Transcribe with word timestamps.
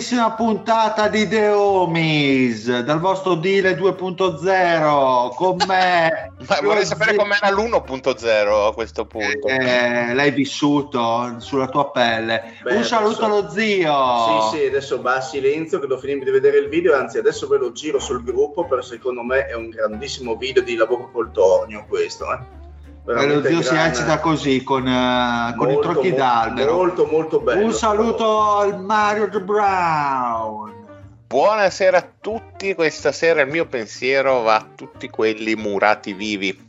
nuovissima 0.00 0.32
puntata 0.32 1.08
di 1.08 1.28
The 1.28 1.48
Homies 1.48 2.80
dal 2.80 3.00
vostro 3.00 3.34
Dile 3.34 3.76
2.0 3.76 5.34
con 5.34 5.56
me. 5.68 6.32
Ma 6.48 6.58
vorrei 6.62 6.86
sapere 6.86 7.14
com'era 7.14 7.50
l'1.0 7.50 8.66
a 8.68 8.72
questo 8.72 9.04
punto. 9.04 9.46
Eh, 9.46 10.14
l'hai 10.14 10.30
vissuto 10.30 11.34
sulla 11.38 11.66
tua 11.68 11.90
pelle. 11.90 12.54
Beh, 12.62 12.76
Un 12.76 12.84
saluto 12.84 13.24
adesso- 13.26 13.40
allo 13.40 13.50
zio. 13.50 14.50
Sì, 14.50 14.56
sì, 14.56 14.64
adesso 14.64 15.02
va 15.02 15.16
a 15.16 15.20
silenzio 15.20 15.78
che 15.78 15.86
devo 15.86 16.00
finire 16.00 16.24
di 16.24 16.30
vedere 16.30 16.56
il 16.58 16.68
video, 16.70 16.96
anzi 16.96 17.18
adesso 17.18 17.46
ve 17.46 17.58
lo 17.58 17.72
giro 17.72 17.98
sul 17.98 18.24
gruppo, 18.24 18.64
per 18.64 18.82
secondo 18.82 19.22
me 19.22 19.46
è 19.46 19.54
un 19.54 19.68
grandissimo 19.68 20.34
video 20.36 20.62
di 20.62 20.76
lavoro 20.76 21.10
col 21.12 21.30
tornio 21.30 21.84
questo. 21.86 22.24
Eh. 22.32 22.59
E 23.06 23.26
lo 23.26 23.42
zio 23.42 23.62
si 23.62 23.74
agita 23.74 24.18
così 24.20 24.62
con, 24.62 24.86
eh, 24.86 25.54
con 25.56 25.68
i 25.70 25.72
molto, 25.72 25.90
trocchi 25.90 26.10
mo- 26.10 26.16
d'albero. 26.16 26.74
Molto, 26.74 27.06
molto 27.06 27.40
bello. 27.40 27.64
Un 27.64 27.72
saluto 27.72 28.56
al 28.58 28.80
Mario 28.80 29.28
The 29.28 29.40
Brown. 29.40 30.78
Buonasera 31.26 31.98
a 31.98 32.08
tutti, 32.20 32.74
questa 32.74 33.12
sera 33.12 33.42
il 33.42 33.50
mio 33.50 33.66
pensiero 33.66 34.42
va 34.42 34.56
a 34.56 34.66
tutti 34.74 35.08
quelli 35.08 35.54
murati 35.54 36.12
vivi. 36.12 36.68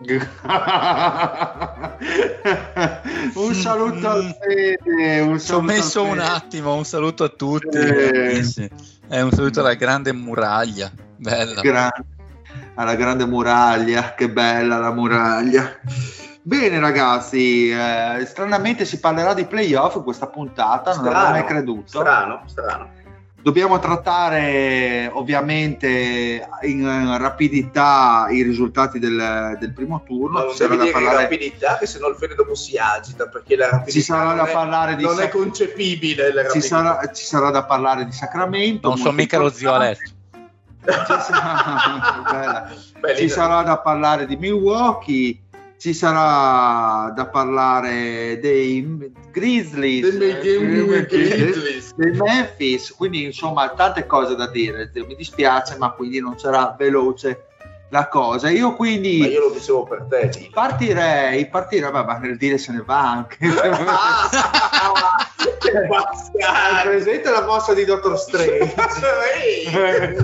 un 3.34 3.54
saluto 3.54 4.08
al 4.08 4.34
Fede. 4.40 5.20
Un 5.20 5.38
Ci 5.38 5.52
ho 5.52 5.60
messo 5.60 6.02
un 6.02 6.18
attimo, 6.18 6.74
un 6.74 6.84
saluto 6.84 7.24
a 7.24 7.28
tutti. 7.28 7.76
Eh. 7.76 8.42
Un 9.08 9.32
saluto 9.32 9.60
alla 9.60 9.74
grande 9.74 10.12
muraglia. 10.12 10.90
Bella. 11.16 11.60
Gra- 11.60 11.92
alla 12.80 12.94
grande 12.94 13.26
muraglia, 13.26 14.14
che 14.14 14.30
bella 14.30 14.78
la 14.78 14.90
muraglia. 14.92 15.78
Bene 16.42 16.80
ragazzi, 16.80 17.70
eh, 17.70 18.24
stranamente 18.24 18.86
si 18.86 18.98
parlerà 18.98 19.34
di 19.34 19.44
playoff 19.44 19.96
in 19.96 20.02
questa 20.02 20.26
puntata, 20.26 20.94
non 20.94 21.04
Strano, 21.04 21.18
avrei 21.18 21.40
mai 21.42 21.44
creduto. 21.44 21.86
Strano, 21.88 22.42
strano. 22.46 22.98
Dobbiamo 23.42 23.78
trattare 23.78 25.10
ovviamente 25.12 26.46
in 26.62 27.16
rapidità 27.18 28.26
i 28.30 28.42
risultati 28.42 28.98
del, 28.98 29.56
del 29.58 29.72
primo 29.72 30.02
turno. 30.04 30.38
Ma 30.38 30.40
non 30.44 30.50
Ci 30.50 30.56
sarà 30.56 30.68
devi 30.70 30.78
da 30.78 30.84
dire 30.84 31.04
parlare- 31.04 31.22
rapidità, 31.22 31.78
che 31.78 31.86
sennò 31.86 32.08
il 32.08 32.16
Fede 32.16 32.34
dopo 32.34 32.54
si 32.54 32.76
agita, 32.78 33.28
perché 33.28 33.56
la 33.56 33.68
rapidità 33.68 33.92
ci 33.92 34.00
sarà 34.02 34.24
non, 34.24 34.36
da 34.36 34.46
è, 34.46 34.52
parlare 34.52 34.96
di 34.96 35.04
non 35.04 35.16
Sa- 35.16 35.22
è 35.22 35.28
concepibile. 35.28 36.32
La 36.34 36.48
ci 36.48 36.60
sarà, 36.62 37.10
ci 37.12 37.24
sarà 37.24 37.50
da 37.50 37.64
parlare 37.64 38.04
di 38.06 38.12
Sacramento. 38.12 38.88
Non 38.88 38.96
so 38.96 39.04
molto 39.04 39.20
mica 39.20 39.38
lo 39.38 39.50
zio. 39.50 39.72
Alessio. 39.72 40.18
Ci 40.82 41.18
sarà, 41.32 42.70
ci 43.16 43.28
sarà 43.28 43.62
da 43.62 43.78
parlare 43.78 44.26
di 44.26 44.36
Milwaukee, 44.36 45.38
ci 45.78 45.92
sarà 45.94 47.10
da 47.12 47.26
parlare 47.26 48.38
dei 48.40 49.12
Grizzlies, 49.30 50.16
Dei 50.16 50.38
Grizzlies. 50.40 51.94
dei 51.94 52.12
Memphis, 52.12 52.92
quindi 52.92 53.24
insomma 53.24 53.68
tante 53.70 54.06
cose 54.06 54.34
da 54.36 54.46
dire. 54.46 54.90
Mi 54.94 55.14
dispiace, 55.14 55.76
ma 55.78 55.90
quindi 55.90 56.20
non 56.20 56.38
sarà 56.38 56.74
veloce 56.78 57.46
la 57.90 58.08
cosa. 58.08 58.50
Io 58.50 58.74
quindi 58.74 59.18
Ma 59.20 59.26
io 59.26 59.48
lo 59.48 59.54
dicevo 59.54 59.84
per 59.84 60.06
te. 60.08 60.48
Partirei, 60.52 61.48
partirei, 61.48 61.90
vabbè, 61.90 62.18
nel 62.26 62.36
dire 62.36 62.58
se 62.58 62.72
ne 62.72 62.82
va 62.84 63.10
anche. 63.10 63.36
Bastardo. 65.88 66.88
presente 66.90 67.30
la 67.30 67.44
mossa 67.44 67.74
di 67.74 67.84
Dottor 67.84 68.18
Strange. 68.18 68.74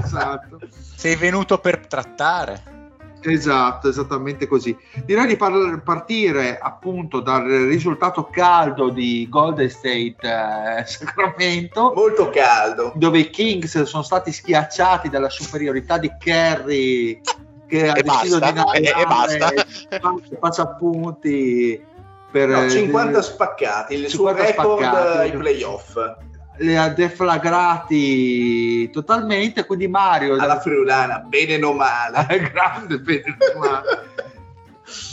Esatto. 0.05 0.59
Sei 0.95 1.17
venuto 1.17 1.59
per 1.59 1.87
trattare. 1.87 2.75
Esatto, 3.23 3.89
esattamente 3.89 4.47
così. 4.47 4.77
Direi 5.05 5.27
di 5.27 5.37
par- 5.37 5.81
partire 5.83 6.59
appunto 6.61 7.19
dal 7.21 7.43
risultato 7.45 8.27
caldo 8.27 8.89
di 8.91 9.27
Golden 9.29 9.69
State 9.69 10.17
eh, 10.21 10.85
Sacramento, 10.87 11.93
Molto 11.95 12.31
caldo. 12.31 12.93
dove 12.95 13.19
i 13.19 13.31
Kings 13.31 13.83
sono 13.83 14.05
stati 14.05 14.31
schiacciati 14.31 15.09
dalla 15.09 15.29
superiorità 15.31 15.99
di 15.99 16.13
Kerry 16.19 17.21
che 17.67 17.89
ha 17.89 17.97
E 17.97 18.03
deciso 18.03 18.39
basta, 18.39 18.63
di 18.79 18.85
e- 18.87 18.95
e 18.97 19.05
basta. 19.07 19.53
faccia 20.39 20.67
punti 20.69 21.85
per 22.37 22.49
No, 22.49 22.65
eh, 22.65 22.71
50 22.71 23.23
spaccati, 23.23 23.95
il 23.95 24.11
suo 24.11 24.29
50 24.29 24.45
record 24.45 24.83
spaccati. 24.83 25.19
ai 25.19 25.33
playoff. 25.33 25.97
li 26.59 26.77
ha 26.77 26.89
deflagrati 26.91 28.91
totalmente, 28.91 29.65
quindi 29.65 29.89
Mario 29.89 30.35
Alla 30.35 30.61
friulana, 30.61 31.21
bene 31.21 31.65
o 31.65 31.73
male. 31.73 32.27
grande 32.53 32.99
bene 32.99 33.37
male. 33.59 34.15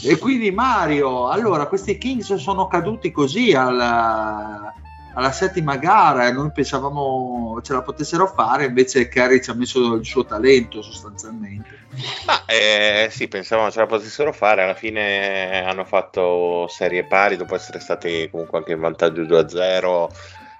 E 0.03 0.17
quindi 0.17 0.51
Mario, 0.51 1.29
allora 1.29 1.67
questi 1.67 1.97
Kings 1.97 2.34
sono 2.35 2.67
caduti 2.67 3.09
così 3.11 3.53
alla, 3.53 4.73
alla 5.13 5.31
settima 5.31 5.78
gara 5.78 6.28
e 6.28 6.31
noi 6.31 6.51
pensavamo 6.51 7.59
ce 7.62 7.74
la 7.74 7.81
potessero 7.81 8.28
fare, 8.28 8.66
invece 8.66 9.07
Kerry 9.07 9.41
ci 9.41 9.51
ha 9.51 9.53
messo 9.53 9.96
il 9.96 10.06
suo 10.06 10.25
talento 10.25 10.81
sostanzialmente. 10.81 11.81
Ma 12.25 12.46
eh, 12.46 13.07
sì, 13.12 13.28
pensavamo 13.28 13.69
ce 13.69 13.79
la 13.79 13.85
potessero 13.85 14.34
fare. 14.34 14.63
Alla 14.63 14.73
fine 14.73 15.63
hanno 15.63 15.85
fatto 15.85 16.68
serie 16.68 17.06
pari 17.06 17.35
dopo 17.35 17.56
essere 17.56 17.79
stati 17.79 18.28
comunque 18.31 18.57
anche 18.57 18.72
in 18.72 18.79
vantaggio 18.79 19.22
2-0, 19.22 20.09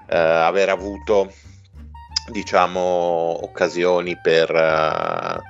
eh, 0.10 0.18
aver 0.18 0.70
avuto 0.70 1.32
diciamo 2.32 3.44
occasioni 3.44 4.18
per, 4.22 4.50
eh, 4.50 5.42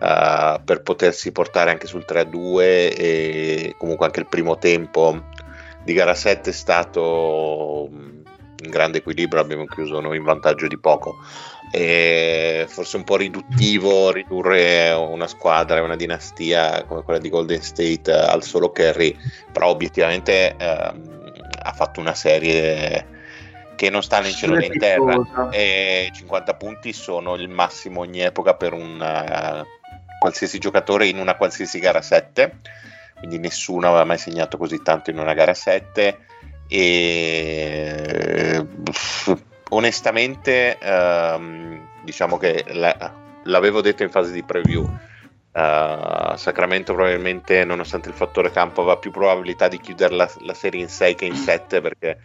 eh, 0.00 0.60
per 0.62 0.82
potersi 0.82 1.32
portare 1.32 1.70
anche 1.70 1.86
sul 1.86 2.04
3-2 2.06 2.60
e 2.60 3.74
comunque 3.78 4.04
anche 4.06 4.20
il 4.20 4.28
primo 4.28 4.58
tempo 4.58 5.22
di 5.82 5.92
gara 5.92 6.14
7 6.14 6.50
è 6.50 6.52
stato 6.52 8.13
in 8.64 8.70
grande 8.70 8.98
equilibrio, 8.98 9.40
abbiamo 9.40 9.66
chiuso 9.66 10.00
noi 10.00 10.16
in 10.16 10.24
vantaggio 10.24 10.66
di 10.66 10.78
poco. 10.78 11.16
E 11.70 12.66
forse 12.68 12.96
un 12.96 13.04
po' 13.04 13.16
riduttivo 13.16 14.12
ridurre 14.12 14.90
una 14.92 15.26
squadra 15.26 15.78
e 15.78 15.80
una 15.80 15.96
dinastia 15.96 16.84
come 16.84 17.02
quella 17.02 17.18
di 17.18 17.28
Golden 17.28 17.62
State 17.62 18.12
al 18.12 18.42
solo 18.42 18.70
Kerry, 18.70 19.16
però 19.52 19.68
obiettivamente 19.68 20.54
ehm, 20.56 21.42
ha 21.62 21.72
fatto 21.72 22.00
una 22.00 22.14
serie 22.14 23.12
che 23.76 23.90
non 23.90 24.02
sta 24.02 24.20
né 24.20 24.28
in 24.28 24.34
cielo 24.34 24.54
né 24.54 24.66
in 24.66 24.78
terra. 24.78 25.48
E 25.50 26.10
50 26.12 26.54
punti 26.54 26.92
sono 26.92 27.34
il 27.34 27.48
massimo 27.48 28.00
ogni 28.00 28.20
epoca 28.20 28.54
per 28.54 28.72
un 28.72 29.00
eh, 29.02 29.64
qualsiasi 30.18 30.58
giocatore 30.58 31.06
in 31.06 31.18
una 31.18 31.36
qualsiasi 31.36 31.78
gara 31.80 32.00
7 32.00 32.60
quindi 33.18 33.38
nessuno 33.38 33.88
aveva 33.88 34.04
mai 34.04 34.18
segnato 34.18 34.56
così 34.56 34.82
tanto 34.82 35.10
in 35.10 35.18
una 35.18 35.34
gara 35.34 35.54
7 35.54 36.18
e 36.76 38.66
pff, 38.82 39.32
onestamente 39.70 40.76
ehm, 40.78 41.86
diciamo 42.02 42.36
che 42.36 42.64
la- 42.72 43.16
l'avevo 43.44 43.80
detto 43.80 44.02
in 44.02 44.10
fase 44.10 44.32
di 44.32 44.42
preview. 44.42 44.82
Uh, 45.56 46.34
Sacramento 46.34 46.94
probabilmente, 46.94 47.64
nonostante 47.64 48.08
il 48.08 48.16
fattore 48.16 48.50
campo, 48.50 48.80
aveva 48.80 48.96
più 48.96 49.12
probabilità 49.12 49.68
di 49.68 49.78
chiudere 49.78 50.12
la, 50.16 50.28
la 50.40 50.54
serie 50.54 50.80
in 50.80 50.88
6 50.88 51.14
che 51.14 51.26
in 51.26 51.36
7 51.36 51.80
perché 51.80 52.18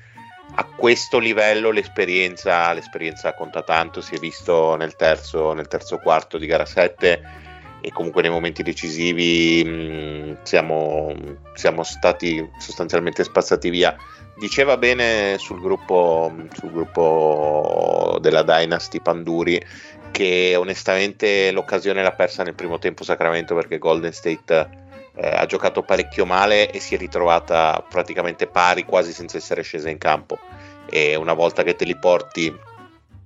a 0.55 0.63
questo 0.75 1.19
livello 1.19 1.69
l'esperienza, 1.69 2.73
l'esperienza 2.73 3.35
conta 3.35 3.61
tanto, 3.61 4.01
si 4.01 4.15
è 4.15 4.17
visto 4.17 4.75
nel 4.77 4.95
terzo, 4.95 5.53
nel 5.53 5.67
terzo 5.67 5.99
quarto 5.99 6.39
di 6.39 6.47
gara 6.47 6.65
7 6.65 7.21
e 7.81 7.91
comunque 7.91 8.21
nei 8.21 8.31
momenti 8.31 8.63
decisivi 8.63 9.63
mh, 9.63 10.43
siamo, 10.43 11.13
siamo, 11.53 11.83
stati 11.83 12.47
sostanzialmente 12.59 13.23
spazzati 13.23 13.69
via. 13.69 13.95
Diceva 14.37 14.77
bene 14.77 15.37
sul 15.37 15.59
gruppo, 15.59 16.33
sul 16.53 16.71
gruppo 16.71 18.17
della 18.21 18.43
Dynasty 18.43 19.01
Panduri 19.01 19.61
che 20.11 20.55
onestamente 20.57 21.51
l'occasione 21.51 22.01
l'ha 22.01 22.11
persa 22.11 22.43
nel 22.43 22.55
primo 22.55 22.79
tempo 22.79 23.03
Sacramento 23.03 23.53
perché 23.53 23.77
Golden 23.77 24.11
State 24.11 24.69
eh, 25.15 25.27
ha 25.27 25.45
giocato 25.45 25.83
parecchio 25.83 26.25
male 26.25 26.71
e 26.71 26.79
si 26.79 26.95
è 26.95 26.97
ritrovata 26.97 27.85
praticamente 27.87 28.47
pari 28.47 28.85
quasi 28.85 29.11
senza 29.11 29.37
essere 29.37 29.61
scesa 29.61 29.89
in 29.89 29.97
campo 29.97 30.39
e 30.89 31.15
una 31.15 31.33
volta 31.33 31.63
che 31.63 31.75
te 31.75 31.85
li 31.85 31.95
porti 31.95 32.53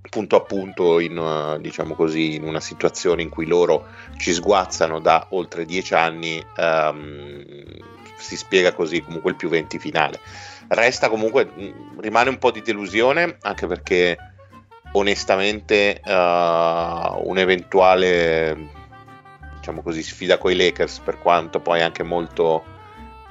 punto 0.10 0.36
a 0.36 0.42
punto 0.42 1.00
in, 1.00 1.18
uh, 1.18 1.60
diciamo 1.60 1.96
così, 1.96 2.36
in 2.36 2.44
una 2.44 2.60
situazione 2.60 3.22
in 3.22 3.30
cui 3.30 3.46
loro 3.46 3.88
ci 4.18 4.34
sguazzano 4.34 5.00
da 5.00 5.28
oltre 5.30 5.66
dieci 5.66 5.94
anni 5.94 6.44
um, 6.58 7.44
si 8.18 8.38
spiega 8.38 8.74
così 8.74 9.02
comunque 9.02 9.32
il 9.32 9.38
più 9.38 9.50
20 9.50 9.80
finale. 9.80 10.20
Resta 10.68 11.10
comunque 11.10 11.46
mm, 11.46 12.00
rimane 12.00 12.30
un 12.30 12.38
po' 12.38 12.52
di 12.52 12.62
delusione 12.62 13.38
anche 13.42 13.68
perché 13.68 14.18
onestamente 14.94 16.02
uh, 16.06 16.10
un 16.10 17.36
eventuale 17.38 18.82
diciamo 19.56 19.82
così 19.82 20.04
sfida 20.04 20.38
con 20.38 20.52
i 20.52 20.56
Lakers 20.56 21.00
per 21.00 21.20
quanto 21.20 21.60
poi 21.60 21.82
anche 21.82 22.04
molto 22.04 22.73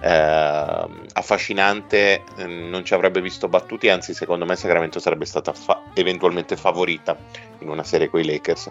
eh, 0.03 0.87
affascinante 1.13 2.25
eh, 2.37 2.47
non 2.47 2.85
ci 2.85 2.93
avrebbe 2.93 3.21
visto 3.21 3.49
battuti 3.49 3.89
anzi 3.89 4.15
secondo 4.15 4.45
me 4.45 4.57
Sacramento 4.57 4.99
sarebbe 4.99 5.25
stata 5.25 5.53
fa- 5.53 5.81
eventualmente 5.95 6.57
favorita 6.57 7.17
in 7.61 7.69
una 7.69 7.85
serie 7.85 8.11
con 8.11 8.21
i 8.21 8.25
Lakers. 8.25 8.71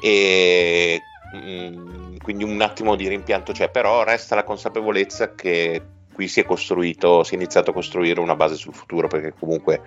E 0.00 1.04
mh, 1.32 1.38
mm, 1.38 2.16
quindi 2.22 2.44
un 2.44 2.60
attimo 2.62 2.96
di 2.96 3.08
rimpianto 3.08 3.52
c'è 3.52 3.68
però 3.68 4.04
resta 4.04 4.34
la 4.34 4.44
consapevolezza 4.44 5.34
che 5.34 5.82
qui 6.12 6.28
si 6.28 6.40
è 6.40 6.44
costruito 6.44 7.22
si 7.24 7.34
è 7.34 7.36
iniziato 7.36 7.70
a 7.70 7.74
costruire 7.74 8.20
una 8.20 8.34
base 8.34 8.54
sul 8.54 8.74
futuro 8.74 9.06
perché 9.06 9.34
comunque 9.38 9.82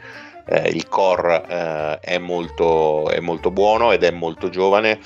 eh, 0.45 0.69
il 0.69 0.87
core 0.87 1.43
eh, 1.47 1.99
è, 1.99 2.17
molto, 2.19 3.09
è 3.09 3.19
molto 3.19 3.49
buono 3.51 3.91
ed 3.91 4.03
è 4.03 4.11
molto 4.11 4.49
giovane 4.49 4.99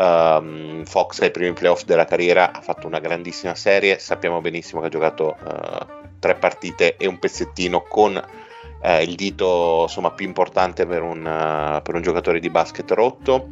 Um, 0.00 0.82
Fox 0.86 1.20
ai 1.20 1.30
primi 1.30 1.52
playoff 1.52 1.84
della 1.84 2.06
carriera 2.06 2.52
ha 2.52 2.62
fatto 2.62 2.86
una 2.86 3.00
grandissima 3.00 3.54
serie, 3.54 3.98
sappiamo 3.98 4.40
benissimo 4.40 4.80
che 4.80 4.86
ha 4.86 4.90
giocato 4.90 5.36
uh, 5.38 6.08
tre 6.18 6.36
partite 6.36 6.96
e 6.96 7.06
un 7.06 7.18
pezzettino 7.18 7.82
con 7.82 8.14
uh, 8.16 9.00
il 9.02 9.14
dito 9.14 9.82
insomma, 9.82 10.12
più 10.12 10.24
importante 10.24 10.86
per 10.86 11.02
un, 11.02 11.18
uh, 11.18 11.82
per 11.82 11.94
un 11.94 12.00
giocatore 12.00 12.40
di 12.40 12.48
basket 12.48 12.90
rotto. 12.92 13.48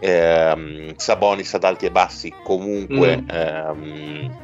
Um, 0.00 0.94
Sabonis 0.94 1.54
ad 1.54 1.64
alti 1.64 1.86
e 1.86 1.90
bassi 1.90 2.32
comunque 2.44 3.16
mm. 3.16 3.28
um, 3.28 4.38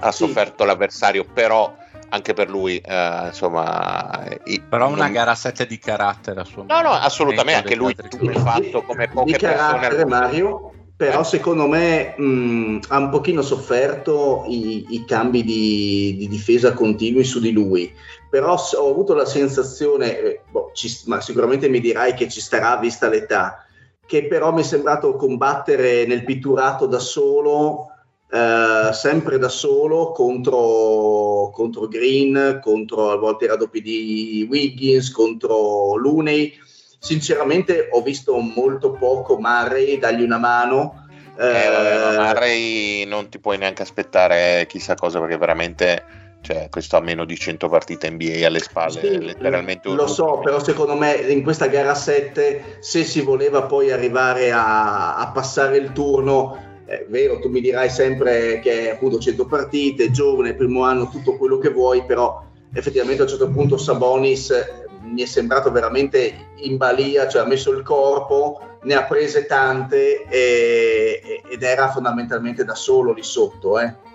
ha 0.00 0.10
sì. 0.10 0.24
sofferto 0.24 0.64
l'avversario, 0.64 1.24
però 1.24 1.72
anche 2.08 2.34
per 2.34 2.50
lui, 2.50 2.82
uh, 2.84 3.26
insomma. 3.26 4.24
Però 4.68 4.88
non... 4.88 4.94
una 4.94 5.08
gara 5.08 5.36
7 5.36 5.66
di 5.66 5.78
carattere, 5.78 6.42
No, 6.66 6.80
no, 6.80 6.90
assolutamente. 6.90 7.60
Anche 7.60 7.76
lui 7.76 7.94
tutto 7.94 8.38
fatto 8.40 8.82
come 8.82 9.06
poche 9.06 9.32
di 9.32 9.38
persone. 9.38 10.04
Mario, 10.06 10.72
però 11.00 11.24
secondo 11.24 11.66
me 11.66 12.14
mh, 12.14 12.80
ha 12.88 12.98
un 12.98 13.08
pochino 13.08 13.40
sofferto 13.40 14.44
i, 14.48 14.84
i 14.90 15.06
cambi 15.06 15.42
di, 15.42 16.14
di, 16.18 16.28
difesa 16.28 16.74
continui 16.74 17.24
su 17.24 17.40
di 17.40 17.52
lui. 17.52 17.90
Però 18.28 18.54
ho 18.54 18.90
avuto 18.90 19.14
la 19.14 19.24
sensazione, 19.24 20.20
eh, 20.20 20.40
boh, 20.50 20.72
ci, 20.74 20.94
ma 21.06 21.22
sicuramente 21.22 21.70
mi 21.70 21.80
dirai 21.80 22.12
che 22.12 22.28
ci 22.28 22.42
starà 22.42 22.76
vista 22.76 23.08
l'età, 23.08 23.64
che 24.04 24.26
però 24.26 24.52
mi 24.52 24.60
è 24.60 24.62
sembrato 24.62 25.16
combattere 25.16 26.04
nel 26.04 26.22
pitturato 26.22 26.84
da 26.84 26.98
solo 26.98 27.86
eh, 28.30 28.92
sempre 28.92 29.38
da 29.38 29.48
solo 29.48 30.12
contro, 30.12 31.48
contro, 31.50 31.88
Green, 31.88 32.60
contro 32.62 33.10
a 33.10 33.16
volte 33.16 33.46
era 33.46 33.56
di 33.56 34.46
Wiggins, 34.50 35.10
contro 35.12 35.96
Looney. 35.96 36.52
Sinceramente 37.00 37.88
ho 37.90 38.02
visto 38.02 38.38
molto 38.38 38.92
poco 38.92 39.38
Murray, 39.38 39.98
dargli 39.98 40.22
una 40.22 40.38
mano. 40.38 41.06
Eh, 41.38 41.46
eh, 41.46 42.16
Murray 42.18 43.04
non 43.06 43.30
ti 43.30 43.38
puoi 43.38 43.56
neanche 43.56 43.80
aspettare 43.80 44.66
chissà 44.68 44.94
cosa 44.94 45.18
perché 45.18 45.38
veramente 45.38 46.04
cioè, 46.42 46.68
questo 46.68 46.98
ha 46.98 47.00
meno 47.00 47.24
di 47.24 47.36
100 47.36 47.68
partite 47.68 48.10
NBA 48.10 48.46
alle 48.46 48.58
spalle, 48.58 49.00
sì, 49.00 49.18
letteralmente 49.18 49.88
Lo 49.88 50.06
so, 50.06 50.40
però 50.42 50.62
secondo 50.62 50.94
me 50.94 51.14
in 51.14 51.42
questa 51.42 51.66
gara 51.66 51.94
7 51.94 52.78
se 52.80 53.04
si 53.04 53.20
voleva 53.22 53.62
poi 53.62 53.90
arrivare 53.90 54.52
a, 54.52 55.16
a 55.16 55.30
passare 55.32 55.78
il 55.78 55.92
turno 55.92 56.68
è 56.90 57.06
vero, 57.08 57.38
tu 57.38 57.48
mi 57.48 57.60
dirai 57.60 57.88
sempre 57.88 58.58
che 58.58 58.90
appunto 58.90 59.20
100 59.20 59.46
partite, 59.46 60.10
giovane, 60.10 60.54
primo 60.54 60.82
anno, 60.82 61.08
tutto 61.08 61.36
quello 61.36 61.58
che 61.58 61.70
vuoi, 61.70 62.04
però 62.04 62.42
effettivamente 62.72 63.22
a 63.22 63.24
un 63.24 63.30
certo 63.30 63.48
punto 63.48 63.78
Sabonis 63.78 64.52
mi 65.10 65.22
è 65.22 65.26
sembrato 65.26 65.70
veramente 65.70 66.52
in 66.56 66.76
balia, 66.76 67.28
cioè 67.28 67.42
ha 67.42 67.46
messo 67.46 67.70
il 67.72 67.82
corpo, 67.82 68.78
ne 68.82 68.94
ha 68.94 69.04
prese 69.04 69.46
tante 69.46 70.24
e, 70.28 71.42
ed 71.50 71.62
era 71.62 71.90
fondamentalmente 71.90 72.64
da 72.64 72.74
solo 72.74 73.12
lì 73.12 73.22
sotto. 73.22 73.78
Eh. 73.78 74.08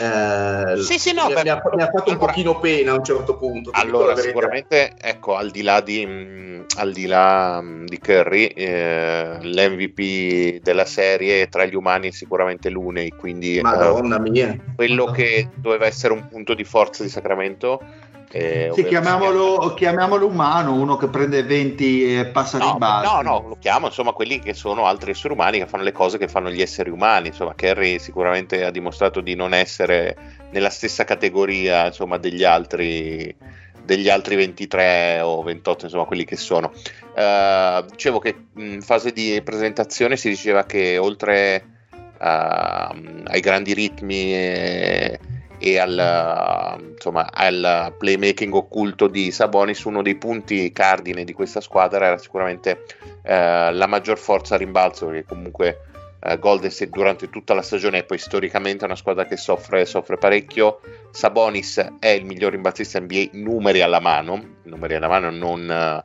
Eh, 0.00 0.76
sì, 0.82 0.98
sì, 0.98 1.12
no, 1.12 1.28
mi, 1.28 1.34
mi, 1.42 1.48
ha, 1.48 1.62
mi, 1.74 1.82
ha, 1.82 1.90
fatto 1.90 2.10
un 2.10 2.18
pochino 2.18 2.60
pena 2.60 2.92
a 2.92 2.96
un 2.96 3.04
certo 3.04 3.36
punto. 3.36 3.70
Allora, 3.72 4.14
sicuramente, 4.16 4.92
ecco, 5.00 5.34
al 5.34 5.50
di 5.50 5.62
là 5.62 5.80
di, 5.80 6.06
mh, 6.06 6.66
al 6.76 6.92
di, 6.92 7.06
là, 7.06 7.60
mh, 7.60 7.86
di 7.86 7.98
Curry, 7.98 8.46
eh, 8.46 9.38
l'MVP 9.40 10.62
della 10.62 10.84
serie 10.84 11.48
tra 11.48 11.64
gli 11.64 11.74
umani 11.74 12.08
è 12.08 12.10
sicuramente 12.12 12.68
Lunei, 12.70 13.10
quindi 13.10 13.60
Madonna 13.60 14.22
eh, 14.22 14.30
mia. 14.30 14.56
quello 14.76 15.06
che 15.06 15.48
doveva 15.54 15.86
essere 15.86 16.12
un 16.12 16.28
punto 16.28 16.54
di 16.54 16.64
forza 16.64 17.02
di 17.02 17.08
Sacramento 17.08 17.80
eh, 18.30 18.70
sì, 18.74 18.84
chiamiamolo, 18.84 19.72
chiamiamolo, 19.74 20.26
umano, 20.26 20.74
uno 20.74 20.96
che 20.96 21.08
prende 21.08 21.42
20 21.42 22.18
e 22.18 22.26
passa 22.26 22.58
no, 22.58 22.72
di 22.72 22.78
base. 22.78 23.06
No, 23.06 23.22
no, 23.22 23.48
lo 23.48 23.56
chiamo 23.58 23.86
insomma 23.86 24.12
quelli 24.12 24.38
che 24.38 24.52
sono 24.52 24.84
altri 24.84 25.12
esseri 25.12 25.32
umani 25.32 25.58
che 25.58 25.66
fanno 25.66 25.82
le 25.82 25.92
cose 25.92 26.18
che 26.18 26.28
fanno 26.28 26.50
gli 26.50 26.60
esseri 26.60 26.90
umani. 26.90 27.28
Insomma, 27.28 27.54
Kerry 27.54 27.98
sicuramente 27.98 28.64
ha 28.64 28.70
dimostrato 28.70 29.20
di 29.20 29.34
non 29.34 29.54
essere 29.54 30.16
nella 30.50 30.70
stessa 30.70 31.04
categoria 31.04 31.86
insomma, 31.86 32.18
degli 32.18 32.44
altri 32.44 33.34
degli 33.82 34.10
altri 34.10 34.36
23 34.36 35.20
o 35.22 35.42
28, 35.42 35.86
insomma, 35.86 36.04
quelli 36.04 36.24
che 36.24 36.36
sono. 36.36 36.70
Uh, 37.14 37.82
dicevo 37.88 38.18
che 38.18 38.36
in 38.56 38.82
fase 38.82 39.12
di 39.12 39.40
presentazione 39.42 40.18
si 40.18 40.28
diceva 40.28 40.64
che 40.64 40.98
oltre 40.98 41.64
uh, 41.90 42.04
ai 42.18 43.40
grandi 43.40 43.72
ritmi 43.72 44.34
e, 44.34 45.18
e 45.58 45.78
al, 45.78 46.92
insomma, 46.92 47.30
al, 47.32 47.94
playmaking 47.98 48.54
occulto 48.54 49.08
di 49.08 49.30
Sabonis, 49.30 49.82
uno 49.84 50.02
dei 50.02 50.16
punti 50.16 50.70
cardine 50.72 51.24
di 51.24 51.32
questa 51.32 51.60
squadra 51.60 52.06
era 52.06 52.18
sicuramente 52.18 52.84
eh, 53.22 53.72
la 53.72 53.86
maggior 53.86 54.18
forza 54.18 54.54
a 54.54 54.58
rimbalzo, 54.58 55.06
perché 55.06 55.24
comunque 55.24 55.80
eh, 56.20 56.38
Golden 56.38 56.70
State 56.70 56.90
durante 56.90 57.28
tutta 57.28 57.54
la 57.54 57.62
stagione 57.62 57.98
e 57.98 58.04
poi 58.04 58.18
storicamente 58.18 58.82
è 58.82 58.86
una 58.86 58.96
squadra 58.96 59.26
che 59.26 59.36
soffre, 59.36 59.84
soffre 59.84 60.16
parecchio. 60.16 60.80
Sabonis 61.10 61.94
è 61.98 62.08
il 62.08 62.24
miglior 62.24 62.52
rimbalzista 62.52 63.00
NBA, 63.00 63.30
numeri 63.32 63.82
alla 63.82 64.00
mano, 64.00 64.56
numeri 64.64 64.94
alla 64.94 65.08
mano 65.08 65.30
non 65.30 66.02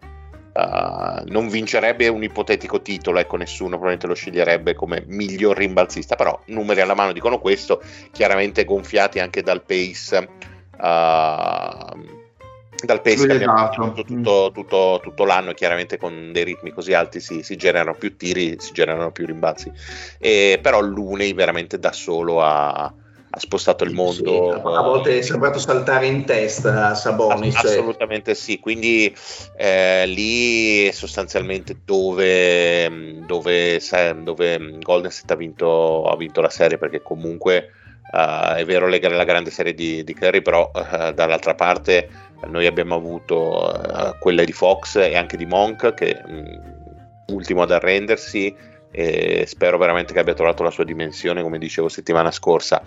Uh, 0.53 1.23
non 1.31 1.47
vincerebbe 1.47 2.07
un 2.09 2.21
ipotetico 2.21 2.79
titolo, 2.79 3.17
ecco 3.17 3.37
nessuno 3.37 3.69
probabilmente 3.69 4.05
lo 4.05 4.13
sceglierebbe 4.13 4.75
come 4.75 5.03
miglior 5.07 5.57
rimbalzista, 5.57 6.15
però 6.15 6.39
numeri 6.47 6.81
alla 6.81 6.93
mano 6.93 7.11
dicono 7.11 7.39
questo, 7.39 7.81
chiaramente 8.11 8.63
gonfiati 8.63 9.19
anche 9.19 9.41
dal 9.41 9.63
pace, 9.63 10.17
uh, 10.17 10.77
dal 10.77 13.01
pace 13.01 13.25
che 13.25 13.33
abbiamo 13.33 13.57
fatto 13.57 14.03
tutto, 14.03 14.51
tutto, 14.53 14.99
tutto, 15.01 15.25
l'anno 15.25 15.49
e 15.49 15.55
chiaramente 15.55 15.97
con 15.97 16.31
dei 16.31 16.43
ritmi 16.43 16.69
così 16.69 16.93
alti 16.93 17.19
si, 17.19 17.41
si 17.41 17.55
generano 17.55 17.95
più 17.95 18.15
tiri, 18.15 18.57
si 18.59 18.73
generano 18.73 19.11
più 19.11 19.25
rimbalzi, 19.25 19.71
e, 20.19 20.59
però 20.61 20.81
Lunei 20.81 21.33
veramente 21.33 21.79
da 21.79 21.91
solo 21.91 22.43
a 22.43 22.93
ha 23.35 23.39
spostato 23.39 23.83
il 23.83 23.93
mondo. 23.93 24.51
Sì, 24.53 24.61
a 24.63 24.81
volte 24.81 25.17
è 25.17 25.21
sembrato 25.23 25.57
saltare 25.57 26.05
in 26.05 26.23
testa 26.23 26.89
a 26.89 26.93
Sabonis. 26.93 27.55
Assolutamente 27.55 28.35
sì, 28.35 28.59
quindi 28.59 29.13
eh, 29.57 30.05
lì 30.05 30.91
sostanzialmente 30.91 31.77
dove, 31.83 33.23
dove, 33.25 33.81
dove, 34.21 34.77
Golden 34.79 35.09
State 35.09 35.33
ha 35.33 35.35
vinto, 35.35 36.03
ha 36.05 36.15
vinto 36.15 36.41
la 36.41 36.49
serie 36.49 36.77
perché 36.77 37.01
comunque 37.01 37.71
uh, 38.11 38.53
è 38.53 38.65
vero 38.65 38.87
la 38.87 39.23
grande 39.23 39.49
serie 39.49 39.73
di, 39.73 40.03
di 40.03 40.13
Curry, 40.13 40.43
però 40.43 40.69
uh, 40.71 41.11
dall'altra 41.11 41.55
parte 41.55 42.07
noi 42.49 42.67
abbiamo 42.67 42.93
avuto 42.93 43.65
uh, 43.65 44.15
quella 44.19 44.43
di 44.43 44.51
Fox 44.51 44.97
e 44.97 45.17
anche 45.17 45.37
di 45.37 45.47
Monk 45.47 45.95
che 45.95 46.21
mh, 46.23 47.33
ultimo 47.33 47.63
ad 47.63 47.71
arrendersi 47.71 48.55
e 48.95 49.45
spero 49.47 49.79
veramente 49.79 50.13
che 50.13 50.19
abbia 50.19 50.35
trovato 50.35 50.61
la 50.61 50.69
sua 50.69 50.83
dimensione 50.83 51.41
come 51.41 51.57
dicevo 51.57 51.89
settimana 51.89 52.29
scorsa. 52.29 52.83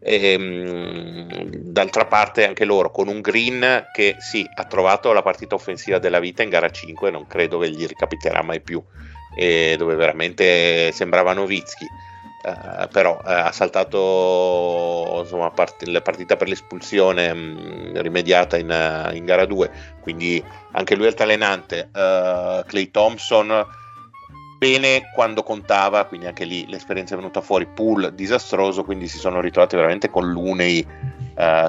E, 0.00 0.38
mh, 0.38 1.50
d'altra 1.52 2.06
parte 2.06 2.46
anche 2.46 2.64
loro 2.64 2.90
con 2.90 3.08
un 3.08 3.20
Green 3.20 3.88
che 3.92 4.16
sì 4.18 4.48
ha 4.54 4.64
trovato 4.64 5.12
la 5.12 5.22
partita 5.22 5.54
offensiva 5.54 5.98
della 5.98 6.18
vita 6.18 6.42
in 6.42 6.48
gara 6.48 6.70
5 6.70 7.10
non 7.10 7.26
credo 7.26 7.58
che 7.58 7.70
gli 7.70 7.86
ricapiterà 7.86 8.42
mai 8.42 8.60
più 8.60 8.82
e 9.36 9.74
dove 9.76 9.94
veramente 9.96 10.92
sembrava 10.92 11.34
Novitsky 11.34 11.86
Uh, 12.42 12.88
però 12.90 13.16
uh, 13.16 13.20
ha 13.22 13.52
saltato 13.52 15.18
insomma, 15.20 15.50
part- 15.50 15.82
la 15.82 16.00
partita 16.00 16.36
per 16.36 16.48
l'espulsione 16.48 17.34
mh, 17.34 17.38
mm, 17.38 17.96
rimediata 17.98 18.56
in, 18.56 18.70
uh, 18.70 19.14
in, 19.14 19.26
gara 19.26 19.44
2 19.44 19.70
quindi 20.00 20.42
anche 20.72 20.94
lui 20.94 21.04
è 21.04 21.08
altalenante. 21.08 21.90
Clay 21.92 22.90
Thompson 22.90 23.66
bene 24.60 25.08
quando 25.14 25.42
contava 25.42 26.04
quindi 26.04 26.26
anche 26.26 26.44
lì 26.44 26.68
l'esperienza 26.68 27.14
è 27.14 27.16
venuta 27.16 27.40
fuori 27.40 27.66
pool 27.66 28.12
disastroso 28.12 28.84
quindi 28.84 29.08
si 29.08 29.16
sono 29.16 29.40
ritrovati 29.40 29.74
veramente 29.74 30.10
con 30.10 30.28
l'Unei 30.30 30.86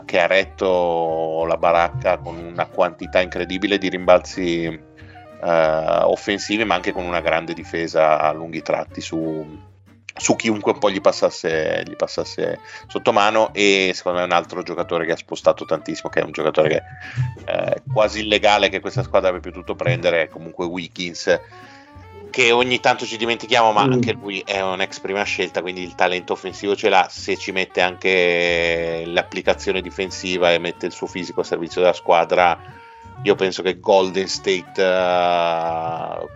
che 0.04 0.20
ha 0.20 0.28
retto 0.28 1.46
la 1.48 1.56
baracca 1.56 2.18
con 2.18 2.36
una 2.36 2.66
quantità 2.66 3.22
incredibile 3.22 3.78
di 3.78 3.88
rimbalzi 3.88 4.78
offensivi 5.42 6.66
ma 6.66 6.76
anche 6.76 6.92
con 6.92 7.06
una 7.06 7.22
grande 7.22 7.54
difesa 7.54 8.20
a 8.20 8.34
lunghi 8.34 8.62
tratti 8.62 9.00
su 9.00 9.70
su 10.14 10.36
chiunque 10.36 10.74
poi 10.74 10.92
gli 10.92 11.00
passasse, 11.00 11.84
gli 11.88 11.96
passasse 11.96 12.60
sotto 12.88 13.14
mano 13.14 13.54
e 13.54 13.94
secondo 13.96 14.18
me 14.18 14.26
è 14.26 14.28
un 14.28 14.34
altro 14.34 14.62
giocatore 14.62 15.06
che 15.06 15.14
ha 15.14 15.18
spostato 15.18 15.64
tantissimo 15.64 16.10
che 16.10 16.20
è 16.20 16.24
un 16.24 16.34
giocatore 16.34 16.68
che 16.68 16.82
eh, 17.46 17.82
quasi 17.92 18.20
illegale 18.20 18.68
che 18.68 18.82
questa 18.82 19.04
squadra 19.04 19.30
abbia 19.30 19.40
potuto 19.40 19.74
prendere 19.76 20.28
comunque 20.28 20.66
Wiggins 20.66 21.40
che 22.32 22.52
ogni 22.52 22.80
tanto 22.80 23.06
ci 23.06 23.18
dimentichiamo 23.18 23.72
ma 23.72 23.86
mm. 23.86 23.92
anche 23.92 24.14
lui 24.14 24.42
è 24.44 24.60
un'ex 24.62 25.00
prima 25.00 25.22
scelta 25.22 25.62
quindi 25.62 25.84
il 25.84 25.94
talento 25.94 26.34
offensivo 26.34 26.76
ce 26.76 26.90
l'ha 26.90 27.08
se 27.10 27.38
ci 27.38 27.52
mette 27.52 27.82
anche 27.82 29.04
l'applicazione 29.06 29.82
difensiva 29.82 30.52
e 30.52 30.58
mette 30.58 30.88
il 30.88 30.92
suo 30.92 31.06
fisico 31.06 31.42
a 31.42 31.44
servizio 31.44 31.82
della 31.82 31.94
squadra 31.94 32.80
io 33.24 33.36
penso 33.36 33.62
che 33.62 33.80
Golden 33.80 34.28
State 34.28 34.82
uh, 34.82 36.28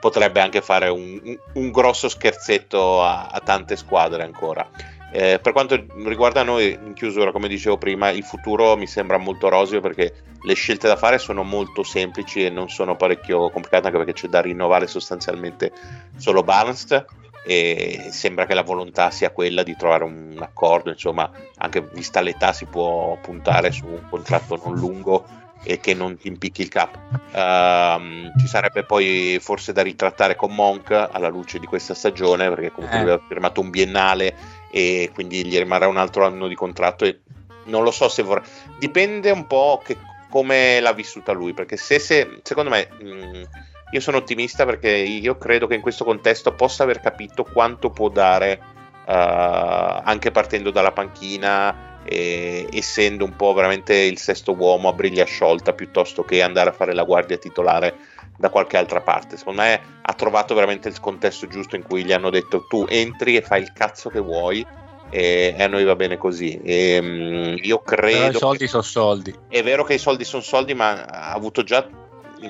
potrebbe 0.00 0.40
anche 0.40 0.60
fare 0.60 0.88
un, 0.88 1.38
un 1.54 1.70
grosso 1.70 2.08
scherzetto 2.08 3.02
a, 3.02 3.26
a, 3.26 3.40
tante 3.40 3.76
squadre 3.76 4.22
ancora. 4.24 4.68
Eh, 5.10 5.38
per 5.40 5.52
quanto 5.52 5.86
riguarda 6.04 6.42
noi 6.42 6.72
in 6.72 6.92
chiusura, 6.92 7.32
come 7.32 7.48
dicevo 7.48 7.78
prima, 7.78 8.10
il 8.10 8.24
futuro 8.24 8.76
mi 8.76 8.86
sembra 8.86 9.16
molto 9.16 9.48
roseo 9.48 9.80
perché 9.80 10.12
le 10.42 10.54
scelte 10.54 10.86
da 10.86 10.96
fare 10.96 11.18
sono 11.18 11.42
molto 11.42 11.82
semplici 11.82 12.44
e 12.44 12.50
non 12.50 12.68
sono 12.68 12.96
parecchio 12.96 13.50
complicate 13.50 13.86
anche 13.86 13.98
perché 13.98 14.12
c'è 14.12 14.28
da 14.28 14.40
rinnovare 14.40 14.86
sostanzialmente 14.86 15.72
solo 16.16 16.42
Barnes 16.42 17.04
e 17.44 18.08
sembra 18.10 18.44
che 18.44 18.52
la 18.52 18.62
volontà 18.62 19.10
sia 19.10 19.30
quella 19.30 19.62
di 19.62 19.74
trovare 19.74 20.04
un 20.04 20.36
accordo, 20.38 20.90
insomma, 20.90 21.30
anche 21.56 21.80
vista 21.94 22.20
l'età 22.20 22.52
si 22.52 22.66
può 22.66 23.16
puntare 23.22 23.70
su 23.70 23.86
un 23.86 24.06
contratto 24.10 24.60
non 24.62 24.74
lungo 24.74 25.24
e 25.62 25.80
che 25.80 25.94
non 25.94 26.16
ti 26.16 26.28
impicchi 26.28 26.62
il 26.62 26.68
capo. 26.68 26.98
Uh, 27.32 28.30
ci 28.38 28.46
sarebbe 28.46 28.84
poi 28.84 29.38
forse 29.40 29.72
da 29.72 29.82
ritrattare 29.82 30.36
con 30.36 30.54
Monk 30.54 30.90
alla 30.90 31.28
luce 31.28 31.58
di 31.58 31.66
questa 31.66 31.94
stagione, 31.94 32.48
perché 32.48 32.70
comunque 32.70 32.98
eh. 32.98 33.02
aveva 33.02 33.20
firmato 33.26 33.60
un 33.60 33.70
biennale 33.70 34.34
e 34.78 35.10
quindi 35.12 35.44
gli 35.44 35.58
rimarrà 35.58 35.88
un 35.88 35.96
altro 35.96 36.24
anno 36.24 36.46
di 36.46 36.54
contratto 36.54 37.04
e 37.04 37.20
non 37.64 37.82
lo 37.82 37.90
so 37.90 38.08
se 38.08 38.22
vorrà. 38.22 38.42
Dipende 38.78 39.30
un 39.30 39.46
po' 39.46 39.82
che, 39.84 39.96
come 40.30 40.80
l'ha 40.80 40.92
vissuta 40.92 41.32
lui, 41.32 41.52
perché 41.52 41.76
se, 41.76 41.98
se 41.98 42.40
secondo 42.42 42.70
me... 42.70 42.88
Mh, 43.00 43.06
mm, 43.06 43.42
io 43.90 44.00
sono 44.00 44.18
ottimista 44.18 44.66
perché 44.66 44.90
io 44.90 45.38
credo 45.38 45.66
che 45.66 45.74
in 45.74 45.80
questo 45.80 46.04
contesto 46.04 46.52
possa 46.52 46.82
aver 46.82 47.00
capito 47.00 47.42
quanto 47.42 47.88
può 47.88 48.10
dare 48.10 48.60
uh, 49.06 50.02
anche 50.04 50.30
partendo 50.30 50.70
dalla 50.70 50.92
panchina 50.92 51.86
essendo 52.10 53.24
un 53.24 53.36
po' 53.36 53.52
veramente 53.52 53.94
il 53.94 54.18
sesto 54.18 54.54
uomo 54.54 54.88
a 54.88 54.92
briglia 54.92 55.24
sciolta 55.24 55.74
piuttosto 55.74 56.22
che 56.22 56.42
andare 56.42 56.70
a 56.70 56.72
fare 56.72 56.94
la 56.94 57.02
guardia 57.02 57.36
titolare 57.36 57.94
da 58.38 58.48
qualche 58.50 58.76
altra 58.76 59.00
parte. 59.00 59.36
Secondo 59.36 59.62
me 59.62 59.80
ha 60.00 60.12
trovato 60.14 60.54
veramente 60.54 60.88
il 60.88 61.00
contesto 61.00 61.46
giusto 61.48 61.76
in 61.76 61.82
cui 61.82 62.04
gli 62.04 62.12
hanno 62.12 62.30
detto 62.30 62.66
tu 62.66 62.86
entri 62.88 63.36
e 63.36 63.42
fai 63.42 63.60
il 63.60 63.72
cazzo 63.72 64.08
che 64.08 64.20
vuoi 64.20 64.64
e, 65.10 65.54
a 65.58 65.66
noi 65.66 65.84
va 65.84 65.96
bene 65.96 66.16
così. 66.16 66.58
E, 66.62 66.98
um, 66.98 67.56
io 67.60 67.80
credo. 67.80 68.18
Però 68.18 68.30
i 68.30 68.34
soldi 68.34 68.66
sono 68.68 68.82
soldi. 68.82 69.34
È 69.48 69.62
vero 69.62 69.84
che 69.84 69.94
i 69.94 69.98
soldi 69.98 70.24
sono 70.24 70.42
soldi, 70.42 70.72
ma 70.74 71.04
ha 71.04 71.32
avuto 71.32 71.64
già, 71.64 71.86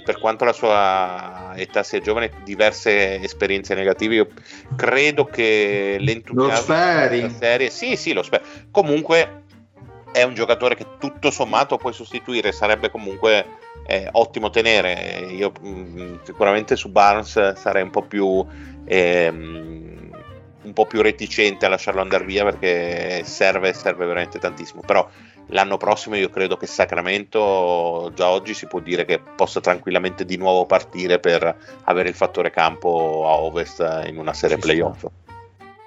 per 0.05 0.19
quanto 0.19 0.45
la 0.45 0.53
sua 0.53 1.53
età 1.57 1.83
sia 1.83 2.01
giovane, 2.01 2.33
diverse 2.45 3.21
esperienze 3.23 3.75
negative. 3.75 4.15
Io 4.15 4.29
credo 4.77 5.25
che 5.25 5.97
l'entusiasmo 5.99 6.75
della 7.09 7.31
serie. 7.31 7.71
Sì, 7.71 7.97
sì, 7.97 8.13
lo 8.13 8.23
spero. 8.23 8.45
Comunque 8.71 9.45
è 10.13 10.23
un 10.23 10.35
giocatore 10.35 10.75
che 10.75 10.87
tutto 10.99 11.31
sommato 11.31 11.77
puoi 11.77 11.93
sostituire, 11.95 12.53
sarebbe 12.53 12.91
comunque 12.91 13.47
eh, 13.89 14.07
ottimo 14.13 14.51
tenere. 14.51 15.27
Io 15.31 15.51
mh, 15.61 15.69
mm, 15.69 16.15
sicuramente 16.23 16.77
su 16.77 16.91
Barnes 16.91 17.55
sarei 17.55 17.83
un 17.83 17.91
po' 17.91 18.03
più 18.03 18.45
ehm, 18.85 20.11
un 20.61 20.73
po' 20.75 20.85
più 20.85 21.01
reticente 21.01 21.65
a 21.65 21.71
lasciarlo 21.71 22.03
andare 22.03 22.25
via 22.27 22.45
perché 22.45 23.23
serve, 23.25 23.73
serve 23.73 24.05
veramente 24.05 24.39
tantissimo. 24.39 24.83
Però 24.85 25.09
l'anno 25.47 25.79
prossimo 25.79 26.17
io 26.17 26.29
credo 26.29 26.59
che 26.59 26.67
Sacramento 26.67 28.13
già 28.15 28.29
oggi 28.29 28.53
si 28.53 28.67
può 28.67 28.81
dire 28.81 29.07
che 29.07 29.19
possa 29.19 29.61
tranquillamente 29.61 30.27
di 30.27 30.37
nuovo 30.37 30.67
partire 30.67 31.19
per 31.19 31.57
avere 31.85 32.11
il 32.11 32.15
fattore 32.15 32.51
campo 32.51 33.25
a 33.27 33.37
ovest 33.39 34.05
in 34.07 34.19
una 34.19 34.35
serie 34.35 34.59
playoff. 34.59 35.07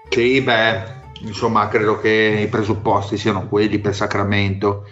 Sì, 0.09 0.41
beh, 0.41 0.81
insomma 1.21 1.67
credo 1.67 1.99
che 1.99 2.39
i 2.41 2.47
presupposti 2.47 3.15
siano 3.15 3.47
quelli 3.47 3.77
per 3.77 3.93
Sacramento. 3.93 4.87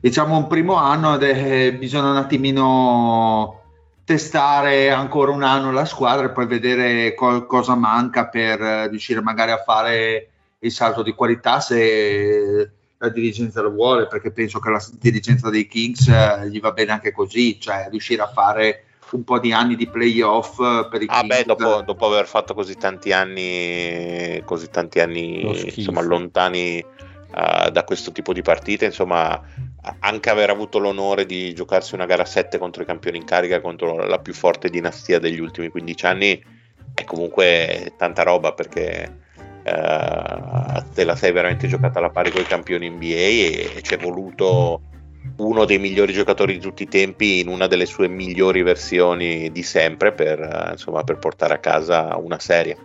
Diciamo 0.00 0.36
un 0.36 0.46
primo 0.46 0.74
anno 0.74 1.14
ed 1.14 1.22
è, 1.22 1.74
bisogna 1.74 2.10
un 2.10 2.16
attimino 2.16 3.60
testare 4.04 4.90
ancora 4.90 5.30
un 5.30 5.42
anno 5.42 5.70
la 5.70 5.84
squadra 5.84 6.26
e 6.26 6.30
poi 6.30 6.46
vedere 6.46 7.14
co- 7.14 7.46
cosa 7.46 7.74
manca 7.74 8.26
per 8.26 8.58
riuscire 8.88 9.20
magari 9.20 9.52
a 9.52 9.62
fare 9.62 10.28
il 10.58 10.72
salto 10.72 11.02
di 11.02 11.12
qualità 11.12 11.60
se 11.60 12.70
la 12.98 13.08
dirigenza 13.08 13.62
lo 13.62 13.70
vuole, 13.70 14.06
perché 14.06 14.30
penso 14.30 14.58
che 14.58 14.70
la 14.70 14.84
dirigenza 14.98 15.48
dei 15.48 15.66
Kings 15.66 16.08
eh, 16.08 16.48
gli 16.48 16.60
va 16.60 16.72
bene 16.72 16.92
anche 16.92 17.12
così, 17.12 17.58
cioè 17.60 17.88
riuscire 17.90 18.22
a 18.22 18.26
fare 18.26 18.84
un 19.12 19.24
po' 19.24 19.38
di 19.38 19.52
anni 19.52 19.74
di 19.74 19.88
playoff 19.88 20.56
per 20.88 21.02
i 21.02 21.06
ah 21.08 21.22
beh, 21.22 21.44
dopo, 21.44 21.82
dopo, 21.82 22.06
aver 22.06 22.26
fatto 22.26 22.54
così 22.54 22.76
tanti 22.76 23.10
anni 23.12 24.40
così 24.44 24.70
tanti 24.70 25.00
anni 25.00 25.42
insomma 25.74 26.00
lontani 26.00 26.80
uh, 26.80 27.70
da 27.70 27.82
questo 27.84 28.12
tipo 28.12 28.32
di 28.32 28.42
partite 28.42 28.84
insomma 28.84 29.42
anche 30.00 30.30
aver 30.30 30.50
avuto 30.50 30.78
l'onore 30.78 31.26
di 31.26 31.54
giocarsi 31.54 31.94
una 31.94 32.06
gara 32.06 32.24
7 32.24 32.58
contro 32.58 32.82
i 32.82 32.86
campioni 32.86 33.18
in 33.18 33.24
carica 33.24 33.60
contro 33.60 34.04
la 34.06 34.18
più 34.18 34.34
forte 34.34 34.68
dinastia 34.68 35.18
degli 35.18 35.40
ultimi 35.40 35.68
15 35.68 36.06
anni 36.06 36.44
è 36.94 37.04
comunque 37.04 37.94
tanta 37.96 38.22
roba 38.22 38.52
perché 38.52 39.16
uh, 39.64 40.82
te 40.92 41.04
la 41.04 41.16
sei 41.16 41.32
veramente 41.32 41.66
giocata 41.68 41.98
alla 41.98 42.10
pari 42.10 42.30
con 42.30 42.42
i 42.42 42.46
campioni 42.46 42.90
NBA 42.90 43.04
e, 43.04 43.72
e 43.76 43.82
ci 43.82 43.94
è 43.94 43.98
voluto 43.98 44.82
uno 45.36 45.64
dei 45.64 45.78
migliori 45.78 46.12
giocatori 46.12 46.54
di 46.54 46.60
tutti 46.60 46.82
i 46.82 46.88
tempi 46.88 47.40
in 47.40 47.48
una 47.48 47.66
delle 47.66 47.86
sue 47.86 48.08
migliori 48.08 48.62
versioni 48.62 49.50
di 49.50 49.62
sempre 49.62 50.12
per, 50.12 50.40
eh, 50.40 50.70
insomma, 50.72 51.02
per 51.04 51.18
portare 51.18 51.54
a 51.54 51.58
casa 51.58 52.16
una 52.16 52.38
serie. 52.38 52.76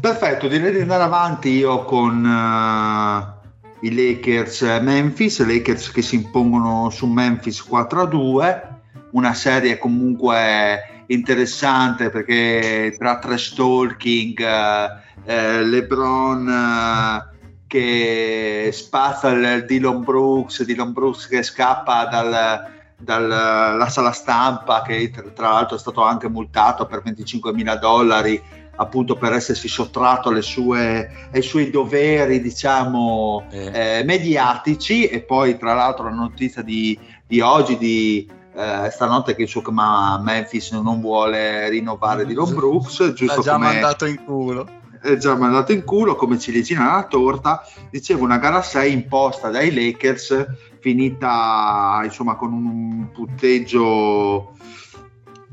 Perfetto, 0.00 0.48
direi 0.48 0.72
di 0.72 0.80
andare 0.80 1.02
avanti 1.02 1.50
io 1.50 1.84
con 1.84 2.24
uh, 2.24 3.35
i 3.80 3.94
Lakers 3.94 4.62
Memphis, 4.80 5.44
Lakers 5.44 5.90
che 5.90 6.02
si 6.02 6.16
impongono 6.16 6.90
su 6.90 7.06
Memphis 7.06 7.62
4 7.62 8.00
a 8.00 8.06
2, 8.06 8.68
una 9.12 9.34
serie 9.34 9.78
comunque 9.78 11.04
interessante 11.06 12.10
perché 12.10 12.94
tra 12.98 13.18
trash 13.18 13.54
talking, 13.54 14.38
uh, 14.40 15.30
uh, 15.30 15.62
LeBron 15.62 17.34
che 17.66 18.70
spazza 18.72 19.30
il 19.30 19.64
Dylan 19.66 20.02
Brooks, 20.02 20.64
Dylan 20.64 20.92
Brooks 20.92 21.26
che 21.26 21.42
scappa 21.42 22.06
dal, 22.06 22.70
dalla 22.96 23.88
sala 23.88 24.12
stampa 24.12 24.82
che 24.82 25.10
tra 25.34 25.50
l'altro 25.50 25.76
è 25.76 25.78
stato 25.78 26.02
anche 26.02 26.28
multato 26.28 26.86
per 26.86 27.02
25 27.02 27.52
mila 27.52 27.76
dollari 27.76 28.40
appunto 28.76 29.16
per 29.16 29.32
essersi 29.32 29.68
sottratto 29.68 30.30
sue, 30.42 31.28
ai 31.32 31.42
suoi 31.42 31.70
doveri 31.70 32.40
diciamo 32.40 33.46
eh. 33.50 33.98
Eh, 33.98 34.04
mediatici. 34.04 35.06
E 35.06 35.20
poi 35.20 35.56
tra 35.56 35.74
l'altro 35.74 36.04
la 36.04 36.14
notizia 36.14 36.62
di, 36.62 36.98
di 37.26 37.40
oggi 37.40 37.76
di 37.78 38.28
eh, 38.54 38.90
stanotte 38.90 39.34
che 39.34 39.42
il 39.42 39.48
suo 39.48 39.62
Memphis 39.70 40.72
non 40.72 41.00
vuole 41.00 41.68
rinnovare 41.68 42.24
Dylan 42.24 42.54
Brooks 42.54 43.12
giusto 43.12 43.36
l'ha 43.36 43.42
già 43.42 43.52
come... 43.52 43.64
mandato 43.66 44.06
in 44.06 44.24
culo. 44.24 44.68
È 45.00 45.16
già 45.16 45.36
mandato 45.36 45.72
in 45.72 45.84
culo 45.84 46.16
come 46.16 46.38
ciliegina 46.38 46.92
alla 46.92 47.04
torta. 47.04 47.62
Dicevo 47.90 48.24
una 48.24 48.38
gara 48.38 48.62
6 48.62 48.92
imposta 48.92 49.50
dai 49.50 49.72
Lakers 49.72 50.46
finita 50.80 52.00
insomma 52.04 52.36
con 52.36 52.52
un 52.52 53.08
punteggio 53.12 54.56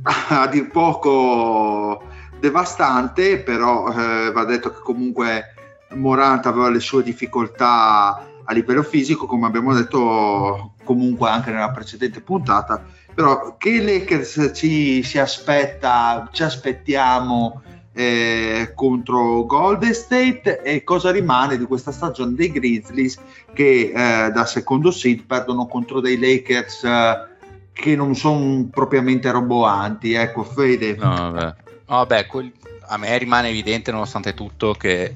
a 0.30 0.48
dir 0.48 0.70
poco 0.70 2.03
devastante, 2.44 3.40
però 3.40 3.88
eh, 3.88 4.30
va 4.34 4.44
detto 4.44 4.70
che 4.74 4.82
comunque 4.84 5.54
Morant 5.94 6.46
aveva 6.46 6.70
le 6.70 6.82
sue 6.82 7.02
difficoltà 7.02 8.22
a 8.44 8.54
livello 8.54 8.84
fisico, 8.84 9.26
come 9.26 9.48
abbiamo 9.48 9.74
detto 9.74 10.74
comunque 10.84 11.30
anche 11.30 11.52
nella 11.52 11.72
precedente 11.72 12.20
puntata, 12.20 12.84
però 13.16 13.56
che 13.56 13.82
Lakers 13.82 14.52
ci 14.54 15.02
si 15.04 15.20
aspetta, 15.20 16.28
ci 16.34 16.44
aspettiamo 16.44 17.62
eh, 17.94 18.74
contro 18.76 19.46
Golden 19.46 19.94
State 19.94 20.64
e 20.64 20.84
cosa 20.84 21.12
rimane 21.12 21.58
di 21.58 21.64
questa 21.64 21.94
stagione 21.94 22.36
dei 22.36 22.52
Grizzlies 22.52 23.20
che 23.54 23.94
eh, 23.96 24.32
da 24.32 24.46
secondo 24.46 24.92
seed 24.92 25.24
perdono 25.24 25.66
contro 25.68 26.02
dei 26.02 26.20
Lakers 26.20 26.84
eh, 26.84 27.28
che 27.72 27.96
non 27.96 28.16
sono 28.16 28.68
propriamente 28.70 29.32
roboanti, 29.32 30.12
ecco 30.12 30.44
Fede. 30.44 30.98
No, 30.98 31.32
vabbè. 31.32 31.62
Vabbè, 31.86 32.25
quel, 32.25 32.52
a 32.88 32.98
me 32.98 33.18
rimane 33.18 33.50
evidente 33.50 33.92
nonostante 33.92 34.34
tutto 34.34 34.74
che 34.74 35.16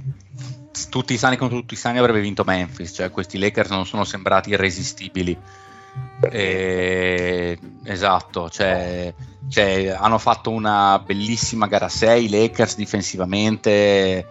tutti 0.90 1.14
i 1.14 1.18
sani 1.18 1.38
contro 1.38 1.60
tutti 1.60 1.74
i 1.74 1.78
sani 1.78 1.98
avrebbe 1.98 2.20
vinto 2.20 2.44
Memphis, 2.44 2.94
cioè 2.94 3.10
questi 3.10 3.40
Lakers 3.40 3.70
non 3.70 3.86
sono 3.86 4.04
sembrati 4.04 4.52
irresistibili. 4.52 5.38
E, 6.32 7.58
esatto, 7.84 8.50
cioè, 8.50 9.14
cioè, 9.50 9.96
hanno 9.98 10.18
fatto 10.18 10.52
una 10.52 11.02
bellissima 11.04 11.68
gara 11.68 11.90
6 11.90 12.30
Lakers 12.30 12.76
difensivamente. 12.76 14.28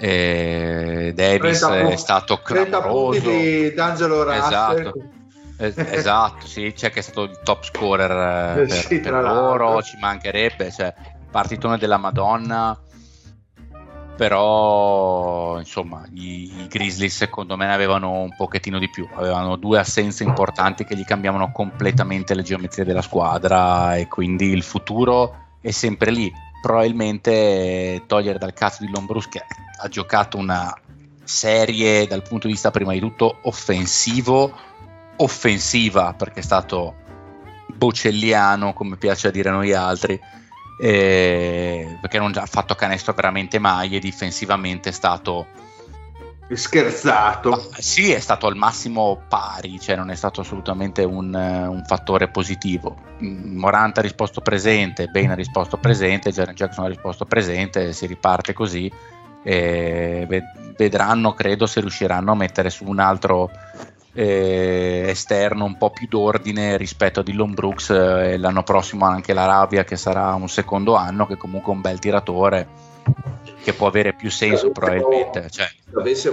E 0.00 1.12
Davis 1.12 1.64
è 1.64 1.96
stato 1.96 2.40
clamoroso 2.40 3.30
D'Angelo 3.74 4.30
esatto. 4.30 4.92
esatto, 5.56 6.46
sì, 6.46 6.72
cioè 6.76 6.90
che 6.90 7.00
è 7.00 7.02
stato 7.02 7.24
il 7.24 7.40
top 7.42 7.64
scorer 7.64 8.58
eh, 8.58 8.66
per, 8.66 8.70
sì, 8.70 9.00
per 9.00 9.12
loro, 9.14 9.82
ci 9.82 9.96
mancherebbe, 9.98 10.70
cioè, 10.70 10.94
partitone 11.38 11.78
della 11.78 11.98
Madonna 11.98 12.76
però 14.16 15.56
insomma 15.60 16.04
i, 16.14 16.62
i, 16.62 16.66
Grizzlies 16.66 17.14
secondo 17.14 17.56
me 17.56 17.66
ne 17.66 17.74
avevano 17.74 18.10
un 18.10 18.34
pochettino 18.36 18.80
di 18.80 18.90
più, 18.90 19.08
avevano 19.14 19.54
due 19.54 19.78
assenze 19.78 20.24
importanti 20.24 20.84
che 20.84 20.96
gli 20.96 21.04
cambiavano 21.04 21.52
completamente 21.52 22.34
le 22.34 22.42
geometrie 22.42 22.84
della 22.84 23.02
squadra 23.02 23.94
e 23.94 24.08
quindi 24.08 24.46
il 24.46 24.64
futuro 24.64 25.54
è 25.60 25.70
sempre 25.70 26.10
lì, 26.10 26.28
probabilmente 26.60 28.02
togliere 28.08 28.40
dal 28.40 28.52
cazzo 28.52 28.84
di 28.84 28.90
Lombrus 28.90 29.28
che 29.28 29.40
ha 29.80 29.86
giocato 29.86 30.38
una 30.38 30.76
serie 31.22 32.08
dal 32.08 32.22
punto 32.22 32.48
di 32.48 32.54
vista 32.54 32.72
prima 32.72 32.92
di 32.94 32.98
tutto 32.98 33.38
offensivo, 33.42 34.52
offensiva 35.14 36.14
perché 36.14 36.40
è 36.40 36.42
stato 36.42 36.96
bocelliano 37.68 38.72
come 38.72 38.96
piace 38.96 39.28
a 39.28 39.30
dire 39.30 39.50
a 39.50 39.52
noi 39.52 39.72
altri 39.72 40.20
eh, 40.78 41.98
perché 42.00 42.18
non 42.18 42.32
ha 42.34 42.46
fatto 42.46 42.74
canestro 42.74 43.12
veramente 43.12 43.58
mai 43.58 43.96
e 43.96 43.98
difensivamente 43.98 44.90
è 44.90 44.92
stato 44.92 45.46
scherzato. 46.54 47.50
Ma, 47.50 47.58
sì, 47.78 48.10
è 48.12 48.20
stato 48.20 48.46
al 48.46 48.56
massimo 48.56 49.20
pari, 49.28 49.78
cioè 49.80 49.96
non 49.96 50.10
è 50.10 50.14
stato 50.14 50.40
assolutamente 50.40 51.02
un, 51.02 51.34
un 51.34 51.82
fattore 51.84 52.28
positivo. 52.28 52.96
Mm, 53.22 53.58
Morant 53.58 53.98
ha 53.98 54.02
risposto 54.02 54.40
presente, 54.40 55.08
Bane 55.08 55.32
ha 55.32 55.34
risposto 55.34 55.76
presente, 55.76 56.30
Jaren 56.30 56.54
Jackson 56.54 56.84
ha 56.84 56.88
risposto 56.88 57.24
presente, 57.24 57.92
si 57.92 58.06
riparte 58.06 58.52
così. 58.52 58.90
Vedranno, 60.76 61.32
credo, 61.32 61.66
se 61.66 61.80
riusciranno 61.80 62.32
a 62.32 62.34
mettere 62.34 62.70
su 62.70 62.84
un 62.86 62.98
altro 62.98 63.50
eh, 64.18 65.04
esterno 65.10 65.64
un 65.64 65.78
po' 65.78 65.90
più 65.90 66.08
d'ordine 66.08 66.76
rispetto 66.76 67.20
a 67.20 67.22
Dillon 67.22 67.54
Brooks 67.54 67.90
eh, 67.90 68.32
e 68.32 68.36
l'anno 68.36 68.64
prossimo 68.64 69.04
anche 69.04 69.32
la 69.32 69.46
Ravia 69.46 69.84
che 69.84 69.94
sarà 69.94 70.34
un 70.34 70.48
secondo 70.48 70.96
anno 70.96 71.24
che 71.24 71.36
comunque 71.36 71.72
è 71.72 71.76
un 71.76 71.80
bel 71.82 72.00
tiratore 72.00 72.66
che 73.62 73.72
può 73.74 73.86
avere 73.86 74.14
più 74.14 74.28
senso 74.28 74.72
probabilmente 74.72 75.48
cioè, 75.50 75.68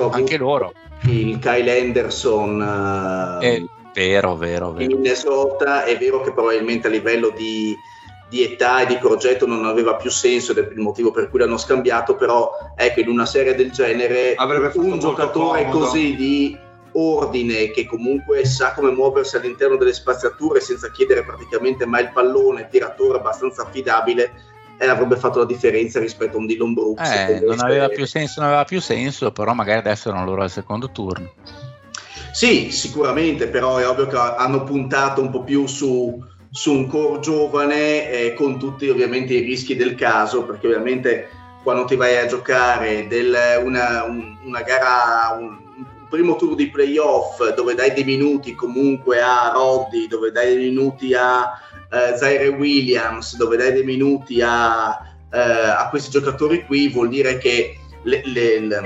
anche 0.09 0.37
loro 0.37 0.73
il 1.01 1.37
Kyle 1.37 1.79
Anderson 1.79 3.39
è 3.39 3.61
vero 3.93 4.35
vero, 4.35 4.71
vero. 4.71 4.81
in 4.81 4.87
Minnesota 4.87 5.83
è 5.83 5.95
vero 5.99 6.21
che 6.21 6.31
probabilmente 6.31 6.87
a 6.87 6.89
livello 6.89 7.29
di 7.29 7.75
di 8.27 8.41
età 8.41 8.81
e 8.81 8.87
di 8.87 8.97
progetto 8.97 9.45
non 9.45 9.63
aveva 9.65 9.93
più 9.93 10.09
senso 10.09 10.53
ed 10.53 10.57
è 10.57 10.71
il 10.71 10.79
motivo 10.79 11.11
per 11.11 11.29
cui 11.29 11.37
l'hanno 11.37 11.57
scambiato 11.57 12.15
però 12.15 12.49
ecco 12.75 13.01
in 13.01 13.09
una 13.09 13.27
serie 13.27 13.53
del 13.53 13.69
genere 13.69 14.33
Avrebbe 14.33 14.71
un 14.73 14.97
giocatore 14.97 15.69
così 15.69 16.15
di 16.15 16.64
ordine 16.95 17.71
che 17.71 17.85
comunque 17.85 18.45
sa 18.45 18.73
come 18.73 18.91
muoversi 18.91 19.35
all'interno 19.35 19.75
delle 19.75 19.93
spaziature 19.93 20.59
senza 20.59 20.89
chiedere 20.91 21.23
praticamente 21.23 21.85
mai 21.85 22.03
il 22.03 22.11
pallone, 22.11 22.67
tiratore 22.69 23.17
abbastanza 23.17 23.63
affidabile 23.63 24.31
e 24.77 24.87
avrebbe 24.87 25.15
fatto 25.15 25.39
la 25.39 25.45
differenza 25.45 25.99
rispetto 25.99 26.37
a 26.37 26.39
un 26.39 26.47
Dylan 26.47 26.73
Brooks. 26.73 27.09
Eh, 27.09 27.41
non 27.45 27.59
aveva 27.59 27.87
più 27.87 28.05
senso, 28.05 28.39
non 28.39 28.49
aveva 28.49 28.65
più 28.65 28.81
senso, 28.81 29.31
però 29.31 29.53
magari 29.53 29.79
adesso 29.79 30.09
erano 30.09 30.25
loro 30.25 30.41
al 30.41 30.51
secondo 30.51 30.89
turno. 30.91 31.31
Sì, 32.31 32.71
sicuramente, 32.71 33.47
però 33.47 33.77
è 33.77 33.87
ovvio 33.87 34.07
che 34.07 34.17
hanno 34.17 34.63
puntato 34.63 35.21
un 35.21 35.29
po' 35.29 35.43
più 35.43 35.67
su, 35.67 36.21
su 36.51 36.73
un 36.73 36.87
core 36.87 37.19
giovane 37.19 38.09
eh, 38.09 38.33
con 38.33 38.59
tutti 38.59 38.89
ovviamente 38.89 39.33
i 39.33 39.39
rischi 39.39 39.75
del 39.77 39.95
caso, 39.95 40.43
perché 40.43 40.67
ovviamente 40.67 41.29
quando 41.63 41.85
ti 41.85 41.95
vai 41.95 42.17
a 42.17 42.25
giocare 42.25 43.07
del, 43.07 43.33
una, 43.63 44.03
un, 44.03 44.37
una 44.43 44.61
gara, 44.61 45.37
un, 45.39 45.64
primo 46.15 46.37
tour 46.37 46.55
di 46.55 46.69
playoff 46.69 47.53
dove 47.55 47.75
dai 47.75 47.93
dei 47.93 48.05
minuti 48.05 48.55
comunque 48.55 49.19
a 49.19 49.51
Roddy, 49.53 50.07
dove 50.07 50.31
dai 50.31 50.55
dei 50.55 50.69
minuti 50.69 51.13
a 51.13 51.59
eh, 51.91 52.15
Zaire 52.15 52.47
Williams, 52.47 53.35
dove 53.35 53.57
dai 53.57 53.73
dei 53.73 53.83
minuti 53.83 54.41
a, 54.41 54.97
eh, 55.29 55.39
a 55.39 55.87
questi 55.89 56.09
giocatori 56.09 56.65
qui, 56.65 56.87
vuol 56.87 57.09
dire 57.09 57.37
che 57.37 57.77
le, 58.03 58.21
le, 58.23 58.59
le, 58.59 58.81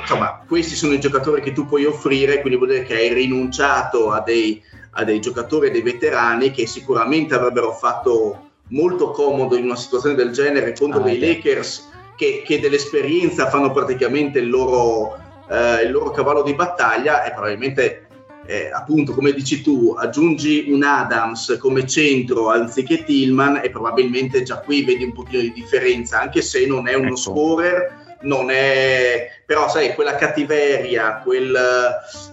insomma, 0.00 0.44
questi 0.46 0.76
sono 0.76 0.92
i 0.92 1.00
giocatori 1.00 1.40
che 1.40 1.52
tu 1.52 1.66
puoi 1.66 1.84
offrire, 1.84 2.40
quindi 2.40 2.58
vuol 2.58 2.70
dire 2.70 2.84
che 2.84 2.94
hai 2.94 3.12
rinunciato 3.12 4.12
a 4.12 4.20
dei, 4.20 4.62
a 4.92 5.02
dei 5.02 5.20
giocatori, 5.20 5.68
a 5.68 5.70
dei 5.72 5.82
veterani 5.82 6.52
che 6.52 6.68
sicuramente 6.68 7.34
avrebbero 7.34 7.72
fatto 7.72 8.50
molto 8.68 9.10
comodo 9.10 9.56
in 9.56 9.64
una 9.64 9.76
situazione 9.76 10.14
del 10.14 10.30
genere 10.30 10.76
contro 10.76 11.00
ah, 11.00 11.04
dei 11.04 11.18
Lakers 11.18 11.88
che, 12.16 12.42
che 12.46 12.60
dell'esperienza 12.60 13.48
fanno 13.48 13.72
praticamente 13.72 14.38
il 14.38 14.48
loro 14.48 15.26
eh, 15.48 15.82
il 15.82 15.90
loro 15.90 16.10
cavallo 16.10 16.42
di 16.42 16.54
battaglia 16.54 17.24
e 17.24 17.32
probabilmente 17.32 18.08
eh, 18.48 18.70
appunto 18.72 19.12
come 19.12 19.32
dici 19.32 19.60
tu 19.60 19.94
aggiungi 19.96 20.70
un 20.70 20.82
Adams 20.82 21.58
come 21.60 21.86
centro 21.86 22.48
anziché 22.48 23.04
Tillman 23.04 23.60
e 23.62 23.68
probabilmente 23.68 24.42
già 24.42 24.58
qui 24.60 24.84
vedi 24.84 25.04
un 25.04 25.12
pochino 25.12 25.42
di 25.42 25.52
differenza 25.52 26.18
anche 26.18 26.40
se 26.40 26.66
non 26.66 26.88
è 26.88 26.94
uno 26.94 27.08
ecco. 27.08 27.16
scorer 27.16 28.06
non 28.20 28.50
è 28.50 29.42
però 29.44 29.68
sai 29.68 29.94
quella 29.94 30.16
cattiveria 30.16 31.20
quel, 31.22 31.54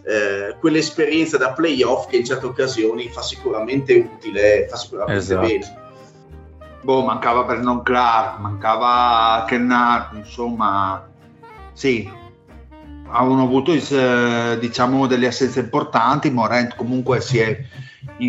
eh, 0.06 0.56
quell'esperienza 0.58 1.38
da 1.38 1.51
playoff 1.51 2.08
che 2.08 2.15
in 2.15 2.25
certe 2.25 2.45
occasioni 2.45 3.10
fa 3.10 3.21
sicuramente 3.21 3.93
utile 3.93 4.67
fa 4.69 4.78
sicuramente 4.78 5.21
esatto. 5.21 5.45
bene 5.45 5.78
boh 6.82 7.04
mancava 7.04 7.43
Vernon 7.43 7.84
Clark 7.84 8.39
mancava 8.39 9.43
Kennard 9.45 10.15
insomma 10.15 11.06
sì 11.73 12.23
avevano 13.08 13.44
avuto 13.44 13.72
eh, 13.72 14.58
diciamo 14.60 15.08
delle 15.08 15.28
assenze 15.28 15.60
importanti 15.60 16.30
Morent 16.30 16.76
comunque 16.76 17.22
si 17.22 17.39
è 17.39 17.58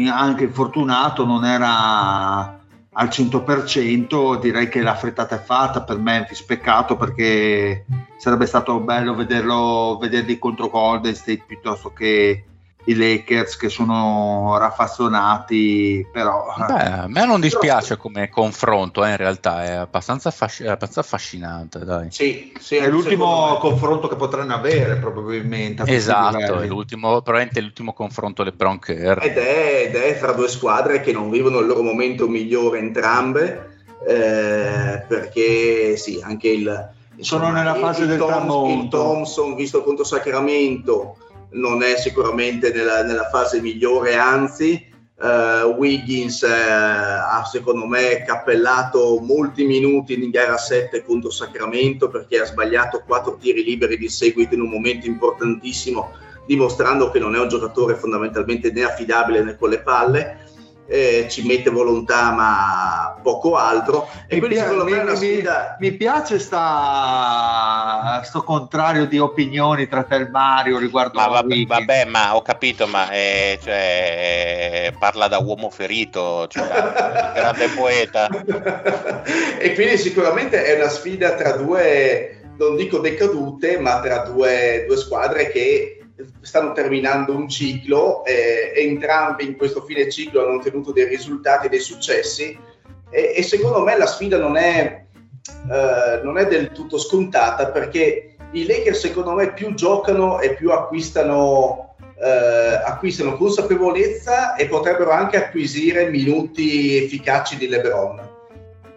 anche 0.09 0.45
infortunato 0.45 1.25
non 1.25 1.45
era 1.45 2.59
al 2.99 3.09
100% 3.09 4.41
direi 4.41 4.69
che 4.69 4.83
la 4.83 4.95
frittata 4.95 5.37
è 5.37 5.43
fatta 5.43 5.83
per 5.83 5.99
Memphis 5.99 6.43
peccato 6.43 6.97
perché 6.97 7.85
sarebbe 8.17 8.47
stato 8.47 8.81
bello 8.81 9.15
vederlo 9.15 9.99
vederli 10.01 10.39
contro 10.39 10.69
Golden 10.69 11.15
State 11.15 11.45
piuttosto 11.47 11.91
che 11.91 12.45
i 12.89 12.95
Lakers 12.95 13.57
che 13.57 13.69
sono 13.69 14.57
raffazzonati, 14.59 16.07
però... 16.13 16.55
Beh, 16.67 16.83
a 16.83 17.07
me 17.09 17.27
non 17.27 17.41
dispiace 17.41 17.97
come 17.97 18.29
confronto, 18.29 19.05
eh, 19.05 19.11
in 19.11 19.17
realtà 19.17 19.65
è 19.65 19.73
abbastanza, 19.73 20.29
affasc- 20.29 20.63
è 20.63 20.69
abbastanza 20.69 21.01
affascinante. 21.01 21.85
Dai. 21.85 22.09
Sì, 22.11 22.53
sì, 22.59 22.77
è 22.77 22.89
l'ultimo 22.89 23.57
confronto 23.59 24.07
che 24.07 24.15
potranno 24.15 24.55
avere 24.55 24.97
probabilmente. 24.97 25.83
Esatto, 25.87 26.61
è 26.61 26.67
l'ultimo, 26.67 27.21
probabilmente 27.23 27.61
l'ultimo 27.61 27.93
confronto 27.93 28.45
LeBron 28.45 28.79
Kerr. 28.79 29.19
Ed 29.23 29.37
è, 29.37 29.87
ed 29.89 29.95
è 29.97 30.15
fra 30.15 30.33
due 30.33 30.49
squadre 30.49 31.01
che 31.01 31.13
non 31.13 31.29
vivono 31.29 31.59
il 31.59 31.67
loro 31.67 31.83
momento 31.83 32.29
migliore 32.29 32.79
entrambe, 32.79 33.79
eh, 34.07 35.05
perché 35.09 35.97
sì, 35.97 36.21
anche 36.23 36.49
il... 36.49 36.91
Sono 37.19 37.51
nella 37.51 37.75
fase 37.75 38.03
il 38.03 38.09
del 38.09 38.19
Tom, 38.19 38.29
tramonto. 38.29 38.83
Il 38.83 38.89
Thompson, 38.91 39.55
visto 39.57 39.83
contro 39.83 40.05
Sacramento 40.05 41.17
non 41.51 41.83
è 41.83 41.97
sicuramente 41.97 42.73
nella, 42.73 43.03
nella 43.03 43.29
fase 43.29 43.61
migliore, 43.61 44.17
anzi 44.17 44.95
uh, 45.17 45.69
Wiggins 45.77 46.43
uh, 46.43 46.47
ha 46.49 47.45
secondo 47.51 47.87
me 47.87 48.23
cappellato 48.27 49.19
molti 49.21 49.65
minuti 49.65 50.15
in 50.23 50.31
gara 50.31 50.57
7 50.57 51.05
contro 51.05 51.31
Sacramento 51.31 52.09
perché 52.09 52.41
ha 52.41 52.45
sbagliato 52.45 53.03
quattro 53.07 53.37
tiri 53.37 53.65
liberi 53.65 53.97
di 53.97 54.09
seguito 54.09 54.55
in 54.55 54.61
un 54.61 54.71
momento 54.71 55.07
importantissimo 55.07 56.13
dimostrando 56.47 57.11
che 57.11 57.19
non 57.19 57.35
è 57.35 57.41
un 57.41 57.49
giocatore 57.49 57.97
fondamentalmente 57.97 58.71
né 58.71 58.85
affidabile 58.85 59.43
né 59.43 59.57
con 59.57 59.71
le 59.71 59.81
palle 59.81 60.46
eh, 60.89 61.27
ci 61.29 61.45
mette 61.47 61.71
volontà 61.71 62.31
ma 62.33 63.19
poco 63.23 63.57
altro 63.57 64.09
e 64.29 64.35
Mi, 64.35 64.39
quindi 64.41 64.55
pia- 64.57 64.65
secondo 64.65 64.85
me 64.85 64.91
è 64.91 64.95
mi- 64.95 65.01
una 65.03 65.11
mi- 65.11 65.17
sfida 65.17 65.77
mi 65.81 65.93
piace 65.93 66.39
sta, 66.39 68.23
sto 68.25 68.43
contrario 68.43 69.07
di 69.07 69.19
opinioni 69.19 69.89
tra 69.89 70.05
te 70.05 70.15
e 70.17 70.29
Mario 70.29 70.79
riguardo 70.79 71.19
Ma 71.19 71.25
a 71.25 71.29
vabbè, 71.29 71.65
vabbè, 71.67 72.05
ma 72.07 72.37
ho 72.37 72.43
capito, 72.43 72.87
ma 72.87 73.11
eh, 73.11 73.59
cioè, 73.63 74.93
parla 74.99 75.29
da 75.29 75.39
uomo 75.39 75.71
ferito, 75.71 76.47
cioè, 76.49 76.65
grande 77.35 77.69
poeta. 77.75 78.29
e 79.59 79.75
quindi 79.75 79.99
sicuramente 79.99 80.65
è 80.65 80.77
una 80.77 80.89
sfida 80.89 81.35
tra 81.35 81.53
due 81.53 82.31
non 82.59 82.75
dico 82.77 82.99
decadute 82.99 83.79
ma 83.79 84.01
tra 84.01 84.21
due, 84.21 84.85
due 84.87 84.97
squadre 84.97 85.51
che 85.51 85.96
stanno 86.41 86.73
terminando 86.73 87.35
un 87.35 87.49
ciclo 87.49 88.25
eh, 88.25 88.73
entrambi 88.77 89.45
in 89.45 89.57
questo 89.57 89.83
fine 89.83 90.11
ciclo 90.11 90.43
hanno 90.43 90.57
ottenuto 90.57 90.93
dei 90.93 91.07
risultati 91.07 91.69
dei 91.69 91.81
successi 91.81 92.59
e, 93.11 93.35
e 93.37 93.43
secondo 93.43 93.83
me 93.83 93.97
la 93.97 94.07
sfida 94.07 94.39
non 94.39 94.57
è, 94.57 95.05
eh, 95.71 96.21
non 96.23 96.39
è 96.39 96.47
del 96.47 96.73
tutto 96.73 96.99
scontata 96.99 97.71
perché 97.71 98.37
i 98.53 98.67
Lakers 98.67 99.01
secondo 99.01 99.33
me 99.33 99.53
più 99.53 99.75
giocano 99.75 100.41
e 100.41 100.55
più 100.55 100.71
acquistano, 100.71 101.97
eh, 102.19 102.81
acquistano 102.85 103.37
consapevolezza 103.37 104.55
e 104.55 104.67
potrebbero 104.67 105.11
anche 105.11 105.37
acquisire 105.37 106.09
minuti 106.09 106.97
efficaci 106.97 107.57
di 107.57 107.69
LeBron. 107.69 108.35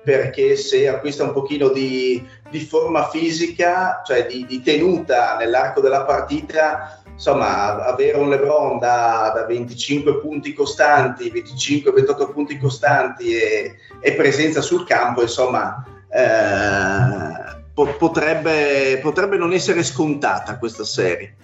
Perché 0.01 0.55
se 0.55 0.87
acquista 0.87 1.23
un 1.23 1.33
pochino 1.33 1.69
di, 1.69 2.25
di 2.49 2.59
forma 2.61 3.09
fisica, 3.09 4.01
cioè 4.03 4.25
di, 4.25 4.45
di 4.45 4.61
tenuta 4.61 5.35
nell'arco 5.37 5.81
della 5.81 6.03
partita, 6.03 6.98
insomma, 7.19 7.85
avere 7.85 8.17
un 8.17 8.29
LeBron 8.29 8.79
da, 8.79 9.33
da 9.35 9.45
25 9.45 10.19
punti 10.19 10.53
costanti, 10.53 11.29
25-28 11.29 12.31
punti 12.31 12.57
costanti 12.57 13.35
e, 13.35 13.75
e 13.99 14.13
presenza 14.13 14.61
sul 14.61 14.85
campo, 14.85 15.21
insomma, 15.21 15.83
eh, 16.09 17.57
po- 17.73 17.93
potrebbe, 17.97 18.99
potrebbe 19.01 19.35
non 19.35 19.51
essere 19.51 19.83
scontata 19.83 20.57
questa 20.57 20.85
serie. 20.85 21.35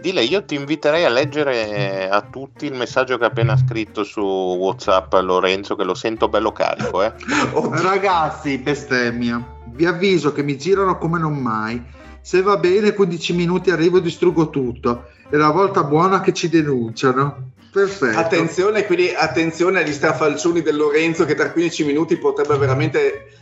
Dile, 0.00 0.22
io 0.22 0.44
ti 0.44 0.54
inviterei 0.54 1.04
a 1.04 1.10
leggere 1.10 2.08
a 2.08 2.22
tutti 2.22 2.66
il 2.66 2.74
messaggio 2.74 3.18
che 3.18 3.24
ha 3.24 3.28
appena 3.28 3.56
scritto 3.56 4.04
su 4.04 4.22
WhatsApp 4.22 5.12
Lorenzo, 5.14 5.74
che 5.74 5.84
lo 5.84 5.94
sento 5.94 6.28
bello 6.28 6.52
carico. 6.52 7.02
Eh. 7.02 7.12
Ragazzi, 7.82 8.58
bestemmia, 8.58 9.44
vi 9.66 9.86
avviso 9.86 10.32
che 10.32 10.44
mi 10.44 10.56
girano 10.56 10.96
come 10.98 11.18
non 11.18 11.34
mai. 11.34 11.98
Se 12.20 12.42
va 12.42 12.56
bene, 12.56 12.92
15 12.92 13.32
minuti 13.32 13.70
arrivo 13.70 13.98
e 13.98 14.02
distruggo 14.02 14.50
tutto. 14.50 15.08
È 15.28 15.36
la 15.36 15.50
volta 15.50 15.84
buona 15.84 16.20
che 16.20 16.32
ci 16.32 16.48
denunciano. 16.48 17.52
Perfetto. 17.72 18.18
Attenzione, 18.18 18.84
quindi 18.84 19.14
attenzione 19.14 19.80
agli 19.80 19.92
strafalcioni 19.92 20.60
del 20.60 20.76
Lorenzo 20.76 21.24
che 21.24 21.34
tra 21.34 21.52
15 21.52 21.84
minuti 21.84 22.16
potrebbe 22.16 22.56
veramente 22.56 23.38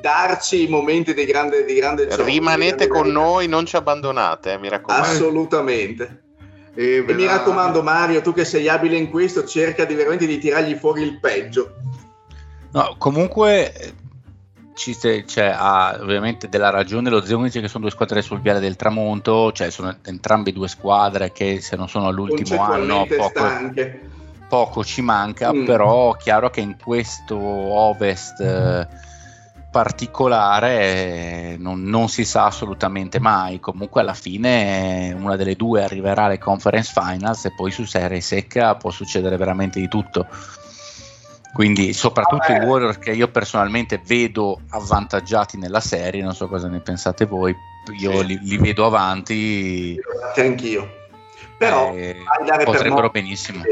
darci 0.00 0.68
momenti 0.68 1.14
di 1.14 1.24
grande, 1.24 1.64
di 1.64 1.74
grande 1.74 2.06
gioco. 2.06 2.24
Rimanete 2.24 2.86
grande 2.86 2.88
con 2.88 3.08
noi, 3.10 3.48
non 3.48 3.66
ci 3.66 3.76
abbandonate, 3.76 4.52
eh, 4.52 4.58
mi 4.58 4.68
raccomando. 4.68 5.06
Assolutamente. 5.06 6.22
E 6.74 7.04
E 7.06 7.14
mi 7.14 7.26
raccomando 7.26 7.82
Mario, 7.82 8.20
tu 8.20 8.32
che 8.32 8.44
sei 8.44 8.68
abile 8.68 8.96
in 8.96 9.10
questo, 9.10 9.44
cerca 9.44 9.84
di 9.84 9.94
veramente 9.94 10.26
di 10.26 10.38
tirargli 10.38 10.74
fuori 10.74 11.02
il 11.02 11.18
peggio. 11.18 11.74
No, 12.72 12.94
comunque 12.98 13.72
eh, 13.74 13.92
ci 14.74 14.96
c'è 14.96 15.54
ha 15.54 15.98
ovviamente 16.00 16.48
della 16.48 16.70
ragione 16.70 17.10
lo 17.10 17.24
Zio 17.24 17.38
dice 17.38 17.60
che 17.60 17.68
sono 17.68 17.84
due 17.84 17.92
squadre 17.92 18.22
sul 18.22 18.40
viale 18.40 18.60
del 18.60 18.76
tramonto, 18.76 19.52
cioè 19.52 19.70
sono 19.70 19.96
entrambe 20.04 20.52
due 20.52 20.68
squadre 20.68 21.32
che 21.32 21.60
se 21.60 21.76
non 21.76 21.88
sono 21.88 22.06
all'ultimo 22.08 22.62
anno 22.62 23.06
poco, 23.06 23.28
stanche. 23.28 24.00
poco 24.48 24.84
ci 24.84 25.02
manca, 25.02 25.52
Mm. 25.52 25.64
però 25.64 26.12
chiaro 26.12 26.50
che 26.50 26.60
in 26.60 26.76
questo 26.82 27.36
Ovest 27.36 28.40
eh, 28.40 28.86
particolare 29.70 30.80
eh, 30.80 31.56
non, 31.58 31.82
non 31.82 32.08
si 32.08 32.24
sa 32.24 32.46
assolutamente 32.46 33.18
mai, 33.20 33.60
comunque 33.60 34.00
alla 34.00 34.14
fine 34.14 35.08
eh, 35.08 35.12
una 35.12 35.36
delle 35.36 35.56
due 35.56 35.82
arriverà 35.84 36.24
alle 36.24 36.38
conference 36.38 36.92
finals 36.94 37.44
e 37.46 37.52
poi 37.54 37.70
su 37.70 37.84
serie 37.84 38.20
secca 38.20 38.74
può 38.76 38.90
succedere 38.90 39.36
veramente 39.36 39.80
di 39.80 39.88
tutto. 39.88 40.26
Quindi 41.52 41.92
soprattutto 41.92 42.46
Vabbè. 42.48 42.64
i 42.64 42.66
Warriors 42.66 42.98
che 42.98 43.12
io 43.12 43.28
personalmente 43.28 44.00
vedo 44.04 44.60
avvantaggiati 44.70 45.58
nella 45.58 45.80
serie, 45.80 46.22
non 46.22 46.34
so 46.34 46.48
cosa 46.48 46.66
ne 46.68 46.80
pensate 46.80 47.26
voi, 47.26 47.54
io 47.98 48.20
Sì. 48.20 48.26
li, 48.26 48.38
li 48.42 48.56
vedo 48.56 48.86
avanti, 48.86 49.98
anch'io. 50.36 51.00
Però 51.58 51.94
eh, 51.94 52.16
per 52.46 52.64
potrebbero 52.64 53.02
morti 53.02 53.20
benissimo. 53.20 53.62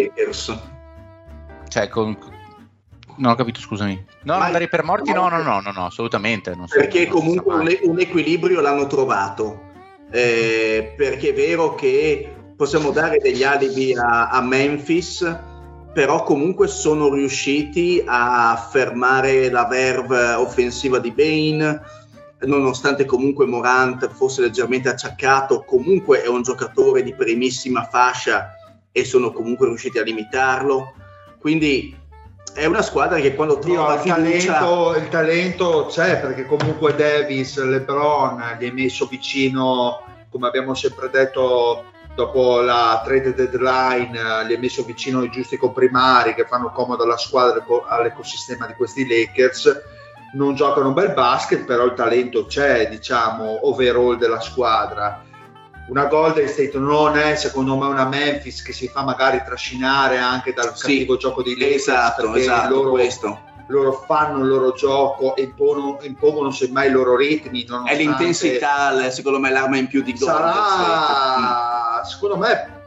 Cioè, 1.69 1.89
con... 1.89 2.17
non 3.17 3.33
ho 3.33 3.35
capito, 3.35 3.61
scusami. 3.61 4.05
No, 4.25 4.39
Ma- 4.39 4.45
andare 4.45 4.69
per 4.69 4.85
morti? 4.85 5.13
No, 5.13 5.29
no, 5.29 5.43
no, 5.43 5.61
no, 5.61 5.73
no, 5.73 5.87
assolutamente. 5.87 6.53
So- 6.53 6.79
perché 6.79 7.07
comunque 7.07 7.79
un 7.83 7.99
equilibrio 7.99 8.61
l'hanno 8.61 8.87
trovato. 8.87 9.69
Eh, 10.13 10.93
perché 10.97 11.31
è 11.31 11.35
vero 11.35 11.75
che 11.75 12.35
possiamo 12.57 12.91
dare 12.91 13.19
degli 13.19 13.43
alibi 13.43 13.95
a, 13.95 14.29
a 14.29 14.41
Memphis, 14.43 15.23
però 15.93 16.23
comunque 16.23 16.69
sono 16.69 17.13
riusciti 17.13 18.03
a 18.07 18.69
fermare 18.71 19.51
la 19.51 19.67
verve 19.67 20.33
offensiva 20.33 20.99
di 20.99 21.11
Bane, 21.11 21.81
nonostante 22.41 23.05
comunque 23.05 23.47
Morant 23.47 24.09
fosse 24.09 24.41
leggermente 24.41 24.89
acciaccato, 24.89 25.65
comunque 25.65 26.23
è 26.23 26.29
un 26.29 26.43
giocatore 26.43 27.03
di 27.03 27.15
primissima 27.15 27.85
fascia 27.85 28.55
e 28.93 29.05
sono 29.05 29.33
comunque 29.33 29.67
riusciti 29.67 29.99
a 29.99 30.03
limitarlo. 30.03 30.95
Quindi 31.39 31.97
è 32.55 32.67
una 32.67 32.83
squadra 32.83 33.19
che 33.19 33.35
quando 33.35 33.57
Dio, 33.57 33.75
trova 33.75 33.95
il, 33.95 34.01
fiducia... 34.01 34.59
talento, 34.59 34.97
il 34.97 35.09
talento 35.09 35.87
c'è 35.89 36.21
perché 36.21 36.47
comunque 36.47 36.95
Davis, 36.95 37.63
LeBron 37.63 38.57
li 38.59 38.67
hai 38.67 38.73
messo 38.73 39.07
vicino, 39.07 40.03
come 40.31 40.47
abbiamo 40.47 40.75
sempre 40.75 41.11
detto 41.11 41.85
dopo 42.15 42.61
la 42.61 43.01
trade 43.05 43.35
deadline, 43.35 44.19
eh, 44.19 44.45
li 44.47 44.55
hai 44.55 44.59
messo 44.61 44.83
vicino 44.85 45.21
ai 45.21 45.31
giusti 45.31 45.57
comprimari 45.57 46.35
che 46.35 46.45
fanno 46.47 46.71
comodo 46.73 47.05
alla 47.05 47.17
squadra 47.17 47.61
co- 47.63 47.85
all'ecosistema 47.87 48.67
di 48.67 48.75
questi 48.75 49.07
Lakers. 49.07 49.83
Non 50.33 50.55
giocano 50.55 50.89
un 50.89 50.95
bel 50.95 51.13
basket, 51.13 51.65
però 51.65 51.85
il 51.85 51.95
talento 51.95 52.47
c'è, 52.47 52.89
diciamo, 52.89 53.67
overall 53.67 54.17
della 54.17 54.41
squadra. 54.41 55.23
Una 55.89 56.05
Golden 56.05 56.47
State 56.47 56.79
non 56.79 57.17
è 57.19 57.35
secondo 57.35 57.77
me 57.77 57.87
una 57.87 58.05
Memphis 58.05 58.63
che 58.63 58.73
si 58.73 58.87
fa 58.87 59.03
magari 59.03 59.43
trascinare 59.45 60.19
anche 60.19 60.53
dal 60.53 60.77
Sì, 60.77 60.83
cattivo 60.99 61.17
gioco 61.17 61.43
di 61.43 61.59
Lakers 61.59 61.75
Esatto, 61.89 62.23
perché 62.27 62.41
esatto, 62.43 62.75
loro 62.75 62.91
questo. 62.91 63.41
loro 63.67 63.93
fanno 64.07 64.39
il 64.39 64.47
loro 64.47 64.71
gioco 64.73 65.35
e 65.35 65.43
impongono, 65.43 65.99
impongono 66.03 66.51
semmai 66.53 66.89
i 66.89 66.93
loro 66.93 67.17
ritmi. 67.17 67.67
È 67.85 67.97
l'intensità, 67.97 69.11
secondo 69.11 69.41
me, 69.41 69.51
l'arma 69.51 69.79
in 69.79 69.89
più 69.89 70.03
di 70.03 70.13
Golden 70.13 70.37
State. 70.53 71.80
Secondo 72.05 72.37
me, 72.37 72.83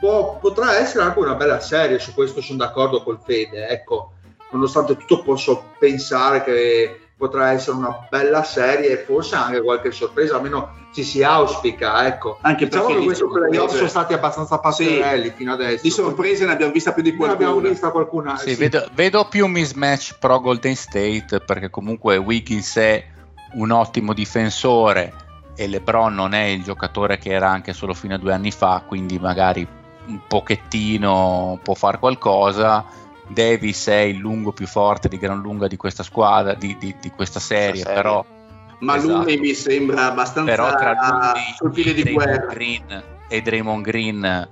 può- 0.00 0.38
potrà 0.38 0.78
essere 0.78 1.04
anche 1.04 1.18
una 1.18 1.34
bella 1.34 1.60
serie. 1.60 1.98
Su 1.98 2.14
questo 2.14 2.40
sono 2.40 2.58
d'accordo 2.58 3.02
col 3.02 3.18
Fede. 3.24 3.68
Ecco, 3.68 4.12
nonostante 4.50 4.96
tutto, 4.96 5.22
posso 5.22 5.70
pensare 5.78 6.42
che 6.44 7.00
potrà 7.16 7.52
essere 7.52 7.76
una 7.78 8.06
bella 8.10 8.42
serie 8.42 8.90
e 8.90 8.96
forse 8.98 9.36
anche 9.36 9.62
qualche 9.62 9.90
sorpresa. 9.90 10.36
Almeno 10.36 10.84
ci 10.92 11.02
si 11.02 11.22
auspica. 11.22 12.06
Ecco, 12.06 12.38
Anche 12.42 12.66
diciamo 12.66 12.86
perché 12.86 13.00
che 13.00 13.06
questi 13.06 13.24
playoff 13.26 13.74
sono 13.74 13.88
stati 13.88 14.12
abbastanza 14.12 14.58
passerelli 14.58 15.32
fino 15.34 15.52
adesso. 15.52 15.82
Di 15.82 15.90
sorprese 15.90 16.44
ne 16.46 16.52
abbiamo 16.52 16.72
vista 16.72 16.92
più 16.92 17.02
di 17.02 17.10
ne 17.10 17.16
abbiamo 17.16 17.36
qualcuna. 17.52 17.68
vista 17.68 17.90
qualcuna. 17.90 18.36
Sì, 18.38 18.50
sì. 18.50 18.56
Vedo, 18.56 18.86
vedo 18.94 19.26
più 19.28 19.46
mismatch 19.46 20.18
pro 20.18 20.40
Golden 20.40 20.74
State 20.74 21.40
perché 21.44 21.70
comunque 21.70 22.16
Wiggins 22.16 22.76
è 22.76 23.04
un 23.54 23.70
ottimo 23.70 24.12
difensore 24.12 25.12
e 25.56 25.66
LeBron 25.66 26.14
non 26.14 26.34
è 26.34 26.44
il 26.44 26.62
giocatore 26.62 27.18
che 27.18 27.30
era 27.30 27.48
anche 27.50 27.72
solo 27.72 27.94
fino 27.94 28.14
a 28.14 28.18
due 28.18 28.32
anni 28.32 28.50
fa, 28.50 28.82
quindi 28.86 29.18
magari 29.18 29.66
un 30.06 30.20
pochettino 30.28 31.58
può 31.62 31.74
fare 31.74 31.98
qualcosa. 31.98 32.84
Davis 33.26 33.88
è 33.88 33.96
il 33.96 34.18
lungo 34.18 34.52
più 34.52 34.66
forte 34.66 35.08
di 35.08 35.18
gran 35.18 35.40
lunga 35.40 35.66
di 35.66 35.76
questa 35.76 36.02
squadra, 36.02 36.54
di, 36.54 36.76
di- 36.78 36.94
di 37.00 37.10
questa 37.10 37.40
serie, 37.40 37.80
serie. 37.80 37.94
però, 37.94 38.24
Ma 38.80 38.96
Esatto. 38.96 39.22
lui 39.24 39.38
mi 39.38 39.54
sembra 39.54 40.06
abbastanza 40.06 40.54
però 40.54 40.76
tra 40.76 41.34
sul 41.56 41.68
lui 41.68 41.82
filo 41.82 41.90
e 41.90 42.02
di 42.02 42.12
guerra. 42.12 42.46
Green, 42.46 43.02
e 43.28 43.42
Draymond 43.42 43.82
Green 43.84 44.48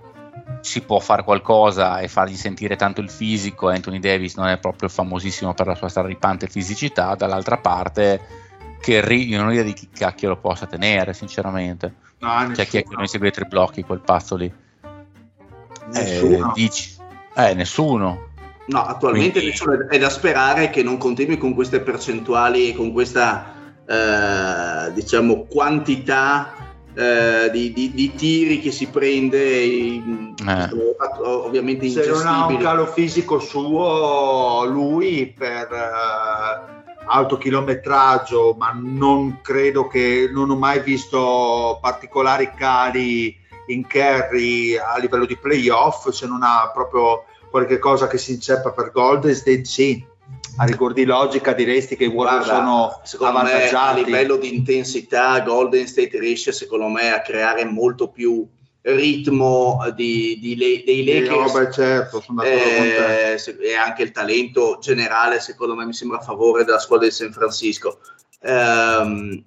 si 0.61 0.81
può 0.81 0.99
fare 0.99 1.23
qualcosa 1.23 2.01
e 2.01 2.09
fargli 2.09 2.35
sentire 2.35 2.75
tanto 2.75 3.01
il 3.01 3.11
fisico. 3.11 3.69
Anthony 3.69 4.01
Davis 4.01 4.35
non 4.37 4.49
è 4.49 4.59
proprio 4.59 4.89
famosissimo 4.89 5.55
per 5.55 5.67
la 5.67 5.75
sua 5.75 5.89
straripante 5.89 6.49
fisicità. 6.49 7.15
Dall'altra 7.15 7.59
parte, 7.59 8.44
Kerry, 8.85 9.27
io 9.27 9.39
non 9.39 9.49
ho 9.49 9.53
idea 9.53 9.63
di 9.63 9.73
chi 9.73 9.89
cacchio 9.89 10.29
lo 10.29 10.37
possa 10.37 10.67
tenere, 10.67 11.15
sinceramente. 11.15 11.95
No, 12.19 12.55
Cioè, 12.55 12.67
chi 12.67 12.77
è 12.79 12.83
che 12.83 12.95
non 12.95 13.07
segue 13.07 13.29
i 13.29 13.33
tre 13.33 13.47
blocchi, 13.47 13.83
quel 13.83 14.01
pazzo 14.01 14.37
lì? 14.37 14.53
Nessuno. 15.93 16.51
Eh, 16.51 16.53
dici? 16.55 16.95
Eh, 17.35 17.55
nessuno. 17.55 18.29
No, 18.67 18.85
attualmente 18.85 19.41
Quindi- 19.41 19.51
nessuno- 19.51 19.89
è 19.89 19.99
da 19.99 20.11
sperare 20.11 20.71
che 20.71 20.83
non 20.83 20.99
continui 20.99 21.39
con 21.39 21.55
queste 21.55 21.81
percentuali 21.81 22.71
e 22.71 22.75
con 22.75 22.93
questa 22.93 23.53
eh, 23.87 24.93
diciamo 24.93 25.45
quantità 25.45 26.53
eh, 26.95 27.51
di, 27.51 27.73
di, 27.73 27.93
di, 27.93 28.15
tiri 28.15 28.61
che 28.61 28.71
si 28.71 28.87
prende, 28.87 29.63
in, 29.63 30.35
eh. 30.47 30.71
ovviamente 31.23 31.89
Se 31.91 32.07
non 32.07 32.27
ha 32.27 32.47
un 32.47 32.57
calo 32.59 32.87
fisico 32.87 33.39
suo, 33.41 34.65
lui 34.65 35.27
per 35.37 35.69
uh, 35.71 36.84
alto 37.07 37.39
chilometraggio, 37.39 38.55
ma 38.59 38.73
non 38.75 39.41
credo 39.43 39.87
che 39.87 40.29
non 40.33 40.51
ho 40.51 40.57
mai 40.57 40.81
visto 40.81 41.79
particolari 41.81 42.51
cali 42.57 43.37
in 43.69 43.87
carry 43.87 44.77
a 44.77 44.99
livello 44.99 45.27
di 45.27 45.37
playoff, 45.37 46.09
se 46.11 46.27
non 46.27 46.43
ha 46.43 46.71
proprio 46.73 47.25
qualche 47.51 47.79
cosa 47.79 48.07
che 48.07 48.19
si 48.19 48.33
inceppa 48.33 48.73
per 48.73 48.91
Golden 48.91 49.35
State, 49.35 49.65
sì 49.65 50.13
a 50.57 50.65
rigor 50.65 50.93
di 50.93 51.05
logica 51.05 51.53
diresti 51.53 51.97
che 51.97 52.05
i 52.05 52.09
Warriors 52.09 52.47
sono 52.47 53.27
avvantaggiati. 53.27 54.01
Me, 54.01 54.03
a 54.03 54.05
livello 54.05 54.37
di 54.37 54.55
intensità 54.55 55.41
Golden 55.41 55.87
State 55.87 56.19
riesce 56.19 56.53
secondo 56.53 56.89
me 56.89 57.13
a 57.13 57.23
creare 57.23 57.65
molto 57.65 58.09
più 58.09 58.47
ritmo 58.87 59.81
di, 59.95 60.39
di, 60.41 60.55
dei 60.85 61.05
Lakers 61.05 61.53
beh, 61.53 61.73
certo, 61.73 62.23
eh, 62.45 63.43
e 63.61 63.75
anche 63.75 64.03
il 64.03 64.13
talento 64.13 64.79
generale 64.81 65.41
secondo 65.41 65.75
me 65.75 65.87
mi 65.87 65.95
sembra 65.95 66.19
a 66.19 66.23
favore 66.23 66.65
della 66.65 66.79
squadra 66.79 67.07
di 67.07 67.13
San 67.13 67.33
Francisco 67.33 67.99
um, 68.43 69.43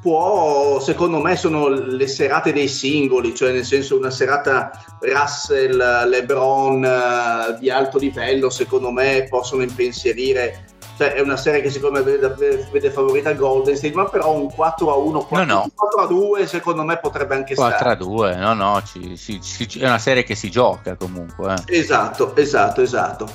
può, 0.00 0.80
secondo 0.80 1.20
me, 1.20 1.36
sono 1.36 1.68
le 1.68 2.06
serate 2.06 2.52
dei 2.52 2.68
singoli, 2.68 3.34
cioè 3.34 3.52
nel 3.52 3.64
senso 3.64 3.96
una 3.96 4.10
serata 4.10 4.70
Russell, 5.00 5.76
LeBron 6.08 6.84
eh, 6.84 7.58
di 7.58 7.70
alto 7.70 7.98
livello, 7.98 8.50
secondo 8.50 8.90
me 8.90 9.26
possono 9.28 9.62
impensierire. 9.62 10.76
Cioè, 10.98 11.12
è 11.12 11.20
una 11.20 11.36
serie 11.36 11.60
che 11.60 11.70
secondo 11.70 12.02
me 12.02 12.18
vede, 12.18 12.66
vede 12.72 12.90
favorita 12.90 13.32
Golden 13.32 13.76
State, 13.76 13.94
ma 13.94 14.06
però 14.06 14.34
un 14.34 14.50
4 14.50 14.92
a 14.92 14.96
1, 14.96 15.26
4, 15.26 15.46
no, 15.46 15.54
no. 15.54 15.70
4 15.72 16.00
a 16.00 16.06
2 16.08 16.46
secondo 16.48 16.82
me 16.82 16.98
potrebbe 16.98 17.36
anche 17.36 17.54
4 17.54 17.76
stare. 17.76 17.96
4 17.96 18.04
a 18.04 18.34
2, 18.34 18.34
no, 18.34 18.54
no, 18.54 18.82
ci, 18.82 19.16
ci, 19.16 19.40
ci, 19.40 19.78
è 19.78 19.86
una 19.86 20.00
serie 20.00 20.24
che 20.24 20.34
si 20.34 20.50
gioca 20.50 20.96
comunque. 20.96 21.54
Eh. 21.54 21.78
Esatto, 21.78 22.34
esatto, 22.34 22.80
esatto. 22.80 23.28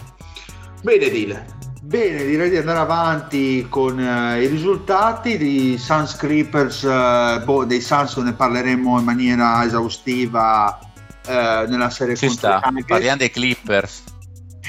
Bene, 0.82 1.08
Dile. 1.08 1.46
Bene, 1.82 2.26
direi 2.26 2.50
di 2.50 2.58
andare 2.58 2.80
avanti 2.80 3.66
con 3.70 3.98
uh, 3.98 4.38
i 4.42 4.48
risultati 4.48 5.38
di 5.38 5.78
Suns 5.78 6.18
Creepers, 6.18 6.82
uh, 6.82 7.46
boh, 7.46 7.64
dei 7.64 7.80
Suns 7.80 8.18
ne 8.18 8.34
parleremo 8.34 9.00
in 9.00 9.06
maniera 9.06 9.64
esaustiva 9.64 10.80
uh, 11.28 11.32
nella 11.70 11.90
serie 11.90 12.18
Ci 12.18 12.28
sta, 12.28 12.60
parliamo 12.86 13.18
dei 13.18 13.30
Clippers. 13.32 14.04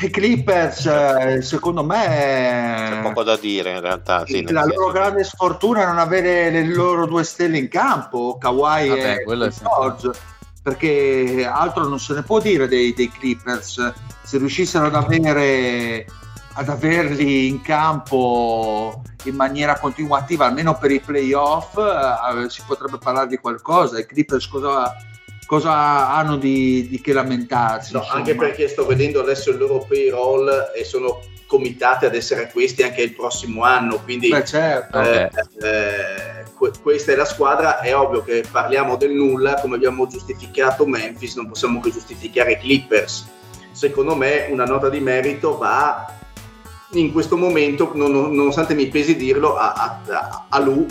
I 0.05 0.11
Clippers, 0.11 1.39
secondo 1.39 1.83
me, 1.83 2.87
c'è 2.89 3.01
poco 3.03 3.23
da 3.23 3.37
dire 3.37 3.73
in 3.73 3.81
realtà. 3.81 4.25
Sì, 4.27 4.51
la 4.51 4.65
loro 4.65 4.93
grande 4.93 5.25
sfortuna 5.25 5.83
è 5.83 5.87
non 5.87 5.99
avere 5.99 6.51
le 6.51 6.65
loro 6.67 7.07
due 7.07 7.25
stelle 7.25 7.59
in 7.59 7.69
campo, 7.69 8.37
Kawhi 8.39 8.89
Vabbè, 8.89 9.25
e 9.27 9.51
George, 9.51 10.11
perché 10.63 11.49
altro 11.51 11.87
non 11.87 11.99
se 11.99 12.15
ne 12.15 12.23
può 12.23 12.41
dire 12.41 12.69
dei, 12.69 12.93
dei 12.95 13.11
Clippers. 13.11 13.93
Se 14.23 14.39
riuscissero 14.39 14.87
ad 14.87 14.95
avere 14.95 16.07
ad 16.57 16.69
averli 16.69 17.49
in 17.49 17.63
campo 17.63 19.03
in 19.25 19.35
maniera 19.35 19.79
continuativa, 19.79 20.47
almeno 20.47 20.77
per 20.77 20.91
i 20.91 21.01
playoff, 21.01 21.77
eh, 21.79 22.49
si 22.49 22.63
potrebbe 22.67 22.99
parlare 22.99 23.27
di 23.27 23.39
qualcosa. 23.39 23.99
I 23.99 24.07
Clippers 24.07 24.47
cosa, 24.49 24.95
cosa 25.47 26.11
hanno 26.11 26.37
di, 26.37 26.89
di, 26.89 27.01
che 27.01 27.13
lamentarsi? 27.13 27.93
No, 27.93 28.05
anche 28.09 28.35
perché 28.35 28.69
sto 28.69 28.87
vedendo 28.87 29.21
adesso 29.21 29.51
il 29.51 29.59
loro 29.59 29.85
payroll 29.89 30.73
e 30.75 30.85
sono 30.85 31.21
comitati 31.47 32.07
ad 32.07 32.15
essere 32.15 32.51
questi 32.51 32.83
anche 32.83 33.03
il 33.03 33.15
prossimo 33.15 33.63
anno. 33.63 34.01
Quindi, 34.03 34.29
Beh, 34.29 34.45
certo. 34.45 35.01
eh, 35.01 35.31
eh, 35.63 36.45
questa 36.83 37.13
è 37.13 37.17
la 37.17 37.25
squadra. 37.25 37.81
È 37.81 37.95
ovvio 37.95 38.23
che 38.23 38.45
parliamo 38.51 38.97
del 38.97 39.13
nulla, 39.13 39.61
come 39.61 39.77
abbiamo 39.77 40.07
giustificato 40.07 40.87
Memphis, 40.87 41.37
non 41.37 41.49
possiamo 41.49 41.81
che 41.81 41.91
giustificare 41.91 42.53
i 42.53 42.59
Clippers. 42.59 43.29
Secondo 43.73 44.15
me, 44.15 44.47
una 44.51 44.65
nota 44.65 44.89
di 44.89 45.01
merito 45.01 45.59
va 45.59 46.13
in 46.93 47.13
questo 47.13 47.37
momento, 47.37 47.91
non, 47.95 48.13
nonostante 48.13 48.75
mi 48.75 48.89
pesi 48.89 49.17
dirlo, 49.17 49.57
a, 49.57 50.01
a, 50.07 50.47
a 50.49 50.59
Lu, 50.61 50.87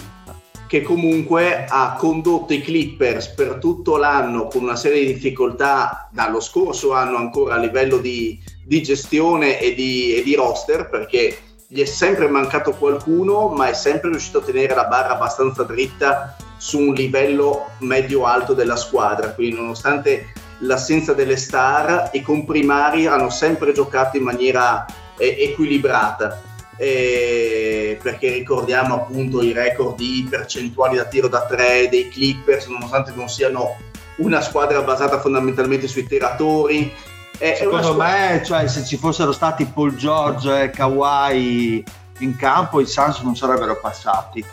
che 0.73 0.81
comunque 0.81 1.65
ha 1.69 1.95
condotto 1.99 2.51
i 2.51 2.59
Clippers 2.59 3.27
per 3.27 3.59
tutto 3.59 3.95
l'anno 3.95 4.47
con 4.47 4.63
una 4.63 4.75
serie 4.75 5.05
di 5.05 5.13
difficoltà 5.13 6.09
dallo 6.11 6.39
scorso 6.39 6.93
anno 6.93 7.17
ancora 7.17 7.53
a 7.53 7.59
livello 7.59 7.97
di, 7.97 8.41
di 8.65 8.81
gestione 8.81 9.59
e 9.59 9.75
di, 9.75 10.15
e 10.15 10.23
di, 10.23 10.33
roster, 10.33 10.89
perché 10.89 11.37
gli 11.67 11.79
è 11.79 11.85
sempre 11.85 12.27
mancato 12.27 12.71
qualcuno, 12.71 13.49
ma 13.49 13.67
è 13.67 13.73
sempre 13.73 14.09
riuscito 14.09 14.39
a 14.39 14.41
tenere 14.41 14.73
la 14.73 14.85
barra 14.85 15.13
abbastanza 15.13 15.61
dritta 15.61 16.35
su 16.57 16.79
un 16.79 16.95
livello 16.95 17.67
medio-alto 17.81 18.55
della 18.55 18.75
squadra. 18.75 19.31
Quindi, 19.35 19.57
nonostante 19.57 20.33
l'assenza 20.61 21.13
delle 21.13 21.37
star, 21.37 22.09
i 22.13 22.23
comprimari 22.23 23.05
hanno 23.05 23.29
sempre 23.29 23.73
giocato 23.73 24.17
in 24.17 24.23
maniera 24.23 24.87
equilibrata. 25.17 26.52
Eh, 26.77 27.99
perché 28.01 28.29
ricordiamo 28.31 28.95
appunto 28.95 29.41
i 29.41 29.53
record 29.53 29.95
di 29.95 30.25
percentuali 30.29 30.97
da 30.97 31.05
tiro 31.05 31.27
da 31.27 31.45
tre 31.45 31.87
dei 31.89 32.09
Clippers, 32.09 32.65
nonostante 32.67 33.11
non 33.15 33.29
siano 33.29 33.77
una 34.17 34.41
squadra 34.41 34.81
basata 34.81 35.19
fondamentalmente 35.19 35.87
sui 35.87 36.05
tiratori. 36.05 36.91
È, 37.37 37.55
Secondo 37.57 37.93
squ- 37.93 37.97
me, 37.97 38.41
cioè, 38.45 38.67
se 38.67 38.83
ci 38.85 38.97
fossero 38.97 39.31
stati 39.31 39.65
Paul 39.65 39.95
George 39.95 40.63
e 40.63 40.69
Kawhi 40.69 41.83
in 42.19 42.35
campo, 42.35 42.79
i 42.79 42.85
Suns 42.85 43.19
non 43.19 43.35
sarebbero 43.35 43.79
passati. 43.79 44.43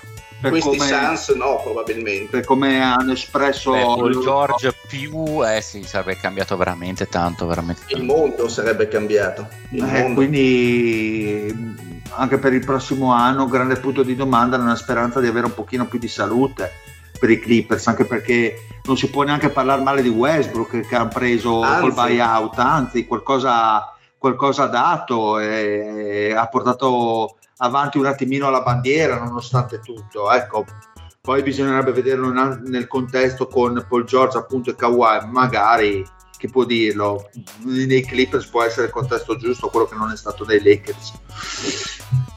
Per 0.41 0.51
questi 0.51 0.71
come, 0.71 0.89
Sans 0.89 1.29
no 1.37 1.61
probabilmente. 1.63 2.31
per 2.31 2.45
come 2.47 2.81
hanno 2.81 3.13
espresso 3.13 3.73
Beh, 3.73 4.09
il 4.09 4.21
George 4.23 4.75
più 4.89 5.47
eh 5.47 5.61
sì 5.61 5.83
sarebbe 5.83 6.17
cambiato 6.17 6.57
veramente 6.57 7.07
tanto 7.09 7.47
veramente 7.47 7.83
il 7.89 8.03
mondo 8.03 8.49
sarebbe 8.49 8.89
cambiato. 8.89 9.47
Eh, 9.71 10.13
quindi 10.15 11.55
anche 12.15 12.39
per 12.39 12.53
il 12.53 12.65
prossimo 12.65 13.13
anno 13.13 13.47
grande 13.47 13.77
punto 13.77 14.03
di 14.03 14.15
domanda 14.15 14.57
nella 14.57 14.77
speranza 14.77 15.21
di 15.21 15.27
avere 15.27 15.47
un 15.47 15.55
pochino 15.55 15.87
più 15.87 15.99
di 15.99 16.09
salute 16.09 16.71
per 17.19 17.31
i 17.31 17.39
Clippers 17.39 17.87
anche 17.87 18.05
perché 18.05 18.55
non 18.85 18.97
si 18.97 19.11
può 19.11 19.23
neanche 19.23 19.51
parlare 19.51 19.83
male 19.83 20.03
di 20.03 20.09
Westbrook 20.09 20.81
che 20.81 20.97
ha 20.97 21.07
preso 21.07 21.61
anzi. 21.63 21.81
col 21.81 21.93
buyout 21.93 22.59
anzi 22.59 23.07
qualcosa, 23.07 23.95
qualcosa 24.19 24.65
ha 24.65 24.69
dato 24.69 25.39
e, 25.39 26.29
e 26.29 26.35
ha 26.35 26.47
portato 26.49 27.37
avanti 27.59 27.99
un 27.99 28.07
attimino 28.07 28.51
la 28.51 28.63
bandiera 28.63 29.19
nonostante 29.19 29.81
tutto. 29.81 30.33
Ecco, 30.33 30.65
poi 31.21 31.43
bisognerebbe 31.43 31.93
vederlo 31.93 32.33
nel 32.33 32.87
contesto 32.87 33.47
con 33.47 33.85
Paul 33.87 34.05
George 34.05 34.39
appunto 34.39 34.71
e 34.71 34.75
Kawhi, 34.75 35.27
magari 35.31 36.05
chi 36.41 36.49
può 36.49 36.65
dirlo, 36.65 37.29
nei 37.65 38.03
Clippers 38.03 38.47
può 38.47 38.63
essere 38.63 38.87
il 38.87 38.93
contesto 38.93 39.37
giusto, 39.37 39.69
quello 39.69 39.85
che 39.85 39.95
non 39.95 40.11
è 40.11 40.17
stato 40.17 40.47
dei 40.47 40.63
Lakers. 40.63 41.13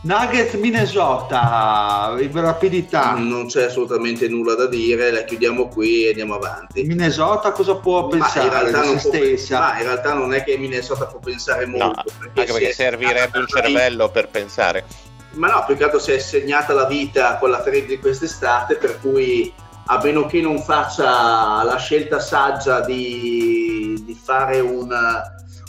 Nuggets 0.01 0.55
Minnesota, 0.55 2.13
in 2.19 2.29
rapidità. 2.33 3.13
Non 3.13 3.47
c'è 3.47 3.63
assolutamente 3.63 4.27
nulla 4.27 4.55
da 4.55 4.67
dire, 4.67 5.09
la 5.09 5.23
chiudiamo 5.23 5.69
qui 5.69 6.03
e 6.03 6.09
andiamo 6.09 6.35
avanti. 6.35 6.83
Minnesota 6.83 7.53
cosa 7.53 7.75
può 7.75 8.09
pensare 8.09 8.49
ma 8.49 8.59
in 8.59 8.71
realtà, 8.71 8.83
non, 8.83 8.99
può, 8.99 9.11
ma 9.11 9.77
in 9.77 9.83
realtà 9.83 10.13
non 10.13 10.33
è 10.33 10.43
che 10.43 10.57
Minnesota 10.57 11.05
può 11.05 11.19
pensare 11.19 11.65
molto. 11.65 11.85
No, 11.85 12.03
perché 12.03 12.39
anche 12.41 12.51
perché 12.51 12.73
servirebbe 12.73 13.37
un 13.37 13.47
cervello 13.47 14.09
per 14.09 14.27
pensare 14.27 15.11
ma 15.35 15.47
no, 15.47 15.63
più 15.65 15.75
che 15.75 15.83
altro 15.83 15.97
si 15.97 16.11
è 16.11 16.19
segnata 16.19 16.73
la 16.73 16.85
vita 16.85 17.37
con 17.37 17.49
la 17.49 17.59
trade 17.61 17.87
di 17.87 17.97
quest'estate, 17.97 18.75
per 18.75 18.99
cui 18.99 19.51
a 19.85 19.99
meno 20.01 20.25
che 20.25 20.41
non 20.41 20.59
faccia 20.61 21.63
la 21.63 21.77
scelta 21.77 22.19
saggia 22.19 22.81
di, 22.81 24.01
di 24.05 24.13
fare 24.21 24.59
un, 24.59 24.93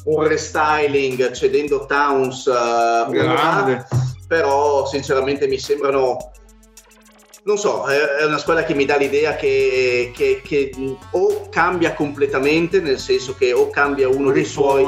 un, 0.05 0.27
restyling 0.27 1.33
cedendo 1.33 1.87
Towns, 1.87 2.47
uh, 2.47 3.85
però 4.29 4.87
sinceramente 4.87 5.47
mi 5.47 5.59
sembrano 5.59 6.33
non 7.45 7.59
so, 7.59 7.85
è 7.85 8.25
una 8.25 8.39
squadra 8.39 8.65
che 8.65 8.75
mi 8.75 8.87
dà 8.87 8.97
l'idea 8.97 9.37
che, 9.37 10.13
che, 10.15 10.41
che, 10.43 10.71
o 11.11 11.49
cambia 11.51 11.93
completamente, 11.93 12.81
nel 12.81 12.99
senso 12.99 13.35
che 13.35 13.53
o 13.53 13.69
cambia 13.69 14.09
uno 14.09 14.31
dei 14.31 14.47
suoi... 14.47 14.87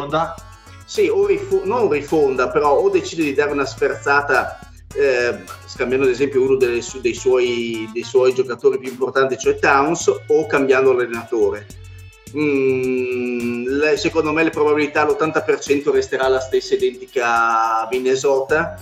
Sì, 0.86 1.08
o 1.08 1.26
rifo- 1.26 1.62
non 1.64 1.90
rifonda, 1.90 2.48
però 2.48 2.76
o 2.76 2.88
decide 2.88 3.24
di 3.24 3.34
dare 3.34 3.50
una 3.50 3.66
sferzata 3.66 4.58
eh, 4.98 5.38
scambiando 5.66 6.06
ad 6.06 6.12
esempio 6.12 6.42
uno 6.42 6.56
delle, 6.56 6.82
dei, 7.00 7.14
suoi, 7.14 7.88
dei, 7.92 8.02
suoi, 8.02 8.34
giocatori 8.34 8.78
più 8.78 8.90
importanti, 8.90 9.36
cioè 9.38 9.58
Towns, 9.58 10.12
o 10.28 10.46
cambiando 10.46 10.90
allenatore. 10.90 11.66
Mm, 12.36 13.66
le, 13.66 13.96
secondo 13.96 14.32
me 14.32 14.42
le 14.42 14.50
probabilità 14.50 15.04
l'80% 15.04 15.90
resterà 15.90 16.28
la 16.28 16.40
stessa 16.40 16.74
identica 16.74 17.86
Minnesota. 17.90 18.78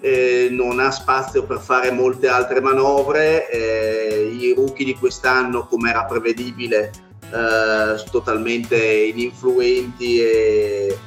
Eh, 0.00 0.46
non 0.52 0.78
ha 0.78 0.92
spazio 0.92 1.42
per 1.42 1.58
fare 1.58 1.90
molte 1.90 2.28
altre 2.28 2.60
manovre. 2.60 3.50
Eh, 3.50 4.30
I 4.32 4.52
rookie 4.54 4.84
di 4.84 4.94
quest'anno, 4.94 5.66
come 5.66 5.90
era 5.90 6.04
prevedibile, 6.04 6.92
eh, 7.32 8.04
totalmente 8.10 8.76
ininfluenti 8.76 10.20
e 10.20 10.98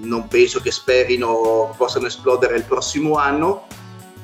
non 0.00 0.28
penso 0.28 0.60
che 0.60 0.70
sperino 0.70 1.74
possano 1.76 2.06
esplodere 2.06 2.56
il 2.56 2.64
prossimo 2.64 3.16
anno 3.16 3.66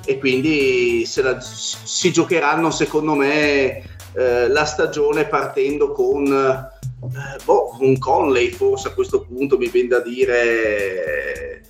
e 0.04 0.18
quindi 0.18 1.08
la, 1.16 1.40
si 1.40 2.10
giocheranno 2.10 2.70
secondo 2.70 3.14
me 3.14 3.82
eh, 4.14 4.48
la 4.48 4.64
stagione 4.64 5.26
partendo 5.26 5.92
con 5.92 6.26
eh, 6.26 7.44
boh, 7.44 7.76
un 7.80 7.98
Conley 7.98 8.50
forse 8.50 8.88
a 8.88 8.92
questo 8.92 9.22
punto 9.22 9.56
mi 9.58 9.68
viene 9.68 9.88
da 9.88 10.00
dire 10.00 11.62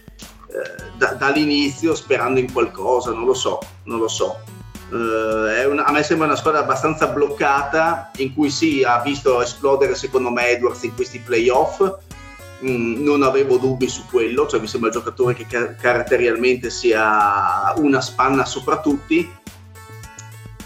eh, 0.53 0.91
da, 0.97 1.15
dall'inizio 1.15 1.95
sperando 1.95 2.39
in 2.39 2.53
qualcosa, 2.53 3.13
non 3.13 3.25
lo 3.25 3.35
so, 3.35 3.59
non 3.85 3.99
lo 3.99 4.09
so. 4.09 4.39
Uh, 4.91 5.71
una, 5.71 5.87
a 5.87 5.91
me 5.91 6.03
sembra 6.03 6.27
una 6.27 6.37
squadra 6.37 6.61
abbastanza 6.61 7.07
bloccata 7.07 8.11
in 8.17 8.35
cui 8.35 8.51
sì 8.51 8.85
ha 8.85 9.01
visto 9.01 9.41
esplodere 9.41 9.95
secondo 9.95 10.31
me 10.31 10.49
Edwards 10.49 10.83
in 10.83 10.95
questi 10.95 11.19
playoff 11.19 11.81
mm, 12.65 13.03
non 13.03 13.23
avevo 13.23 13.57
dubbi 13.57 13.89
su 13.89 14.05
quello 14.11 14.47
cioè 14.47 14.61
mi 14.61 14.67
sembra 14.67 14.91
un 14.91 14.97
giocatore 14.97 15.35
che 15.35 15.47
car- 15.47 15.77
caratterialmente 15.77 16.71
sia 16.71 17.73
una 17.77 18.01
spanna 18.01 18.45
sopra 18.45 18.81
tutti 18.81 19.29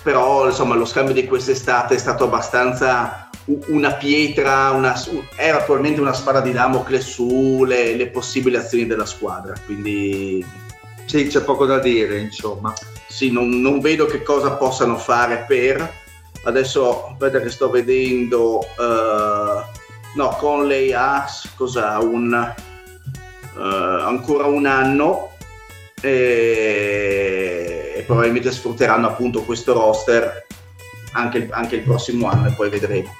però 0.02 0.46
insomma 0.46 0.74
lo 0.74 0.84
scambio 0.84 1.14
di 1.14 1.26
quest'estate 1.26 1.94
è 1.94 1.98
stato 1.98 2.24
abbastanza 2.24 3.28
una 3.66 3.92
pietra 3.94 4.70
una, 4.70 4.94
era 5.36 5.58
attualmente 5.58 6.00
una 6.00 6.12
spada 6.12 6.40
di 6.40 6.52
Damocle 6.52 7.00
sulle 7.00 7.94
le 7.94 8.08
possibili 8.08 8.56
azioni 8.56 8.86
della 8.86 9.06
squadra 9.06 9.54
quindi 9.64 10.44
sì 11.06 11.28
c'è 11.28 11.40
poco 11.42 11.64
da 11.66 11.78
dire 11.78 12.18
insomma. 12.18 12.74
Sì, 13.08 13.30
non, 13.30 13.48
non, 13.60 13.80
vedo 13.80 14.04
che 14.04 14.22
cosa 14.22 14.52
possano 14.56 14.98
fare 14.98 15.44
per 15.48 15.90
adesso 16.42 17.06
aspetta 17.06 17.40
che 17.40 17.48
sto 17.48 17.70
vedendo 17.70 18.58
uh, 18.58 19.75
no 20.16 20.28
Conley 20.38 20.92
ha 20.92 21.26
cosa 21.54 21.98
un 21.98 22.54
uh, 23.54 23.60
ancora 23.60 24.46
un 24.46 24.66
anno 24.66 25.32
e, 26.00 27.92
e, 27.96 28.02
probabilmente 28.02 28.50
sfrutteranno 28.50 29.06
appunto 29.06 29.42
questo 29.42 29.72
roster 29.74 30.46
anche, 31.12 31.48
anche 31.50 31.76
il 31.76 31.82
prossimo 31.82 32.28
anno 32.28 32.48
e 32.48 32.52
poi 32.52 32.70
vedremo 32.70 33.14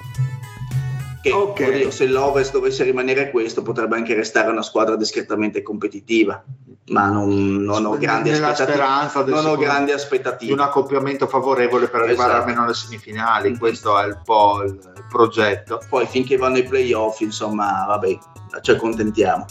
che 1.21 1.31
okay. 1.31 1.91
se 1.91 2.07
l'Ovest 2.07 2.51
dovesse 2.51 2.83
rimanere 2.83 3.31
questo 3.31 3.61
potrebbe 3.61 3.95
anche 3.95 4.13
restare 4.13 4.49
una 4.49 4.61
squadra 4.61 4.95
discretamente 4.95 5.61
competitiva 5.61 6.43
ma 6.89 7.09
non, 7.09 7.57
non 7.63 7.85
ho 7.85 7.97
grandi 7.97 8.31
aspettative. 8.31 9.25
Non 9.25 9.45
ho 9.45 9.57
grandi 9.57 9.91
aspettative. 9.91 10.45
Di 10.45 10.57
un 10.57 10.65
accoppiamento 10.65 11.27
favorevole 11.27 11.89
per 11.89 12.01
arrivare 12.01 12.29
esatto. 12.29 12.43
almeno 12.43 12.63
alle 12.63 12.73
semifinali, 12.73 13.57
questo 13.57 13.99
è 13.99 14.05
il 14.05 14.21
po' 14.23 14.63
il 14.63 14.79
progetto. 15.07 15.81
Poi 15.89 16.05
finché 16.05 16.37
vanno 16.37 16.57
i 16.57 16.63
playoff, 16.63 17.19
insomma, 17.21 17.85
vabbè, 17.87 18.17
ci 18.61 18.71
accontentiamo. 18.71 19.45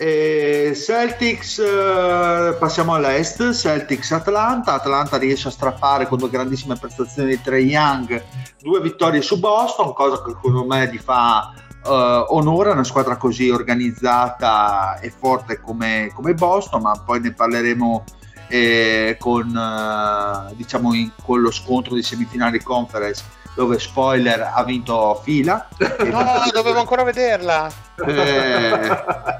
E 0.00 0.74
Celtics, 0.76 1.58
eh, 1.58 2.56
passiamo 2.56 2.94
all'est, 2.94 3.52
Celtics 3.52 4.12
Atlanta, 4.12 4.74
Atlanta 4.74 5.16
riesce 5.16 5.48
a 5.48 5.50
strappare 5.50 6.06
con 6.06 6.18
due 6.18 6.30
grandissime 6.30 6.76
prestazioni 6.76 7.30
di 7.30 7.42
Trey 7.42 7.64
Young, 7.64 8.22
due 8.60 8.80
vittorie 8.80 9.22
su 9.22 9.40
Boston, 9.40 9.92
cosa 9.94 10.22
che 10.22 10.30
secondo 10.30 10.64
me 10.64 10.88
gli 10.88 10.98
fa 10.98 11.52
uh, 11.84 12.32
onora 12.32 12.72
una 12.72 12.84
squadra 12.84 13.16
così 13.16 13.50
organizzata 13.50 15.00
e 15.00 15.10
forte 15.10 15.60
come, 15.60 16.12
come 16.14 16.32
Boston, 16.34 16.82
ma 16.82 16.92
poi 17.04 17.18
ne 17.20 17.32
parleremo 17.32 18.04
eh, 18.46 19.16
con, 19.18 19.48
uh, 19.48 20.54
diciamo 20.54 20.94
in, 20.94 21.10
con 21.24 21.40
lo 21.40 21.50
scontro 21.50 21.96
di 21.96 22.02
semifinali 22.04 22.62
conference 22.62 23.24
dove 23.58 23.80
spoiler 23.80 24.52
ha 24.54 24.62
vinto 24.62 25.20
fila. 25.24 25.66
no, 26.06 26.24
dovevo 26.52 26.78
ancora 26.78 27.02
vederla. 27.02 27.68
Eh, 28.06 28.70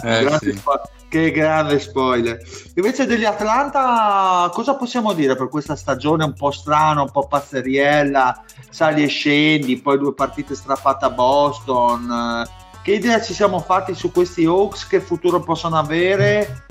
eh, 0.03 0.39
sì. 0.41 0.61
che 1.09 1.31
grande 1.31 1.79
spoiler. 1.79 2.37
Invece 2.75 3.07
degli 3.07 3.25
Atlanta, 3.25 4.51
cosa 4.53 4.75
possiamo 4.75 5.13
dire 5.13 5.37
per 5.37 5.49
questa 5.49 5.77
stagione 5.77 6.25
un 6.25 6.33
po' 6.33 6.51
strana, 6.51 7.03
un 7.03 7.13
po' 7.13 7.29
pazzeriella? 7.29 8.43
Sali 8.69 9.05
e 9.05 9.07
scendi, 9.07 9.79
poi 9.79 9.99
due 9.99 10.15
partite 10.15 10.57
strappate 10.57 11.05
a 11.05 11.11
Boston. 11.11 12.45
Che 12.83 12.93
idea 12.93 13.23
ci 13.23 13.35
siamo 13.35 13.61
fatti 13.61 13.95
su 13.95 14.11
questi 14.11 14.45
Hawks? 14.47 14.89
Che 14.89 15.01
futuro 15.01 15.39
possono 15.39 15.79
avere? 15.79 16.65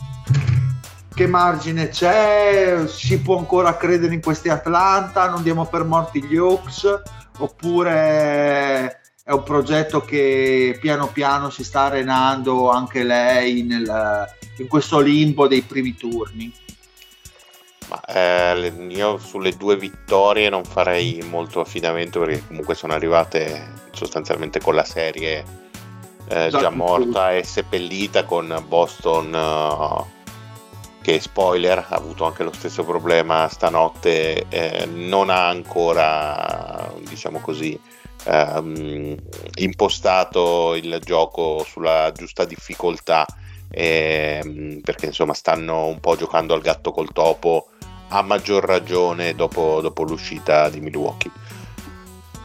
Che 1.16 1.28
margine 1.28 1.88
c'è? 1.88 2.84
Si 2.88 3.22
può 3.22 3.38
ancora 3.38 3.78
credere 3.78 4.14
in 4.14 4.22
questi 4.22 4.50
Atlanta? 4.50 5.30
Non 5.30 5.44
diamo 5.44 5.66
per 5.66 5.86
morti 5.86 6.22
gli 6.22 6.36
Hawks? 6.36 7.16
Oppure 7.38 9.02
è 9.23 9.32
un 9.32 9.43
progetto 9.43 10.02
che 10.02 10.78
piano 10.80 11.08
piano 11.08 11.50
si 11.50 11.63
sta 11.63 11.82
arenando 11.82 12.69
anche 12.69 13.04
lei 13.04 13.63
nel, 13.63 14.26
in 14.58 14.67
questo 14.67 15.00
limbo 15.00 15.47
dei 15.47 15.62
primi 15.62 15.95
turni? 15.95 16.52
Ma, 17.89 18.02
eh, 18.06 18.73
io 18.89 19.17
sulle 19.17 19.56
due 19.56 19.78
vittorie 19.78 20.50
non 20.50 20.65
farei 20.65 21.23
molto 21.30 21.62
affidamento 21.62 22.19
perché 22.19 22.45
comunque 22.47 22.76
sono 22.76 22.93
arrivate 22.93 23.73
sostanzialmente 23.91 24.60
con 24.60 24.76
la 24.76 24.84
serie 24.84 25.43
eh, 26.28 26.45
esatto. 26.47 26.63
già 26.63 26.69
morta 26.69 27.34
e 27.34 27.43
seppellita 27.43 28.26
con 28.26 28.63
Boston 28.67 29.34
uh, 29.34 30.17
che 31.08 31.22
spoiler 31.22 31.78
ha 31.78 31.96
avuto 31.96 32.26
anche 32.26 32.43
lo 32.43 32.52
stesso 32.52 32.84
problema 32.84 33.48
stanotte 33.48 34.46
eh, 34.50 34.86
non 34.88 35.30
ha 35.30 35.48
ancora 35.48 36.93
diciamo 37.00 37.39
così 37.39 37.80
ehm, 38.26 39.15
impostato 39.60 40.76
il 40.76 41.00
gioco 41.02 41.63
sulla 41.65 42.12
giusta 42.12 42.43
difficoltà 42.43 43.26
ehm, 43.70 44.82
perché 44.82 45.06
insomma 45.06 45.34
stanno 45.34 45.86
un 45.86 46.02
po' 46.02 46.17
giocando 46.17 46.54
al 46.54 46.60
gatto 46.60 46.91
col 46.91 47.13
topo 47.13 47.70
a 48.10 48.22
maggior 48.22 48.65
ragione 48.65 49.34
dopo, 49.34 49.80
dopo 49.80 50.04
l'uscita 50.04 50.67
di 50.67 50.82
Milwaukee. 50.82 51.32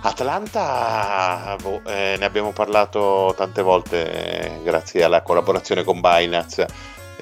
Atlanta, 0.05 1.57
boh, 1.63 1.81
eh, 1.87 2.17
ne 2.19 2.25
abbiamo 2.25 2.51
parlato 2.51 3.33
tante 3.37 3.63
volte 3.63 4.57
eh, 4.57 4.63
grazie 4.65 5.05
alla 5.05 5.23
collaborazione 5.23 5.85
con 5.85 6.01
Binance, 6.01 6.67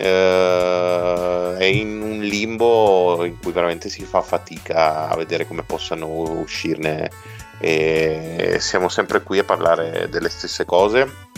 eh, 0.01 1.57
è 1.59 1.65
in 1.65 2.01
un 2.01 2.21
limbo 2.21 3.23
in 3.25 3.39
cui 3.39 3.53
veramente 3.53 3.91
si 3.91 4.03
fa 4.05 4.23
fatica 4.23 5.09
a 5.09 5.17
vedere 5.17 5.47
come 5.47 5.63
possano 5.63 6.07
uscirne. 6.41 7.11
E 7.59 8.57
siamo 8.61 8.89
sempre 8.89 9.23
qui 9.23 9.39
a 9.39 9.45
parlare 9.45 10.09
delle 10.09 10.31
stesse 10.31 10.65
cose. 10.65 11.29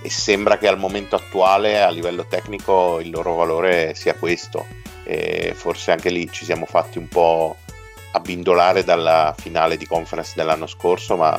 E 0.00 0.10
sembra 0.10 0.56
che 0.56 0.66
al 0.66 0.78
momento 0.78 1.16
attuale 1.16 1.82
a 1.82 1.90
livello 1.90 2.24
tecnico 2.26 3.00
il 3.00 3.10
loro 3.10 3.34
valore 3.34 3.94
sia 3.94 4.14
questo. 4.14 4.66
E 5.04 5.52
forse 5.54 5.90
anche 5.90 6.08
lì 6.08 6.30
ci 6.30 6.46
siamo 6.46 6.64
fatti 6.64 6.96
un 6.96 7.08
po' 7.08 7.56
abbindolare 8.12 8.84
dalla 8.84 9.34
finale 9.36 9.76
di 9.76 9.86
conference 9.86 10.32
dell'anno 10.36 10.66
scorso 10.66 11.16
ma 11.16 11.38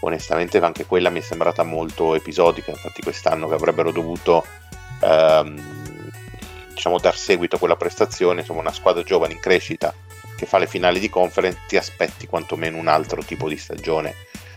onestamente 0.00 0.58
anche 0.58 0.84
quella 0.84 1.10
mi 1.10 1.18
è 1.18 1.22
sembrata 1.22 1.64
molto 1.64 2.14
episodica. 2.14 2.70
Infatti 2.70 3.02
quest'anno 3.02 3.48
che 3.48 3.54
avrebbero 3.54 3.90
dovuto 3.90 4.44
ehm, 5.02 6.10
diciamo 6.74 6.98
dar 6.98 7.16
seguito 7.16 7.56
a 7.56 7.58
quella 7.58 7.76
prestazione 7.76 8.40
insomma 8.40 8.60
una 8.60 8.72
squadra 8.72 9.02
giovane 9.02 9.34
in 9.34 9.40
crescita 9.40 9.94
che 10.36 10.46
fa 10.46 10.58
le 10.58 10.66
finali 10.66 10.98
di 10.98 11.08
conference 11.08 11.60
ti 11.68 11.76
aspetti 11.76 12.26
quantomeno 12.26 12.76
un 12.76 12.88
altro 12.88 13.22
tipo 13.22 13.48
di 13.48 13.56
stagione. 13.56 14.14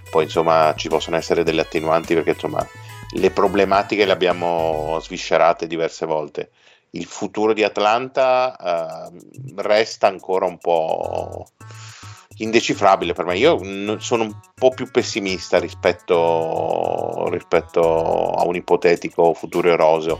Poi 0.09 0.23
insomma 0.23 0.73
ci 0.75 0.87
possono 0.87 1.15
essere 1.15 1.43
delle 1.43 1.61
attenuanti 1.61 2.13
perché 2.13 2.31
insomma 2.31 2.65
le 3.11 3.29
problematiche 3.31 4.05
le 4.05 4.11
abbiamo 4.11 4.97
sviscerate 4.99 5.67
diverse 5.67 6.05
volte. 6.05 6.49
Il 6.91 7.05
futuro 7.05 7.53
di 7.53 7.63
Atlanta 7.63 9.09
uh, 9.11 9.61
resta 9.61 10.07
ancora 10.07 10.45
un 10.45 10.57
po' 10.57 11.47
indecifrabile 12.37 13.13
per 13.13 13.25
me. 13.25 13.37
Io 13.37 13.99
sono 13.99 14.23
un 14.23 14.35
po' 14.53 14.69
più 14.69 14.89
pessimista 14.91 15.59
rispetto, 15.59 17.27
rispetto 17.29 18.31
a 18.31 18.45
un 18.45 18.55
ipotetico 18.55 19.33
futuro 19.33 19.69
eroseo. 19.69 20.19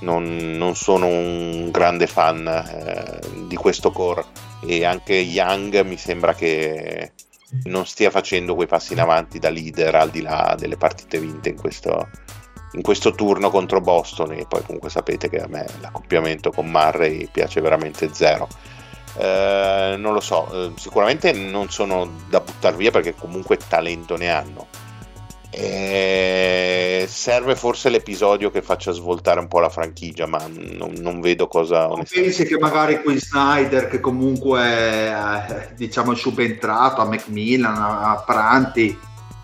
Non, 0.00 0.56
non 0.56 0.74
sono 0.74 1.06
un 1.06 1.70
grande 1.70 2.08
fan 2.08 2.44
eh, 2.48 3.20
di 3.46 3.54
questo 3.54 3.92
core 3.92 4.24
e 4.66 4.84
anche 4.84 5.14
Young 5.14 5.84
mi 5.84 5.96
sembra 5.96 6.34
che 6.34 7.12
non 7.64 7.86
stia 7.86 8.10
facendo 8.10 8.56
quei 8.56 8.66
passi 8.66 8.94
in 8.94 9.00
avanti 9.00 9.38
da 9.38 9.48
leader 9.48 9.94
al 9.94 10.10
di 10.10 10.22
là 10.22 10.56
delle 10.58 10.76
partite 10.76 11.20
vinte 11.20 11.50
in 11.50 11.56
questo, 11.56 12.08
in 12.72 12.82
questo 12.82 13.12
turno 13.12 13.48
contro 13.50 13.80
Boston 13.80 14.32
e 14.32 14.46
poi 14.48 14.62
comunque 14.64 14.90
sapete 14.90 15.28
che 15.28 15.38
a 15.38 15.46
me 15.46 15.66
l'accoppiamento 15.80 16.50
con 16.50 16.68
Murray 16.68 17.28
piace 17.30 17.60
veramente 17.60 18.12
zero. 18.12 18.48
Eh, 19.18 19.94
non 19.98 20.14
lo 20.14 20.20
so, 20.20 20.48
eh, 20.52 20.72
sicuramente 20.76 21.32
non 21.32 21.68
sono 21.70 22.10
da 22.28 22.40
buttare 22.40 22.76
via 22.76 22.90
perché 22.90 23.14
comunque 23.14 23.58
talento 23.68 24.16
ne 24.16 24.30
hanno 24.30 24.66
e 25.54 27.04
serve 27.06 27.54
forse 27.56 27.90
l'episodio 27.90 28.50
che 28.50 28.62
faccia 28.62 28.90
svoltare 28.90 29.38
un 29.38 29.48
po' 29.48 29.60
la 29.60 29.68
franchigia, 29.68 30.24
ma 30.24 30.42
non, 30.48 30.94
non 30.96 31.20
vedo 31.20 31.46
cosa. 31.46 31.88
Non 31.88 32.04
pensi 32.10 32.46
che 32.46 32.56
magari 32.58 33.02
qui 33.02 33.20
Snyder, 33.20 33.88
che 33.88 34.00
comunque 34.00 35.08
eh, 35.08 35.74
diciamo 35.76 36.12
è 36.12 36.16
subentrato 36.16 37.02
a 37.02 37.04
Macmillan, 37.04 37.76
a 37.76 38.22
Pranti, 38.24 38.98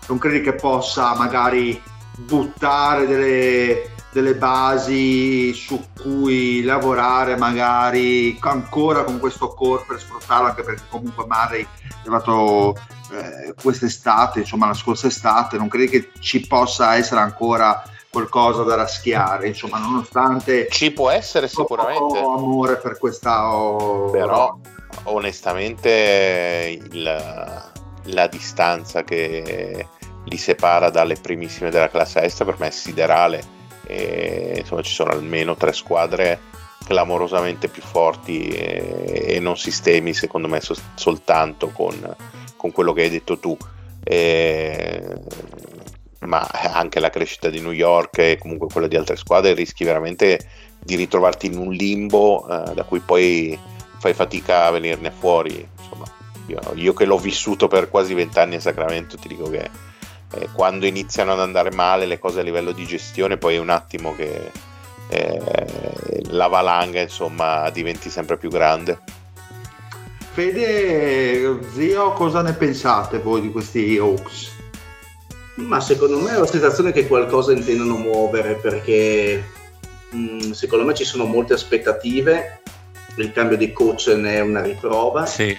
non 0.07 0.17
credi 0.17 0.41
che 0.41 0.53
possa 0.53 1.13
magari 1.13 1.79
buttare 2.17 3.05
delle, 3.05 3.91
delle 4.11 4.33
basi 4.33 5.53
su 5.53 5.79
cui 6.01 6.63
lavorare 6.63 7.35
magari 7.35 8.37
ancora 8.41 9.03
con 9.03 9.19
questo 9.19 9.49
core 9.49 9.83
per 9.87 9.99
sfruttarlo 9.99 10.47
anche 10.47 10.63
perché 10.63 10.83
comunque 10.89 11.25
Murray 11.27 11.61
è 11.61 11.67
arrivato 12.01 12.75
eh, 13.11 13.53
quest'estate 13.61 14.39
insomma 14.39 14.67
la 14.67 14.73
scorsa 14.73 15.07
estate 15.07 15.57
non 15.57 15.67
credi 15.67 15.89
che 15.89 16.11
ci 16.19 16.45
possa 16.47 16.95
essere 16.95 17.21
ancora 17.21 17.83
qualcosa 18.09 18.63
da 18.63 18.75
raschiare 18.75 19.47
insomma 19.47 19.77
nonostante 19.77 20.67
ci 20.69 20.91
può 20.91 21.11
essere 21.11 21.47
sicuramente. 21.47 22.17
amore 22.17 22.77
per 22.77 22.97
questa 22.97 23.53
oh, 23.53 24.09
però 24.09 24.57
onestamente 25.03 26.79
il, 26.81 27.03
la 28.03 28.27
distanza 28.27 29.03
che 29.03 29.87
li 30.25 30.37
separa 30.37 30.89
dalle 30.89 31.15
primissime 31.15 31.69
della 31.69 31.89
classe 31.89 32.23
est 32.23 32.43
per 32.43 32.55
me 32.57 32.67
è 32.67 32.71
siderale 32.71 33.57
e, 33.89 34.57
insomma 34.59 34.83
ci 34.83 34.93
sono 34.93 35.11
almeno 35.11 35.55
tre 35.55 35.73
squadre 35.73 36.39
clamorosamente 36.85 37.67
più 37.69 37.81
forti 37.81 38.47
e, 38.47 39.25
e 39.27 39.39
non 39.39 39.57
sistemi 39.57 40.13
secondo 40.13 40.47
me 40.47 40.61
so, 40.61 40.75
soltanto 40.93 41.69
con, 41.69 42.15
con, 42.55 42.71
quello 42.71 42.93
che 42.93 43.01
hai 43.03 43.09
detto 43.09 43.39
tu. 43.39 43.57
E, 44.03 45.17
ma 46.19 46.47
anche 46.51 46.99
la 46.99 47.09
crescita 47.09 47.49
di 47.49 47.61
New 47.61 47.71
York 47.71 48.17
e 48.19 48.37
comunque 48.37 48.67
quella 48.71 48.87
di 48.87 48.95
altre 48.95 49.15
squadre 49.15 49.53
rischi 49.53 49.83
veramente 49.83 50.39
di 50.77 50.95
ritrovarti 50.95 51.47
in 51.47 51.57
un 51.57 51.71
limbo 51.71 52.47
eh, 52.47 52.73
da 52.73 52.83
cui 52.83 52.99
poi 52.99 53.57
fai 53.97 54.13
fatica 54.13 54.65
a 54.65 54.71
venirne 54.71 55.11
fuori. 55.11 55.67
Insomma 55.77 56.05
io, 56.47 56.59
io 56.75 56.93
che 56.93 57.05
l'ho 57.05 57.17
vissuto 57.17 57.67
per 57.67 57.89
quasi 57.89 58.13
vent'anni 58.13 58.55
a 58.55 58.59
Sacramento 58.59 59.17
ti 59.17 59.27
dico 59.27 59.49
che 59.49 59.69
eh, 60.33 60.49
quando 60.53 60.85
iniziano 60.85 61.33
ad 61.33 61.39
andare 61.39 61.71
male 61.71 62.05
le 62.05 62.19
cose 62.19 62.39
a 62.39 62.43
livello 62.43 62.71
di 62.71 62.85
gestione, 62.85 63.37
poi 63.37 63.55
è 63.55 63.59
un 63.59 63.69
attimo 63.69 64.15
che 64.15 64.51
eh, 65.09 66.21
la 66.29 66.47
valanga 66.47 67.01
insomma 67.01 67.69
diventi 67.71 68.09
sempre 68.09 68.37
più 68.37 68.49
grande. 68.49 68.99
Fede, 70.31 71.59
zio, 71.73 72.13
cosa 72.13 72.41
ne 72.41 72.53
pensate 72.53 73.19
voi 73.19 73.41
di 73.41 73.51
questi 73.51 73.97
Hawks? 73.97 74.57
Ma 75.55 75.81
secondo 75.81 76.19
me 76.19 76.35
è 76.35 76.37
la 76.37 76.45
sensazione 76.45 76.91
che 76.91 77.07
qualcosa 77.07 77.51
intendono 77.51 77.97
muovere 77.97 78.53
perché 78.55 79.43
mh, 80.11 80.17
mm, 80.17 80.51
secondo 80.51 80.85
me 80.85 80.93
ci 80.93 81.03
sono 81.03 81.25
molte 81.25 81.53
aspettative, 81.53 82.61
il 83.15 83.31
cambio 83.33 83.57
di 83.57 83.73
coach 83.73 84.07
ne 84.15 84.35
è 84.35 84.39
una 84.39 84.61
riprova. 84.61 85.25
Sì. 85.25 85.57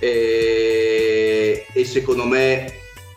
E, 0.00 1.66
e 1.72 1.84
secondo 1.84 2.24
me 2.24 2.72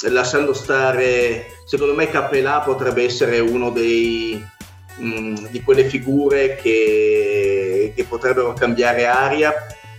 lasciando 0.10 0.54
stare, 0.54 1.45
secondo 1.66 1.93
me 1.93 2.10
Capelà 2.10 2.62
potrebbe 2.62 3.04
essere 3.04 3.39
uno 3.39 3.70
dei, 3.70 4.43
mh, 4.97 5.06
mm, 5.06 5.36
di 5.49 5.62
quelle 5.62 5.86
figure 5.86 6.56
che, 6.56 7.93
che, 7.95 8.04
potrebbero 8.06 8.54
cambiare 8.54 9.06
aria 9.06 9.54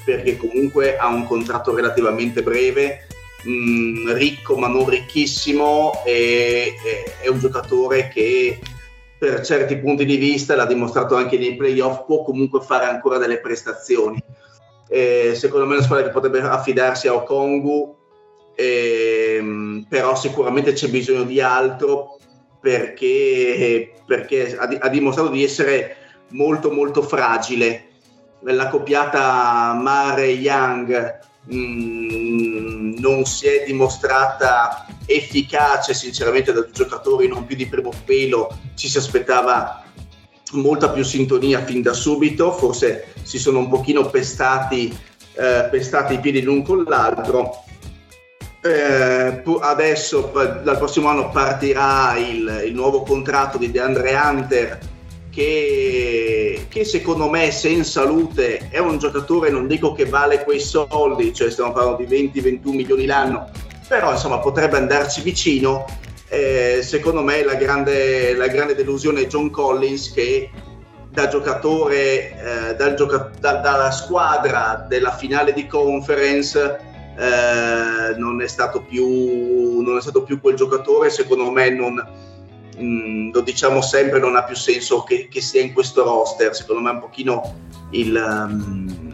perché 0.04 0.36
comunque 0.36 0.96
ha 0.96 1.06
un 1.06 1.24
contratto 1.24 1.74
relativamente 1.74 2.42
breve, 2.42 3.06
mh, 3.44 3.50
mm, 3.50 4.12
ricco 4.12 4.56
ma 4.56 4.68
non 4.68 4.88
ricchissimo 4.88 6.02
e, 6.04 6.74
e, 6.84 7.16
è 7.20 7.28
un 7.28 7.38
giocatore 7.38 8.08
che 8.08 8.58
per 9.18 9.40
certi 9.44 9.76
punti 9.76 10.04
di 10.04 10.16
vista, 10.16 10.56
l'ha 10.56 10.66
dimostrato 10.66 11.14
anche 11.14 11.38
nei 11.38 11.54
playoff, 11.54 12.06
può 12.06 12.24
comunque 12.24 12.60
fare 12.60 12.86
ancora 12.86 13.18
delle 13.18 13.38
prestazioni. 13.38 14.20
Eh, 14.88 15.34
secondo 15.36 15.64
me 15.64 15.74
è 15.74 15.76
una 15.76 15.84
squadra 15.84 16.06
che 16.06 16.12
potrebbe 16.12 16.40
affidarsi 16.40 17.06
a 17.06 17.14
Okongu 17.14 18.01
ehm, 18.54 19.86
però 19.88 20.14
sicuramente 20.16 20.72
c'è 20.72 20.88
bisogno 20.88 21.24
di 21.24 21.40
altro 21.40 22.18
perché, 22.60 23.92
perché 24.06 24.56
ha, 24.56 24.68
ha, 24.80 24.88
dimostrato 24.88 25.30
di 25.30 25.42
essere 25.42 25.96
molto 26.28 26.70
molto 26.70 27.02
fragile. 27.02 27.88
La 28.44 28.68
coppiata 28.68 29.72
Mare-Young 29.74 31.18
mh, 31.46 33.00
non 33.00 33.24
si 33.24 33.46
è 33.46 33.64
dimostrata 33.66 34.86
efficace 35.06 35.94
sinceramente 35.94 36.52
da 36.52 36.66
giocatori 36.70 37.28
non 37.28 37.46
più 37.46 37.56
di 37.56 37.66
primo 37.66 37.90
pelo, 38.04 38.56
ci 38.74 38.88
si 38.88 38.98
aspettava 38.98 39.84
molta 40.52 40.90
più 40.90 41.02
sintonia 41.02 41.64
fin 41.64 41.82
da 41.82 41.92
subito, 41.92 42.52
forse 42.52 43.12
si 43.22 43.38
sono 43.38 43.58
un 43.58 43.68
pochino 43.68 44.06
pestati, 44.06 44.96
eh, 45.34 45.68
pestati 45.70 46.14
i 46.14 46.20
piedi 46.20 46.42
l'un 46.42 46.62
con 46.62 46.84
l'altro 46.84 47.61
eh, 48.62 49.42
adesso 49.60 50.30
dal 50.32 50.78
prossimo 50.78 51.08
anno 51.08 51.30
partirà 51.30 52.16
il, 52.16 52.62
il, 52.66 52.74
nuovo 52.74 53.02
contratto 53.02 53.58
di 53.58 53.70
DeAndre 53.70 54.14
Hunter 54.14 54.78
che, 55.30 56.66
che, 56.68 56.84
secondo 56.84 57.28
me 57.28 57.50
se 57.50 57.68
in 57.68 57.84
salute 57.84 58.68
è 58.70 58.78
un 58.78 58.98
giocatore 58.98 59.50
non 59.50 59.66
dico 59.66 59.92
che 59.92 60.04
vale 60.04 60.44
quei 60.44 60.60
soldi 60.60 61.34
cioè 61.34 61.50
stiamo 61.50 61.72
parlando 61.72 62.04
di 62.04 62.30
20-21 62.32 62.70
milioni 62.70 63.06
l'anno 63.06 63.50
però 63.92 64.12
insomma 64.12 64.38
potrebbe 64.38 64.78
andarci 64.78 65.20
vicino. 65.20 65.84
Eh, 66.28 66.80
secondo 66.82 67.20
me 67.20 67.44
la 67.44 67.56
grande, 67.56 68.34
la 68.34 68.46
grande 68.46 68.74
delusione 68.74 69.20
è 69.20 69.26
John 69.26 69.50
Collins 69.50 70.12
che 70.12 70.50
da 71.10 71.28
giocatore 71.28 72.70
eh, 72.70 72.74
dal 72.74 72.94
gioca- 72.94 73.30
da, 73.38 73.56
dalla 73.56 73.90
squadra 73.90 74.86
della 74.88 75.14
finale 75.14 75.52
di 75.52 75.66
conference 75.66 76.78
eh, 77.16 78.16
non, 78.16 78.40
è 78.42 78.46
stato 78.46 78.82
più, 78.82 79.80
non 79.80 79.96
è 79.96 80.00
stato 80.00 80.22
più 80.22 80.40
quel 80.40 80.54
giocatore, 80.54 81.10
secondo 81.10 81.50
me 81.50 81.70
non, 81.70 81.94
mh, 82.76 82.84
mm, 82.84 83.32
lo 83.32 83.40
diciamo 83.40 83.80
sempre, 83.82 84.18
non 84.18 84.36
ha 84.36 84.44
più 84.44 84.56
senso 84.56 85.02
che, 85.02 85.28
che, 85.30 85.40
sia 85.40 85.60
in 85.60 85.72
questo 85.72 86.02
roster, 86.04 86.54
secondo 86.54 86.82
me 86.82 86.90
è 86.90 86.94
un 86.94 87.00
pochino 87.00 87.54
il... 87.90 88.14
Um, 88.14 89.10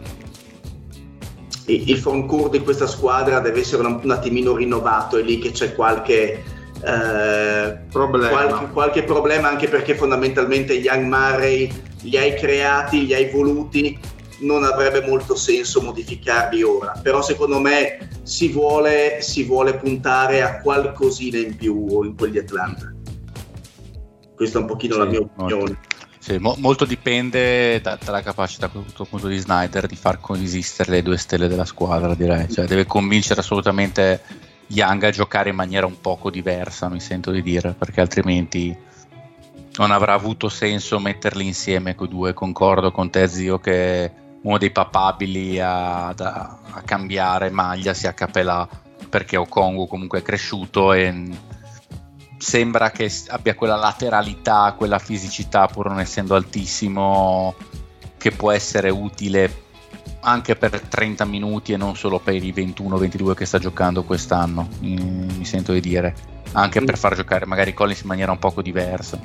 il 1.65 1.97
froncourt 1.99 2.49
di 2.49 2.61
questa 2.61 2.87
squadra 2.87 3.39
deve 3.39 3.59
essere 3.59 3.85
un, 3.85 3.99
un 4.01 4.09
attimino 4.09 4.55
rinnovato, 4.55 5.17
è 5.17 5.21
lì 5.21 5.37
che 5.37 5.51
c'è 5.51 5.75
qualche, 5.75 6.43
eh, 6.83 7.77
problema. 7.91 8.29
Qualche, 8.29 8.67
qualche, 8.71 9.03
problema 9.03 9.49
anche 9.49 9.67
perché 9.67 9.95
fondamentalmente 9.95 10.73
Young 10.73 11.05
Murray 11.05 11.71
li 12.01 12.17
hai 12.17 12.35
creati, 12.35 13.05
li 13.05 13.13
hai 13.13 13.29
voluti 13.29 13.99
non 14.39 14.63
avrebbe 14.63 15.05
molto 15.05 15.35
senso 15.35 15.81
modificarli 15.81 16.63
ora, 16.63 16.99
però 17.01 17.21
secondo 17.21 17.59
me 17.59 18.09
si 18.23 18.49
vuole, 18.49 19.21
si 19.21 19.43
vuole 19.43 19.75
puntare 19.77 20.41
a 20.41 20.61
qualcosina 20.61 21.37
in 21.37 21.55
più 21.55 22.03
in 22.03 22.15
quelli 22.15 22.33
di 22.33 22.39
Atlanta. 22.39 22.93
Questa 24.35 24.57
è 24.57 24.61
un 24.61 24.67
pochino 24.67 24.93
sì, 24.93 24.99
la 24.99 25.05
mia 25.05 25.19
opinione. 25.19 25.79
Sì, 26.19 26.37
mo- 26.37 26.55
molto 26.59 26.85
dipende 26.85 27.81
da, 27.81 27.97
dalla 28.03 28.21
capacità 28.21 28.67
a 28.67 28.69
questo 28.69 29.05
punto 29.05 29.27
di 29.27 29.37
Snyder 29.37 29.87
di 29.87 29.95
far 29.95 30.19
coesistere 30.19 30.91
le 30.91 31.01
due 31.01 31.17
stelle 31.17 31.47
della 31.47 31.65
squadra, 31.65 32.13
direi. 32.13 32.49
Cioè, 32.49 32.65
deve 32.65 32.85
convincere 32.85 33.39
assolutamente 33.39 34.21
Young 34.67 35.03
a 35.03 35.09
giocare 35.09 35.49
in 35.49 35.55
maniera 35.55 35.85
un 35.85 35.99
poco 35.99 36.29
diversa, 36.29 36.89
mi 36.89 36.99
sento 36.99 37.31
di 37.31 37.41
dire, 37.41 37.73
perché 37.73 38.01
altrimenti 38.01 38.77
non 39.77 39.91
avrà 39.91 40.13
avuto 40.13 40.49
senso 40.49 40.99
metterli 40.99 41.45
insieme 41.45 41.95
quei 41.95 42.09
due. 42.09 42.33
Concordo 42.33 42.91
con 42.91 43.09
te, 43.09 43.27
zio, 43.27 43.59
che 43.59 44.11
uno 44.41 44.57
dei 44.57 44.71
papabili 44.71 45.59
a, 45.59 46.07
a, 46.07 46.13
a 46.71 46.81
cambiare 46.83 47.49
maglia 47.49 47.93
sia 47.93 48.13
Capelà 48.13 48.67
perché 49.09 49.37
Okongo 49.37 49.87
comunque 49.87 50.19
è 50.19 50.21
cresciuto 50.21 50.93
e 50.93 51.29
sembra 52.37 52.91
che 52.91 53.11
abbia 53.27 53.55
quella 53.55 53.75
lateralità, 53.75 54.73
quella 54.77 54.99
fisicità 54.99 55.67
pur 55.67 55.87
non 55.87 55.99
essendo 55.99 56.35
altissimo 56.35 57.53
che 58.17 58.31
può 58.31 58.51
essere 58.51 58.89
utile 58.89 59.67
anche 60.21 60.55
per 60.55 60.79
30 60.81 61.25
minuti 61.25 61.73
e 61.73 61.77
non 61.77 61.95
solo 61.95 62.19
per 62.19 62.35
i 62.35 62.53
21-22 62.53 63.33
che 63.33 63.45
sta 63.45 63.57
giocando 63.57 64.03
quest'anno, 64.03 64.67
mi, 64.79 65.45
sento 65.45 65.71
di 65.71 65.79
dire, 65.79 66.13
anche 66.53 66.81
per 66.81 66.97
far 66.97 67.15
giocare 67.15 67.45
magari 67.45 67.73
Collins 67.73 68.01
in 68.01 68.07
maniera 68.07 68.31
un 68.31 68.39
poco 68.39 68.61
diversa. 68.61 69.19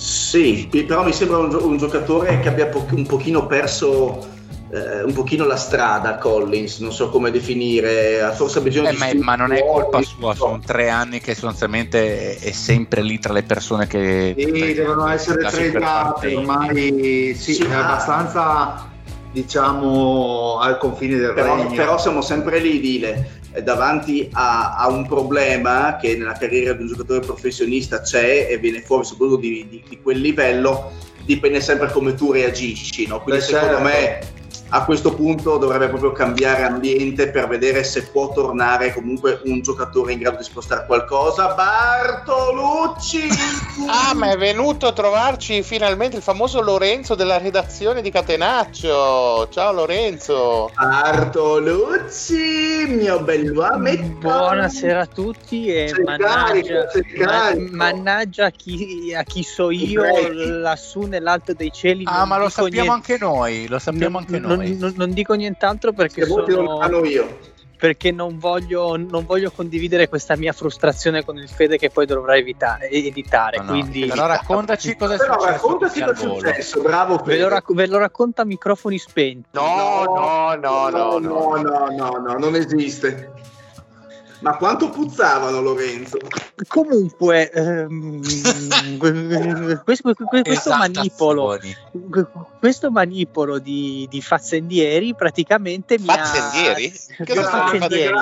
Sì, 0.00 0.66
però 0.86 1.04
mi 1.04 1.12
sembra 1.12 1.36
un, 1.36 1.54
un 1.54 1.76
giocatore 1.76 2.40
che 2.40 2.48
abbia 2.48 2.68
po- 2.68 2.86
un 2.90 3.04
pochino 3.04 3.46
perso 3.46 4.38
eh, 4.72 5.02
un 5.02 5.12
pochino 5.12 5.44
la 5.44 5.56
strada 5.56 6.16
Collins, 6.16 6.78
non 6.78 6.90
so 6.90 7.10
come 7.10 7.30
definire, 7.30 8.32
forse 8.34 8.60
ha 8.60 8.62
bisogno 8.62 8.88
eh, 8.88 8.92
di... 8.92 9.18
Ma, 9.18 9.24
ma 9.24 9.36
non 9.36 9.52
è 9.52 9.62
colpa 9.62 10.00
sua, 10.00 10.34
sono 10.34 10.58
tre 10.64 10.88
anni 10.88 11.20
che 11.20 11.34
sostanzialmente 11.34 12.38
è, 12.38 12.50
sempre 12.52 13.02
lì 13.02 13.18
tra 13.18 13.34
le 13.34 13.42
persone 13.42 13.86
che... 13.86 14.34
Sì, 14.38 14.72
devono 14.74 15.06
essere 15.08 15.44
tradate, 15.44 16.34
ormai 16.34 17.34
sì, 17.36 17.52
sì, 17.52 17.62
è 17.64 17.74
abbastanza 17.74 18.88
diciamo 19.32 20.58
al 20.60 20.78
confine 20.78 21.16
del 21.16 21.34
però, 21.34 21.56
regno. 21.56 21.74
Però 21.74 21.98
siamo 21.98 22.22
sempre 22.22 22.58
lì, 22.58 22.80
Dile 22.80 23.39
davanti 23.62 24.28
a, 24.32 24.76
a, 24.76 24.88
un 24.88 25.06
problema 25.06 25.96
che 26.00 26.16
nella 26.16 26.34
carriera 26.34 26.72
di 26.72 26.82
un 26.82 26.88
giocatore 26.88 27.20
professionista 27.20 28.00
c'è 28.00 28.46
e 28.48 28.58
viene 28.58 28.80
fuori 28.80 29.04
soprattutto 29.04 29.40
di, 29.40 29.66
di, 29.68 29.82
di 29.88 30.00
quel 30.00 30.20
livello, 30.20 30.92
dipende 31.24 31.60
sempre 31.60 31.90
come 31.90 32.14
tu 32.14 32.32
reagisci. 32.32 33.06
No? 33.06 33.20
Quindi 33.20 33.40
Beh, 33.40 33.46
secondo 33.46 33.76
certo. 33.76 33.82
me 33.82 34.39
a 34.72 34.84
questo 34.84 35.14
punto 35.14 35.56
dovrebbe 35.58 35.88
proprio 35.88 36.12
cambiare 36.12 36.62
ambiente 36.62 37.28
per 37.28 37.48
vedere 37.48 37.82
se 37.82 38.04
può 38.04 38.32
tornare 38.32 38.92
comunque 38.92 39.40
un 39.44 39.60
giocatore 39.62 40.12
in 40.12 40.20
grado 40.20 40.36
di 40.36 40.44
spostare 40.44 40.86
qualcosa. 40.86 41.54
Bartolucci! 41.54 43.28
ah, 43.90 44.14
ma 44.14 44.30
è 44.30 44.36
venuto 44.36 44.86
a 44.86 44.92
trovarci 44.92 45.64
finalmente 45.64 46.16
il 46.16 46.22
famoso 46.22 46.60
Lorenzo 46.62 47.16
della 47.16 47.38
redazione 47.38 48.00
di 48.00 48.10
Catenaccio. 48.10 49.48
Ciao 49.50 49.72
Lorenzo! 49.72 50.70
Bartolucci, 50.74 52.36
mio 52.88 53.20
bell'uometto! 53.22 54.18
Buonasera 54.20 55.00
a 55.00 55.06
tutti 55.06 55.66
e 55.66 55.88
sei 55.88 56.04
mannaggia, 56.04 56.86
carico, 57.18 57.24
ma, 57.24 57.90
mannaggia 57.90 58.46
a 58.46 58.50
chi, 58.50 59.12
a 59.16 59.24
chi 59.24 59.42
so 59.42 59.70
io 59.70 60.04
lassù 60.60 61.00
nell'alto 61.02 61.54
dei 61.54 61.72
cieli. 61.72 62.04
Ah, 62.06 62.24
ma 62.24 62.38
lo 62.38 62.48
sappiamo 62.48 62.92
niente. 62.92 63.12
anche 63.12 63.24
noi, 63.24 63.66
lo 63.66 63.80
sappiamo 63.80 64.20
non, 64.20 64.26
anche 64.28 64.38
noi 64.38 64.58
non, 64.59 64.59
non, 64.68 64.92
non, 64.96 65.10
dico 65.12 65.34
nient'altro 65.34 65.92
perché 65.92 66.24
sono, 66.26 67.04
io. 67.04 67.38
perché 67.76 68.12
non 68.12 68.38
voglio, 68.38 68.96
non 68.96 69.24
voglio 69.26 69.50
condividere 69.50 70.08
questa 70.08 70.36
mia 70.36 70.52
frustrazione 70.52 71.24
con 71.24 71.36
il 71.36 71.48
Fede 71.48 71.78
che 71.78 71.90
poi 71.90 72.06
dovrò 72.06 72.34
evitare, 72.34 72.88
editare. 72.90 73.58
No, 73.58 73.64
no. 73.64 73.70
Quindi... 73.70 74.06
Però 74.06 74.26
raccontaci 74.26 74.96
cosa 74.96 75.14
è 75.14 75.16
Però 75.16 75.32
successo. 75.34 75.52
Raccontaci 75.52 76.00
cosa 76.00 76.12
è 76.12 76.16
successo, 76.16 76.82
bravo 76.82 77.16
Ve 77.24 77.38
lo, 77.38 77.48
rac- 77.48 77.72
ve 77.72 77.86
lo, 77.86 77.98
racconta 77.98 78.42
a 78.42 78.44
microfoni 78.44 78.98
spenti. 78.98 79.48
No, 79.52 80.04
no, 80.04 80.54
no, 80.54 80.88
no, 80.88 81.18
no, 81.18 81.56
no, 81.56 81.86
no, 81.90 82.10
no 82.18 82.32
non 82.38 82.54
esiste. 82.54 83.32
Ma 84.40 84.56
quanto 84.56 84.88
puzzavano 84.88 85.60
Lorenzo? 85.60 86.16
Comunque, 86.66 87.50
ehm, 87.50 88.20
questo, 89.84 90.14
questo, 90.14 90.70
manipolo, 90.76 91.58
questo 92.58 92.90
manipolo 92.90 93.58
di, 93.58 94.06
di 94.08 94.22
fazzendieri 94.22 95.14
praticamente 95.14 95.98
mi 95.98 96.06
fazzendieri? 96.06 96.86
ha... 97.18 97.24
Che 97.24 97.34
fazzendieri? 97.34 98.14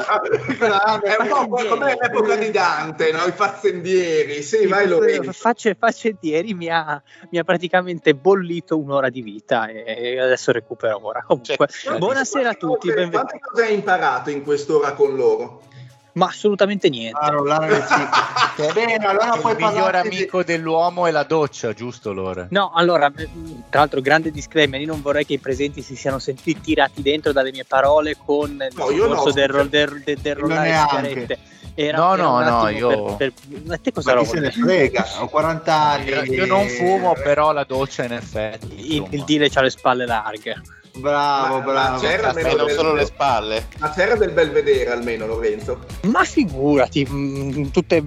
Grande, 0.59 1.16
è 1.16 1.23
un 1.23 1.29
po' 1.29 1.47
come 1.49 1.97
l'epoca 2.01 2.37
di 2.37 2.51
Dante, 2.51 3.12
no? 3.12 3.25
I 3.25 3.33
fazzendieri. 3.33 4.43
Sì, 4.43 4.66
vai 4.66 4.89
Lorenzo. 4.89 5.31
Facce, 5.33 5.77
fazzendieri 5.79 6.53
mi 6.55 6.69
ha, 6.69 7.01
mi 7.31 7.39
ha 7.39 7.45
praticamente 7.45 8.14
bollito 8.14 8.77
un'ora 8.77 9.09
di 9.09 9.23
vita 9.23 9.69
e 9.69 10.19
adesso 10.19 10.51
recupero 10.51 10.99
ora. 11.01 11.23
Comunque, 11.25 11.69
cioè, 11.69 11.97
buonasera 11.99 12.51
a 12.51 12.55
tutti. 12.55 12.93
Quante, 12.93 13.11
quante 13.11 13.39
cose 13.41 13.62
hai 13.62 13.75
imparato 13.75 14.31
in 14.31 14.43
quest'ora 14.43 14.93
con 14.95 15.14
loro? 15.14 15.62
Ma 16.13 16.27
assolutamente 16.27 16.89
niente. 16.89 17.19
Bene, 18.73 18.97
allora 18.97 19.37
puoi 19.41 19.53
il 19.53 19.59
migliore 19.59 19.99
amico 19.99 20.39
di... 20.39 20.45
dell'uomo 20.45 21.07
è 21.07 21.11
la 21.11 21.25
doccia, 21.25 21.73
giusto 21.73 22.13
Lore? 22.13 22.49
No, 22.51 22.73
allora, 22.75 23.13
eh, 23.17 23.29
tra 23.71 23.81
l'altro 23.81 24.01
grande 24.01 24.31
disclaimer, 24.31 24.81
io 24.81 24.87
non 24.87 25.03
vorrei 25.03 25.25
che 25.25 25.35
i 25.35 25.39
presenti 25.39 25.83
si 25.83 25.97
siano 25.97 26.19
sentiti 26.19 26.61
tirati 26.61 27.03
dentro 27.03 27.33
dalle 27.33 27.51
mie 27.51 27.65
parole 27.65 28.17
con 28.25 28.51
il 28.51 28.77
no, 28.77 28.89
discorso 28.89 29.27
no, 29.27 29.33
del, 29.33 29.51
del, 29.51 29.69
del, 29.69 30.03
del, 30.05 30.19
del 30.19 30.35
rollare 30.35 30.87
sigarette. 30.89 31.39
Era, 31.75 31.97
no, 31.97 32.17
no, 32.17 32.41
no, 32.41 32.69
io... 32.71 33.15
Per, 33.15 33.33
per... 33.33 33.61
Ma 33.65 33.79
te 33.79 33.93
cosa 33.93 34.13
Ma 34.13 34.23
chi 34.23 34.27
se 34.27 34.41
ne 34.41 34.51
frega, 34.51 35.07
ho 35.21 35.29
40 35.29 35.75
anni. 35.75 36.09
Io, 36.09 36.23
io 36.25 36.47
non 36.47 36.67
fumo, 36.67 37.13
però 37.13 37.53
la 37.53 37.63
doccia 37.63 38.03
in 38.03 38.15
effetti. 38.15 38.97
Il, 38.97 39.07
il 39.11 39.23
dire 39.23 39.49
c'ha 39.49 39.63
le 39.63 39.71
spalle 39.71 40.05
larghe. 40.05 40.61
Bravo, 40.97 41.59
ma, 41.59 41.64
bravo. 41.64 41.93
Ma 41.93 41.99
c'era 41.99 42.28
almeno 42.28 42.55
non 42.55 42.68
solo 42.70 42.95
le 42.95 43.05
spalle. 43.05 43.66
Ma 43.78 43.91
c'era 43.91 44.16
del 44.16 44.32
bel 44.32 44.51
vedere 44.51 44.91
almeno, 44.91 45.26
Lorenzo. 45.26 45.80
Ma 46.03 46.24
figurati, 46.24 47.05
mh, 47.05 47.59
mm, 47.59 47.64
tutte 47.70 48.03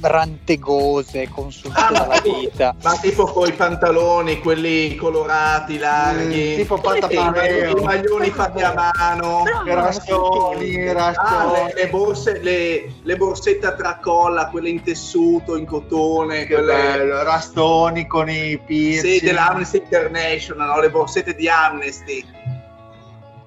rantegose, 0.00 1.28
consumate 1.28 1.80
ah, 1.80 1.90
dalla 1.90 2.20
vita. 2.20 2.74
Ma 2.82 2.96
tipo 2.98 3.24
con 3.26 3.48
i 3.48 3.52
pantaloni, 3.52 4.38
quelli 4.40 4.94
colorati, 4.94 5.78
larghi. 5.78 6.54
Mm, 6.54 6.56
tipo 6.56 6.78
pantaloni. 6.78 7.70
I 7.70 7.82
maglioni 7.82 8.30
fatti 8.30 8.62
a 8.62 8.72
mano. 8.74 9.42
I 9.64 9.74
rastoni, 9.74 10.88
ah, 10.88 11.52
le, 11.52 11.72
le, 11.74 11.88
borse, 11.88 12.40
le, 12.40 12.92
le, 13.02 13.16
borsette 13.16 13.66
a 13.66 13.72
tracolla, 13.72 14.48
quelle 14.48 14.68
in 14.68 14.82
tessuto, 14.82 15.56
in 15.56 15.66
cotone. 15.66 16.46
Che 16.46 16.54
quelle... 16.54 16.72
bello, 16.72 17.22
rastoni 17.22 18.06
con 18.06 18.28
i 18.28 18.58
piercing. 18.64 19.18
Sì, 19.18 19.24
dell'Amnesty 19.24 19.78
International, 19.78 20.68
no? 20.68 20.80
le 20.80 20.90
borsette 20.90 21.34
di 21.34 21.48
Amnesty. 21.48 22.24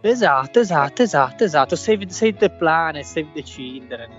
Esatto, 0.02 0.60
esatto, 0.60 1.04
esatto, 1.04 1.44
esatto. 1.44 1.76
Save, 1.76 2.10
save 2.10 2.38
the 2.38 2.50
planet, 2.50 3.06
save 3.06 3.30
the 3.34 3.44
children. 3.44 4.10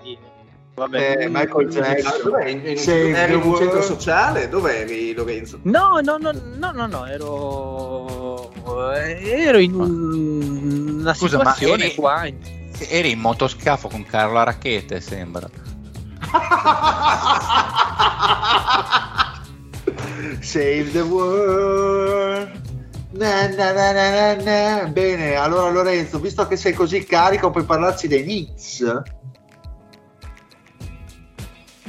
Vabbè, 0.74 1.16
eh, 1.18 1.28
Michael 1.28 1.68
Jackson. 1.68 2.32
In, 2.46 2.64
in, 2.64 2.78
in, 2.78 3.14
eri 3.14 3.34
in 3.34 3.42
un 3.42 3.56
centro 3.56 3.82
sociale? 3.82 4.48
Dov'eri 4.48 5.12
Lorenzo? 5.12 5.58
No, 5.62 6.00
no, 6.00 6.16
no, 6.16 6.32
no, 6.32 6.70
no, 6.70 6.86
no 6.86 7.06
ero 7.06 8.50
ero 8.94 9.58
in 9.58 9.74
un... 9.74 11.00
una 11.00 11.14
Scusa, 11.14 11.38
situazione 11.38 11.86
eri, 11.86 11.94
qua. 11.94 12.26
In... 12.26 12.38
Eri 12.88 13.10
in 13.10 13.18
motoscafo 13.18 13.88
con 13.88 14.04
Carla 14.04 14.44
Racchete, 14.44 15.00
sembra. 15.00 15.48
Save 20.40 20.92
the 20.92 21.02
world. 21.02 22.61
Na, 23.12 23.46
na, 23.48 24.34
na, 24.36 24.84
Bene, 24.86 25.34
allora 25.34 25.70
Lorenzo, 25.70 26.18
visto 26.18 26.46
che 26.46 26.56
sei 26.56 26.72
così 26.72 27.04
carico, 27.04 27.50
puoi 27.50 27.64
parlarci 27.64 28.08
dei 28.08 28.22
Knicks? 28.22 29.02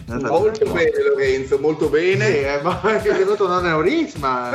Molto 0.05 0.65
bene 0.71 0.91
Lorenzo, 1.01 1.57
molto 1.59 1.87
bene. 1.87 2.25
Sì, 2.25 2.37
eh, 2.39 2.59
ma 2.61 2.81
è 2.99 3.01
venuto 3.01 3.45
un 3.45 3.51
aneurisma. 3.51 4.51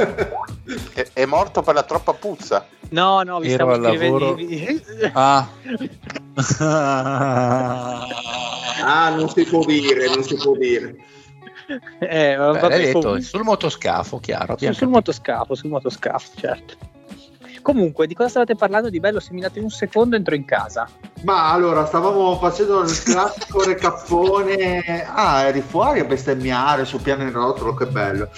è, 0.93 1.09
è, 1.15 1.25
morto 1.25 1.63
per 1.63 1.75
la 1.75 1.85
troppa 1.85 2.13
puzza. 2.13 2.67
No, 2.91 3.23
no, 3.23 3.41
vi 3.41 3.51
Ero 3.51 3.73
stavo 3.73 3.89
scrivendo. 3.89 4.37
Ah. 5.15 5.49
ah, 8.85 9.15
non 9.17 9.29
si 9.31 9.45
può 9.45 9.65
dire, 9.65 10.07
non 10.09 10.23
si 10.23 10.35
può 10.37 10.55
dire. 10.55 10.97
Eh, 12.01 12.37
Beh, 12.37 12.69
detto, 12.69 13.21
sul 13.21 13.43
motoscafo, 13.43 14.19
chiaro. 14.19 14.57
Sul, 14.57 14.75
sul 14.75 14.89
motoscafo, 14.89 15.55
sul 15.55 15.71
motoscafo, 15.71 16.31
certo. 16.37 16.77
Comunque, 17.61 18.07
di 18.07 18.15
cosa 18.15 18.31
stavate 18.31 18.55
parlando 18.55 18.89
di 18.89 19.01
bello? 19.01 19.21
Se 19.21 19.35
mi 19.35 19.41
date 19.41 19.61
un 19.61 19.69
secondo 19.69 20.17
entro 20.17 20.35
in 20.35 20.47
casa. 20.47 20.89
Ma 21.25 21.51
allora, 21.53 21.85
stavamo 21.85 22.39
facendo 22.39 22.81
il 22.81 23.03
classico 23.03 23.63
recappone. 23.63 25.05
Ah, 25.07 25.43
eri 25.43 25.61
fuori 25.61 26.01
a 26.01 26.05
bestemmiare 26.05 26.87
sul 26.87 27.03
piano 27.03 27.25
in 27.25 27.33
rotolo, 27.33 27.75
che 27.75 27.87
bello. 27.87 28.31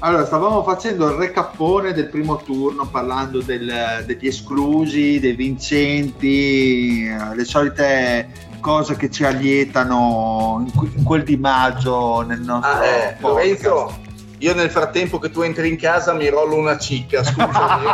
Allora, 0.00 0.24
stavamo 0.24 0.62
facendo 0.62 1.08
il 1.08 1.16
recappone 1.16 1.94
del 1.94 2.08
primo 2.08 2.36
turno, 2.36 2.86
parlando 2.86 3.40
del, 3.40 4.04
degli 4.04 4.26
esclusi, 4.26 5.18
dei 5.18 5.34
vincenti, 5.34 7.08
le 7.34 7.44
solite 7.44 8.28
cose 8.66 8.96
che 8.96 9.12
ci 9.12 9.22
allietano 9.22 10.66
in, 10.66 11.04
quel 11.04 11.22
di 11.22 11.36
maggio 11.36 12.22
nel 12.22 12.40
nostro 12.40 12.72
ah, 12.72 12.84
eh, 12.84 13.16
Lorenzo, 13.20 13.96
io 14.38 14.54
nel 14.56 14.70
frattempo 14.70 15.20
che 15.20 15.30
tu 15.30 15.42
entri 15.42 15.68
in 15.68 15.76
casa 15.76 16.12
mi 16.14 16.28
rollo 16.28 16.56
una 16.56 16.76
cicca, 16.76 17.22
scusami. 17.22 17.86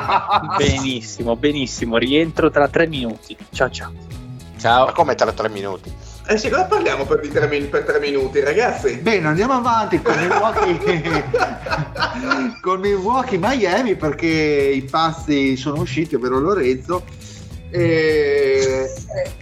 benissimo, 0.56 1.36
benissimo, 1.36 1.98
rientro 1.98 2.50
tra 2.50 2.68
tre 2.68 2.86
minuti. 2.86 3.36
Ciao 3.50 3.68
ciao. 3.68 3.92
Ciao. 4.58 4.86
Ma 4.86 4.92
come 4.92 5.14
tra 5.14 5.30
tre 5.32 5.50
minuti? 5.50 5.92
Eh 6.26 6.38
sì, 6.38 6.48
cosa 6.48 6.64
parliamo 6.64 7.04
per, 7.04 7.20
tre, 7.20 7.46
per 7.46 7.84
tre 7.84 8.00
minuti, 8.00 8.40
ragazzi? 8.40 8.96
Bene, 8.96 9.26
andiamo 9.26 9.52
avanti 9.52 10.00
con 10.00 10.18
Milwaukee, 10.18 11.24
con 12.62 12.80
Milwaukee 12.80 13.38
Miami 13.38 13.94
perché 13.96 14.26
i 14.26 14.84
pazzi 14.84 15.54
sono 15.54 15.82
usciti, 15.82 16.14
ovvero 16.14 16.40
Lorenzo. 16.40 17.04
E, 17.72 18.92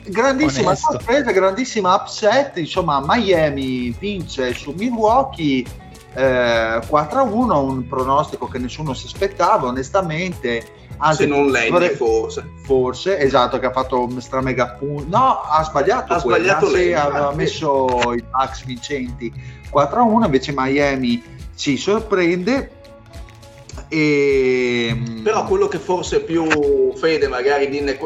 grandissima 0.06 0.68
Onesto. 0.68 0.92
sorpresa, 0.92 1.32
grandissima 1.32 1.94
upset. 1.94 2.56
Insomma, 2.58 3.02
Miami 3.04 3.94
vince 3.98 4.54
su 4.54 4.72
Milwaukee 4.76 5.64
eh, 6.14 6.80
4-1, 6.88 7.56
un 7.56 7.86
pronostico 7.88 8.46
che 8.46 8.58
nessuno 8.58 8.94
si 8.94 9.06
aspettava, 9.06 9.66
onestamente. 9.66 10.78
Anzi, 11.02 11.22
Se 11.22 11.28
non 11.28 11.50
lei, 11.50 11.70
vorrei... 11.70 11.90
forse. 11.90 12.44
Forse, 12.62 13.18
esatto, 13.18 13.58
che 13.58 13.66
ha 13.66 13.72
fatto 13.72 14.04
un 14.04 14.20
stramega 14.20 14.76
punto. 14.78 15.16
No, 15.16 15.40
ha 15.40 15.64
sbagliato. 15.64 16.12
Ha 16.12 16.20
quella, 16.20 16.36
sbagliato 16.36 16.70
lei. 16.70 16.94
aveva 16.94 17.32
messo 17.34 17.86
i 18.14 18.22
Bucks 18.30 18.64
vincenti 18.64 19.32
4-1, 19.72 20.24
invece 20.24 20.52
Miami 20.54 21.22
ci 21.56 21.76
sorprende. 21.76 22.79
E... 23.90 24.96
Però 25.22 25.44
quello 25.46 25.66
che 25.66 25.78
forse 25.78 26.20
più 26.20 26.94
Fede, 26.94 27.26
magari 27.26 27.68
dinne, 27.68 27.98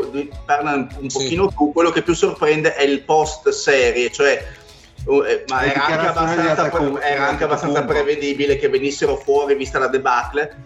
parla 0.44 0.72
un 0.72 1.08
pochino 1.12 1.48
sì. 1.50 1.54
tu, 1.54 1.72
quello 1.72 1.90
che 1.90 2.02
più 2.02 2.14
sorprende 2.14 2.74
è 2.74 2.82
il 2.82 3.02
post 3.02 3.50
serie, 3.50 4.10
cioè 4.10 4.62
Uh, 5.04 5.22
eh, 5.22 5.44
ma 5.48 5.62
era 5.62 6.14
anche 6.14 7.02
era 7.02 7.28
anche 7.28 7.44
abbastanza 7.44 7.84
prevedibile 7.84 8.56
che 8.56 8.70
venissero 8.70 9.16
fuori 9.16 9.54
vista 9.54 9.78
la 9.78 9.88
debacle. 9.88 10.56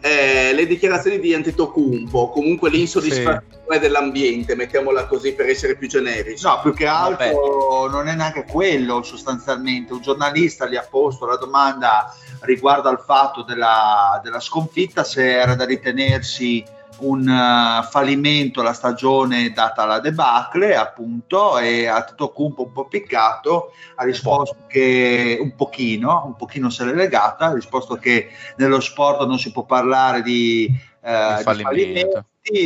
Eh, 0.00 0.52
le 0.54 0.66
dichiarazioni 0.66 1.18
di 1.18 1.34
Antetokounmpo, 1.34 2.30
comunque 2.30 2.70
l'insoddisfazione 2.70 3.42
sì. 3.68 3.78
dell'ambiente, 3.78 4.54
mettiamola 4.54 5.06
così 5.06 5.32
per 5.32 5.48
essere 5.48 5.76
più 5.76 5.88
generici. 5.88 6.44
No, 6.44 6.60
più 6.62 6.72
che 6.72 6.86
altro 6.86 7.26
Vabbè. 7.26 7.90
non 7.90 8.06
è 8.06 8.14
neanche 8.14 8.44
quello 8.48 9.02
sostanzialmente. 9.02 9.92
Un 9.92 10.00
giornalista 10.00 10.68
gli 10.68 10.76
ha 10.76 10.86
posto 10.88 11.26
la 11.26 11.36
domanda 11.36 12.14
riguardo 12.42 12.88
al 12.88 13.02
fatto 13.04 13.42
della, 13.42 14.20
della 14.22 14.40
sconfitta, 14.40 15.02
se 15.02 15.38
era 15.40 15.56
da 15.56 15.64
ritenersi 15.64 16.64
un 17.00 17.28
uh, 17.28 17.84
fallimento 17.84 18.62
la 18.62 18.72
stagione 18.72 19.52
data 19.52 19.84
la 19.84 20.00
debacle 20.00 20.76
appunto 20.76 21.58
e 21.58 21.86
a 21.86 22.02
Tocumpo 22.04 22.64
un 22.64 22.72
po' 22.72 22.86
piccato 22.86 23.72
ha 23.96 24.04
risposto 24.04 24.56
che 24.66 25.38
un 25.40 25.54
pochino, 25.54 26.24
un 26.24 26.36
pochino 26.36 26.70
se 26.70 26.84
l'è 26.84 26.92
legata, 26.92 27.46
ha 27.46 27.54
risposto 27.54 27.96
che 27.96 28.30
nello 28.56 28.80
sport 28.80 29.26
non 29.26 29.38
si 29.38 29.52
può 29.52 29.64
parlare 29.64 30.22
di, 30.22 30.68
uh, 31.02 31.36
di 31.36 31.42
fallimento 31.42 32.24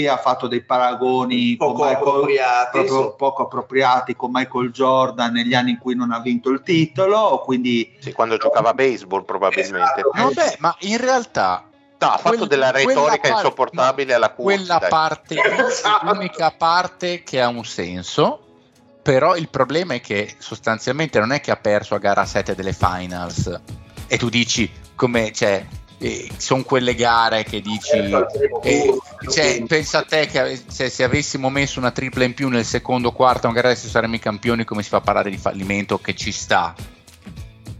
ha 0.09 0.17
fatto 0.17 0.47
dei 0.47 0.63
paragoni 0.63 1.57
poco, 1.57 1.85
Michael, 1.85 1.97
appropriati, 1.97 2.71
proprio 2.71 3.03
sì. 3.03 3.15
poco 3.17 3.43
appropriati 3.43 4.15
con 4.15 4.31
Michael 4.33 4.71
Jordan 4.71 5.33
negli 5.33 5.55
anni 5.55 5.73
in 5.73 5.79
cui 5.79 5.95
non 5.97 6.13
ha 6.13 6.21
vinto 6.21 6.51
il 6.51 6.63
titolo, 6.63 7.43
quindi 7.45 7.97
sì, 7.99 8.13
quando 8.13 8.37
giocava 8.37 8.71
a 8.71 8.75
baseball 8.75 9.25
probabilmente. 9.25 10.01
Esatto. 10.01 10.11
No, 10.15 10.31
beh, 10.31 10.57
ma 10.61 10.77
in 10.81 10.99
realtà 10.99 11.65
No, 12.03 12.13
ha 12.13 12.19
fatto 12.19 12.37
Quel- 12.37 12.49
della 12.49 12.71
retorica 12.71 13.11
parte- 13.11 13.29
insopportabile 13.29 14.15
alla 14.15 14.31
curva. 14.31 14.55
quella 14.55 14.79
parte 14.81 15.35
lì 15.35 15.41
è 15.41 15.55
l'unica 16.03 16.51
parte 16.51 17.23
che 17.23 17.41
ha 17.41 17.49
un 17.49 17.65
senso. 17.65 18.47
Però 19.03 19.35
il 19.35 19.49
problema 19.49 19.95
è 19.95 20.01
che 20.01 20.35
sostanzialmente 20.39 21.19
non 21.19 21.33
è 21.33 21.41
che 21.41 21.51
ha 21.51 21.57
perso 21.57 21.97
a 21.97 21.99
gara 21.99 22.25
7 22.25 22.55
delle 22.55 22.73
finals 22.73 23.61
e 24.07 24.17
tu 24.17 24.29
dici 24.29 24.71
come 24.95 25.33
cioè, 25.33 25.67
sono 26.37 26.63
quelle 26.63 26.95
gare 26.95 27.43
che 27.43 27.61
dici 27.61 27.97
eh, 28.63 28.99
cioè, 29.29 29.65
pensa 29.67 29.99
a 29.99 30.03
te 30.03 30.27
che 30.27 30.63
se, 30.69 30.89
se 30.89 31.03
avessimo 31.03 31.51
messo 31.51 31.81
una 31.81 31.91
tripla 31.91 32.23
in 32.23 32.35
più 32.35 32.49
nel 32.49 32.65
secondo 32.65 33.11
quarto 33.11 33.49
magari 33.49 33.69
adesso 33.69 33.89
saremmo 33.89 34.15
i 34.15 34.21
campioni 34.21 34.65
come 34.65 34.85
si 34.85 34.89
fa 34.91 34.99
a 34.99 35.01
parlare 35.01 35.31
di 35.31 35.37
fallimento 35.37 35.99
che 35.99 36.15
ci 36.15 36.31
sta 36.31 36.73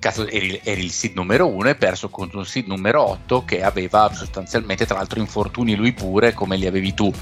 cazzo 0.03 0.27
eri, 0.27 0.61
eri 0.65 0.83
il 0.83 0.91
seed 0.91 1.15
numero 1.15 1.47
1 1.47 1.69
e 1.69 1.75
perso 1.77 2.09
contro 2.09 2.39
un 2.39 2.45
seed 2.45 2.67
numero 2.67 3.09
8 3.09 3.45
che 3.45 3.63
aveva 3.63 4.11
sostanzialmente 4.13 4.85
tra 4.85 4.97
l'altro 4.97 5.21
infortuni 5.21 5.77
lui 5.77 5.93
pure 5.93 6.35
come 6.35 6.57
li 6.57 6.67
avevi 6.67 6.93
tu 6.93 7.13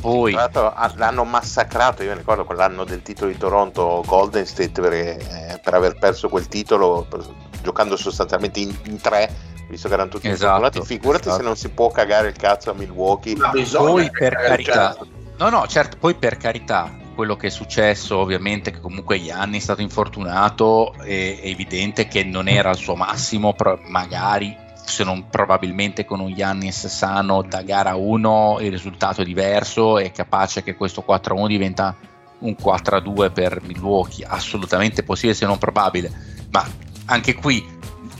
poi 0.00 0.32
Tra 0.32 0.42
l'altro 0.42 0.74
ah, 0.74 0.92
l'hanno 0.96 1.24
massacrato, 1.24 2.02
io 2.02 2.10
mi 2.10 2.18
ricordo 2.18 2.44
quell'anno 2.44 2.84
del 2.84 3.02
titolo 3.02 3.30
di 3.30 3.38
Toronto 3.38 4.04
Golden 4.06 4.44
State 4.44 4.80
per, 4.80 4.92
eh, 4.92 5.60
per 5.62 5.74
aver 5.74 5.98
perso 5.98 6.28
quel 6.28 6.48
titolo 6.48 7.06
per- 7.08 7.24
giocando 7.62 7.96
sostanzialmente 7.96 8.60
in, 8.60 8.74
in 8.84 9.00
tre, 9.00 9.28
visto 9.68 9.88
che 9.88 9.94
erano 9.94 10.10
tutti 10.10 10.28
Esatto. 10.28 10.82
Figurati 10.84 11.28
esatto. 11.28 11.42
se 11.42 11.46
non 11.46 11.56
si 11.56 11.68
può 11.70 11.90
cagare 11.90 12.28
il 12.28 12.36
cazzo 12.36 12.70
a 12.70 12.74
Milwaukee. 12.74 13.36
Ma 13.36 13.48
bisogna 13.50 13.90
poi 13.90 14.10
per 14.10 14.34
carità 14.36 14.72
cazzo. 14.72 15.06
no 15.38 15.48
no 15.48 15.66
certo 15.66 15.96
poi 15.98 16.14
per 16.14 16.36
carità 16.36 17.04
quello 17.16 17.34
che 17.34 17.48
è 17.48 17.50
successo 17.50 18.18
ovviamente 18.18 18.70
che 18.70 18.80
comunque 18.80 19.20
Gianni 19.20 19.56
è 19.56 19.60
stato 19.60 19.82
infortunato 19.82 20.92
è, 21.00 21.40
è 21.40 21.46
evidente 21.48 22.06
che 22.06 22.22
non 22.22 22.46
era 22.46 22.68
al 22.68 22.76
suo 22.76 22.94
massimo 22.94 23.54
pro- 23.54 23.80
magari 23.88 24.56
se 24.84 25.02
non 25.02 25.28
probabilmente 25.28 26.04
con 26.04 26.20
un 26.20 26.32
Giannis 26.32 26.86
sano 26.86 27.42
da 27.42 27.62
gara 27.62 27.96
1 27.96 28.58
il 28.60 28.70
risultato 28.70 29.22
è 29.22 29.24
diverso 29.24 29.98
è 29.98 30.12
capace 30.12 30.62
che 30.62 30.76
questo 30.76 31.04
4-1 31.04 31.46
diventa 31.48 31.96
un 32.38 32.54
4-2 32.60 33.32
per 33.32 33.62
Milwaukee 33.62 34.24
assolutamente 34.26 35.02
possibile 35.02 35.34
se 35.34 35.46
non 35.46 35.58
probabile. 35.58 36.12
Ma 36.50 36.66
anche 37.06 37.34
qui 37.34 37.64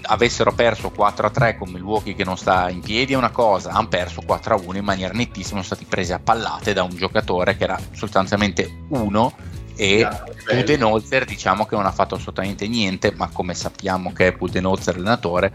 avessero 0.07 0.53
perso 0.53 0.93
4-3 0.97 1.59
con 1.59 1.71
Milwaukee 1.71 2.15
che 2.15 2.25
non 2.25 2.37
sta 2.37 2.69
in 2.69 2.81
piedi 2.81 3.13
è 3.13 3.17
una 3.17 3.31
cosa, 3.31 3.71
hanno 3.71 3.89
perso 3.89 4.23
4-1 4.27 4.77
in 4.77 4.85
maniera 4.85 5.13
nettissima, 5.13 5.61
sono 5.61 5.63
stati 5.63 5.85
presi 5.85 6.13
a 6.13 6.19
pallate 6.19 6.73
da 6.73 6.83
un 6.83 6.95
giocatore 6.95 7.57
che 7.57 7.65
era 7.65 7.79
sostanzialmente 7.93 8.85
uno 8.91 9.35
e 9.75 10.07
bello. 10.09 10.35
Budenholzer 10.55 11.25
diciamo 11.25 11.67
che 11.67 11.75
non 11.75 11.87
ha 11.87 11.93
fatto 11.93 12.15
assolutamente 12.15 12.67
niente, 12.67 13.13
ma 13.15 13.29
come 13.29 13.55
sappiamo 13.55 14.13
che 14.13 14.29
è 14.29 14.33
Budenholzer 14.33 14.95
allenatore, 14.95 15.53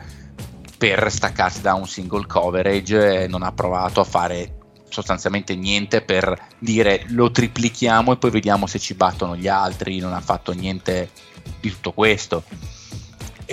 per 0.78 1.12
staccarsi 1.12 1.62
da 1.62 1.74
un 1.74 1.88
single 1.88 2.26
coverage 2.26 3.24
eh, 3.24 3.28
non 3.28 3.44
ha 3.44 3.52
provato 3.52 4.02
a 4.02 4.04
fare 4.04 4.58
sostanzialmente 4.90 5.56
niente 5.56 6.02
per 6.02 6.38
dire 6.60 7.06
lo 7.10 7.32
triplichiamo 7.32 8.14
e 8.14 8.18
poi 8.18 8.30
vediamo 8.30 8.68
se 8.68 8.78
ci 8.80 8.94
battono 8.94 9.38
gli 9.38 9.48
altri, 9.48 10.00
non 10.00 10.14
ha 10.14 10.22
fatto 10.22 10.52
niente 10.52 11.10
di 11.60 11.70
tutto 11.70 11.92
questo 11.94 12.44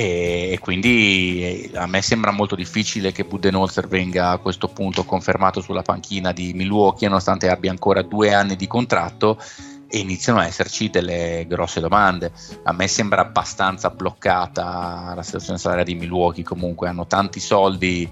e 0.01 0.61
quindi 0.61 1.71
eh, 1.73 1.77
a 1.77 1.87
me 1.87 2.03
sembra 2.03 2.31
molto 2.31 2.55
difficile 2.55 3.11
che 3.11 3.25
Budenholzer 3.25 3.89
venga 3.89 4.31
a 4.31 4.39
questo 4.39 4.69
punto 4.69 5.03
confermato 5.03 5.61
sulla 5.61 5.83
panchina 5.83 6.31
di 6.31 6.53
Milwaukee 6.53 7.09
nonostante 7.09 7.49
abbia 7.49 7.73
ancora 7.73 8.03
due 8.03 8.33
anni 8.33 8.55
di 8.55 8.69
contratto 8.69 9.43
e 9.89 9.99
iniziano 9.99 10.39
a 10.39 10.47
esserci 10.47 10.89
delle 10.89 11.47
grosse 11.49 11.81
domande. 11.81 12.31
A 12.63 12.73
me 12.73 12.87
sembra 12.87 13.23
abbastanza 13.23 13.91
bloccata 13.91 15.15
la 15.17 15.23
situazione 15.25 15.59
salariale 15.59 15.93
di 15.93 15.99
Milwaukee 15.99 16.45
comunque 16.45 16.87
hanno 16.87 17.09
tanti 17.09 17.41
soldi 17.41 18.09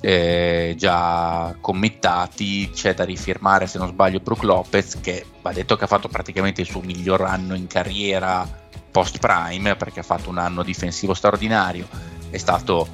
eh, 0.00 0.74
già 0.78 1.54
committati 1.60 2.70
c'è 2.70 2.94
da 2.94 3.04
rifirmare 3.04 3.66
se 3.66 3.76
non 3.76 3.88
sbaglio 3.88 4.20
Brook 4.20 4.42
Lopez 4.42 5.00
che 5.00 5.26
va 5.42 5.52
detto 5.52 5.76
che 5.76 5.84
ha 5.84 5.88
fatto 5.88 6.08
praticamente 6.08 6.62
il 6.62 6.66
suo 6.66 6.80
miglior 6.80 7.20
anno 7.22 7.54
in 7.54 7.66
carriera 7.66 8.64
post 8.96 9.18
prime 9.18 9.76
perché 9.76 10.00
ha 10.00 10.02
fatto 10.02 10.30
un 10.30 10.38
anno 10.38 10.62
difensivo 10.62 11.12
straordinario 11.12 11.86
è 12.30 12.38
stato 12.38 12.88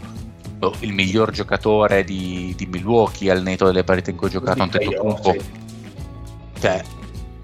boh, 0.57 0.75
il 0.81 0.93
miglior 0.93 1.31
giocatore 1.31 2.03
di, 2.03 2.53
di 2.57 2.67
Milwaukee 2.67 3.31
al 3.31 3.41
netto 3.41 3.67
delle 3.67 3.85
partite 3.85 4.11
in 4.11 4.17
cui 4.17 4.27
ha 4.27 4.31
giocato 4.31 4.55
Di 4.55 4.61
Antetokounmpo 4.63 5.37
cioè 6.59 6.83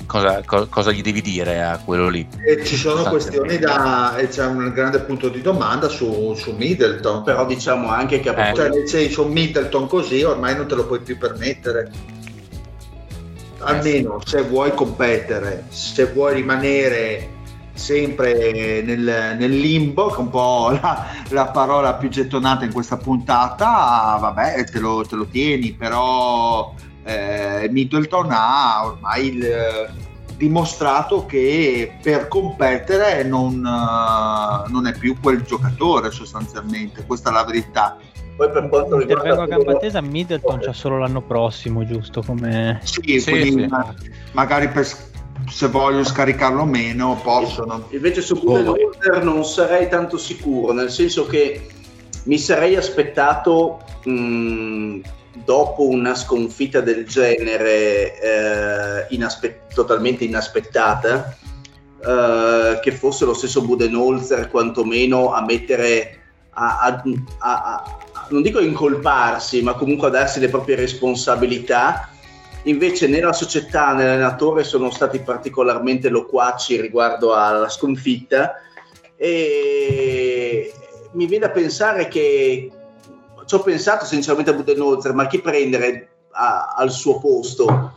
cosa, 0.06 0.42
co- 0.44 0.66
cosa 0.66 0.90
gli 0.90 1.02
devi 1.02 1.22
dire 1.22 1.62
a 1.62 1.78
quello 1.78 2.08
lì? 2.08 2.26
E 2.44 2.64
ci 2.64 2.74
sono 2.74 2.96
Esatto. 2.96 3.10
questioni 3.10 3.58
da 3.58 4.16
e 4.16 4.26
c'è 4.26 4.44
un 4.44 4.72
grande 4.72 5.00
punto 5.02 5.28
di 5.28 5.40
domanda 5.40 5.88
su, 5.88 6.34
su 6.34 6.52
Middleton. 6.52 7.24
Però 7.24 7.44
diciamo 7.44 7.90
anche 7.90 8.20
che 8.20 8.28
a 8.30 8.48
Eh. 8.48 8.54
cioè 8.54 8.68
nel 8.70 8.88
senso 8.88 9.26
Middleton 9.26 9.86
così 9.88 10.22
ormai 10.22 10.56
non 10.56 10.66
te 10.68 10.76
lo 10.76 10.86
puoi 10.86 11.00
più 11.00 11.18
permettere. 11.18 11.90
Almeno 13.58 14.20
se 14.24 14.42
vuoi 14.42 14.72
competere 14.72 15.64
se 15.68 16.06
vuoi 16.06 16.34
rimanere 16.34 17.36
sempre 17.78 18.82
nel, 18.82 19.36
nel 19.38 19.50
limbo 19.58 20.08
che 20.08 20.16
è 20.16 20.18
un 20.18 20.30
po' 20.30 20.70
la, 20.80 21.06
la 21.28 21.46
parola 21.46 21.94
più 21.94 22.08
gettonata 22.08 22.64
in 22.64 22.72
questa 22.72 22.96
puntata 22.96 24.18
vabbè 24.20 24.64
te 24.64 24.78
lo, 24.78 25.04
te 25.06 25.16
lo 25.16 25.26
tieni 25.26 25.72
però 25.72 26.74
eh, 27.04 27.68
Middleton 27.70 28.28
ha 28.30 28.84
ormai 28.84 29.26
il, 29.28 29.88
dimostrato 30.36 31.26
che 31.26 31.96
per 32.02 32.28
competere 32.28 33.24
non, 33.24 33.64
eh, 33.64 34.70
non 34.70 34.86
è 34.86 34.92
più 34.98 35.16
quel 35.20 35.42
giocatore 35.42 36.10
sostanzialmente 36.10 37.04
questa 37.06 37.30
è 37.30 37.32
la 37.32 37.44
verità 37.44 37.96
poi 38.36 38.50
per 38.52 38.68
quanto 38.68 39.00
Intervengo 39.00 39.40
a 39.40 39.44
riguarda 39.44 39.64
gamba 39.64 39.78
tesa, 39.80 40.00
Middleton 40.00 40.60
c'ha 40.60 40.72
solo 40.72 40.98
l'anno 40.98 41.22
prossimo, 41.22 41.84
giusto? 41.84 42.22
Come... 42.22 42.78
Sì, 42.84 43.18
Sì, 43.18 43.30
quindi 43.30 43.62
sì. 43.62 43.66
ma- 43.66 43.92
magari 44.30 44.68
per- 44.68 44.86
se 45.50 45.68
vogliono 45.68 46.04
scaricarlo 46.04 46.64
meno 46.64 47.18
possono. 47.22 47.86
Invece 47.90 48.20
su 48.22 48.34
Oh, 48.34 48.40
Budenholzer 48.40 49.22
non 49.22 49.44
sarei 49.44 49.88
tanto 49.88 50.16
sicuro, 50.18 50.72
nel 50.72 50.90
senso 50.90 51.26
che 51.26 51.66
mi 52.24 52.38
sarei 52.38 52.76
aspettato 52.76 53.80
mh, 54.04 55.00
dopo 55.44 55.86
una 55.88 56.14
sconfitta 56.14 56.80
del 56.80 57.06
genere 57.06 58.20
eh, 58.20 59.06
inaspe- 59.10 59.66
totalmente 59.72 60.24
inaspettata 60.24 61.36
eh, 62.04 62.78
che 62.82 62.92
fosse 62.92 63.24
lo 63.24 63.34
stesso 63.34 63.62
Budenholzer 63.62 64.48
quantomeno 64.50 65.32
a 65.32 65.42
mettere 65.44 66.18
a, 66.50 66.80
a- 66.80 67.02
a- 67.38 67.62
a- 67.64 68.26
non 68.30 68.42
dico 68.42 68.58
a 68.58 68.62
incolparsi 68.62 69.62
ma 69.62 69.74
comunque 69.74 70.08
a 70.08 70.10
darsi 70.10 70.40
le 70.40 70.48
proprie 70.48 70.74
responsabilità 70.76 72.08
Invece 72.68 73.08
nella 73.08 73.32
società, 73.32 73.94
nell'allenatore 73.94 74.62
sono 74.62 74.90
stati 74.90 75.20
particolarmente 75.20 76.10
loquaci 76.10 76.80
riguardo 76.80 77.34
alla 77.34 77.68
sconfitta 77.68 78.56
e 79.16 80.72
mi 81.12 81.26
viene 81.26 81.46
a 81.46 81.50
pensare 81.50 82.08
che 82.08 82.70
ci 83.46 83.54
ho 83.54 83.60
pensato 83.60 84.04
sinceramente 84.04 84.50
a 84.50 84.54
Budenholzer, 84.54 85.14
ma 85.14 85.26
chi 85.26 85.40
prendere 85.40 86.08
a- 86.32 86.74
al 86.76 86.90
suo 86.90 87.18
posto? 87.18 87.94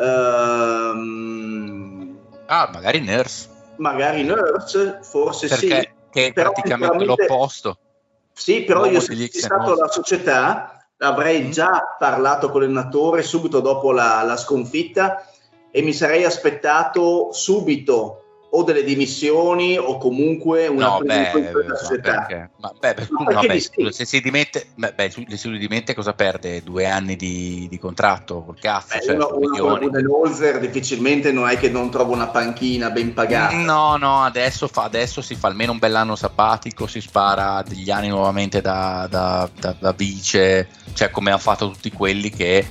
Ehm, 0.00 2.16
ah 2.46 2.70
magari 2.72 3.00
Nurse 3.00 3.48
magari 3.76 4.22
Nurse, 4.22 5.00
forse 5.02 5.48
perché 5.48 5.66
sì. 5.66 5.88
che 6.10 6.26
è 6.26 6.32
Però 6.32 6.52
praticamente 6.52 7.04
l'opposto 7.04 7.78
Sì, 8.32 8.62
però 8.62 8.80
L'uomo 8.80 8.94
io 8.94 9.00
se 9.00 9.28
stato 9.32 9.72
O's. 9.72 9.78
la 9.78 9.88
società 9.88 10.73
avrei 10.98 11.50
già 11.50 11.96
parlato 11.98 12.50
con 12.50 12.60
l'allenatore 12.60 13.22
subito 13.22 13.60
dopo 13.60 13.92
la, 13.92 14.22
la 14.22 14.36
sconfitta 14.36 15.24
e 15.70 15.82
mi 15.82 15.92
sarei 15.92 16.24
aspettato 16.24 17.32
subito 17.32 18.23
o 18.56 18.62
delle 18.62 18.84
dimissioni 18.84 19.76
o 19.76 19.98
comunque 19.98 20.68
una 20.68 20.86
no, 20.90 21.00
beh, 21.00 21.30
conto 21.32 21.58
della 21.58 21.72
ma 21.72 21.76
società. 21.76 22.12
perché? 22.26 22.50
Ma, 22.56 22.72
beh, 22.78 22.94
beh, 22.94 23.06
Ma 23.10 23.32
vabbè, 23.32 23.58
se 23.90 24.04
si 24.04 24.20
dimette, 24.20 24.68
beh, 24.76 25.10
se 25.10 25.36
si 25.36 25.50
dimette 25.58 25.92
cosa 25.92 26.12
perde? 26.12 26.62
Due 26.62 26.86
anni 26.86 27.16
di, 27.16 27.66
di 27.68 27.78
contratto 27.78 28.44
col 28.44 28.58
cazzo, 28.60 28.96
Beh, 28.96 29.02
cioè, 29.04 29.14
uno, 29.16 29.30
uno 29.34 29.58
come. 29.58 29.78
Budenholzer 29.80 30.60
difficilmente 30.60 31.32
non 31.32 31.48
è 31.48 31.56
che 31.58 31.68
non 31.68 31.90
trova 31.90 32.14
una 32.14 32.28
panchina 32.28 32.90
ben 32.90 33.12
pagata. 33.12 33.56
No, 33.56 33.96
no, 33.96 34.22
adesso, 34.22 34.68
fa, 34.68 34.84
adesso 34.84 35.20
si 35.20 35.34
fa 35.34 35.48
almeno 35.48 35.72
un 35.72 35.78
bell'anno 35.78 36.14
sabbatico, 36.14 36.86
si 36.86 37.00
spara 37.00 37.60
degli 37.66 37.90
anni 37.90 38.06
nuovamente 38.08 38.60
da, 38.60 39.08
da- 39.10 39.50
da- 39.58 39.74
da 39.76 39.92
vice, 39.92 40.68
cioè 40.92 41.10
come 41.10 41.30
hanno 41.30 41.40
fatto 41.40 41.70
tutti 41.70 41.90
quelli 41.90 42.30
che 42.30 42.64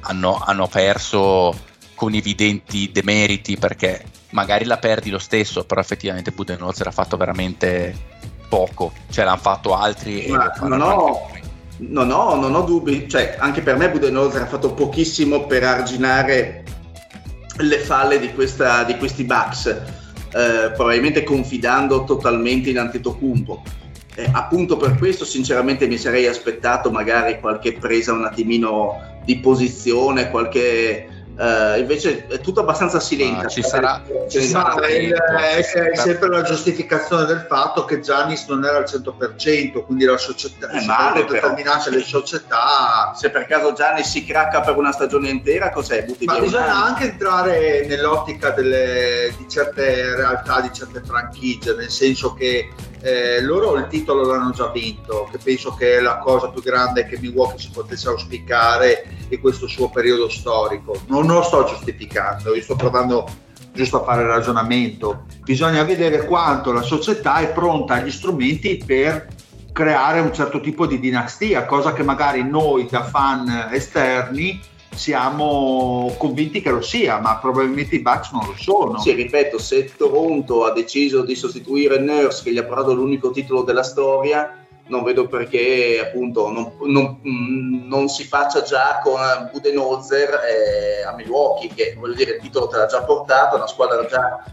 hanno, 0.00 0.42
hanno 0.42 0.66
perso 0.68 1.70
con 2.02 2.14
evidenti 2.14 2.90
demeriti 2.90 3.56
perché 3.56 4.02
magari 4.30 4.64
la 4.64 4.78
perdi 4.78 5.08
lo 5.08 5.20
stesso, 5.20 5.64
però 5.64 5.80
effettivamente 5.80 6.32
Budenholzer 6.32 6.88
ha 6.88 6.90
fatto 6.90 7.16
veramente 7.16 7.94
poco, 8.48 8.92
cioè 9.08 9.24
l'hanno 9.24 9.36
fatto 9.36 9.76
altri. 9.76 10.26
Ma 10.26 10.52
non, 10.62 10.80
ho, 10.80 11.30
non, 11.76 12.10
ho, 12.10 12.34
non 12.34 12.56
ho 12.56 12.62
dubbi, 12.62 13.08
cioè 13.08 13.36
anche 13.38 13.60
per 13.60 13.76
me 13.76 13.88
Budenholzer 13.88 14.42
ha 14.42 14.46
fatto 14.46 14.74
pochissimo 14.74 15.46
per 15.46 15.62
arginare 15.62 16.64
le 17.58 17.78
falle 17.78 18.18
di, 18.18 18.32
questa, 18.32 18.82
di 18.82 18.96
questi 18.96 19.22
Bucks, 19.22 19.66
eh, 19.66 20.72
probabilmente 20.74 21.22
confidando 21.22 22.02
totalmente 22.02 22.70
in 22.70 22.78
Antetokounmpo. 22.78 23.62
Eh, 24.16 24.28
appunto 24.32 24.76
per 24.76 24.98
questo 24.98 25.24
sinceramente 25.24 25.86
mi 25.86 25.98
sarei 25.98 26.26
aspettato 26.26 26.90
magari 26.90 27.38
qualche 27.38 27.74
presa 27.74 28.12
un 28.12 28.24
attimino 28.24 29.20
di 29.24 29.38
posizione, 29.38 30.30
qualche 30.30 31.11
Uh, 31.34 31.78
invece 31.78 32.26
è 32.26 32.40
tutto 32.40 32.60
abbastanza 32.60 33.00
silente. 33.00 33.46
Ah, 33.46 33.48
ci 33.48 33.62
sarà, 33.62 34.02
ci 34.28 34.42
sarà 34.42 34.86
il, 34.88 35.12
è, 35.12 35.56
è, 35.56 35.96
sempre 35.96 36.28
la 36.28 36.42
giustificazione 36.42 37.24
del 37.24 37.46
fatto 37.48 37.86
che 37.86 38.00
Giannis 38.00 38.46
non 38.48 38.64
era 38.64 38.76
al 38.76 38.84
100%, 38.84 39.84
quindi 39.84 40.04
la 40.04 40.18
società 40.18 40.68
è 40.68 40.84
male, 40.84 41.24
determinate 41.24 41.88
le 41.88 42.02
società. 42.02 43.12
Se 43.16 43.30
per 43.30 43.46
caso 43.46 43.72
Giannis 43.72 44.10
si 44.10 44.26
cracca 44.26 44.60
per 44.60 44.76
una 44.76 44.92
stagione 44.92 45.30
intera, 45.30 45.70
cos'è? 45.70 46.04
Butti 46.04 46.26
Ma 46.26 46.38
bisogna 46.38 46.84
anche 46.84 47.04
entrare 47.04 47.86
nell'ottica 47.86 48.50
delle, 48.50 49.32
di 49.38 49.48
certe 49.48 50.14
realtà, 50.14 50.60
di 50.60 50.70
certe 50.72 51.00
franchigie, 51.02 51.74
nel 51.74 51.90
senso 51.90 52.34
che 52.34 52.68
eh, 53.02 53.40
loro 53.42 53.76
il 53.76 53.88
titolo 53.88 54.24
l'hanno 54.24 54.52
già 54.52 54.68
vinto, 54.68 55.28
che 55.30 55.38
penso 55.38 55.74
che 55.74 55.98
è 55.98 56.00
la 56.00 56.18
cosa 56.18 56.48
più 56.48 56.62
grande 56.62 57.06
che 57.06 57.18
Milwaukee 57.18 57.58
si 57.58 57.70
potesse 57.70 58.08
auspicare 58.08 59.04
in 59.28 59.40
questo 59.40 59.66
suo 59.66 59.90
periodo 59.90 60.28
storico. 60.28 61.02
Non 61.08 61.26
lo 61.26 61.42
sto 61.42 61.64
giustificando, 61.64 62.54
io 62.54 62.62
sto 62.62 62.76
provando 62.76 63.28
giusto 63.72 64.00
a 64.00 64.04
fare 64.04 64.24
ragionamento. 64.26 65.24
Bisogna 65.42 65.82
vedere 65.82 66.24
quanto 66.26 66.72
la 66.72 66.82
società 66.82 67.38
è 67.38 67.52
pronta 67.52 67.94
agli 67.94 68.10
strumenti 68.10 68.82
per 68.84 69.28
creare 69.72 70.20
un 70.20 70.32
certo 70.32 70.60
tipo 70.60 70.86
di 70.86 71.00
dinastia, 71.00 71.64
cosa 71.64 71.92
che 71.92 72.02
magari 72.02 72.44
noi 72.44 72.86
da 72.88 73.02
fan 73.02 73.70
esterni 73.72 74.60
siamo 74.94 76.14
convinti 76.18 76.60
che 76.60 76.70
lo 76.70 76.80
sia, 76.80 77.18
ma 77.18 77.38
probabilmente 77.38 77.96
i 77.96 78.00
Bucks 78.00 78.30
non 78.32 78.46
lo 78.46 78.54
sono. 78.56 78.98
Sì, 78.98 79.12
ripeto, 79.12 79.58
se 79.58 79.90
Toronto 79.96 80.64
ha 80.64 80.72
deciso 80.72 81.22
di 81.22 81.34
sostituire 81.34 81.98
Nurse, 81.98 82.42
che 82.42 82.52
gli 82.52 82.58
ha 82.58 82.64
portato 82.64 82.94
l'unico 82.94 83.30
titolo 83.30 83.62
della 83.62 83.82
storia, 83.82 84.56
non 84.86 85.04
vedo 85.04 85.26
perché 85.26 86.00
appunto 86.02 86.50
non, 86.50 86.72
non, 86.82 87.18
non 87.22 88.08
si 88.08 88.24
faccia 88.24 88.62
già 88.62 89.00
con 89.02 89.20
Budenholzer 89.50 90.40
a 91.06 91.14
Milwaukee, 91.14 91.70
che 91.74 91.96
voglio 91.98 92.14
dire 92.14 92.32
il 92.32 92.40
titolo 92.40 92.68
te 92.68 92.76
l'ha 92.76 92.86
già 92.86 93.02
portato, 93.02 93.56
una 93.56 93.66
squadra 93.66 94.04
già 94.06 94.44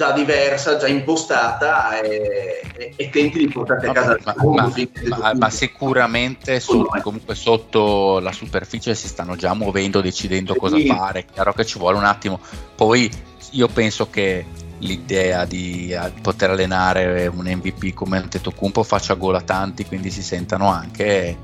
già 0.00 0.12
diversa, 0.12 0.78
già 0.78 0.86
impostata 0.86 2.00
e, 2.00 2.62
e, 2.74 2.92
e 2.96 3.10
tenti 3.10 3.38
di 3.38 3.48
portarti 3.48 3.84
a 3.84 3.92
casa 3.92 4.16
ma, 4.24 4.34
ma, 4.38 4.72
ma, 5.18 5.34
ma 5.34 5.50
sicuramente 5.50 6.58
su, 6.58 6.86
comunque 7.02 7.34
sotto 7.34 8.18
la 8.18 8.32
superficie 8.32 8.94
si 8.94 9.08
stanno 9.08 9.36
già 9.36 9.52
muovendo, 9.52 10.00
decidendo 10.00 10.54
cosa 10.54 10.76
sì. 10.76 10.86
fare, 10.86 11.26
chiaro 11.30 11.52
che 11.52 11.66
ci 11.66 11.78
vuole 11.78 11.98
un 11.98 12.04
attimo. 12.04 12.40
Poi 12.74 13.10
io 13.50 13.68
penso 13.68 14.08
che 14.08 14.46
l'idea 14.78 15.44
di 15.44 15.94
poter 16.22 16.48
allenare 16.48 17.26
un 17.26 17.44
MVP 17.44 17.92
come 17.92 18.16
Antetokounmpo 18.16 18.82
faccia 18.82 19.12
gola 19.12 19.38
a 19.38 19.42
tanti, 19.42 19.84
quindi 19.84 20.10
si 20.10 20.22
sentano 20.22 20.70
anche... 20.70 21.36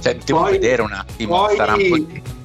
Cioè, 0.00 0.16
devo 0.16 0.42
poi, 0.42 0.52
vedere 0.52 0.80
un 0.80 0.92
attimo, 0.92 1.44
poi... 1.44 1.56
sarà 1.56 1.74
un 1.74 1.88
po' 1.88 2.36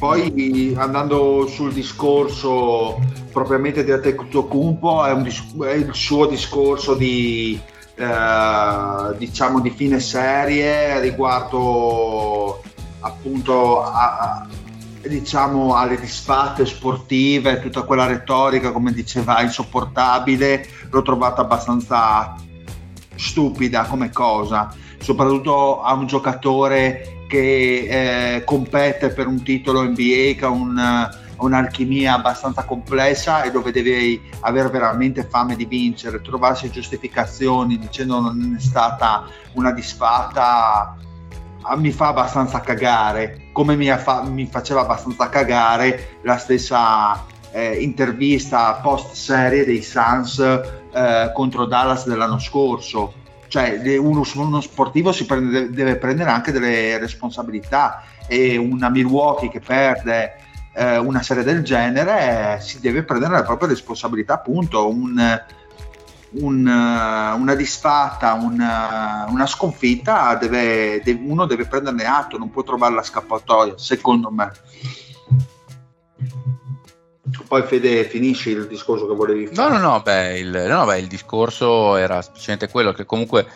Poi 0.00 0.74
andando 0.78 1.46
sul 1.46 1.74
discorso 1.74 2.98
propriamente 3.30 3.84
di 3.84 3.92
Antetokounmpo, 3.92 5.04
è, 5.04 5.14
è 5.14 5.72
il 5.74 5.90
suo 5.92 6.24
discorso 6.24 6.94
di, 6.94 7.60
eh, 7.96 9.16
diciamo 9.18 9.60
di 9.60 9.68
fine 9.68 10.00
serie 10.00 10.98
riguardo 11.00 12.62
appunto 13.00 13.82
a, 13.82 14.16
a, 14.16 14.46
diciamo 15.06 15.74
alle 15.74 16.00
disfatte 16.00 16.64
sportive, 16.64 17.60
tutta 17.60 17.82
quella 17.82 18.06
retorica 18.06 18.72
come 18.72 18.94
diceva 18.94 19.42
insopportabile, 19.42 20.66
l'ho 20.88 21.02
trovata 21.02 21.42
abbastanza 21.42 22.36
stupida 23.16 23.84
come 23.84 24.10
cosa, 24.10 24.74
soprattutto 24.98 25.82
a 25.82 25.92
un 25.92 26.06
giocatore 26.06 27.19
che 27.30 28.34
eh, 28.34 28.44
compete 28.44 29.10
per 29.10 29.28
un 29.28 29.40
titolo 29.44 29.84
NBA 29.84 30.34
che 30.36 30.40
ha 30.42 30.48
un, 30.48 31.08
un'alchimia 31.36 32.14
abbastanza 32.14 32.64
complessa 32.64 33.42
e 33.44 33.52
dove 33.52 33.70
devi 33.70 34.20
avere 34.40 34.68
veramente 34.68 35.22
fame 35.22 35.54
di 35.54 35.64
vincere, 35.64 36.20
trovarsi 36.20 36.70
giustificazioni 36.70 37.78
dicendo 37.78 38.18
non 38.18 38.56
è 38.58 38.60
stata 38.60 39.28
una 39.52 39.70
disfatta 39.70 40.96
ah, 41.62 41.76
mi 41.76 41.92
fa 41.92 42.08
abbastanza 42.08 42.58
cagare, 42.58 43.50
come 43.52 43.76
mi, 43.76 43.88
fa, 43.96 44.24
mi 44.24 44.46
faceva 44.46 44.80
abbastanza 44.80 45.28
cagare 45.28 46.18
la 46.22 46.36
stessa 46.36 47.24
eh, 47.52 47.76
intervista 47.76 48.74
post 48.82 49.14
serie 49.14 49.64
dei 49.64 49.82
Suns 49.82 50.40
eh, 50.40 51.30
contro 51.32 51.66
Dallas 51.66 52.08
dell'anno 52.08 52.40
scorso 52.40 53.19
cioè 53.50 53.98
uno, 53.98 54.22
uno 54.36 54.60
sportivo 54.60 55.12
prende, 55.26 55.70
deve 55.70 55.96
prendere 55.96 56.30
anche 56.30 56.52
delle 56.52 56.98
responsabilità 56.98 58.04
e 58.28 58.56
una 58.56 58.88
Milwaukee 58.88 59.50
che 59.50 59.58
perde 59.58 60.36
eh, 60.72 60.98
una 60.98 61.20
serie 61.20 61.42
del 61.42 61.64
genere 61.64 62.58
eh, 62.58 62.60
si 62.60 62.78
deve 62.78 63.02
prendere 63.02 63.32
la 63.32 63.42
propria 63.42 63.68
responsabilità 63.68 64.34
appunto 64.34 64.88
un, 64.88 65.42
un, 66.30 66.66
una 66.68 67.54
disfatta 67.56 68.34
una, 68.34 69.26
una 69.28 69.46
sconfitta 69.46 70.36
deve, 70.36 71.02
deve, 71.02 71.20
uno 71.20 71.44
deve 71.44 71.66
prenderne 71.66 72.04
atto 72.04 72.38
non 72.38 72.50
può 72.50 72.62
trovare 72.62 72.94
la 72.94 73.02
scappatoia 73.02 73.76
secondo 73.76 74.30
me 74.30 74.52
poi 77.46 77.62
Fede 77.62 78.04
finisci 78.04 78.50
il 78.50 78.66
discorso 78.66 79.06
che 79.06 79.14
volevi 79.14 79.46
fare. 79.46 79.68
No, 79.68 79.76
no, 79.76 79.90
no, 79.90 80.00
beh, 80.00 80.38
il, 80.38 80.64
no, 80.68 80.84
beh, 80.84 80.98
il 80.98 81.06
discorso 81.06 81.96
era 81.96 82.22
semplicemente 82.22 82.68
quello 82.68 82.92
che 82.92 83.04
comunque 83.04 83.46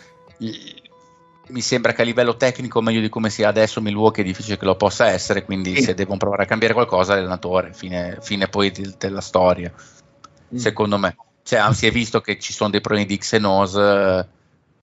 mi 1.49 1.61
sembra 1.61 1.93
che 1.93 2.03
a 2.03 2.05
livello 2.05 2.37
tecnico 2.37 2.81
meglio 2.81 3.01
di 3.01 3.09
come 3.09 3.29
sia 3.29 3.49
adesso 3.49 3.81
Milwaukee 3.81 4.22
è 4.22 4.27
difficile 4.27 4.57
che 4.57 4.64
lo 4.64 4.77
possa 4.77 5.09
essere, 5.09 5.45
quindi 5.45 5.77
sì. 5.77 5.83
se 5.83 5.95
devono 5.95 6.18
provare 6.18 6.45
a 6.45 6.47
cambiare 6.47 6.75
qualcosa 6.75 7.14
l'allenatore, 7.14 7.72
fine, 7.75 8.18
fine 8.20 8.49
poi 8.49 8.70
di, 8.70 8.95
della 8.97 9.20
storia, 9.20 9.72
mm. 9.72 10.57
secondo 10.57 10.99
me. 10.99 11.16
Cioè, 11.43 11.72
si 11.75 11.87
è 11.87 11.91
visto 11.91 12.20
che 12.20 12.39
ci 12.39 12.55
sono 12.55 12.70
dei 12.70 12.81
problemi 12.81 13.07
di 13.07 13.18
X 13.18 13.35
e 13.35 13.39
NOS, 13.39 14.27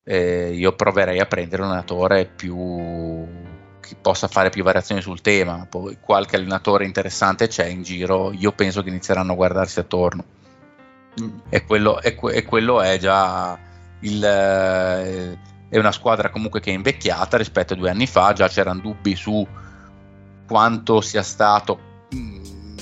eh, 0.04 0.52
io 0.54 0.74
proverei 0.74 1.20
a 1.20 1.26
prendere 1.26 1.64
un 1.64 1.70
allenatore 1.70 2.26
più 2.26 2.56
possa 4.00 4.28
fare 4.28 4.50
più 4.50 4.64
variazioni 4.64 5.02
sul 5.02 5.22
tema, 5.22 5.66
poi 5.70 5.98
qualche 6.00 6.36
allenatore 6.36 6.86
interessante 6.86 7.48
c'è 7.48 7.66
in 7.66 7.84
giro, 7.84 8.32
io 8.32 8.52
penso 8.52 8.84
che 8.84 8.90
inizieranno 8.90 9.32
a 9.34 9.36
guardarsi 9.36 9.80
attorno. 9.80 10.24
E, 11.50 11.66
quello, 11.66 12.02
e, 12.02 12.18
e, 12.32 12.46
quello, 12.46 12.82
è 12.82 12.98
già 12.98 13.58
il, 14.00 14.24
eh, 14.24 15.38
è 15.68 15.78
una 15.78 15.92
squadra 15.92 16.30
comunque 16.30 16.62
che 16.62 16.72
è 16.72 16.74
invecchiata 16.74 17.38
rispetto 17.38 17.74
a 17.74 17.76
due 17.76 17.90
anni 17.90 18.08
fa, 18.08 18.34
già 18.34 18.48
c'erano 18.48 18.80
dubbi 18.80 19.16
su 19.16 19.46
quanto 20.48 21.02
sia 21.02 21.24
stato 21.24 21.80
mm, 22.14 22.78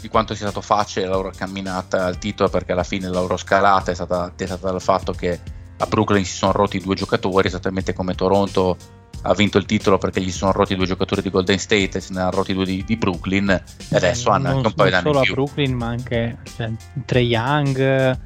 di 0.00 0.08
quanto 0.08 0.34
sia 0.34 0.46
stato 0.46 0.60
facile 0.60 1.06
la 1.06 1.14
loro 1.14 1.32
camminata 1.36 2.04
al 2.04 2.18
titolo 2.18 2.48
perché 2.48 2.72
alla 2.72 2.84
fine 2.84 3.08
la 3.08 3.20
loro 3.20 3.36
scalata 3.36 3.90
è 3.90 3.94
stata 3.94 4.32
dettata 4.34 4.70
dal 4.70 4.80
fatto 4.80 5.12
che 5.12 5.40
a 5.78 5.86
Brooklyn 5.86 6.24
si 6.24 6.36
sono 6.36 6.52
rotti 6.52 6.78
due 6.78 6.94
giocatori 6.94 7.48
esattamente 7.48 7.92
come 7.92 8.14
Toronto 8.14 8.76
ha 9.26 9.34
vinto 9.34 9.58
il 9.58 9.66
titolo 9.66 9.98
perché 9.98 10.20
gli 10.20 10.30
sono 10.30 10.52
rotti 10.52 10.76
due 10.76 10.86
giocatori 10.86 11.22
di 11.22 11.30
Golden 11.30 11.58
State 11.58 11.98
e 11.98 12.00
se 12.00 12.12
ne 12.12 12.20
hanno 12.20 12.30
rotti 12.30 12.54
due 12.54 12.64
di, 12.64 12.84
di 12.84 12.96
Brooklyn 12.96 13.50
e 13.50 13.96
adesso 13.96 14.30
hanno 14.30 14.48
anche 14.48 14.66
un 14.68 14.74
paio 14.74 14.90
d'anni 14.90 15.04
Non 15.04 15.14
solo 15.14 15.26
a 15.26 15.32
Brooklyn 15.32 15.74
ma 15.74 15.86
anche 15.86 16.38
cioè, 16.56 16.70
Trey 17.04 17.26
Young 17.26 18.18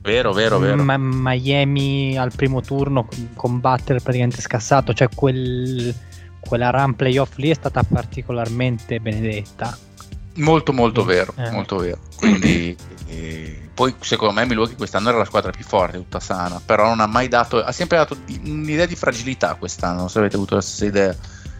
vero 0.00 0.32
vero 0.32 0.58
vero. 0.58 0.82
Ma- 0.82 0.96
Miami 0.98 2.16
al 2.16 2.32
primo 2.34 2.60
turno 2.60 3.08
con 3.34 3.60
Butler 3.60 4.02
praticamente 4.02 4.40
scassato 4.40 4.92
cioè 4.92 5.08
quel, 5.14 5.94
quella 6.40 6.70
run 6.70 6.96
playoff 6.96 7.36
lì 7.36 7.50
è 7.50 7.54
stata 7.54 7.82
particolarmente 7.82 9.00
benedetta. 9.00 9.76
Molto 10.36 10.72
molto 10.72 11.04
vero 11.04 11.32
eh. 11.36 11.50
molto 11.50 11.76
vero. 11.76 11.98
Quindi 12.16 12.76
eh, 13.08 13.67
poi 13.78 13.94
secondo 14.00 14.34
me 14.34 14.44
Milwaukee 14.44 14.74
quest'anno 14.74 15.10
era 15.10 15.18
la 15.18 15.24
squadra 15.24 15.52
più 15.52 15.62
forte, 15.62 15.98
tutta 15.98 16.18
sana, 16.18 16.60
però 16.64 16.88
non 16.88 16.98
ha 16.98 17.06
mai 17.06 17.28
dato, 17.28 17.62
ha 17.62 17.70
sempre 17.70 17.98
dato 17.98 18.16
un'idea 18.44 18.86
di 18.86 18.96
fragilità 18.96 19.54
quest'anno, 19.54 19.98
non 19.98 20.08
so 20.08 20.14
se 20.14 20.18
avete 20.18 20.34
avuto 20.34 20.56
la 20.56 20.60
stessa 20.60 20.84
idea 20.84 21.14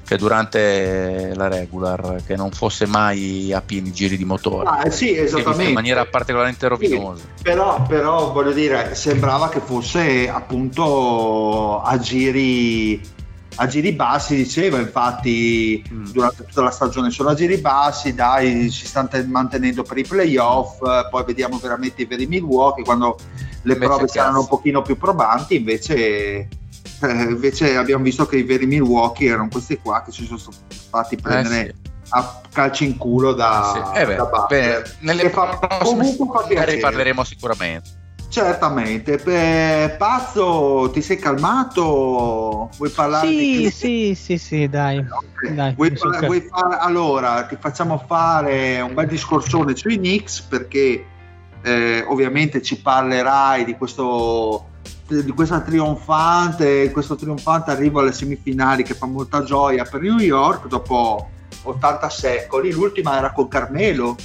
che 0.04 0.16
durante 0.16 1.32
la 1.36 1.46
regular 1.46 2.22
che 2.26 2.34
non 2.34 2.50
fosse 2.50 2.86
mai 2.86 3.52
a 3.52 3.60
pieni 3.60 3.92
giri 3.92 4.16
di 4.16 4.24
motore 4.24 4.68
ah, 4.68 4.90
sì, 4.90 5.16
esattamente. 5.16 5.68
in 5.68 5.74
maniera 5.74 6.06
particolarmente 6.06 6.66
rovinosa 6.66 7.22
sì, 7.22 7.42
però, 7.42 7.82
però 7.82 8.32
voglio 8.32 8.52
dire 8.52 8.96
sembrava 8.96 9.48
che 9.48 9.60
fosse 9.60 10.28
appunto 10.28 11.82
a 11.82 11.98
giri 11.98 13.00
a 13.60 13.66
giri 13.66 13.92
bassi 13.92 14.36
diceva 14.36 14.78
infatti 14.78 15.82
mm. 15.92 16.06
durante 16.12 16.44
tutta 16.44 16.62
la 16.62 16.70
stagione 16.70 17.10
sono 17.10 17.30
a 17.30 17.34
giri 17.34 17.58
bassi 17.58 18.14
dai 18.14 18.70
si 18.70 18.86
stanno 18.86 19.08
mantenendo 19.26 19.82
per 19.82 19.98
i 19.98 20.04
playoff 20.04 20.78
poi 21.10 21.24
vediamo 21.24 21.58
veramente 21.58 22.02
i 22.02 22.04
veri 22.04 22.26
Milwaukee 22.26 22.84
quando 22.84 23.18
le 23.62 23.72
invece 23.72 23.78
prove 23.78 24.08
saranno 24.08 24.40
un 24.40 24.46
pochino 24.46 24.82
più 24.82 24.96
probanti 24.96 25.56
invece, 25.56 25.96
eh, 25.96 26.48
invece 27.00 27.76
abbiamo 27.76 28.04
visto 28.04 28.26
che 28.26 28.36
i 28.36 28.44
veri 28.44 28.66
Milwaukee 28.66 29.28
erano 29.28 29.48
questi 29.50 29.76
qua 29.78 30.02
che 30.02 30.12
si 30.12 30.24
sono 30.24 30.38
fatti 30.90 31.16
eh, 31.16 31.20
prendere 31.20 31.60
eh 31.66 31.74
sì. 31.82 31.90
a 32.10 32.40
calci 32.52 32.84
in 32.84 32.96
culo 32.96 33.32
da, 33.32 33.90
sì. 33.92 34.00
eh 34.00 34.06
beh, 34.06 34.14
da 34.14 34.46
beh, 34.48 34.82
nelle 35.00 35.30
fa, 35.30 35.58
comunque 35.82 36.46
fa 36.46 36.78
parleremo 36.80 37.24
sicuramente 37.24 37.97
Certamente, 38.38 39.16
Beh, 39.16 39.96
Pazzo, 39.98 40.88
ti 40.92 41.02
sei 41.02 41.16
calmato? 41.16 42.70
Vuoi 42.76 42.90
parlare? 42.90 43.26
Sì, 43.26 43.56
di 43.56 43.70
sì, 43.70 44.14
sì, 44.14 44.38
sì, 44.38 44.68
dai. 44.68 44.98
Okay. 44.98 45.54
dai 45.56 45.74
vuoi, 45.74 45.92
vuoi 46.24 46.48
fare, 46.48 46.76
allora, 46.78 47.42
ti 47.46 47.56
facciamo 47.58 48.00
fare 48.06 48.80
un 48.80 48.94
bel 48.94 49.08
discorsone 49.08 49.74
sui 49.74 49.96
Knicks 49.96 50.42
perché 50.42 51.04
eh, 51.62 52.04
ovviamente 52.06 52.62
ci 52.62 52.80
parlerai 52.80 53.64
di 53.64 53.74
questo 53.76 54.66
di 55.08 55.32
questa 55.32 55.60
trionfante, 55.60 56.92
questo 56.92 57.16
trionfante 57.16 57.72
arrivo 57.72 57.98
alle 57.98 58.12
semifinali 58.12 58.84
che 58.84 58.94
fa 58.94 59.06
molta 59.06 59.42
gioia 59.42 59.82
per 59.82 60.00
New 60.00 60.18
York 60.18 60.68
dopo 60.68 61.28
80 61.64 62.08
secoli, 62.08 62.70
l'ultima 62.70 63.18
era 63.18 63.32
con 63.32 63.48
Carmelo 63.48 64.16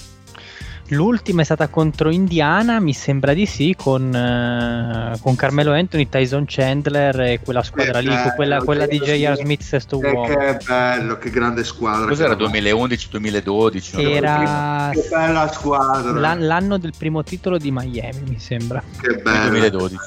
L'ultima 0.94 1.42
è 1.42 1.44
stata 1.44 1.68
contro 1.68 2.12
Indiana, 2.12 2.80
mi 2.80 2.94
sembra 2.94 3.34
di 3.34 3.46
sì, 3.46 3.76
con, 3.76 4.14
uh, 4.14 5.20
con 5.20 5.36
Carmelo 5.36 5.74
Anthony, 5.74 6.08
Tyson 6.08 6.46
Chandler 6.48 7.20
e 7.22 7.40
quella 7.44 7.64
squadra 7.64 8.00
che 8.00 8.08
lì, 8.08 8.14
bello, 8.14 8.34
quella, 8.36 8.62
quella 8.62 8.86
di 8.86 9.00
J.R. 9.00 9.38
Smith, 9.38 9.62
sesto 9.62 9.98
uomo. 9.98 10.28
Che 10.28 10.60
bello, 10.66 11.18
che 11.18 11.30
grande 11.30 11.64
squadra. 11.64 12.08
Cos'era 12.08 12.36
2011-2012? 12.36 14.00
Era 14.00 14.90
che 14.94 15.08
bella 15.10 15.52
squadra. 15.52 16.20
L'an- 16.20 16.46
l'anno 16.46 16.78
del 16.78 16.94
primo 16.98 17.24
titolo 17.24 17.58
di 17.58 17.72
Miami, 17.72 18.22
mi 18.28 18.40
sembra. 18.40 18.84
Che 19.02 19.16
bello. 19.16 19.50
2012. 19.50 19.98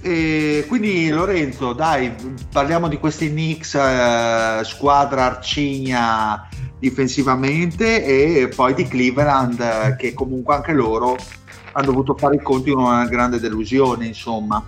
E 0.00 0.64
quindi 0.66 1.10
Lorenzo, 1.10 1.72
dai, 1.72 2.12
parliamo 2.50 2.88
di 2.88 2.98
questi 2.98 3.28
Knicks, 3.28 3.74
eh, 3.74 4.60
squadra 4.64 5.26
arcigna 5.26 6.48
difensivamente 6.78 8.04
e 8.04 8.48
poi 8.48 8.74
di 8.74 8.86
Cleveland 8.86 9.96
che 9.96 10.14
comunque 10.14 10.54
anche 10.54 10.72
loro 10.72 11.16
hanno 11.72 11.86
dovuto 11.86 12.14
fare 12.14 12.36
i 12.36 12.42
conti 12.42 12.70
con 12.70 12.84
una 12.84 13.06
grande 13.06 13.38
delusione 13.40 14.06
insomma. 14.06 14.64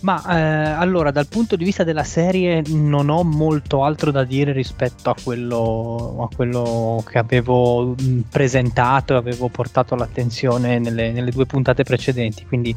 Ma 0.00 0.22
eh, 0.28 0.70
allora 0.70 1.10
dal 1.10 1.26
punto 1.26 1.56
di 1.56 1.64
vista 1.64 1.82
della 1.82 2.04
serie 2.04 2.62
non 2.68 3.08
ho 3.08 3.24
molto 3.24 3.82
altro 3.82 4.12
da 4.12 4.22
dire 4.22 4.52
rispetto 4.52 5.10
a 5.10 5.16
quello, 5.20 6.28
a 6.30 6.34
quello 6.34 7.02
che 7.04 7.18
avevo 7.18 7.96
presentato 8.30 9.14
e 9.14 9.16
avevo 9.16 9.48
portato 9.48 9.94
all'attenzione 9.94 10.78
nelle, 10.78 11.10
nelle 11.10 11.32
due 11.32 11.46
puntate 11.46 11.82
precedenti. 11.82 12.46
Quindi 12.46 12.74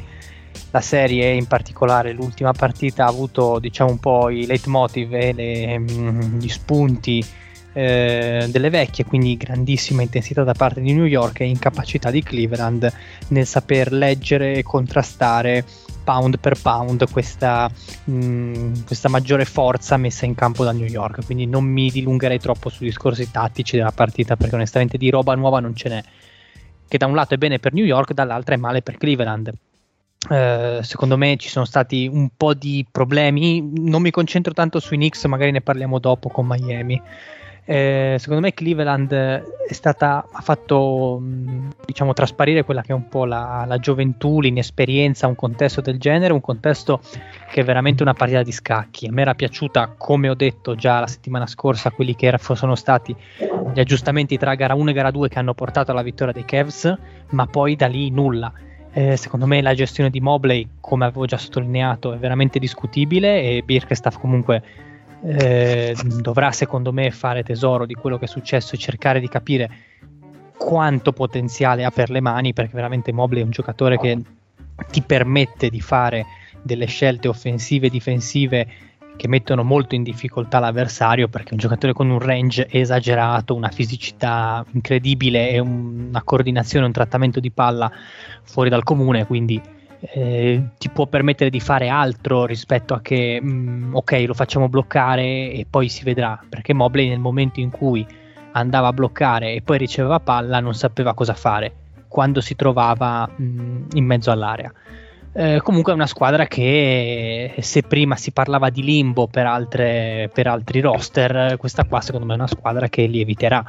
la 0.72 0.82
serie 0.82 1.32
in 1.34 1.46
particolare 1.46 2.12
l'ultima 2.12 2.54
partita 2.54 3.06
ha 3.06 3.10
avuto 3.10 3.60
diciamo 3.60 3.92
un 3.92 4.00
po' 4.00 4.30
i 4.30 4.48
leitmotiv 4.48 5.14
e 5.14 5.34
le, 5.34 5.80
gli 5.80 6.50
spunti 6.50 7.24
eh, 7.74 8.48
delle 8.50 8.70
vecchie, 8.70 9.06
quindi 9.06 9.38
grandissima 9.38 10.02
intensità 10.02 10.44
da 10.44 10.54
parte 10.54 10.82
di 10.82 10.94
New 10.94 11.06
York 11.06 11.40
e 11.40 11.46
incapacità 11.46 12.12
di 12.12 12.22
Cleveland 12.22 12.92
nel 13.30 13.46
saper 13.46 13.92
leggere 13.94 14.56
e 14.56 14.64
contrastare 14.64 15.64
pound 16.04 16.40
per 16.40 16.60
pound 16.62 17.10
questa, 17.12 17.70
mh, 18.06 18.14
mm, 18.14 18.74
questa, 18.86 19.10
maggiore 19.10 19.46
forza 19.46 19.98
messa 19.98 20.26
in 20.26 20.36
campo 20.36 20.64
da 20.64 20.72
New 20.72 20.88
York. 20.88 21.26
Quindi 21.26 21.46
non 21.46 21.64
mi 21.64 21.90
dilungherei 21.90 22.40
troppo 22.40 22.70
sui 22.70 22.88
discorsi 22.88 23.32
tattici 23.32 23.78
della 23.78 23.92
partita 23.92 24.36
perché 24.36 24.56
onestamente 24.56 24.98
di 24.98 25.10
roba 25.10 25.36
nuova 25.36 25.60
non 25.60 25.76
ce 25.76 25.90
n'è. 25.90 26.04
Che 26.88 26.98
da 26.98 27.06
un 27.06 27.16
lato 27.16 27.36
è 27.36 27.38
bene 27.38 27.60
per 27.60 27.74
New 27.74 27.86
York, 27.86 28.12
dall'altro 28.12 28.54
è 28.54 28.58
male 28.58 28.82
per 28.82 28.98
Cleveland. 28.98 29.54
Uh, 30.30 30.84
secondo 30.84 31.18
me 31.18 31.36
ci 31.38 31.50
sono 31.50 31.66
stati 31.66 32.08
un 32.12 32.30
po' 32.36 32.54
di 32.54 32.86
problemi. 32.92 33.72
Non 33.78 34.02
mi 34.02 34.12
concentro 34.12 34.52
tanto 34.54 34.80
sui 34.80 34.98
Knicks, 34.98 35.24
magari 35.26 35.52
ne 35.52 35.62
parliamo 35.62 36.00
dopo 36.00 36.28
con 36.30 36.46
Miami. 36.46 37.02
Eh, 37.72 38.18
secondo 38.20 38.42
me 38.42 38.54
Cleveland 38.54 39.14
è 39.14 39.72
stata, 39.72 40.28
ha 40.30 40.42
fatto 40.42 41.22
diciamo, 41.86 42.12
trasparire 42.12 42.66
quella 42.66 42.82
che 42.82 42.92
è 42.92 42.94
un 42.94 43.08
po' 43.08 43.24
la, 43.24 43.64
la, 43.66 43.78
gioventù, 43.78 44.42
l'inesperienza, 44.42 45.26
un 45.28 45.36
contesto 45.36 45.80
del 45.80 45.98
genere, 45.98 46.34
un 46.34 46.42
contesto 46.42 47.00
che 47.50 47.62
è 47.62 47.64
veramente 47.64 48.04
una 48.04 48.14
partita 48.14 48.44
di 48.44 48.52
scacchi. 48.52 49.08
A 49.08 49.14
me 49.14 49.22
era 49.22 49.36
piaciuta, 49.36 49.94
come 49.98 50.28
ho 50.28 50.34
detto 50.34 50.76
già 50.76 51.00
la 51.00 51.08
settimana 51.08 51.48
scorsa, 51.48 51.92
quelli 51.92 52.14
che 52.14 52.26
era, 52.26 52.38
sono 52.38 52.76
stati 52.76 53.16
gli 53.74 53.80
aggiustamenti 53.80 54.38
tra 54.38 54.54
gara 54.56 54.74
1 54.74 54.90
e 54.90 54.94
gara 54.94 55.10
2 55.10 55.30
che 55.30 55.40
hanno 55.40 55.54
portato 55.54 55.92
alla 55.92 56.02
vittoria 56.02 56.34
dei 56.34 56.44
Cavs, 56.44 56.94
ma 57.30 57.46
poi 57.46 57.78
da 57.78 57.88
lì 57.88 58.10
nulla. 58.10 58.52
Eh, 58.92 59.16
secondo 59.16 59.46
me 59.46 59.62
la 59.62 59.74
gestione 59.74 60.10
di 60.10 60.20
Mobley, 60.20 60.68
come 60.82 61.06
avevo 61.06 61.24
già 61.24 61.38
sottolineato, 61.38 62.12
è 62.12 62.18
veramente 62.18 62.60
discutibile 62.60 63.42
e 63.42 63.64
Birkestaff 63.64 64.20
comunque 64.20 64.90
eh, 65.24 65.96
dovrà 66.20 66.52
secondo 66.52 66.92
me 66.92 67.12
fare 67.12 67.44
tesoro 67.44 67.86
di 67.86 67.94
quello 67.94 68.18
che 68.18 68.26
è 68.26 68.28
successo 68.28 68.76
e 68.76 68.78
cercare 68.78 69.20
di 69.20 69.28
capire 69.28 69.70
quanto 70.58 71.12
potenziale 71.12 71.84
ha 71.84 71.92
per 71.92 72.10
le 72.10 72.22
mani 72.22 72.54
perché 72.54 72.74
veramente 72.74 73.12
Mobley 73.12 73.42
è 73.42 73.46
un 73.46 73.52
giocatore 73.52 73.98
che 73.98 74.22
ti 74.90 75.02
permette 75.02 75.70
di 75.70 75.82
fare 75.82 76.26
delle 76.62 76.86
scelte 76.86 77.28
offensive 77.28 77.88
e 77.88 77.90
difensive 77.90 78.68
che 79.16 79.28
mettono 79.28 79.64
molto 79.64 79.96
in 79.96 80.04
difficoltà 80.04 80.60
l'avversario 80.60 81.28
perché 81.28 81.50
è 81.50 81.54
un 81.54 81.60
giocatore 81.60 81.94
con 81.94 82.10
un 82.10 82.20
range 82.20 82.68
esagerato, 82.70 83.54
una 83.54 83.70
fisicità 83.70 84.66
incredibile 84.72 85.50
e 85.52 85.60
un, 85.60 86.08
una 86.10 86.24
coordinazione, 86.24 86.86
un 86.86 86.92
trattamento 86.92 87.40
di 87.40 87.52
palla 87.52 87.92
fuori 88.44 88.70
dal 88.70 88.84
comune, 88.84 89.26
quindi 89.26 89.62
eh, 90.02 90.64
ti 90.78 90.90
può 90.90 91.06
permettere 91.06 91.50
di 91.50 91.60
fare 91.60 91.88
altro 91.88 92.46
rispetto 92.46 92.94
a 92.94 93.02
che 93.02 93.40
mh, 93.42 93.50
mm, 93.50 93.96
ok 93.96 94.24
lo 94.26 94.34
facciamo 94.34 94.68
bloccare 94.68 95.52
e 95.52 95.66
poi 95.70 95.90
si 95.90 96.04
vedrà. 96.04 96.40
Perché 96.48 96.74
Mobley 96.74 97.08
nel 97.08 97.20
momento 97.20 97.60
in 97.60 97.70
cui 97.70 98.06
andava 98.54 98.88
a 98.88 98.94
bloccare 98.94 99.54
e 99.54 99.62
poi 99.62 99.78
riceveva 99.78 100.20
palla 100.20 100.60
non 100.60 100.74
sapeva 100.74 101.14
cosa 101.14 101.34
fare 101.34 101.74
quando 102.08 102.42
si 102.42 102.56
trovava 102.56 103.30
mh, 103.34 103.44
mm, 103.44 103.84
in 103.94 104.06
mezzo 104.06 104.32
all'area. 104.32 104.72
Eh, 105.34 105.62
comunque 105.64 105.94
è 105.94 105.96
una 105.96 106.08
squadra 106.08 106.46
che 106.46 107.54
se 107.60 107.84
prima 107.84 108.18
si 108.18 108.32
parlava 108.32 108.70
di 108.70 108.84
limbo 108.84 109.28
per, 109.28 109.46
altre, 109.46 110.30
per 110.34 110.48
altri 110.48 110.82
roster 110.82 111.56
questa 111.56 111.86
qua 111.86 112.02
secondo 112.02 112.26
me 112.26 112.34
è 112.34 112.36
una 112.36 112.48
squadra 112.48 112.90
che 112.90 113.06
lieviterà 113.06 113.64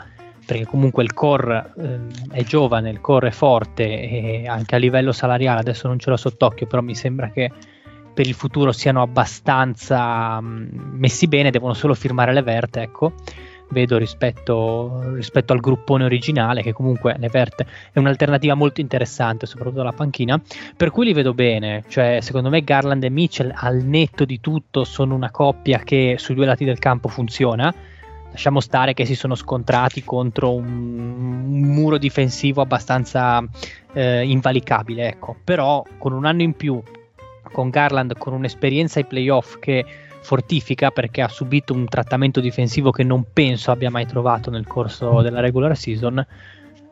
perché 0.45 0.67
comunque 0.67 1.03
il 1.03 1.13
core 1.13 1.73
eh, 1.79 1.99
è 2.31 2.43
giovane, 2.45 2.91
il 2.91 3.01
core 3.01 3.29
è 3.29 3.33
forte 3.33 3.85
e 3.85 4.47
anche 4.47 4.75
a 4.75 4.79
livello 4.79 5.13
salariale 5.13 5.61
adesso 5.61 5.89
non 5.89 5.99
ce 5.99 6.11
l'ho 6.11 6.17
sott'occhio, 6.17 6.67
però 6.67 6.83
mi 6.83 6.95
sembra 6.95 7.31
che 7.31 7.51
per 8.13 8.27
il 8.27 8.35
futuro 8.35 8.73
siano 8.73 9.03
abbastanza 9.03 10.41
mh, 10.41 10.47
mm, 10.47 10.99
messi 10.99 11.27
bene, 11.29 11.51
devono 11.51 11.75
solo 11.75 11.95
firmare 11.95 12.33
le 12.33 12.43
verte, 12.43 12.83
ecco. 12.83 13.13
Vedo 13.71 13.97
rispetto, 13.97 15.15
rispetto 15.15 15.55
al 15.55 15.61
gruppone 15.61 16.05
originale, 16.05 16.61
che 16.61 16.75
comunque 16.75 17.17
Levert 17.19 17.65
è 17.91 17.99
un'alternativa 17.99 18.53
molto 18.53 18.83
interessante, 18.83 19.47
soprattutto 19.47 19.81
alla 19.81 19.93
panchina, 19.93 20.39
per 20.77 20.91
cui 20.91 21.07
li 21.07 21.15
vedo 21.15 21.33
bene. 21.33 21.83
Cioè, 21.89 22.19
secondo 22.21 22.51
me 22.51 22.65
Garland 22.65 23.03
e 23.03 23.09
Mitchell, 23.09 23.51
al 23.55 23.77
netto 23.77 24.27
di 24.27 24.41
tutto, 24.41 24.85
sono 24.85 25.15
una 25.15 25.31
coppia 25.31 25.79
che 25.79 26.17
sui 26.19 26.35
due 26.35 26.45
lati 26.45 26.67
del 26.67 26.79
campo 26.79 27.09
funziona 27.09 27.73
lasciamo 28.33 28.61
stare 28.61 28.95
che 28.95 29.05
si 29.05 29.15
sono 29.15 29.35
scontrati 29.35 30.03
contro 30.03 30.55
un, 30.55 30.65
un 30.65 31.61
muro 31.61 31.99
difensivo 31.99 32.63
abbastanza 32.63 33.43
eh, 33.93 34.27
invalicabile, 34.27 35.09
ecco. 35.09 35.37
però 35.45 35.85
con 35.99 36.13
un 36.13 36.25
anno 36.25 36.43
in 36.43 36.55
più, 36.55 36.83
con 37.53 37.71
Garland 37.71 38.17
con 38.17 38.33
un'esperienza 38.33 38.99
ai 38.99 39.07
playoff 39.07 39.59
che 39.59 39.85
fortifica 40.23 40.91
perché 40.91 41.21
ha 41.21 41.29
subito 41.29 41.75
un 41.75 41.87
trattamento 41.87 42.41
difensivo 42.41 42.91
che 42.91 43.03
non 43.03 43.27
penso 43.33 43.71
abbia 43.71 43.91
mai 43.91 44.07
trovato 44.07 44.51
nel 44.51 44.67
corso 44.67 45.21
della 45.21 45.41
regular 45.41 45.77
season, 45.77 46.25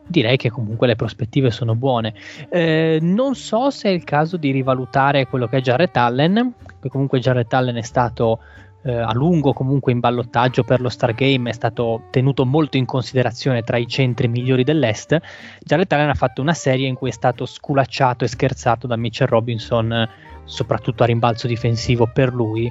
direi 0.05 0.37
che 0.37 0.51
comunque 0.51 0.85
le 0.85 0.95
prospettive 0.95 1.49
sono 1.49 1.73
buone. 1.73 2.13
Eh, 2.49 2.99
non 3.01 3.33
so 3.33 3.71
se 3.71 3.89
è 3.89 3.91
il 3.91 4.03
caso 4.03 4.37
di 4.37 4.51
rivalutare 4.51 5.25
quello 5.25 5.47
che 5.47 5.57
è 5.57 5.61
Jarrett 5.61 5.97
Allen, 5.97 6.53
che 6.79 6.89
comunque 6.89 7.19
Jarrett 7.19 7.51
Allen 7.53 7.77
è 7.77 7.81
stato 7.81 8.39
eh, 8.83 8.93
a 8.93 9.13
lungo 9.13 9.53
comunque 9.53 9.91
in 9.91 9.99
ballottaggio 9.99 10.63
per 10.63 10.81
lo 10.81 10.89
Stargame 10.89 11.49
è 11.49 11.53
stato 11.53 12.03
tenuto 12.09 12.45
molto 12.45 12.77
in 12.77 12.85
considerazione 12.85 13.61
tra 13.61 13.77
i 13.77 13.87
centri 13.87 14.27
migliori 14.27 14.63
dell'Est, 14.63 15.19
Jared 15.59 15.91
Allen 15.91 16.09
ha 16.09 16.15
fatto 16.15 16.41
una 16.41 16.53
serie 16.53 16.87
in 16.87 16.95
cui 16.95 17.09
è 17.09 17.13
stato 17.13 17.45
sculacciato 17.45 18.23
e 18.23 18.27
scherzato 18.27 18.87
da 18.87 18.95
Mitchell 18.95 19.27
Robinson, 19.27 20.07
soprattutto 20.45 21.03
a 21.03 21.05
rimbalzo 21.05 21.47
difensivo 21.47 22.09
per 22.11 22.33
lui, 22.33 22.69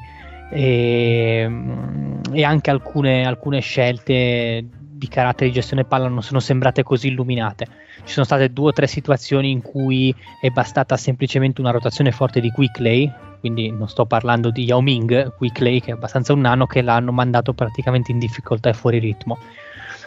e, 0.50 1.46
mm, 1.48 2.22
e 2.32 2.44
anche 2.44 2.70
alcune, 2.70 3.24
alcune 3.24 3.60
scelte 3.60 4.64
di 5.00 5.08
carattere 5.08 5.48
di 5.48 5.54
gestione 5.54 5.84
palla 5.84 6.08
non 6.08 6.22
sono 6.22 6.40
sembrate 6.40 6.82
così 6.82 7.08
illuminate. 7.08 7.66
Ci 8.04 8.12
sono 8.12 8.26
state 8.26 8.52
due 8.52 8.68
o 8.68 8.72
tre 8.72 8.86
situazioni 8.86 9.50
in 9.50 9.62
cui 9.62 10.14
è 10.40 10.50
bastata 10.50 10.96
semplicemente 10.96 11.60
una 11.60 11.70
rotazione 11.70 12.10
forte 12.10 12.40
di 12.40 12.50
Quickley 12.50 13.10
quindi 13.40 13.70
non 13.72 13.88
sto 13.88 14.06
parlando 14.06 14.50
di 14.50 14.64
Yao 14.64 14.80
Ming, 14.80 15.34
qui 15.34 15.50
Clay 15.50 15.80
che 15.80 15.90
è 15.90 15.94
abbastanza 15.94 16.32
un 16.32 16.40
nano 16.40 16.66
che 16.66 16.82
l'hanno 16.82 17.10
mandato 17.10 17.52
praticamente 17.52 18.12
in 18.12 18.18
difficoltà 18.18 18.68
e 18.68 18.74
fuori 18.74 18.98
ritmo. 18.98 19.38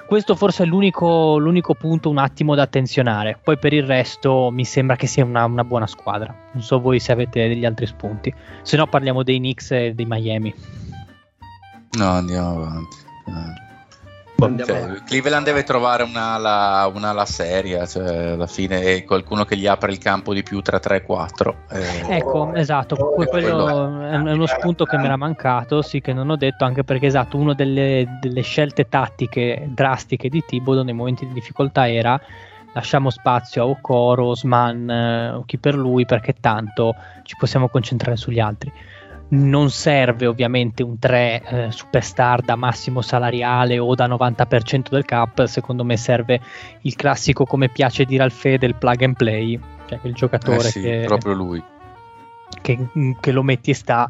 Questo 0.06 0.36
forse 0.36 0.64
è 0.64 0.66
l'unico, 0.66 1.38
l'unico 1.38 1.74
punto 1.74 2.10
un 2.10 2.18
attimo 2.18 2.56
da 2.56 2.64
attenzionare, 2.64 3.40
poi 3.42 3.58
per 3.58 3.74
il 3.74 3.84
resto 3.84 4.52
mi 4.52 4.66
sembra 4.66 4.96
che 4.96 5.08
sia 5.08 5.26
una, 5.26 5.46
una 5.46 5.64
buona 5.64 5.88
squadra. 5.88 6.34
Non 6.52 6.62
so 6.62 6.80
voi 6.80 7.00
se 7.00 7.12
avete 7.12 7.48
degli 7.48 7.66
altri 7.66 7.88
spunti, 7.88 8.34
se 8.62 8.78
no 8.78 8.86
parliamo 8.88 9.24
dei 9.24 9.38
Knicks 9.38 9.72
e 9.72 9.94
dei 9.94 10.06
Miami. 10.06 10.54
No, 11.98 12.10
andiamo 12.10 12.50
avanti. 12.50 12.98
Eh. 13.28 13.63
Cioè, 14.66 15.02
Cleveland 15.06 15.46
deve 15.46 15.64
trovare 15.64 16.04
un'ala, 16.04 16.90
un'ala 16.94 17.26
seria, 17.26 17.86
cioè 17.86 18.32
alla 18.32 18.48
fine 18.48 19.04
qualcuno 19.04 19.46
che 19.46 19.58
gli 19.58 19.68
apre 19.68 19.92
il 19.92 19.98
campo 19.98 20.34
di 20.34 20.44
più 20.44 20.62
tra 20.62 20.80
3 20.80 20.98
e 20.98 21.02
4. 21.02 21.56
Eh. 21.70 22.16
Ecco, 22.16 22.54
esatto, 22.54 22.96
quello, 22.96 23.30
quello 23.30 24.02
è 24.02 24.16
uno 24.16 24.46
spunto 24.46 24.86
che 24.86 24.98
mi 24.98 25.06
era 25.06 25.16
mancato, 25.16 25.82
sì 25.82 26.02
che 26.02 26.14
non 26.14 26.30
ho 26.30 26.36
detto, 26.36 26.66
anche 26.66 26.84
perché 26.84 27.08
esatto, 27.08 27.38
una 27.38 27.54
delle, 27.54 28.18
delle 28.20 28.42
scelte 28.42 28.88
tattiche 28.90 29.68
drastiche 29.70 30.30
di 30.30 30.44
Tibodo 30.46 30.84
nei 30.84 30.94
momenti 30.94 31.26
di 31.28 31.34
difficoltà 31.34 31.90
era 31.90 32.20
lasciamo 32.74 33.10
spazio 33.10 33.64
a 33.64 33.68
Okoro, 33.68 34.28
Osman 34.28 34.90
eh, 34.90 35.30
o 35.32 35.44
chi 35.46 35.58
per 35.58 35.76
lui 35.76 36.06
perché 36.06 36.34
tanto 36.40 36.96
ci 37.24 37.36
possiamo 37.38 37.70
concentrare 37.70 38.18
sugli 38.18 38.40
altri 38.40 38.72
non 39.30 39.72
serve 39.72 40.28
ovviamente 40.28 40.84
un 40.84 41.00
3 41.00 41.42
eh, 41.44 41.72
superstar 41.72 42.42
da 42.42 42.56
massimo 42.56 43.02
salariale 43.02 43.80
o 43.80 43.96
da 43.96 44.08
90% 44.08 44.90
del 44.90 45.06
cap, 45.06 45.46
secondo 45.46 45.84
me 45.84 45.98
serve 45.98 46.40
il 46.82 46.96
classico 46.96 47.46
come 47.46 47.70
piace 47.70 48.06
dire 48.06 48.24
al 48.24 48.32
Fede 48.32 48.66
il 48.66 48.76
plug 48.76 49.02
and 49.04 49.16
play, 49.16 49.60
cioè 49.88 50.00
il 50.04 50.14
giocatore 50.14 50.68
eh 50.68 50.72
sì, 50.72 50.82
che, 50.82 51.04
proprio 51.06 51.34
lui. 51.34 51.64
Che, 52.62 52.88
che, 53.20 53.32
lo 53.32 53.42
metti 53.42 53.72
e 53.72 53.74
sta 53.74 54.10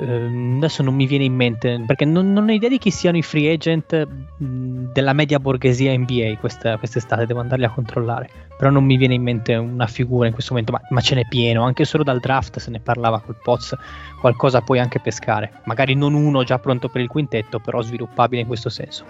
Uh, 0.00 0.56
adesso 0.56 0.82
non 0.82 0.94
mi 0.94 1.04
viene 1.04 1.24
in 1.24 1.34
mente 1.34 1.82
perché 1.86 2.06
non, 2.06 2.32
non, 2.32 2.48
ho 2.48 2.52
idea 2.52 2.70
di 2.70 2.78
chi 2.78 2.90
siano 2.90 3.18
i 3.18 3.22
free 3.22 3.52
agent 3.52 4.06
mh, 4.06 4.92
della 4.92 5.12
media 5.12 5.38
borghesia 5.38 5.94
NBA 5.94 6.38
questa, 6.40 6.78
quest'estate, 6.78 7.26
devo 7.26 7.40
andarli 7.40 7.64
a 7.66 7.70
controllare. 7.70 8.30
Però 8.56 8.70
non 8.70 8.84
mi 8.84 8.96
viene 8.96 9.12
in 9.12 9.22
mente 9.22 9.54
una 9.56 9.86
figura 9.86 10.26
in 10.26 10.32
questo 10.32 10.52
momento, 10.52 10.72
ma, 10.72 10.80
ma 10.88 11.00
ce 11.02 11.16
n'è 11.16 11.26
pieno, 11.28 11.64
anche 11.64 11.84
solo 11.84 12.02
dal 12.02 12.18
draft 12.18 12.58
se 12.58 12.70
ne 12.70 12.80
parlava 12.80 13.20
col 13.20 13.36
Poz, 13.42 13.76
qualcosa 14.20 14.62
puoi 14.62 14.78
anche 14.78 15.00
pescare. 15.00 15.52
Magari 15.64 15.94
non 15.94 16.14
uno 16.14 16.44
già 16.44 16.58
pronto 16.58 16.88
per 16.88 17.02
il 17.02 17.08
quintetto, 17.08 17.58
però 17.58 17.82
sviluppabile 17.82 18.40
in 18.40 18.46
questo 18.46 18.70
senso. 18.70 19.04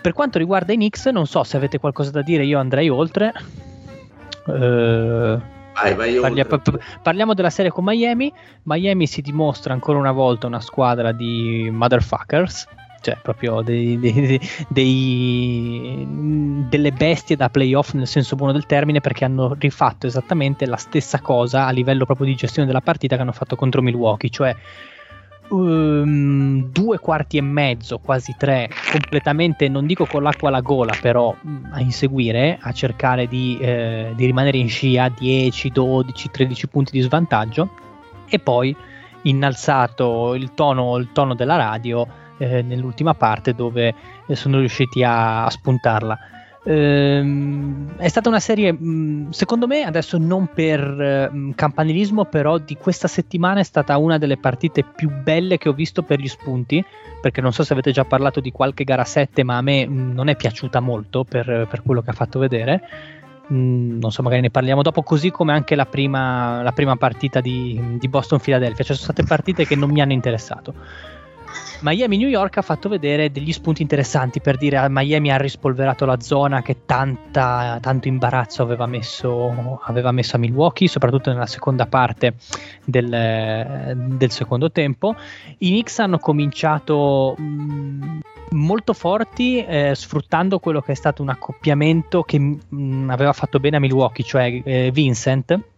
Per 0.00 0.14
quanto 0.14 0.38
riguarda 0.38 0.72
i 0.72 0.76
Knicks, 0.76 1.06
non 1.08 1.26
so 1.26 1.44
se 1.44 1.58
avete 1.58 1.78
qualcosa 1.78 2.10
da 2.10 2.22
dire, 2.22 2.44
io 2.44 2.58
andrei 2.58 2.88
oltre. 2.88 3.32
Uh, 4.46 5.60
Vai, 5.82 5.94
vai 5.94 6.20
Parlia, 6.20 6.46
parliamo 7.02 7.34
della 7.34 7.50
serie 7.50 7.70
con 7.70 7.84
Miami. 7.84 8.32
Miami 8.64 9.06
si 9.06 9.20
dimostra 9.20 9.72
ancora 9.72 9.98
una 9.98 10.12
volta 10.12 10.46
una 10.46 10.60
squadra 10.60 11.12
di 11.12 11.68
motherfuckers, 11.72 12.66
cioè 13.00 13.18
proprio 13.20 13.62
dei, 13.62 13.98
dei, 13.98 14.40
dei, 14.68 16.06
delle 16.68 16.92
bestie 16.92 17.36
da 17.36 17.48
playoff 17.48 17.92
nel 17.94 18.06
senso 18.06 18.36
buono 18.36 18.52
del 18.52 18.66
termine 18.66 19.00
perché 19.00 19.24
hanno 19.24 19.56
rifatto 19.58 20.06
esattamente 20.06 20.66
la 20.66 20.76
stessa 20.76 21.20
cosa 21.20 21.66
a 21.66 21.70
livello 21.70 22.04
proprio 22.04 22.26
di 22.26 22.36
gestione 22.36 22.66
della 22.66 22.80
partita 22.80 23.16
che 23.16 23.22
hanno 23.22 23.32
fatto 23.32 23.56
contro 23.56 23.82
Milwaukee, 23.82 24.30
cioè 24.30 24.54
um, 25.52 26.70
due 26.70 26.98
quarti 26.98 27.36
e 27.36 27.42
mezzo, 27.42 27.98
quasi 27.98 28.34
tre, 28.36 28.68
completamente, 28.90 29.68
non 29.68 29.86
dico 29.86 30.06
con 30.06 30.22
l'acqua 30.22 30.48
alla 30.48 30.60
gola, 30.60 30.94
però 31.00 31.34
a 31.70 31.80
inseguire, 31.80 32.58
a 32.60 32.72
cercare 32.72 33.26
di, 33.26 33.58
eh, 33.60 34.12
di 34.14 34.24
rimanere 34.26 34.58
in 34.58 34.68
scia 34.68 35.08
10, 35.08 35.70
12, 35.70 36.30
13 36.30 36.68
punti 36.68 36.92
di 36.92 37.00
svantaggio 37.00 37.70
e 38.28 38.38
poi 38.38 38.74
innalzato 39.22 40.34
il 40.34 40.52
tono, 40.54 40.96
il 40.96 41.10
tono 41.12 41.34
della 41.34 41.56
radio 41.56 42.06
eh, 42.38 42.62
nell'ultima 42.62 43.14
parte 43.14 43.54
dove 43.54 43.94
sono 44.32 44.58
riusciti 44.58 45.04
a, 45.04 45.44
a 45.44 45.50
spuntarla. 45.50 46.18
Ehm, 46.64 47.96
è 47.96 48.06
stata 48.08 48.28
una 48.28 48.38
serie, 48.38 48.72
mh, 48.72 49.30
secondo 49.30 49.66
me, 49.66 49.82
adesso 49.82 50.16
non 50.18 50.48
per 50.54 51.30
mh, 51.30 51.54
campanilismo, 51.54 52.26
però 52.26 52.58
di 52.58 52.76
questa 52.76 53.08
settimana 53.08 53.60
è 53.60 53.64
stata 53.64 53.96
una 53.96 54.18
delle 54.18 54.36
partite 54.36 54.84
più 54.84 55.10
belle 55.10 55.58
che 55.58 55.68
ho 55.68 55.72
visto 55.72 56.02
per 56.02 56.20
gli 56.20 56.28
spunti, 56.28 56.84
perché 57.20 57.40
non 57.40 57.52
so 57.52 57.64
se 57.64 57.72
avete 57.72 57.90
già 57.90 58.04
parlato 58.04 58.40
di 58.40 58.52
qualche 58.52 58.84
gara 58.84 59.04
7, 59.04 59.42
ma 59.42 59.56
a 59.56 59.62
me 59.62 59.86
mh, 59.86 60.12
non 60.12 60.28
è 60.28 60.36
piaciuta 60.36 60.80
molto 60.80 61.24
per, 61.24 61.66
per, 61.68 61.82
quello 61.82 62.00
che 62.00 62.10
ha 62.10 62.14
fatto 62.14 62.38
vedere. 62.38 62.80
non 63.48 64.10
so, 64.10 64.22
magari 64.22 64.42
ne 64.42 64.50
parliamo 64.50 64.82
dopo, 64.82 65.02
così 65.02 65.30
come 65.30 65.52
anche 65.52 65.74
la 65.74 65.86
prima, 65.86 66.62
la 66.62 66.72
prima 66.72 66.96
partita 66.96 67.40
di, 67.40 67.98
di 67.98 68.08
Boston-Philadelphia. 68.08 68.84
Cioè, 68.84 68.96
sono 68.96 69.12
state 69.12 69.24
partite 69.24 69.66
che 69.66 69.74
non 69.74 69.90
mi 69.90 70.00
hanno 70.00 70.12
interessato. 70.12 70.74
Miami 71.80 72.16
New 72.16 72.28
York 72.28 72.58
ha 72.58 72.62
fatto 72.62 72.88
vedere 72.88 73.30
degli 73.32 73.52
spunti 73.52 73.82
interessanti 73.82 74.40
per 74.40 74.56
dire 74.56 74.76
a 74.76 74.88
Miami 74.88 75.32
ha 75.32 75.36
rispolverato 75.36 76.04
la 76.04 76.20
zona 76.20 76.62
che 76.62 76.84
tanta, 76.86 77.78
tanto 77.80 78.08
imbarazzo 78.08 78.62
aveva 78.62 78.86
messo, 78.86 79.80
aveva 79.84 80.12
messo, 80.12 80.36
a 80.36 80.38
Milwaukee, 80.38 80.86
soprattutto 80.86 81.30
nella 81.30 81.46
seconda 81.46 81.86
parte 81.86 82.34
del, 82.84 83.96
del 84.16 84.30
secondo 84.30 84.70
tempo. 84.70 85.14
I 85.58 85.70
Knicks 85.70 85.98
hanno 85.98 86.18
cominciato 86.18 87.34
mh, 87.36 88.20
molto 88.50 88.92
forti 88.92 89.64
eh, 89.64 89.92
sfruttando 89.94 90.60
quello 90.60 90.80
che 90.80 90.92
è 90.92 90.96
stato 90.96 91.22
un 91.22 91.30
accoppiamento 91.30 92.22
che 92.22 92.38
mh, 92.38 93.08
aveva 93.10 93.32
fatto 93.32 93.58
bene 93.58 93.76
a 93.76 93.80
Milwaukee, 93.80 94.24
cioè 94.24 94.60
eh, 94.64 94.90
Vincent 94.92 95.70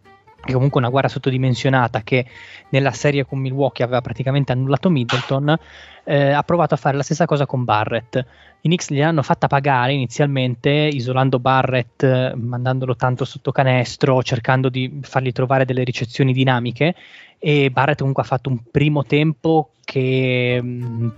che 0.44 0.52
comunque 0.52 0.80
una 0.80 0.90
guerra 0.90 1.08
sottodimensionata 1.08 2.02
che 2.02 2.26
nella 2.68 2.92
serie 2.92 3.24
con 3.24 3.38
Milwaukee 3.38 3.84
aveva 3.84 4.00
praticamente 4.00 4.52
annullato 4.52 4.90
Middleton, 4.90 5.56
eh, 6.04 6.30
ha 6.30 6.42
provato 6.42 6.74
a 6.74 6.76
fare 6.76 6.96
la 6.96 7.02
stessa 7.02 7.24
cosa 7.24 7.46
con 7.46 7.64
Barrett. 7.64 8.16
I 8.16 8.68
Knicks 8.68 8.90
gli 8.90 9.02
hanno 9.02 9.22
fatta 9.22 9.46
pagare 9.46 9.92
inizialmente, 9.92 10.70
isolando 10.70 11.38
Barrett, 11.38 12.34
mandandolo 12.34 12.96
tanto 12.96 13.24
sotto 13.24 13.52
canestro, 13.52 14.22
cercando 14.22 14.68
di 14.68 15.00
fargli 15.02 15.32
trovare 15.32 15.64
delle 15.64 15.84
ricezioni 15.84 16.32
dinamiche. 16.32 16.94
E 17.38 17.70
Barrett 17.70 17.98
comunque 17.98 18.22
ha 18.22 18.26
fatto 18.26 18.48
un 18.48 18.58
primo 18.70 19.04
tempo 19.04 19.70
che 19.84 20.60
mh, 20.62 21.12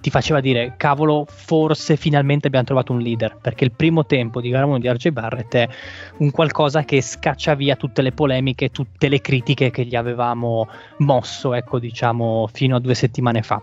ti 0.00 0.10
faceva 0.10 0.40
dire 0.40 0.74
cavolo 0.76 1.26
forse 1.28 1.96
finalmente 1.96 2.46
abbiamo 2.46 2.64
trovato 2.64 2.92
un 2.92 3.00
leader 3.00 3.36
perché 3.40 3.64
il 3.64 3.72
primo 3.72 4.06
tempo 4.06 4.40
di 4.40 4.50
gara 4.50 4.66
1 4.66 4.78
di 4.78 4.88
RJ 4.88 5.08
Barrett 5.08 5.54
è 5.54 5.68
un 6.18 6.30
qualcosa 6.30 6.84
che 6.84 7.00
scaccia 7.00 7.54
via 7.54 7.76
tutte 7.76 8.02
le 8.02 8.12
polemiche 8.12 8.70
tutte 8.70 9.08
le 9.08 9.20
critiche 9.20 9.70
che 9.70 9.84
gli 9.84 9.96
avevamo 9.96 10.68
mosso 10.98 11.54
ecco 11.54 11.78
diciamo 11.78 12.48
fino 12.52 12.76
a 12.76 12.80
due 12.80 12.94
settimane 12.94 13.42
fa. 13.42 13.62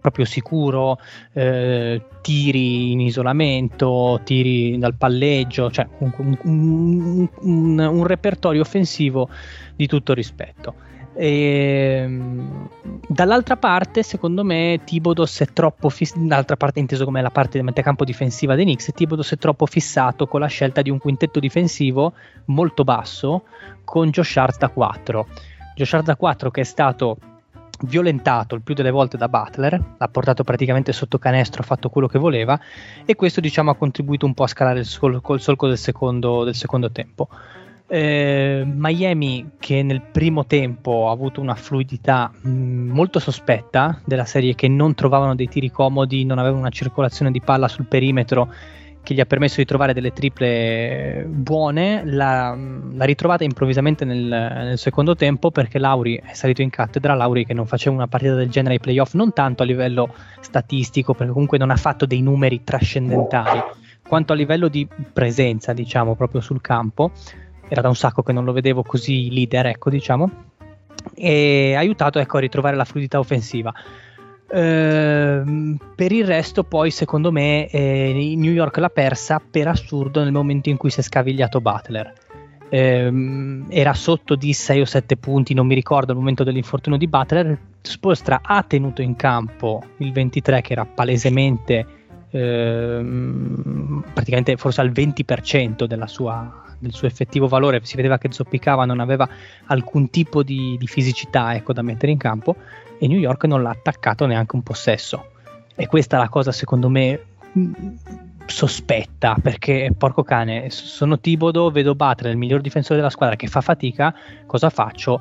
Proprio 0.00 0.24
sicuro 0.24 0.98
eh, 1.32 2.00
tiri 2.22 2.92
in 2.92 3.00
isolamento 3.00 4.20
tiri 4.22 4.78
dal 4.78 4.94
palleggio 4.94 5.70
cioè 5.70 5.88
un, 5.98 6.12
un, 6.44 7.28
un, 7.40 7.78
un 7.78 8.06
repertorio 8.06 8.60
offensivo 8.60 9.28
di 9.74 9.86
tutto 9.86 10.14
rispetto 10.14 10.86
e, 11.20 12.02
ehm, 12.04 12.68
dall'altra 13.08 13.56
parte, 13.56 14.04
secondo 14.04 14.44
me, 14.44 14.80
Tibodos 14.84 15.40
è 15.40 15.46
troppo 15.46 15.88
fissato. 15.88 16.20
Dall'altra 16.20 16.56
parte, 16.56 16.78
inteso 16.78 17.04
come 17.04 17.20
la 17.20 17.30
parte 17.30 17.56
del 17.56 17.64
metacampo 17.64 18.04
difensiva 18.04 18.54
dei 18.54 18.64
Knicks, 18.64 18.92
Tibodos 18.94 19.32
è 19.32 19.36
troppo 19.36 19.66
fissato 19.66 20.28
con 20.28 20.38
la 20.38 20.46
scelta 20.46 20.80
di 20.80 20.90
un 20.90 20.98
quintetto 20.98 21.40
difensivo 21.40 22.12
molto 22.46 22.84
basso 22.84 23.42
con 23.82 24.10
Josh 24.10 24.36
Hart 24.36 24.58
da 24.58 24.68
4. 24.68 25.26
Josh 25.74 25.92
Hart 25.92 26.04
da 26.04 26.14
4 26.14 26.50
che 26.52 26.60
è 26.60 26.64
stato 26.64 27.18
violentato 27.80 28.54
il 28.54 28.62
più 28.62 28.74
delle 28.74 28.90
volte 28.90 29.16
da 29.16 29.28
Butler, 29.28 29.80
l'ha 29.98 30.08
portato 30.08 30.44
praticamente 30.44 30.92
sotto 30.92 31.18
canestro, 31.18 31.62
ha 31.62 31.64
fatto 31.64 31.88
quello 31.88 32.06
che 32.06 32.18
voleva 32.18 32.58
e 33.04 33.14
questo 33.16 33.40
diciamo 33.40 33.70
ha 33.70 33.76
contribuito 33.76 34.24
un 34.24 34.34
po' 34.34 34.44
a 34.44 34.48
scalare 34.48 34.80
il, 34.80 34.84
sol- 34.84 35.20
col 35.20 35.40
solco 35.40 35.66
del 35.66 35.78
secondo, 35.78 36.44
del 36.44 36.54
secondo 36.54 36.92
tempo. 36.92 37.28
Eh, 37.90 38.64
Miami 38.66 39.52
che 39.58 39.82
nel 39.82 40.02
primo 40.02 40.44
tempo 40.44 41.08
ha 41.08 41.12
avuto 41.12 41.40
una 41.40 41.54
fluidità 41.54 42.30
mh, 42.30 42.50
mm, 42.50 42.90
molto 42.90 43.18
sospetta 43.18 43.98
della 44.04 44.26
serie 44.26 44.54
che 44.54 44.68
non 44.68 44.92
trovavano 44.94 45.34
dei 45.34 45.48
tiri 45.48 45.70
comodi, 45.70 46.26
non 46.26 46.38
avevano 46.38 46.60
una 46.60 46.68
circolazione 46.68 47.30
di 47.30 47.40
palla 47.40 47.66
sul 47.66 47.86
perimetro 47.86 48.52
che 49.02 49.14
gli 49.14 49.20
ha 49.20 49.24
permesso 49.24 49.56
di 49.56 49.64
trovare 49.64 49.94
delle 49.94 50.12
triple 50.12 51.24
buone, 51.26 52.02
l'ha, 52.04 52.54
l'ha 52.54 53.04
ritrovata 53.06 53.42
improvvisamente 53.42 54.04
nel, 54.04 54.18
nel, 54.18 54.76
secondo 54.76 55.14
tempo 55.14 55.50
perché 55.50 55.78
Lauri 55.78 56.20
è 56.22 56.34
salito 56.34 56.60
in 56.60 56.68
cattedra, 56.68 57.14
Lauri 57.14 57.46
che 57.46 57.54
non 57.54 57.64
faceva 57.64 57.96
una 57.96 58.06
partita 58.06 58.34
del 58.34 58.50
genere 58.50 58.74
ai 58.74 58.80
playoff 58.80 59.14
non 59.14 59.32
tanto 59.32 59.62
a 59.62 59.66
livello 59.66 60.12
statistico 60.40 61.14
perché 61.14 61.32
comunque 61.32 61.56
non 61.56 61.70
ha 61.70 61.76
fatto 61.76 62.04
dei 62.04 62.20
numeri 62.20 62.62
trascendentali 62.64 63.62
quanto 64.06 64.34
a 64.34 64.36
livello 64.36 64.68
di 64.68 64.86
presenza 65.10 65.72
diciamo 65.72 66.14
proprio 66.14 66.42
sul 66.42 66.60
campo 66.60 67.12
era 67.68 67.80
da 67.80 67.88
un 67.88 67.96
sacco 67.96 68.22
che 68.22 68.32
non 68.32 68.44
lo 68.44 68.52
vedevo 68.52 68.82
così 68.82 69.30
leader, 69.30 69.66
ecco, 69.66 69.90
diciamo, 69.90 70.30
e 71.14 71.74
ha 71.74 71.78
aiutato 71.78 72.18
ecco, 72.18 72.38
a 72.38 72.40
ritrovare 72.40 72.76
la 72.76 72.84
fluidità 72.84 73.18
offensiva. 73.18 73.72
Ehm, 74.50 75.76
per 75.94 76.12
il 76.12 76.24
resto, 76.24 76.64
poi, 76.64 76.90
secondo 76.90 77.30
me, 77.30 77.68
eh, 77.68 78.34
New 78.36 78.52
York 78.52 78.76
l'ha 78.78 78.88
persa 78.88 79.40
per 79.40 79.68
assurdo 79.68 80.22
nel 80.22 80.32
momento 80.32 80.70
in 80.70 80.76
cui 80.76 80.90
si 80.90 81.00
è 81.00 81.02
scavigliato 81.02 81.60
Butler. 81.60 82.12
ehm, 82.70 83.66
era 83.70 83.94
sotto 83.94 84.34
di 84.34 84.52
6 84.52 84.80
o 84.82 84.84
7 84.84 85.16
punti, 85.16 85.54
non 85.54 85.66
mi 85.66 85.74
ricordo 85.74 86.12
al 86.12 86.18
momento 86.18 86.44
dell'infortunio 86.44 86.98
di 86.98 87.08
Butler, 87.08 87.58
Spolstra 87.80 88.40
ha 88.42 88.62
tenuto 88.62 89.00
in 89.00 89.16
campo 89.16 89.82
il 89.98 90.12
23 90.12 90.60
che 90.60 90.72
era 90.72 90.84
palesemente 90.84 91.86
ehm, 92.30 94.04
praticamente 94.12 94.56
forse 94.56 94.80
al 94.82 94.90
20% 94.90 95.86
sua, 96.06 96.64
del 96.78 96.92
suo 96.92 97.06
effettivo 97.06 97.48
valore, 97.48 97.80
si 97.82 97.96
vedeva 97.96 98.18
che 98.18 98.32
zoppicava, 98.32 98.84
non 98.84 99.00
aveva 99.00 99.28
alcun 99.66 100.10
tipo 100.10 100.42
di, 100.42 100.76
di 100.78 100.86
fisicità 100.86 101.54
ecco, 101.54 101.72
da 101.72 101.82
mettere 101.82 102.12
in 102.12 102.18
campo 102.18 102.56
e 102.98 103.06
New 103.06 103.18
York 103.18 103.44
non 103.44 103.62
l'ha 103.62 103.70
attaccato 103.70 104.26
neanche 104.26 104.56
un 104.56 104.62
possesso. 104.62 105.30
E 105.74 105.86
questa 105.86 106.16
è 106.16 106.20
la 106.20 106.28
cosa 106.28 106.52
secondo 106.52 106.88
me 106.88 107.20
sospetta 108.46 109.36
perché 109.40 109.92
porco 109.96 110.22
cane 110.22 110.70
sono 110.70 111.18
Tibodo 111.18 111.70
vedo 111.70 111.94
Butler 111.94 112.32
il 112.32 112.38
miglior 112.38 112.60
difensore 112.60 112.96
della 112.96 113.10
squadra 113.10 113.36
che 113.36 113.46
fa 113.46 113.60
fatica 113.60 114.14
cosa 114.46 114.70
faccio 114.70 115.20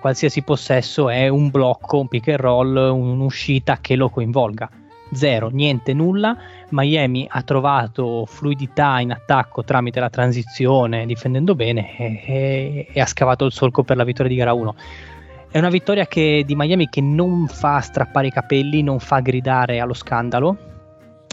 qualsiasi 0.00 0.42
possesso 0.42 1.10
è 1.10 1.28
un 1.28 1.50
blocco 1.50 1.98
un 1.98 2.08
pick 2.08 2.28
and 2.28 2.38
roll 2.38 2.76
un'uscita 2.76 3.78
che 3.80 3.96
lo 3.96 4.08
coinvolga 4.08 4.70
zero 5.12 5.48
niente 5.48 5.92
nulla 5.92 6.36
Miami 6.70 7.26
ha 7.28 7.42
trovato 7.42 8.24
fluidità 8.26 9.00
in 9.00 9.12
attacco 9.12 9.62
tramite 9.64 10.00
la 10.00 10.10
transizione 10.10 11.06
difendendo 11.06 11.54
bene 11.54 11.96
e, 11.96 12.22
e, 12.26 12.86
e 12.92 13.00
ha 13.00 13.06
scavato 13.06 13.44
il 13.44 13.52
solco 13.52 13.82
per 13.82 13.96
la 13.96 14.04
vittoria 14.04 14.30
di 14.30 14.38
gara 14.38 14.52
1 14.52 14.74
è 15.50 15.58
una 15.58 15.68
vittoria 15.68 16.06
che, 16.06 16.44
di 16.46 16.54
Miami 16.54 16.88
che 16.88 17.02
non 17.02 17.46
fa 17.46 17.80
strappare 17.80 18.28
i 18.28 18.30
capelli 18.30 18.82
non 18.82 18.98
fa 18.98 19.20
gridare 19.20 19.80
allo 19.80 19.94
scandalo 19.94 20.70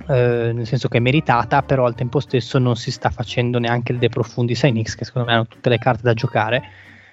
eh, 0.07 0.51
nel 0.53 0.65
senso 0.65 0.87
che 0.87 0.97
è 0.97 1.01
meritata, 1.01 1.61
però 1.61 1.85
al 1.85 1.93
tempo 1.93 2.19
stesso 2.19 2.57
non 2.57 2.75
si 2.75 2.91
sta 2.91 3.09
facendo 3.09 3.59
neanche 3.59 3.91
il 3.91 3.99
De 3.99 4.09
Profundis 4.09 4.63
ai 4.63 4.71
che 4.71 5.05
secondo 5.05 5.27
me 5.27 5.35
hanno 5.35 5.47
tutte 5.47 5.69
le 5.69 5.77
carte 5.77 6.01
da 6.03 6.13
giocare. 6.13 6.63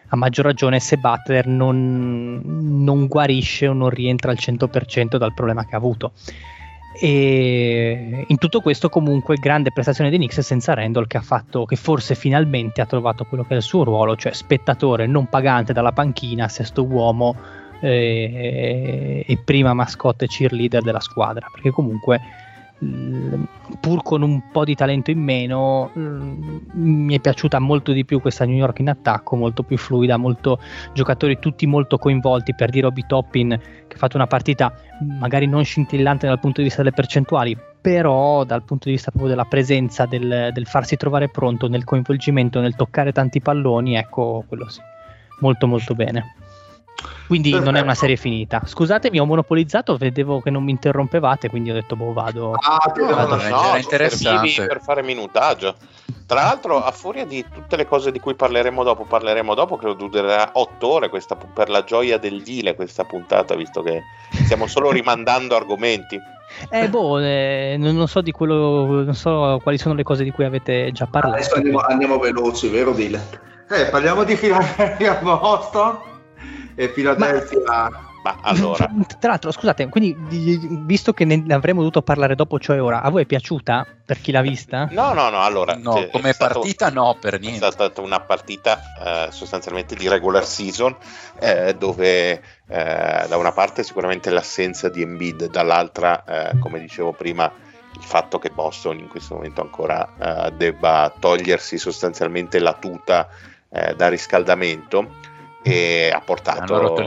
A 0.08 0.16
maggior 0.16 0.44
ragione 0.44 0.78
se 0.78 0.96
Butler 0.96 1.46
non, 1.46 2.40
non 2.42 3.06
guarisce 3.06 3.66
o 3.66 3.72
non 3.72 3.90
rientra 3.90 4.30
al 4.30 4.38
100% 4.40 5.16
dal 5.16 5.34
problema 5.34 5.66
che 5.66 5.74
ha 5.74 5.78
avuto. 5.78 6.12
E 6.98 8.24
in 8.26 8.38
tutto 8.38 8.60
questo, 8.60 8.88
comunque, 8.88 9.36
grande 9.36 9.70
prestazione 9.72 10.10
di 10.10 10.16
Knicks 10.16 10.40
senza 10.40 10.74
Randall, 10.74 11.06
che 11.06 11.18
ha 11.18 11.22
fatto 11.22 11.64
che 11.64 11.76
forse 11.76 12.14
finalmente 12.14 12.80
ha 12.80 12.86
trovato 12.86 13.24
quello 13.24 13.44
che 13.44 13.54
è 13.54 13.56
il 13.56 13.62
suo 13.62 13.84
ruolo, 13.84 14.16
cioè 14.16 14.32
spettatore 14.32 15.06
non 15.06 15.26
pagante 15.26 15.72
dalla 15.72 15.92
panchina, 15.92 16.48
sesto 16.48 16.84
uomo 16.84 17.36
eh, 17.80 19.24
e 19.26 19.38
prima 19.44 19.74
mascotte 19.74 20.26
cheerleader 20.26 20.82
della 20.82 21.00
squadra. 21.00 21.48
Perché 21.52 21.70
comunque 21.70 22.20
pur 22.78 24.02
con 24.02 24.22
un 24.22 24.50
po' 24.50 24.64
di 24.64 24.74
talento 24.74 25.10
in 25.10 25.20
meno, 25.20 25.90
mi 25.94 27.14
è 27.14 27.20
piaciuta 27.20 27.58
molto 27.58 27.92
di 27.92 28.04
più 28.04 28.20
questa 28.20 28.44
New 28.44 28.56
York 28.56 28.80
in 28.80 28.90
attacco, 28.90 29.36
molto 29.36 29.62
più 29.62 29.78
fluida, 29.78 30.16
molto 30.16 30.58
giocatori 30.92 31.38
tutti 31.38 31.66
molto 31.66 31.96
coinvolti. 31.96 32.54
Per 32.54 32.70
dire 32.70 32.86
Obi 32.86 33.04
Toppin 33.06 33.58
che 33.86 33.94
ha 33.94 33.98
fatto 33.98 34.16
una 34.16 34.26
partita 34.26 34.74
magari 35.18 35.46
non 35.46 35.64
scintillante 35.64 36.26
dal 36.26 36.40
punto 36.40 36.58
di 36.58 36.66
vista 36.66 36.82
delle 36.82 36.94
percentuali, 36.94 37.56
però 37.80 38.44
dal 38.44 38.64
punto 38.64 38.88
di 38.88 38.94
vista 38.94 39.10
proprio 39.10 39.30
della 39.30 39.44
presenza, 39.44 40.06
del, 40.06 40.50
del 40.52 40.66
farsi 40.66 40.96
trovare 40.96 41.28
pronto, 41.28 41.68
nel 41.68 41.84
coinvolgimento, 41.84 42.60
nel 42.60 42.74
toccare 42.74 43.12
tanti 43.12 43.40
palloni, 43.40 43.96
ecco 43.96 44.44
quello 44.46 44.68
sì, 44.68 44.80
molto 45.40 45.66
molto 45.66 45.94
bene. 45.94 46.34
Quindi 47.26 47.50
Perfetto. 47.50 47.70
non 47.70 47.80
è 47.80 47.82
una 47.82 47.94
serie 47.94 48.16
finita. 48.16 48.62
Scusatemi, 48.64 49.18
ho 49.18 49.24
monopolizzato, 49.24 49.96
vedevo 49.96 50.40
che 50.40 50.50
non 50.50 50.62
mi 50.62 50.70
interrompevate, 50.70 51.48
quindi 51.48 51.70
ho 51.70 51.74
detto, 51.74 51.96
boh, 51.96 52.12
vado. 52.12 52.52
Ah, 52.52 52.92
no, 52.96 53.06
vado. 53.06 53.36
no, 53.36 53.70
no 53.72 53.76
interessante. 53.76 54.66
per 54.66 54.80
fare 54.80 55.02
minutaggio. 55.02 55.74
Tra 56.26 56.42
l'altro, 56.42 56.82
a 56.82 56.90
furia 56.92 57.24
di 57.24 57.44
tutte 57.52 57.76
le 57.76 57.86
cose 57.86 58.12
di 58.12 58.20
cui 58.20 58.34
parleremo 58.34 58.82
dopo, 58.82 59.04
parleremo 59.04 59.54
dopo, 59.54 59.76
credo 59.76 59.94
durerà 59.94 60.50
otto 60.52 60.88
ore 60.88 61.08
questa, 61.08 61.36
per 61.36 61.68
la 61.68 61.84
gioia 61.84 62.18
del 62.18 62.42
Dile 62.42 62.74
questa 62.74 63.04
puntata, 63.04 63.54
visto 63.54 63.82
che 63.82 64.02
stiamo 64.44 64.66
solo 64.66 64.90
rimandando 64.90 65.56
argomenti. 65.56 66.18
Eh, 66.70 66.88
boh, 66.88 67.18
eh, 67.18 67.76
non, 67.78 68.06
so 68.06 68.20
di 68.20 68.30
quello, 68.30 69.02
non 69.02 69.14
so 69.14 69.60
quali 69.62 69.78
sono 69.78 69.94
le 69.94 70.04
cose 70.04 70.22
di 70.22 70.30
cui 70.30 70.44
avete 70.44 70.90
già 70.92 71.06
parlato. 71.06 71.36
Adesso 71.36 71.54
andiamo, 71.56 71.78
andiamo 71.78 72.18
veloci, 72.18 72.68
vero 72.68 72.92
Dile? 72.92 73.20
Eh, 73.68 73.86
parliamo 73.86 74.22
di 74.22 74.36
Philadelphia 74.36 75.14
Boston 75.16 76.14
e 76.76 76.88
Philadelphia. 76.90 77.60
Ma... 77.66 78.14
Ma 78.26 78.38
allora. 78.42 78.90
Tra 79.20 79.30
l'altro, 79.30 79.52
scusate, 79.52 79.88
quindi 79.88 80.16
visto 80.84 81.12
che 81.12 81.24
ne 81.24 81.44
avremmo 81.54 81.78
dovuto 81.78 82.02
parlare 82.02 82.34
dopo, 82.34 82.58
cioè 82.58 82.82
ora, 82.82 83.02
a 83.02 83.08
voi 83.08 83.22
è 83.22 83.26
piaciuta 83.26 83.86
per 84.04 84.20
chi 84.20 84.32
l'ha 84.32 84.40
vista? 84.40 84.88
No, 84.90 85.12
no, 85.12 85.28
no. 85.30 85.42
Allora, 85.42 85.76
no, 85.76 85.92
cioè, 85.92 86.10
come 86.10 86.34
partita, 86.34 86.86
stato, 86.86 87.00
no, 87.00 87.16
per 87.20 87.38
niente. 87.38 87.64
È 87.64 87.70
stata 87.70 88.00
una 88.00 88.18
partita 88.18 88.80
eh, 88.98 89.28
sostanzialmente 89.30 89.94
di 89.94 90.08
regular 90.08 90.44
season, 90.44 90.96
eh, 91.38 91.76
dove 91.78 92.42
eh, 92.66 93.26
da 93.28 93.36
una 93.36 93.52
parte 93.52 93.84
sicuramente 93.84 94.30
l'assenza 94.30 94.88
di 94.88 95.02
Embiid, 95.02 95.48
dall'altra, 95.48 96.24
eh, 96.24 96.58
come 96.58 96.80
dicevo 96.80 97.12
prima, 97.12 97.52
il 97.94 98.02
fatto 98.02 98.40
che 98.40 98.50
Boston 98.50 98.98
in 98.98 99.06
questo 99.06 99.34
momento 99.34 99.60
ancora 99.60 100.48
eh, 100.48 100.52
debba 100.52 101.14
togliersi 101.16 101.78
sostanzialmente 101.78 102.58
la 102.58 102.74
tuta 102.74 103.28
eh, 103.68 103.94
da 103.94 104.08
riscaldamento 104.08 105.34
e 105.66 106.10
ha 106.12 106.20
portato, 106.20 107.04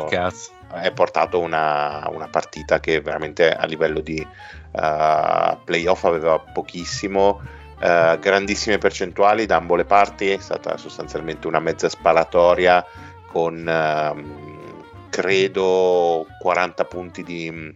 ha 0.68 0.91
portato 0.91 1.39
una, 1.39 2.10
una, 2.12 2.28
partita 2.28 2.82
che 2.82 2.99
veramente 2.99 3.49
a 3.55 3.66
livello 3.66 4.01
di 4.01 4.20
uh, 4.20 5.57
playoff 5.64 6.03
aveva 6.03 6.38
pochissimo, 6.39 7.39
uh, 7.80 8.20
grandissime 8.20 8.78
percentuali 8.78 9.45
da 9.45 9.55
ambo 9.55 9.76
le 9.76 9.86
parti, 9.86 10.32
è 10.32 10.39
stata 10.39 10.76
sostanzialmente 10.76 11.47
una 11.47 11.60
mezza 11.60 11.88
sparatoria 11.88 12.86
con 13.28 13.66
uh, 13.66 15.07
credo 15.10 16.28
40 16.39 16.84
punti 16.84 17.24
di, 17.24 17.76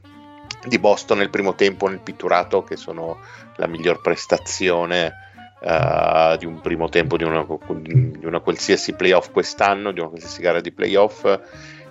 di 0.66 0.80
Boston 0.80 1.20
nel 1.20 1.30
primo 1.30 1.56
tempo 1.56 1.88
nel 1.88 2.02
pitturato 2.02 2.62
che 2.64 2.76
sono 2.76 3.20
la 3.56 3.68
miglior 3.68 4.02
prestazione 4.02 5.23
uh, 5.64 6.38
di 6.38 6.46
un 6.46 6.60
primo 6.62 6.90
tempo 6.90 7.18
di 7.18 7.24
una, 7.24 7.46
di 7.78 8.26
una, 8.26 8.40
qualsiasi 8.40 8.94
playoff 8.94 9.32
quest'anno, 9.32 9.92
di 9.92 10.00
una 10.00 10.10
qualsiasi 10.10 10.42
gara 10.42 10.60
di 10.60 10.72
playoff, 10.72 11.40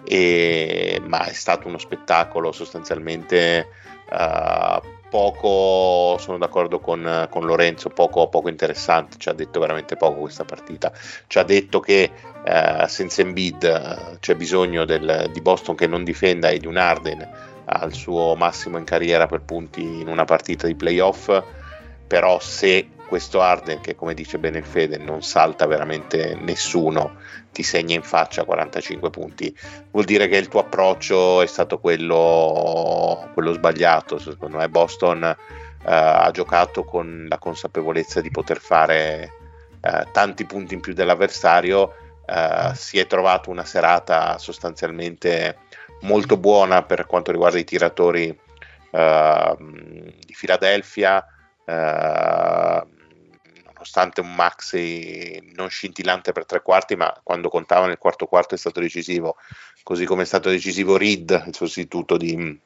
e, 0.04 1.00
ma 1.06 1.24
è 1.24 1.32
stato 1.32 1.68
uno 1.68 1.78
spettacolo 1.78 2.52
sostanzialmente 2.52 3.66
uh, 4.10 4.80
poco, 5.08 6.18
sono 6.18 6.38
d'accordo 6.38 6.80
con, 6.80 7.28
con, 7.30 7.44
Lorenzo, 7.44 7.88
poco, 7.88 8.28
poco 8.28 8.48
interessante, 8.48 9.16
ci 9.18 9.28
ha 9.28 9.32
detto 9.32 9.60
veramente 9.60 9.96
poco 9.96 10.20
questa 10.20 10.44
partita, 10.44 10.92
ci 11.26 11.38
ha 11.38 11.42
detto 11.42 11.80
che 11.80 12.10
uh, 12.44 12.86
senza 12.86 13.22
Embiid 13.22 14.18
c'è 14.20 14.34
bisogno 14.34 14.84
del, 14.84 15.30
di 15.32 15.40
Boston 15.40 15.74
che 15.74 15.86
non 15.86 16.04
difenda 16.04 16.48
e 16.48 16.58
di 16.58 16.66
un 16.66 16.76
Arden 16.76 17.50
al 17.64 17.92
suo 17.92 18.34
massimo 18.34 18.76
in 18.76 18.84
carriera 18.84 19.26
per 19.26 19.42
punti 19.42 19.82
in 19.82 20.08
una 20.08 20.24
partita 20.24 20.66
di 20.66 20.74
playoff, 20.74 21.42
però 22.06 22.38
se 22.40 22.88
questo 23.12 23.42
Arden 23.42 23.82
che 23.82 23.94
come 23.94 24.14
dice 24.14 24.38
bene 24.38 24.56
il 24.56 24.64
Fede 24.64 24.96
non 24.96 25.20
salta 25.20 25.66
veramente 25.66 26.34
nessuno, 26.34 27.16
ti 27.52 27.62
segna 27.62 27.94
in 27.94 28.02
faccia 28.02 28.44
45 28.44 29.10
punti, 29.10 29.54
vuol 29.90 30.06
dire 30.06 30.28
che 30.28 30.38
il 30.38 30.48
tuo 30.48 30.60
approccio 30.60 31.42
è 31.42 31.46
stato 31.46 31.78
quello, 31.78 33.28
quello 33.34 33.52
sbagliato, 33.52 34.18
secondo 34.18 34.56
me 34.56 34.70
Boston 34.70 35.24
uh, 35.24 35.82
ha 35.82 36.30
giocato 36.32 36.84
con 36.84 37.26
la 37.28 37.36
consapevolezza 37.36 38.22
di 38.22 38.30
poter 38.30 38.58
fare 38.58 39.30
uh, 39.82 40.10
tanti 40.10 40.46
punti 40.46 40.72
in 40.72 40.80
più 40.80 40.94
dell'avversario, 40.94 41.94
uh, 42.26 42.72
si 42.72 42.98
è 42.98 43.06
trovato 43.06 43.50
una 43.50 43.66
serata 43.66 44.38
sostanzialmente 44.38 45.58
molto 46.00 46.38
buona 46.38 46.82
per 46.82 47.04
quanto 47.04 47.30
riguarda 47.30 47.58
i 47.58 47.64
tiratori 47.64 48.34
di 48.90 50.34
Philadelphia. 50.34 51.26
Uh, 51.64 52.91
nonostante 53.82 54.20
un 54.20 54.32
Maxi 54.32 55.52
non 55.54 55.68
scintillante 55.68 56.30
per 56.30 56.46
tre 56.46 56.62
quarti, 56.62 56.94
ma 56.94 57.12
quando 57.22 57.48
contava 57.48 57.86
nel 57.86 57.98
quarto 57.98 58.26
quarto 58.26 58.54
è 58.54 58.58
stato 58.58 58.80
decisivo, 58.80 59.36
così 59.82 60.04
come 60.04 60.22
è 60.22 60.26
stato 60.26 60.48
decisivo 60.48 60.96
Reed, 60.96 61.44
il 61.48 61.54
sostituto 61.54 62.16
di, 62.16 62.58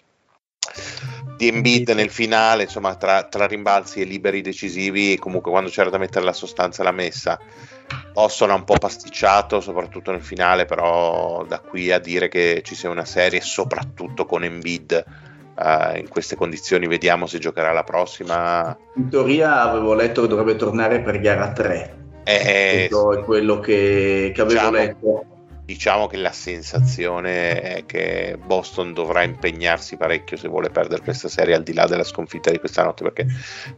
di 1.36 1.48
Embiid 1.48 1.88
nel 1.90 2.10
finale, 2.10 2.64
insomma 2.64 2.94
tra, 2.96 3.24
tra, 3.24 3.46
rimbalzi 3.46 4.02
e 4.02 4.04
liberi 4.04 4.42
decisivi, 4.42 5.16
comunque 5.18 5.50
quando 5.50 5.70
c'era 5.70 5.88
da 5.88 5.98
mettere 5.98 6.24
la 6.24 6.34
sostanza 6.34 6.82
l'ha 6.82 6.92
messa. 6.92 7.40
Boston 8.12 8.50
ha 8.50 8.54
un 8.54 8.64
po' 8.64 8.76
pasticciato, 8.76 9.60
soprattutto 9.60 10.10
nel 10.10 10.22
finale, 10.22 10.66
però 10.66 11.44
da 11.44 11.60
qui 11.60 11.90
a 11.90 11.98
dire 11.98 12.28
che 12.28 12.60
ci 12.62 12.74
sia 12.74 12.90
una 12.90 13.04
serie, 13.06 13.40
soprattutto 13.40 14.26
con 14.26 14.44
Embiid, 14.44 15.04
Uh, 15.56 15.96
in 15.96 16.08
queste 16.08 16.36
condizioni 16.36 16.86
vediamo 16.86 17.26
se 17.26 17.38
giocherà 17.38 17.72
la 17.72 17.82
prossima. 17.82 18.76
In 18.96 19.08
teoria 19.08 19.62
avevo 19.62 19.94
letto 19.94 20.20
che 20.20 20.28
dovrebbe 20.28 20.56
tornare 20.56 21.00
per 21.00 21.18
gara 21.18 21.52
3. 21.52 21.96
Eh, 22.28 22.88
Questo 22.88 23.12
è 23.20 23.24
quello 23.24 23.60
che, 23.60 24.32
che 24.34 24.40
avevo 24.40 24.70
diciamo, 24.70 24.76
letto. 24.76 25.24
diciamo 25.64 26.06
che 26.08 26.16
la 26.16 26.32
sensazione 26.32 27.60
è 27.60 27.86
che 27.86 28.36
Boston 28.44 28.92
dovrà 28.92 29.22
impegnarsi 29.22 29.96
parecchio 29.96 30.36
se 30.36 30.48
vuole 30.48 30.70
perdere 30.70 31.02
questa 31.02 31.28
serie 31.28 31.54
al 31.54 31.62
di 31.62 31.72
là 31.72 31.86
della 31.86 32.02
sconfitta 32.02 32.50
di 32.50 32.58
questa 32.58 32.82
notte 32.82 33.04
perché 33.04 33.26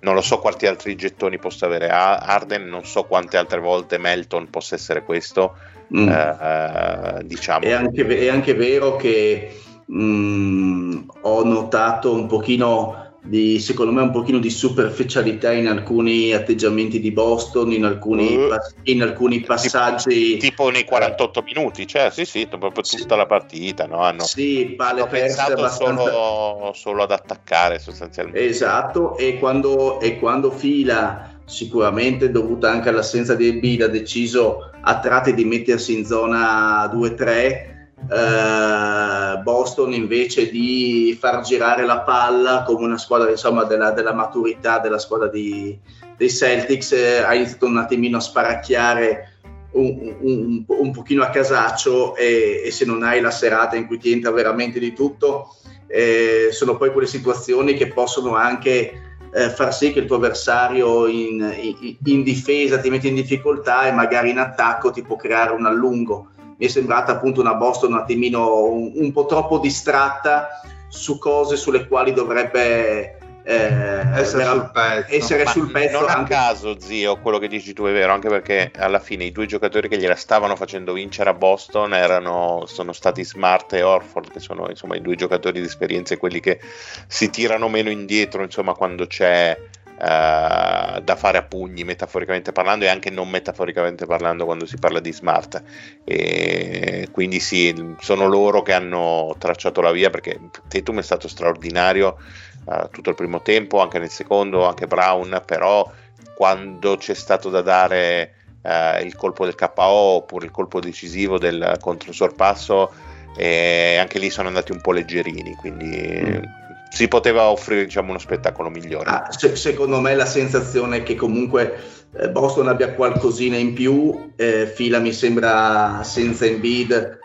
non 0.01 0.15
lo 0.15 0.23
so 0.23 0.39
quanti 0.39 0.67
altri 0.67 0.97
gettoni 0.97 1.39
possa 1.39 1.67
avere 1.67 1.91
Arden 1.91 2.65
non 2.65 2.87
so 2.87 3.05
quante 3.05 3.37
altre 3.37 3.61
volte 3.61 3.99
Melton 3.99 4.49
possa 4.49 4.77
essere 4.77 5.03
questo 5.03 5.55
mm. 5.95 6.09
eh, 6.09 7.21
diciamo 7.25 7.67
è 7.67 7.73
anche, 7.73 8.07
è 8.07 8.29
anche, 8.29 8.55
vero 8.55 8.97
che 8.97 9.61
mh, 9.89 10.03
mm, 10.03 10.99
ho 11.23 11.45
notato 11.45 12.13
un 12.13 12.27
pochino 12.27 13.07
di, 13.29 13.59
secondo 13.61 13.93
me 13.93 14.01
un 14.01 14.11
pochino 14.11 14.39
di 14.39 14.49
superficialità 14.49 15.53
in 15.53 15.69
alcuni 15.69 16.33
atteggiamenti 16.33 16.99
di 17.01 17.11
Boston, 17.11 17.73
in 17.73 17.85
alcuni, 17.85 18.35
uh, 18.35 18.57
in 18.85 19.03
alcuni 19.03 19.41
passaggi. 19.41 20.37
Tipo, 20.39 20.71
nei 20.71 20.85
48 20.85 21.43
minuti, 21.43 21.87
cioè 21.87 22.11
sì, 22.11 22.25
sì, 22.25 22.47
proprio 22.47 22.83
sì. 22.85 22.97
tutta 22.97 23.17
la 23.17 23.27
partita. 23.27 23.87
No? 23.87 23.99
Hanno, 23.99 24.25
sì, 24.25 24.75
palle 24.77 25.07
perse 25.07 25.41
abbastanza... 25.41 26.11
solo, 26.11 26.73
solo, 26.75 27.03
ad 27.03 27.13
attaccare 27.13 27.79
sostanzialmente. 27.79 28.47
Esatto, 28.47 29.17
e 29.17 29.39
quando, 29.39 30.01
e 30.01 30.19
quando 30.19 30.51
fila 30.51 31.37
sicuramente 31.45 32.31
dovuta 32.31 32.71
anche 32.71 32.91
all'assenza 32.91 33.35
di 33.35 33.49
Embiid 33.49 33.83
ha 33.83 33.89
deciso 33.89 34.71
a 34.81 35.01
tratti 35.01 35.35
di 35.35 35.45
mettersi 35.45 35.97
in 35.97 36.05
zona 36.05 36.85
2-3 36.87 37.78
eh, 38.11 39.39
Boston 39.43 39.93
invece 39.93 40.51
di 40.51 41.17
far 41.19 41.43
girare 41.43 41.85
la 41.85 42.01
palla 42.01 42.63
come 42.67 42.85
una 42.85 42.99
squadra 42.99 43.31
insomma, 43.31 43.65
della, 43.65 43.91
della 43.91 44.15
maturità 44.15 44.79
della 44.79 44.99
squadra 44.99 45.29
di, 45.29 45.79
dei 46.17 46.31
Celtics 46.31 46.93
eh, 46.93 47.19
ha 47.19 47.35
iniziato 47.35 47.67
un 47.67 47.79
attimino 47.79 48.19
a 48.19 48.21
sparacchiare 48.21 49.33
un, 49.73 50.17
un, 50.21 50.65
un 50.67 50.91
pochino 50.93 51.23
a 51.23 51.31
casaccio 51.31 52.17
e, 52.17 52.63
e, 52.65 52.71
se 52.71 52.85
non 52.87 53.03
hai 53.03 53.21
la 53.21 53.31
serata 53.31 53.77
in 53.77 53.87
cui 53.87 53.99
ti 53.99 54.13
entra 54.13 54.31
veramente 54.31 54.79
di 54.79 54.95
tutto 54.95 55.57
eh, 55.87 56.49
sono 56.53 56.77
poi 56.77 56.93
quelle 56.93 57.07
situazioni 57.07 57.75
che 57.75 57.89
possono 57.89 58.35
anche 58.35 59.03
eh, 59.31 59.51
far 59.51 59.75
sì 59.75 59.93
che 59.93 60.01
il 60.01 60.07
tuo 60.07 60.17
avversario 60.17 61.07
in, 61.07 61.55
in, 61.61 61.97
in, 62.03 62.23
difesa 62.23 62.79
ti 62.79 62.89
mette 62.89 63.09
in 63.09 63.15
difficoltà 63.15 63.87
e 63.87 63.93
magari 63.93 64.31
in 64.31 64.39
attacco 64.39 64.91
ti 64.91 65.03
può 65.03 65.17
creare 65.17 65.53
un 65.53 65.67
allungo 65.67 66.31
mi 66.59 66.67
è 66.67 66.69
sembrata 66.69 67.13
appunto 67.13 67.41
una 67.41 67.55
Boston 67.55 67.93
un 67.93 67.99
attimino 67.99 68.65
un, 68.65 68.93
un 68.95 69.13
po' 69.13 69.27
troppo 69.27 69.59
distratta 69.59 70.61
su 70.89 71.19
cose 71.19 71.57
sulle 71.57 71.87
quali 71.87 72.13
dovrebbe 72.13 73.19
eh, 73.49 74.07
essere, 74.15 74.45
sul 74.45 74.71
pezzo. 74.71 75.15
essere 75.15 75.47
sul 75.47 75.71
pezzo. 75.71 76.01
Non 76.01 76.11
anche... 76.11 76.35
a 76.35 76.37
caso, 76.37 76.79
zio, 76.79 77.19
quello 77.19 77.39
che 77.39 77.49
dici 77.49 77.73
tu 77.73 77.85
è 77.85 77.93
vero, 77.93 78.13
anche 78.13 78.29
perché 78.29 78.71
alla 78.77 78.99
fine 78.99 79.25
i 79.25 79.33
due 79.33 79.47
giocatori 79.47 79.89
che 79.89 79.97
gliela 79.97 80.17
stavano 80.17 80.55
facendo 80.55 80.93
vincere 80.93 81.31
a 81.31 81.35
Boston 81.35 81.95
erano, 81.95 82.65
sono 82.67 82.93
stati 82.93 83.25
Smart 83.25 83.73
e 83.73 83.83
Orford, 83.83 84.33
che 84.33 84.41
sono 84.41 84.69
insomma 84.69 84.97
i 84.97 85.01
due 85.01 85.17
giocatori 85.17 85.61
di 85.61 85.67
esperienza 85.67 86.13
e 86.13 86.19
quelli 86.19 86.41
che 86.41 86.61
si 87.07 87.31
tirano 87.31 87.69
meno 87.69 87.89
indietro, 87.89 88.43
insomma, 88.43 88.75
quando 88.75 89.07
c'è 89.07 89.57
da 89.99 91.17
fare 91.17 91.39
a 91.39 91.43
pugni 91.43 91.83
metaforicamente 91.83 92.53
parlando 92.53 92.85
e 92.85 92.89
anche 92.89 93.11
non 93.11 93.29
metaforicamente 93.29 94.07
parlando 94.07 94.45
quando 94.45 94.65
si 94.65 94.77
parla 94.77 95.01
di 95.01 95.13
smart. 95.13 95.63
E 96.05 97.09
quindi 97.11 97.41
sì 97.41 97.75
sono 98.01 98.27
loro 98.27 98.63
che 98.63 98.73
hanno 98.73 99.35
tracciato 99.39 99.81
la 99.81 99.91
via 99.91 100.11
perché 100.11 100.39
Tatum 100.69 101.01
è 101.01 101.03
stato 101.03 101.27
straordinario 101.27 102.17
uh, 102.65 102.89
tutto 102.91 103.11
il 103.11 103.17
primo 103.17 103.43
tempo 103.43 103.81
anche 103.81 103.99
nel 103.99 104.11
secondo 104.11 104.67
anche 104.67 104.87
Brown 104.87 105.43
però 105.45 105.91
quando 106.35 106.97
c'è 106.97 107.15
stato 107.15 107.51
da 107.51 107.63
dare 107.63 108.35
uh, 108.63 109.05
il 109.05 109.17
colpo 109.17 109.45
del 109.45 109.55
KO 109.55 109.83
oppure 109.83 110.47
il 110.47 110.53
colpo 110.53 110.81
decisivo 110.81 111.39
del 111.39 111.77
controsorpasso 111.81 112.93
eh, 113.37 113.97
anche 113.99 114.19
lì 114.19 114.31
sono 114.31 114.49
andati 114.49 114.73
un 114.73 114.81
po' 114.81 114.93
leggerini 114.93 115.55
quindi 115.55 116.23
mm 116.23 116.58
si 116.91 117.09
poteva 117.09 117.45
offrire 117.45 117.85
diciamo, 117.85 118.11
uno 118.11 118.19
spettacolo 118.19 118.71
migliore. 118.71 119.11
Ah, 119.11 119.29
se, 119.31 119.57
secondo 119.57 120.01
me 120.01 120.15
la 120.15 120.27
sensazione 120.27 120.99
è 120.99 121.03
che 121.03 121.15
comunque 121.15 121.79
eh, 122.17 122.31
Boston 122.31 122.69
abbia 122.69 122.95
qualcosina 122.95 123.57
in 123.57 123.75
più, 123.75 124.33
eh, 124.37 124.67
Fila 124.67 124.99
mi 124.99 125.13
sembra 125.13 126.01
senza 126.03 126.47
Embiid 126.47 127.19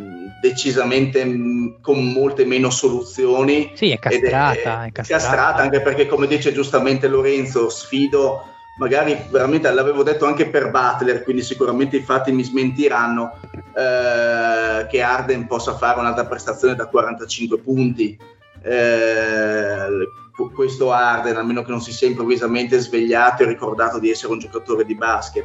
mm, 0.00 0.26
decisamente 0.42 1.24
mh, 1.24 1.30
mm, 1.30 1.68
con 1.80 2.04
molte 2.12 2.44
meno 2.44 2.70
soluzioni. 2.70 3.72
Sì, 3.74 3.90
è 3.90 3.98
castrata, 3.98 4.84
è, 4.84 4.88
è 4.88 4.92
castrata. 4.92 5.24
castrata. 5.24 5.62
anche 5.62 5.80
perché 5.80 6.06
come 6.06 6.26
dice 6.26 6.52
giustamente 6.52 7.06
Lorenzo, 7.06 7.70
sfido, 7.70 8.42
magari 8.78 9.16
veramente 9.30 9.70
l'avevo 9.70 10.02
detto 10.02 10.26
anche 10.26 10.48
per 10.48 10.70
Butler, 10.70 11.22
quindi 11.22 11.42
sicuramente 11.42 11.96
i 11.96 12.02
fatti 12.02 12.32
mi 12.32 12.42
smentiranno, 12.42 13.38
eh, 13.76 14.86
che 14.88 15.00
Arden 15.00 15.46
possa 15.46 15.76
fare 15.76 16.00
un'altra 16.00 16.26
prestazione 16.26 16.74
da 16.74 16.86
45 16.86 17.58
punti 17.58 18.18
eh, 18.64 19.86
questo 20.52 20.90
Arden, 20.90 21.36
a 21.36 21.42
meno 21.42 21.62
che 21.62 21.70
non 21.70 21.80
si 21.80 21.92
sia 21.92 22.08
improvvisamente 22.08 22.78
svegliato 22.78 23.42
e 23.42 23.46
ricordato 23.46 23.98
di 23.98 24.10
essere 24.10 24.32
un 24.32 24.38
giocatore 24.38 24.84
di 24.84 24.94
basket. 24.94 25.44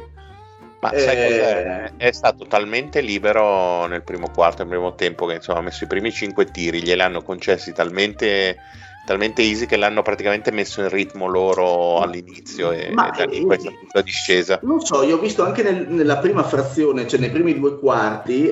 Ma 0.80 0.90
eh, 0.90 0.98
sai 0.98 1.16
cos'è? 1.16 1.92
È 1.96 2.10
stato 2.10 2.46
talmente 2.46 3.00
libero 3.00 3.86
nel 3.86 4.02
primo 4.02 4.30
quarto, 4.30 4.62
nel 4.62 4.72
primo 4.72 4.94
tempo, 4.94 5.26
che 5.26 5.34
insomma 5.34 5.58
ha 5.58 5.62
messo 5.62 5.84
i 5.84 5.86
primi 5.86 6.10
cinque 6.10 6.46
tiri, 6.46 6.82
glieli 6.82 7.02
hanno 7.02 7.22
concessi 7.22 7.72
talmente, 7.74 8.56
talmente 9.04 9.42
easy 9.42 9.66
che 9.66 9.76
l'hanno 9.76 10.00
praticamente 10.00 10.50
messo 10.50 10.80
in 10.80 10.88
ritmo 10.88 11.26
loro 11.26 11.98
all'inizio 11.98 12.72
e, 12.72 12.90
Ma, 12.92 13.10
da 13.10 13.26
lì 13.26 13.42
questa 13.42 13.68
tutta 13.68 14.00
discesa. 14.00 14.58
Non 14.62 14.80
so, 14.80 15.02
io 15.02 15.18
ho 15.18 15.20
visto 15.20 15.44
anche 15.44 15.62
nel, 15.62 15.86
nella 15.86 16.16
prima 16.16 16.44
frazione, 16.44 17.06
cioè 17.06 17.20
nei 17.20 17.30
primi 17.30 17.58
due 17.58 17.78
quarti, 17.78 18.50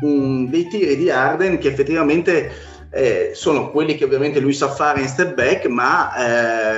un, 0.00 0.50
dei 0.50 0.66
tiri 0.66 0.96
di 0.96 1.10
Arden 1.10 1.58
che 1.58 1.68
effettivamente 1.68 2.76
eh, 2.90 3.32
sono 3.34 3.70
quelli 3.70 3.96
che 3.96 4.04
ovviamente 4.04 4.40
lui 4.40 4.54
sa 4.54 4.68
fare 4.68 5.00
in 5.00 5.08
step 5.08 5.34
back, 5.34 5.66
ma 5.66 6.14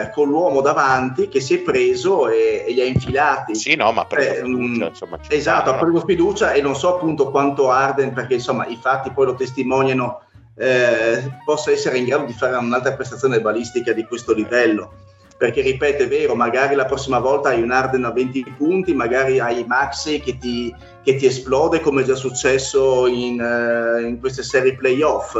eh, 0.03 0.11
con 0.11 0.28
l'uomo 0.28 0.61
davanti 0.61 1.28
che 1.28 1.41
si 1.41 1.55
è 1.55 1.59
preso 1.59 2.28
e, 2.28 2.65
e 2.66 2.73
li 2.73 2.81
ha 2.81 2.85
infilati. 2.85 3.55
Sì, 3.55 3.77
no, 3.77 3.93
ma 3.93 4.03
ha 4.03 4.07
preso 4.07 4.31
eh, 4.31 4.43
fiducia, 4.43 4.87
insomma, 4.87 5.19
esatto, 5.28 5.70
ha 5.70 5.74
preso 5.74 6.05
fiducia 6.05 6.53
e 6.53 6.61
non 6.61 6.74
so 6.74 6.97
appunto 6.97 7.31
quanto 7.31 7.70
Arden, 7.70 8.12
perché 8.12 8.35
insomma 8.35 8.66
i 8.66 8.78
fatti 8.81 9.11
poi 9.11 9.27
lo 9.27 9.35
testimoniano, 9.35 10.23
eh, 10.57 11.39
possa 11.45 11.70
essere 11.70 11.99
in 11.99 12.07
grado 12.07 12.24
di 12.24 12.32
fare 12.32 12.57
un'altra 12.57 12.93
prestazione 12.93 13.41
balistica 13.41 13.93
di 13.93 14.05
questo 14.05 14.35
livello. 14.35 14.93
Perché 15.39 15.62
ripeto, 15.62 16.03
è 16.03 16.09
vero, 16.09 16.35
magari 16.35 16.74
la 16.74 16.85
prossima 16.85 17.19
volta 17.19 17.49
hai 17.49 17.62
un 17.62 17.70
Arden 17.70 18.05
a 18.05 18.11
20 18.11 18.55
punti, 18.59 18.93
magari 18.93 19.39
hai 19.39 19.65
Maxi 19.66 20.20
che 20.20 20.37
ti, 20.37 20.74
che 21.03 21.15
ti 21.16 21.24
esplode 21.24 21.81
come 21.81 22.03
è 22.03 22.05
già 22.05 22.15
successo 22.15 23.07
in, 23.07 23.41
uh, 23.41 24.07
in 24.07 24.20
queste 24.20 24.43
serie 24.43 24.74
playoff 24.74 25.39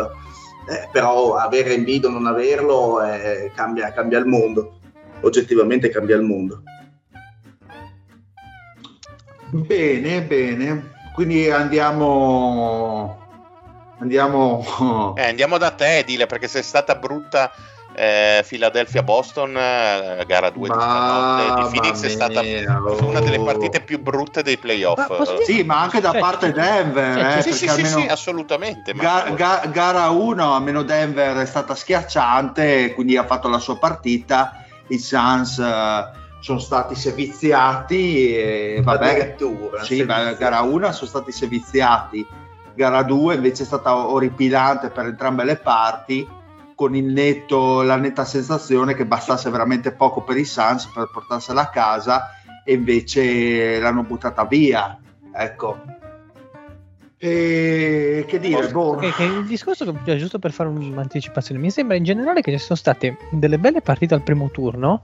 eh, 0.71 0.89
però 0.93 1.35
avere 1.35 1.75
Embiid 1.75 2.05
o 2.05 2.11
non 2.11 2.27
averlo 2.27 3.03
eh, 3.03 3.51
cambia, 3.55 3.93
cambia 3.93 4.19
il 4.19 4.27
mondo, 4.27 4.79
oggettivamente 5.21 5.89
cambia 5.91 6.17
il 6.17 6.23
mondo. 6.23 6.63
Bene, 9.51 10.23
bene, 10.23 10.93
quindi 11.13 11.51
andiamo 11.51 13.19
andiamo. 14.01 15.15
Eh, 15.17 15.23
andiamo 15.23 15.59
da 15.59 15.71
te 15.71 16.05
Dile 16.07 16.27
perché 16.27 16.49
sei 16.49 16.63
stata 16.63 16.95
brutta 16.95 17.51
eh, 17.93 18.45
Philadelphia-Boston, 18.47 19.57
eh, 19.57 20.25
gara 20.27 20.51
2 20.51 20.69
di 20.69 21.79
Phoenix 21.79 22.03
è 22.03 22.09
stata 22.09 22.41
oh. 22.41 23.05
una 23.05 23.21
delle 23.21 23.41
partite 23.41 23.81
più 23.81 24.01
brutte 24.01 24.43
dei 24.43 24.59
playoff. 24.59 25.09
Ma 25.09 25.25
sì, 25.45 25.63
ma 25.65 25.81
anche 25.83 26.01
da 26.01 26.13
parte 26.13 26.53
Denver. 26.53 27.19
Cioè, 27.19 27.39
eh, 27.39 27.43
sì, 27.43 27.53
sì, 27.53 27.69
sì, 27.69 27.85
sì, 27.85 28.07
assolutamente. 28.07 28.93
Ga- 28.93 29.31
ga- 29.35 29.69
gara 29.71 30.09
1, 30.09 30.55
almeno 30.55 30.83
Denver 30.83 31.37
è 31.39 31.47
stata 31.47 31.75
schiacciante, 31.75 32.95
quindi 32.95 33.17
ha 33.17 33.25
fatto 33.25 33.49
la 33.49 33.59
sua 33.59 33.77
partita. 33.77 34.65
I 34.89 34.99
Suns 34.99 35.57
uh, 35.59 36.17
sono 36.41 36.59
stati 36.59 36.95
seviziati. 36.95 38.35
E, 38.35 38.81
vabbè, 38.83 39.37
sì, 39.83 40.05
gara 40.05 40.61
1 40.61 40.93
sono 40.93 41.09
stati 41.09 41.33
seviziati. 41.33 42.27
Gara 42.73 43.03
2 43.03 43.35
invece 43.35 43.65
è 43.65 43.67
stata 43.67 43.95
orripilante 43.95 44.91
per 44.91 45.07
entrambe 45.07 45.45
le 45.45 45.57
parti 45.57 46.39
con 46.81 46.97
il 46.97 47.05
netto, 47.05 47.83
la 47.83 47.97
netta 47.97 48.25
sensazione 48.25 48.95
che 48.95 49.05
bastasse 49.05 49.51
veramente 49.51 49.93
poco 49.93 50.23
per 50.23 50.39
i 50.39 50.47
Suns 50.47 50.87
per 50.87 51.11
portarsela 51.13 51.61
a 51.61 51.69
casa 51.69 52.31
e 52.65 52.73
invece 52.73 53.79
l'hanno 53.79 54.03
buttata 54.03 54.47
via. 54.47 54.99
Ecco. 55.31 55.79
E 57.19 58.25
che 58.27 58.39
dire, 58.39 58.69
boh. 58.69 58.95
che, 58.95 59.13
che 59.13 59.25
il 59.25 59.45
discorso, 59.45 59.95
cioè, 60.07 60.17
giusto 60.17 60.39
per 60.39 60.53
fare 60.53 60.71
un'anticipazione, 60.71 61.61
mi 61.61 61.71
sembra 61.71 61.97
in 61.97 62.05
generale 62.05 62.41
che 62.41 62.51
ci 62.53 62.57
sono 62.57 62.79
state 62.79 63.19
delle 63.31 63.59
belle 63.59 63.83
partite 63.83 64.15
al 64.15 64.23
primo 64.23 64.49
turno. 64.49 65.03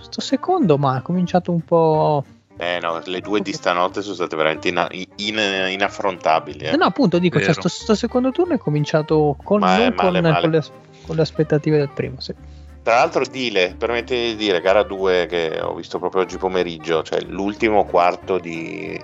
Sto 0.00 0.22
secondo, 0.22 0.78
ma 0.78 0.94
ha 0.94 1.02
cominciato 1.02 1.52
un 1.52 1.60
po'. 1.60 2.24
Eh 2.58 2.78
no, 2.80 3.02
le 3.04 3.20
due 3.20 3.40
di 3.42 3.52
stanotte 3.52 4.00
sono 4.00 4.14
state 4.14 4.34
veramente 4.34 4.68
ina- 4.68 4.88
in- 4.90 5.68
inaffrontabili. 5.70 6.64
Eh. 6.64 6.76
No, 6.76 6.86
appunto, 6.86 7.18
dico, 7.18 7.40
cioè, 7.40 7.52
sto, 7.52 7.68
sto, 7.68 7.94
secondo 7.94 8.30
turno 8.30 8.54
è 8.54 8.58
cominciato 8.58 9.36
con, 9.42 9.60
male, 9.60 9.94
con, 9.94 10.06
male. 10.12 10.40
con 10.40 10.50
le 10.50 10.64
con 11.06 11.16
le 11.16 11.22
aspettative 11.22 11.78
del 11.78 11.90
primo, 11.90 12.20
sì. 12.20 12.34
Tra 12.82 12.96
l'altro, 12.96 13.24
Dile, 13.24 13.74
permettimi 13.76 14.26
di 14.28 14.36
dire, 14.36 14.60
gara 14.60 14.82
2 14.82 15.26
che 15.26 15.60
ho 15.60 15.74
visto 15.74 15.98
proprio 15.98 16.22
oggi 16.22 16.36
pomeriggio, 16.36 17.02
cioè 17.02 17.20
l'ultimo 17.22 17.84
quarto 17.84 18.38
di, 18.38 19.00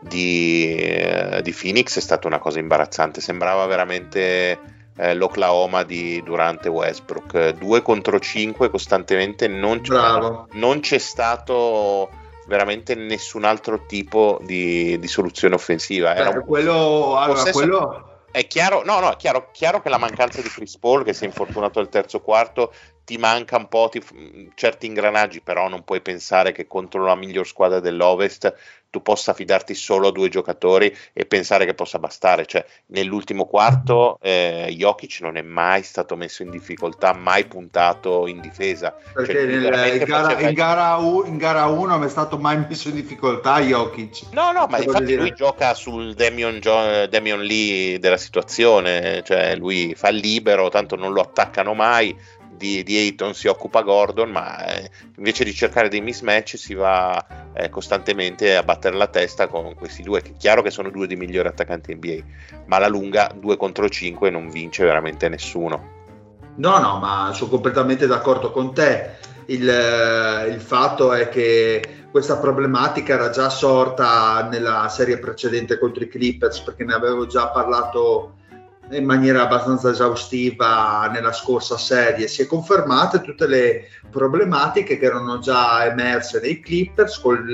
di, 0.00 0.74
eh, 0.76 1.40
di 1.42 1.52
Phoenix 1.52 1.96
è 1.96 2.00
stata 2.00 2.26
una 2.26 2.38
cosa 2.38 2.58
imbarazzante, 2.58 3.20
sembrava 3.20 3.64
veramente 3.66 4.58
eh, 4.96 5.14
l'Oklahoma 5.14 5.84
di, 5.84 6.20
durante 6.24 6.68
Westbrook, 6.68 7.50
2 7.50 7.82
contro 7.82 8.18
5 8.18 8.70
costantemente, 8.70 9.46
non, 9.46 9.80
non 10.52 10.80
c'è 10.80 10.98
stato 10.98 12.10
veramente 12.46 12.94
nessun 12.94 13.44
altro 13.44 13.86
tipo 13.86 14.40
di, 14.42 14.98
di 14.98 15.08
soluzione 15.08 15.54
offensiva. 15.54 16.14
Era 16.14 16.32
Beh, 16.32 16.44
quello, 16.44 17.16
allora, 17.16 17.50
quello... 17.50 18.08
È 18.30 18.48
chiaro, 18.48 18.82
no, 18.84 18.98
no, 18.98 19.12
è 19.12 19.16
chiaro, 19.16 19.50
chiaro, 19.52 19.80
che 19.80 19.88
la 19.88 19.96
mancanza 19.96 20.42
di 20.42 20.48
Chris 20.48 20.76
Paul, 20.76 21.04
che 21.04 21.12
si 21.12 21.22
è 21.22 21.26
infortunato 21.26 21.78
al 21.78 21.88
terzo 21.88 22.20
quarto, 22.20 22.72
ti 23.04 23.16
manca 23.16 23.56
un 23.56 23.68
po' 23.68 23.88
ti, 23.88 24.02
certi 24.56 24.86
ingranaggi, 24.86 25.40
però 25.40 25.68
non 25.68 25.84
puoi 25.84 26.00
pensare 26.00 26.50
che 26.50 26.66
contro 26.66 27.04
la 27.04 27.14
miglior 27.14 27.46
squadra 27.46 27.78
dell'Ovest 27.78 28.52
tu 28.94 29.02
possa 29.02 29.34
fidarti 29.34 29.74
solo 29.74 30.06
a 30.06 30.12
due 30.12 30.28
giocatori 30.28 30.96
e 31.12 31.26
pensare 31.26 31.66
che 31.66 31.74
possa 31.74 31.98
bastare. 31.98 32.46
Cioè, 32.46 32.64
nell'ultimo 32.86 33.44
quarto 33.44 34.18
eh, 34.22 34.68
Jokic 34.70 35.18
non 35.20 35.36
è 35.36 35.42
mai 35.42 35.82
stato 35.82 36.14
messo 36.14 36.44
in 36.44 36.50
difficoltà, 36.50 37.12
mai 37.12 37.46
puntato 37.46 38.28
in 38.28 38.40
difesa. 38.40 38.94
Perché 39.12 39.32
cioè, 39.32 39.46
nel, 39.46 39.96
in, 39.96 40.04
gara, 40.04 40.40
in, 40.40 40.54
gara 40.54 40.96
u, 40.98 41.24
in, 41.26 41.38
gara, 41.38 41.66
1 41.66 41.86
non 41.86 42.04
è 42.04 42.08
stato 42.08 42.38
mai 42.38 42.64
messo 42.68 42.88
in 42.88 42.94
difficoltà 42.94 43.58
Jokic. 43.58 44.26
No, 44.30 44.52
no, 44.52 44.66
ma 44.68 44.78
infatti 44.78 45.06
dire. 45.06 45.22
lui 45.22 45.34
gioca 45.34 45.74
sul 45.74 46.14
Damian, 46.14 46.60
jo- 46.60 47.08
Damian 47.08 47.40
Lee 47.40 47.98
della 47.98 48.16
situazione, 48.16 49.24
cioè 49.24 49.56
lui 49.56 49.92
fa 49.96 50.10
libero, 50.10 50.68
tanto 50.68 50.94
non 50.94 51.12
lo 51.12 51.20
attaccano 51.20 51.74
mai 51.74 52.16
di, 52.64 52.82
di 52.82 52.96
Ayton 52.96 53.34
si 53.34 53.46
occupa 53.46 53.82
Gordon, 53.82 54.30
ma 54.30 54.64
eh, 54.64 54.90
invece 55.18 55.44
di 55.44 55.52
cercare 55.52 55.88
dei 55.88 56.00
mismatch 56.00 56.56
si 56.56 56.72
va 56.72 57.52
eh, 57.52 57.68
costantemente 57.68 58.56
a 58.56 58.62
battere 58.62 58.96
la 58.96 59.06
testa 59.06 59.48
con 59.48 59.74
questi 59.74 60.02
due, 60.02 60.22
che 60.22 60.30
è 60.30 60.36
chiaro 60.36 60.62
che 60.62 60.70
sono 60.70 60.88
due 60.90 61.06
dei 61.06 61.16
migliori 61.16 61.48
attaccanti 61.48 61.94
NBA, 61.94 62.16
ma 62.66 62.76
alla 62.76 62.88
lunga 62.88 63.30
2 63.34 63.56
contro 63.58 63.86
5 63.86 64.30
non 64.30 64.48
vince 64.48 64.84
veramente 64.84 65.28
nessuno. 65.28 65.92
No, 66.56 66.78
no, 66.78 66.98
ma 66.98 67.32
sono 67.34 67.50
completamente 67.50 68.06
d'accordo 68.06 68.50
con 68.50 68.72
te. 68.72 69.10
Il, 69.46 69.68
eh, 69.68 70.48
il 70.48 70.60
fatto 70.60 71.12
è 71.12 71.28
che 71.28 72.06
questa 72.10 72.38
problematica 72.38 73.14
era 73.14 73.28
già 73.28 73.50
sorta 73.50 74.48
nella 74.50 74.88
serie 74.88 75.18
precedente 75.18 75.78
contro 75.78 76.04
i 76.04 76.08
Clippers, 76.08 76.60
perché 76.60 76.84
ne 76.84 76.94
avevo 76.94 77.26
già 77.26 77.48
parlato 77.48 78.36
in 78.90 79.04
maniera 79.04 79.42
abbastanza 79.42 79.90
esaustiva 79.90 81.08
nella 81.12 81.32
scorsa 81.32 81.78
serie. 81.78 82.28
Si 82.28 82.42
è 82.42 82.46
confermate 82.46 83.20
tutte 83.20 83.46
le 83.46 83.88
problematiche 84.10 84.98
che 84.98 85.04
erano 85.04 85.38
già 85.38 85.84
emerse 85.86 86.40
nei 86.40 86.60
Clippers 86.60 87.18
con, 87.18 87.44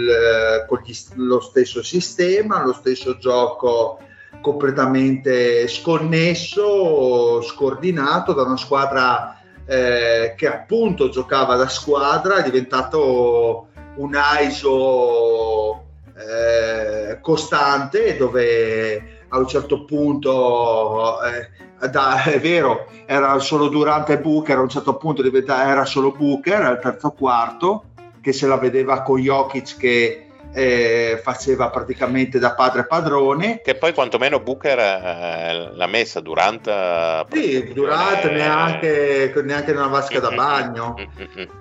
con 0.66 0.82
gli, 0.84 0.94
lo 1.14 1.40
stesso 1.40 1.82
sistema, 1.82 2.64
lo 2.64 2.72
stesso 2.72 3.16
gioco 3.18 4.00
completamente 4.40 5.68
sconnesso, 5.68 7.42
scordinato 7.42 8.32
da 8.32 8.42
una 8.42 8.56
squadra 8.56 9.40
eh, 9.66 10.34
che 10.36 10.46
appunto 10.48 11.10
giocava 11.10 11.56
da 11.56 11.68
squadra, 11.68 12.36
è 12.36 12.42
diventato 12.42 13.68
un 13.96 14.18
ISO 14.42 15.84
eh, 16.16 17.18
costante 17.20 18.16
dove 18.16 19.19
a 19.30 19.38
un 19.38 19.48
certo 19.48 19.84
punto, 19.84 21.18
eh, 21.22 21.88
da, 21.88 22.22
è 22.22 22.40
vero, 22.40 22.86
era 23.06 23.38
solo 23.38 23.68
durante 23.68 24.18
Booker, 24.18 24.58
a 24.58 24.60
un 24.60 24.68
certo 24.68 24.96
punto 24.96 25.22
era 25.22 25.84
solo 25.84 26.12
Booker 26.12 26.62
al 26.62 26.80
terzo 26.80 27.10
quarto, 27.12 27.84
che 28.20 28.32
se 28.32 28.46
la 28.46 28.58
vedeva 28.58 29.02
con 29.02 29.18
Jokic 29.18 29.76
che 29.76 30.24
eh, 30.52 31.20
faceva 31.22 31.70
praticamente 31.70 32.38
da 32.38 32.54
padre 32.54 32.86
padrone. 32.86 33.60
Che 33.62 33.76
poi 33.76 33.94
quantomeno 33.94 34.40
Booker 34.40 34.78
eh, 34.78 35.70
l'ha 35.74 35.86
messa 35.86 36.20
durante. 36.20 37.24
Sì, 37.30 37.72
durante 37.72 38.30
neanche, 38.30 39.32
neanche 39.44 39.72
nella 39.72 39.86
vasca 39.86 40.18
da 40.18 40.30
bagno. 40.30 40.94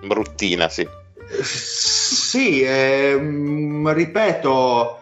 Bruttina, 0.01 0.69
sì. 0.69 0.87
Sì, 1.41 2.63
ehm, 2.63 3.93
ripeto, 3.93 4.98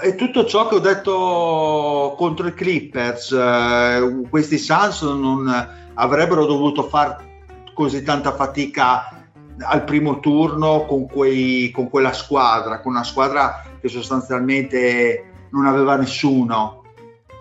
è 0.00 0.14
tutto 0.14 0.44
ciò 0.44 0.68
che 0.68 0.74
ho 0.74 0.80
detto 0.80 2.14
contro 2.16 2.46
i 2.46 2.54
Clippers. 2.54 3.32
Eh, 3.32 4.26
questi 4.28 4.58
Suns 4.58 5.02
non 5.02 5.48
avrebbero 5.94 6.46
dovuto 6.46 6.84
fare 6.84 7.30
così 7.74 8.02
tanta 8.02 8.34
fatica 8.34 9.26
al 9.58 9.84
primo 9.84 10.20
turno 10.20 10.84
con, 10.86 11.06
quei, 11.06 11.70
con 11.70 11.88
quella 11.88 12.12
squadra, 12.12 12.80
con 12.80 12.92
una 12.92 13.04
squadra 13.04 13.62
che 13.80 13.88
sostanzialmente 13.88 15.48
non 15.50 15.66
aveva 15.66 15.96
nessuno. 15.96 16.82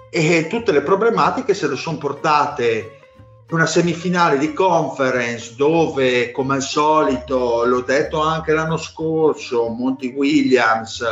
E 0.09 0.47
tutte 0.47 0.71
le 0.71 0.81
problematiche 0.81 1.53
se 1.53 1.67
le 1.67 1.75
sono 1.75 1.97
portate 1.97 2.99
in 3.47 3.55
una 3.55 3.65
semifinale 3.65 4.37
di 4.37 4.53
conference 4.53 5.55
dove, 5.55 6.31
come 6.31 6.55
al 6.55 6.61
solito, 6.61 7.65
l'ho 7.65 7.81
detto 7.81 8.21
anche 8.21 8.53
l'anno 8.53 8.77
scorso, 8.77 9.67
Monty 9.67 10.13
Williams 10.13 11.03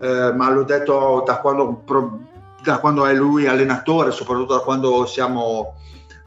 eh, 0.00 0.32
ma 0.32 0.50
l'ho 0.50 0.64
detto 0.64 1.22
da 1.26 1.38
quando, 1.38 1.84
da 2.62 2.78
quando, 2.78 3.06
è 3.06 3.12
lui 3.12 3.46
allenatore, 3.46 4.10
soprattutto 4.10 4.54
da 4.54 4.60
quando 4.60 5.04
siamo 5.04 5.74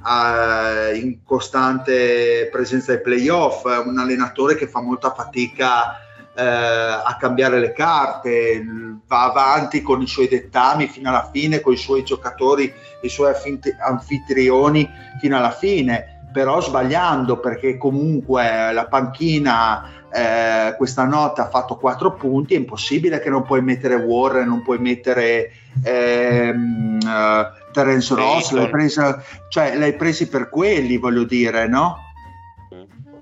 eh, 0.06 0.96
in 0.98 1.24
costante 1.24 2.50
presenza 2.52 2.92
ai 2.92 3.02
playoff, 3.02 3.68
è 3.68 3.80
un 3.80 3.98
allenatore 3.98 4.56
che 4.56 4.68
fa 4.68 4.82
molta 4.82 5.12
fatica 5.12 5.98
eh, 6.36 6.44
a 6.44 7.16
cambiare 7.20 7.60
le 7.60 7.74
carte, 7.74 8.64
va 9.08 9.24
avanti 9.24 9.82
con 9.82 10.02
i 10.02 10.08
suoi 10.08 10.28
dettami 10.28 10.88
fino 10.88 11.10
alla 11.10 11.30
fine, 11.32 11.62
con 11.62 11.74
i 11.74 11.78
suoi 11.78 12.04
giocatori, 12.04 12.72
i 13.02 13.10
suoi 13.10 13.34
anfitrioni 13.80 14.90
fino 15.20 15.38
alla 15.38 15.52
fine, 15.52 16.30
però 16.32 16.62
sbagliando 16.62 17.40
perché 17.40 17.78
comunque 17.78 18.72
la 18.72 18.88
panchina 18.88 20.03
eh, 20.14 20.76
questa 20.78 21.06
notte 21.06 21.42
ha 21.42 21.50
fatto 21.50 21.76
4 21.78 22.14
punti, 22.14 22.54
è 22.54 22.58
impossibile 22.58 23.20
che 23.20 23.30
non 23.30 23.42
puoi 23.42 23.62
mettere 23.64 23.96
Warren, 23.96 24.48
non 24.48 24.62
puoi 24.62 24.78
mettere 24.78 25.52
ehm, 25.84 27.00
uh, 27.02 27.72
Terence 27.72 28.14
Ross, 28.14 28.52
l'hai, 28.52 28.70
presa, 28.70 29.24
cioè, 29.50 29.76
l'hai 29.76 29.96
presi 29.96 30.28
per 30.28 30.50
quelli, 30.50 30.98
voglio 30.98 31.24
dire, 31.24 31.68
no? 31.68 31.98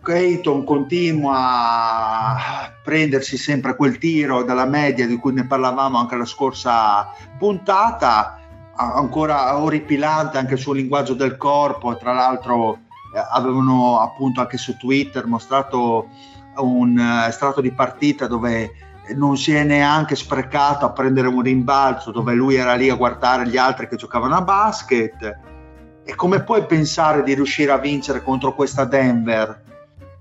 Creighton 0.03 0.63
continua 0.65 1.37
a 1.37 2.73
prendersi 2.83 3.37
sempre 3.37 3.75
quel 3.75 3.97
tiro 3.97 4.43
dalla 4.43 4.65
media 4.65 5.07
di 5.07 5.15
cui 5.15 5.31
ne 5.31 5.45
parlavamo 5.45 5.97
anche 5.97 6.17
la 6.17 6.25
scorsa 6.25 7.13
puntata, 7.37 8.39
ancora 8.75 9.57
orripilante 9.57 10.37
anche 10.37 10.55
il 10.55 10.59
suo 10.59 10.73
linguaggio 10.73 11.13
del 11.13 11.37
corpo, 11.37 11.95
tra 11.95 12.13
l'altro 12.13 12.79
eh, 13.15 13.23
avevano 13.31 13.99
appunto 13.99 14.41
anche 14.41 14.57
su 14.57 14.75
Twitter 14.75 15.25
mostrato 15.27 16.09
un 16.63 16.97
uh, 16.97 17.27
estratto 17.27 17.61
di 17.61 17.71
partita 17.71 18.27
dove 18.27 18.71
non 19.15 19.37
si 19.37 19.53
è 19.53 19.63
neanche 19.63 20.15
sprecato 20.15 20.85
a 20.85 20.91
prendere 20.91 21.27
un 21.27 21.41
rimbalzo 21.41 22.11
dove 22.11 22.33
lui 22.33 22.55
era 22.55 22.73
lì 22.75 22.89
a 22.89 22.95
guardare 22.95 23.47
gli 23.47 23.57
altri 23.57 23.87
che 23.87 23.95
giocavano 23.95 24.35
a 24.35 24.41
basket. 24.41 25.39
E 26.03 26.15
come 26.15 26.43
puoi 26.43 26.65
pensare 26.65 27.23
di 27.23 27.33
riuscire 27.33 27.71
a 27.71 27.77
vincere 27.77 28.23
contro 28.23 28.53
questa 28.53 28.85
Denver? 28.85 29.63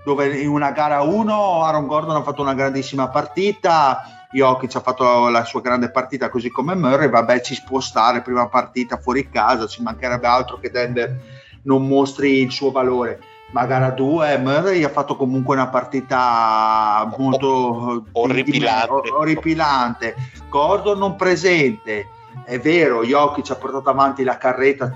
Dove 0.04 0.38
in 0.38 0.48
una 0.48 0.70
gara 0.72 1.02
1 1.02 1.62
Aaron 1.62 1.86
Gordon 1.86 2.16
ha 2.16 2.22
fatto 2.22 2.42
una 2.42 2.54
grandissima 2.54 3.08
partita, 3.08 4.26
Jokic 4.32 4.76
ha 4.76 4.80
fatto 4.80 5.28
la 5.28 5.44
sua 5.44 5.60
grande 5.60 5.90
partita 5.90 6.28
così 6.28 6.50
come 6.50 6.74
Murray, 6.74 7.08
vabbè 7.08 7.40
ci 7.40 7.60
può 7.66 7.80
stare, 7.80 8.22
prima 8.22 8.48
partita 8.48 8.96
fuori 8.98 9.28
casa, 9.28 9.66
ci 9.66 9.82
mancherebbe 9.82 10.26
altro 10.26 10.58
che 10.58 10.70
Denver 10.70 11.20
non 11.62 11.86
mostri 11.86 12.40
il 12.40 12.50
suo 12.50 12.70
valore 12.70 13.20
ma 13.52 13.66
gara 13.66 13.90
2 13.90 14.38
Murray 14.38 14.84
ha 14.84 14.88
fatto 14.88 15.16
comunque 15.16 15.56
una 15.56 15.68
partita 15.68 17.12
molto 17.16 18.04
orripilante. 18.12 19.10
orripilante. 19.10 20.14
Gordon 20.48 20.98
non 20.98 21.16
presente. 21.16 22.08
È 22.44 22.58
vero 22.58 23.04
Jokic 23.04 23.50
ha 23.50 23.56
portato 23.56 23.90
avanti 23.90 24.22
la 24.22 24.36
carretta. 24.36 24.92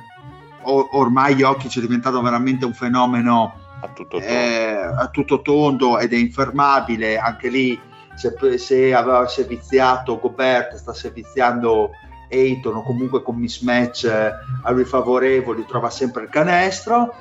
O- 0.63 0.89
ormai 0.93 1.35
Jokic 1.35 1.77
è 1.77 1.81
diventato 1.81 2.23
veramente 2.23 2.65
un 2.65 2.75
fenomeno 2.75 3.55
a 3.81 3.89
tutto, 3.89 4.19
eh, 4.19 4.79
a 4.97 5.09
tutto 5.09 5.43
tondo 5.43 5.99
ed 5.99 6.13
è 6.13 6.17
infermabile. 6.17 7.19
Anche 7.19 7.49
lì 7.49 7.79
se, 8.15 8.35
se 8.59 8.95
aveva 8.95 9.27
serviziato 9.27 10.19
Gobert 10.19 10.75
sta 10.77 10.95
serviziando 10.95 11.91
Ayton 12.31 12.77
o 12.77 12.83
comunque 12.83 13.23
con 13.23 13.37
mismatch 13.37 14.05
eh, 14.05 14.33
a 14.63 14.71
lui 14.71 14.85
favorevoli 14.85 15.67
trova 15.67 15.91
sempre 15.91 16.23
il 16.23 16.29
canestro 16.31 17.15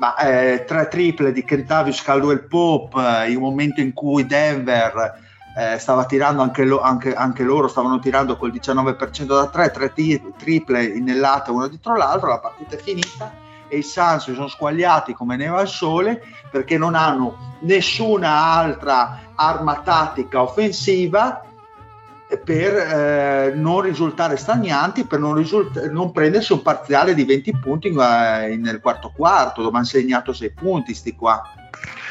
ma 0.00 0.16
eh, 0.16 0.64
tre 0.64 0.88
triple 0.88 1.30
di 1.30 1.44
Kentavius 1.44 2.02
Caldwell 2.02 2.48
Pope 2.48 2.98
eh, 2.98 3.30
in 3.30 3.36
un 3.36 3.42
momento 3.42 3.82
in 3.82 3.92
cui 3.92 4.24
Denver 4.24 5.28
eh, 5.54 5.78
stava 5.78 6.06
tirando 6.06 6.40
anche, 6.40 6.64
lo, 6.64 6.80
anche, 6.80 7.12
anche, 7.14 7.42
loro 7.42 7.68
stavano 7.68 7.98
tirando 7.98 8.38
col 8.38 8.50
19% 8.50 9.24
da 9.24 9.48
tre, 9.48 9.70
tre 9.70 9.92
t- 9.92 10.22
triple 10.38 10.84
inellate 10.84 11.50
uno 11.50 11.68
dietro 11.68 11.96
l'altro, 11.96 12.30
la 12.30 12.38
partita 12.38 12.76
è 12.76 12.78
finita 12.78 13.30
e 13.68 13.76
i 13.76 13.82
Suns 13.82 14.24
si 14.24 14.32
sono 14.32 14.48
squagliati 14.48 15.12
come 15.12 15.36
neve 15.36 15.58
al 15.58 15.68
sole 15.68 16.22
perché 16.50 16.78
non 16.78 16.94
hanno 16.94 17.58
nessuna 17.60 18.54
altra 18.54 19.32
arma 19.34 19.82
tattica 19.84 20.40
offensiva 20.40 21.42
per 22.38 22.76
eh, 22.76 23.52
non 23.54 23.80
risultare 23.80 24.36
stagnanti, 24.36 25.04
per 25.04 25.18
non, 25.18 25.34
risult- 25.34 25.90
non, 25.90 26.12
prendersi 26.12 26.52
un 26.52 26.62
parziale 26.62 27.14
di 27.14 27.24
20 27.24 27.56
punti 27.56 27.88
in, 27.88 27.94
in, 28.50 28.60
nel 28.60 28.80
quarto 28.80 29.12
quarto, 29.14 29.62
dove 29.62 29.76
hanno 29.76 29.86
segnato 29.86 30.32
6 30.32 30.50
punti 30.52 30.94
sti 30.94 31.14
qua. 31.16 31.42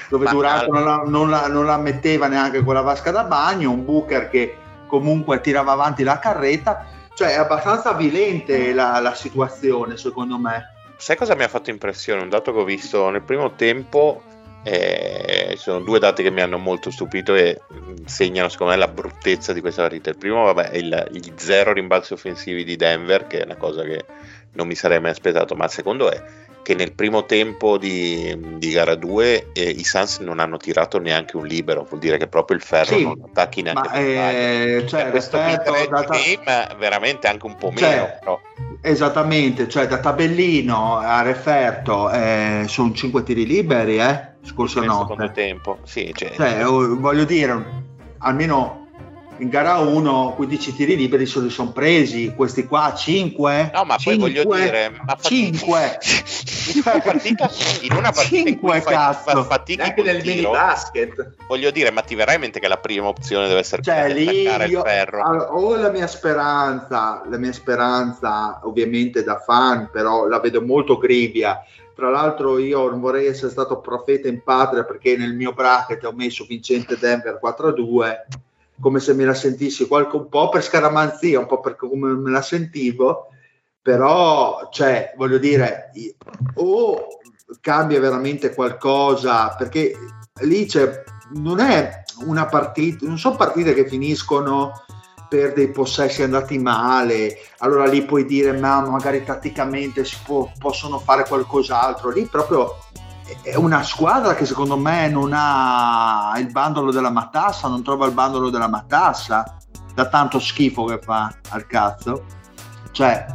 Dove 0.09 0.25
Ma 0.25 0.31
Durato 0.31 0.71
non 0.71 0.83
la, 0.83 1.03
non, 1.05 1.29
la, 1.29 1.47
non 1.47 1.65
la 1.65 1.77
metteva 1.77 2.27
neanche 2.27 2.63
con 2.63 2.73
la 2.73 2.81
vasca 2.81 3.11
da 3.11 3.23
bagno, 3.23 3.71
un 3.71 3.85
Booker 3.85 4.29
che 4.29 4.57
comunque 4.87 5.39
tirava 5.39 5.71
avanti 5.71 6.03
la 6.03 6.19
carretta, 6.19 6.85
cioè 7.13 7.29
è 7.29 7.37
abbastanza 7.37 7.91
avvilente 7.91 8.73
la, 8.73 8.99
la 8.99 9.13
situazione 9.13 9.97
secondo 9.97 10.37
me. 10.37 10.73
Sai 10.97 11.15
cosa 11.15 11.35
mi 11.35 11.43
ha 11.43 11.47
fatto 11.47 11.69
impressione? 11.69 12.21
Un 12.21 12.29
dato 12.29 12.51
che 12.51 12.59
ho 12.59 12.65
visto 12.65 13.09
nel 13.09 13.21
primo 13.21 13.53
tempo 13.53 14.21
eh, 14.63 15.55
sono 15.57 15.79
due 15.79 15.99
dati 15.99 16.23
che 16.23 16.31
mi 16.31 16.41
hanno 16.41 16.57
molto 16.57 16.91
stupito 16.91 17.35
e 17.35 17.61
mm, 17.73 18.05
segnano 18.05 18.49
secondo 18.49 18.73
me 18.73 18.79
la 18.79 18.87
bruttezza 18.87 19.53
di 19.53 19.61
questa 19.61 19.83
partita. 19.83 20.09
Il 20.09 20.17
primo 20.17 20.43
vabbè, 20.43 20.69
è 20.69 20.77
il, 20.77 21.07
gli 21.11 21.31
zero 21.35 21.73
rimbalzi 21.73 22.13
offensivi 22.13 22.63
di 22.63 22.75
Denver, 22.75 23.27
che 23.27 23.41
è 23.41 23.45
una 23.45 23.55
cosa 23.55 23.83
che 23.83 24.05
non 24.53 24.67
mi 24.67 24.75
sarei 24.75 24.99
mai 24.99 25.11
aspettato, 25.11 25.55
ma 25.55 25.65
il 25.65 25.71
secondo 25.71 26.11
è 26.11 26.21
che 26.69 26.75
nel 26.75 26.93
primo 26.93 27.25
tempo 27.25 27.79
di, 27.79 28.37
di 28.57 28.69
gara 28.69 28.93
2 28.93 29.53
eh, 29.53 29.69
i 29.69 29.83
Suns 29.83 30.19
non 30.19 30.39
hanno 30.39 30.57
tirato 30.57 30.99
neanche 30.99 31.35
un 31.35 31.47
libero, 31.47 31.83
vuol 31.83 31.99
dire 31.99 32.19
che 32.19 32.27
proprio 32.27 32.57
il 32.57 32.61
ferro 32.61 32.95
sì, 32.95 33.01
non 33.01 33.19
attacchi 33.25 33.63
neanche 33.63 33.89
ma, 33.89 33.95
eh, 33.95 34.85
cioè, 34.87 35.09
questo 35.09 35.37
data... 35.37 36.05
game 36.05 36.75
veramente 36.77 37.25
anche 37.25 37.47
un 37.47 37.55
po' 37.55 37.73
cioè, 37.73 37.89
meno. 37.89 38.09
Però. 38.19 38.39
Esattamente, 38.83 39.67
cioè 39.67 39.87
da 39.87 39.97
tabellino 39.97 40.97
a 40.97 41.23
referto 41.23 42.11
eh, 42.11 42.65
sono 42.67 42.93
5 42.93 43.23
tiri 43.23 43.47
liberi, 43.47 43.97
eh? 43.97 44.33
scorsa 44.43 44.81
notte. 44.81 45.13
secondo 45.13 45.31
tempo, 45.31 45.77
sì. 45.85 46.13
Cioè... 46.15 46.33
Cioè, 46.35 46.63
voglio 46.65 47.23
dire, 47.23 47.65
almeno 48.19 48.88
in 49.39 49.49
gara 49.49 49.77
1 49.77 50.33
15 50.35 50.75
tiri 50.75 50.95
liberi 50.95 51.25
se 51.25 51.39
li 51.39 51.49
sono 51.49 51.71
presi, 51.71 52.33
questi 52.35 52.65
qua 52.65 52.93
5. 52.93 53.71
No, 53.73 53.83
ma 53.83 53.97
5, 53.97 54.17
poi 54.17 54.43
voglio 54.43 54.55
dire, 54.55 54.91
ma 55.05 55.17
5 55.19 55.99
in 56.73 56.81
una 56.85 57.01
partita, 57.01 57.49
in 57.81 57.91
una 57.93 58.11
partita 58.11 58.21
5, 58.21 58.49
in 58.49 58.59
cui 58.59 58.81
fai, 58.81 59.43
fatichi 59.43 59.81
anche 59.81 60.01
nel 60.01 60.21
mini 60.23 60.41
basket. 60.41 61.35
Voglio 61.47 61.71
dire, 61.71 61.91
ma 61.91 62.01
ti 62.01 62.15
verrà 62.15 62.33
in 62.33 62.41
mente 62.41 62.59
che 62.59 62.67
la 62.67 62.77
prima 62.77 63.07
opzione 63.07 63.47
deve 63.47 63.59
essere 63.59 63.81
cioè, 63.81 64.13
lì 64.13 64.41
io, 64.41 64.63
il 64.63 64.81
ferro? 64.83 65.23
Allora, 65.23 65.53
ho 65.53 65.75
la 65.75 65.89
mia 65.89 66.07
speranza, 66.07 67.23
la 67.27 67.37
mia 67.37 67.53
speranza 67.53 68.59
ovviamente 68.63 69.23
da 69.23 69.39
fan, 69.39 69.89
però 69.91 70.27
la 70.27 70.39
vedo 70.39 70.61
molto 70.61 70.97
grivia 70.97 71.63
tra 71.99 72.09
l'altro 72.09 72.57
io 72.59 72.89
non 72.89 73.01
vorrei 73.01 73.27
essere 73.27 73.51
stato 73.51 73.81
profeta 73.81 74.29
in 74.29 74.41
patria 74.41 74.85
perché 74.85 75.17
nel 75.17 75.35
mio 75.35 75.51
bracket 75.51 76.05
ho 76.05 76.13
messo 76.13 76.45
vincente 76.47 76.97
Denver 76.97 77.37
4-2, 77.43 78.15
come 78.79 78.99
se 78.99 79.13
me 79.13 79.25
la 79.25 79.33
sentissi 79.33 79.87
qualche, 79.87 80.15
un 80.15 80.29
po' 80.29 80.49
per 80.49 80.63
scaramanzia, 80.63 81.39
un 81.39 81.45
po' 81.47 81.59
per 81.59 81.75
come 81.75 82.11
me 82.13 82.31
la 82.31 82.41
sentivo, 82.41 83.27
però 83.81 84.69
cioè, 84.71 85.13
voglio 85.17 85.37
dire, 85.37 85.91
o 86.55 87.07
cambia 87.61 87.99
veramente 87.99 88.53
qualcosa, 88.53 89.55
perché 89.57 89.93
lì 90.41 90.65
c'è, 90.65 91.03
non 91.33 91.59
è 91.59 92.03
una 92.25 92.45
partita, 92.45 93.05
non 93.05 93.17
sono 93.17 93.35
partite 93.35 93.73
che 93.73 93.87
finiscono 93.87 94.71
per 95.29 95.53
dei 95.53 95.69
possessi 95.69 96.23
andati 96.23 96.57
male, 96.57 97.37
allora 97.59 97.85
lì 97.85 98.03
puoi 98.03 98.25
dire 98.25 98.51
ma 98.51 98.81
magari 98.81 99.23
tatticamente 99.23 100.03
si 100.03 100.17
può, 100.25 100.51
possono 100.57 100.97
fare 100.97 101.25
qualcos'altro, 101.27 102.09
lì 102.09 102.25
proprio 102.25 102.77
è 103.41 103.55
una 103.55 103.83
squadra 103.83 104.35
che 104.35 104.45
secondo 104.45 104.77
me 104.77 105.07
non 105.09 105.31
ha 105.33 106.33
il 106.37 106.51
bandolo 106.51 106.91
della 106.91 107.11
matassa, 107.11 107.67
non 107.67 107.83
trova 107.83 108.05
il 108.05 108.13
bandolo 108.13 108.49
della 108.49 108.67
matassa, 108.67 109.57
da 109.93 110.07
tanto 110.07 110.39
schifo 110.39 110.85
che 110.85 110.99
fa 110.99 111.33
al 111.49 111.67
cazzo. 111.67 112.25
Cioè, 112.91 113.25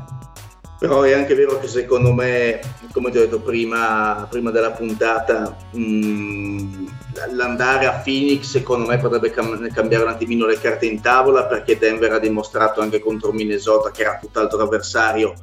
però 0.79 1.03
è 1.03 1.13
anche 1.13 1.35
vero 1.35 1.59
che 1.59 1.69
secondo 1.69 2.13
me, 2.13 2.61
come 2.93 3.11
ti 3.11 3.19
ho 3.19 3.21
detto 3.21 3.41
prima, 3.41 4.27
prima 4.29 4.51
della 4.51 4.73
puntata, 4.73 5.57
mh, 5.73 6.87
l'andare 7.33 7.87
a 7.87 8.01
Phoenix 8.03 8.45
secondo 8.45 8.87
me 8.87 8.99
potrebbe 8.99 9.31
cam- 9.31 9.69
cambiare 9.69 10.05
un 10.05 10.11
attimino 10.11 10.47
le 10.47 10.59
carte 10.59 10.87
in 10.87 11.01
tavola 11.01 11.45
perché 11.45 11.79
Denver 11.79 12.13
ha 12.13 12.19
dimostrato 12.19 12.81
anche 12.81 12.99
contro 12.99 13.33
Minnesota 13.33 13.91
che 13.91 14.03
era 14.03 14.19
tutt'altro 14.21 14.61
avversario 14.63 15.35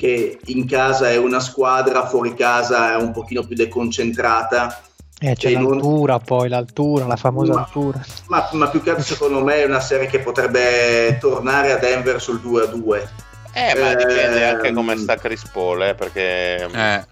che 0.00 0.38
in 0.46 0.66
casa 0.66 1.10
è 1.10 1.18
una 1.18 1.40
squadra, 1.40 2.06
fuori 2.06 2.32
casa 2.32 2.92
è 2.92 2.96
un 2.96 3.12
pochino 3.12 3.44
più 3.44 3.54
deconcentrata. 3.54 4.80
Eh, 5.18 5.34
c'è 5.34 5.50
l'altura 5.52 6.14
non... 6.14 6.22
poi, 6.24 6.48
l'altura, 6.48 7.04
la 7.04 7.16
famosa 7.16 7.52
ma, 7.52 7.60
altura. 7.60 8.00
Ma, 8.28 8.48
ma, 8.52 8.68
più 8.70 8.82
che 8.82 8.88
altro 8.88 9.04
secondo 9.04 9.44
me 9.44 9.56
è 9.56 9.66
una 9.66 9.80
serie 9.80 10.06
che 10.06 10.20
potrebbe 10.20 11.18
tornare 11.20 11.72
a 11.72 11.76
Denver 11.76 12.18
sul 12.18 12.40
2 12.40 12.62
a 12.62 12.66
2 12.66 13.08
eh, 13.52 13.78
ma 13.78 13.94
dipende 13.94 14.44
anche 14.44 14.68
ehm, 14.68 14.74
come 14.74 14.96
sta 14.96 15.16
Chris 15.16 15.46
Paul, 15.48 15.82
eh, 15.82 15.94
perché 15.94 16.68
eh, 16.72 17.04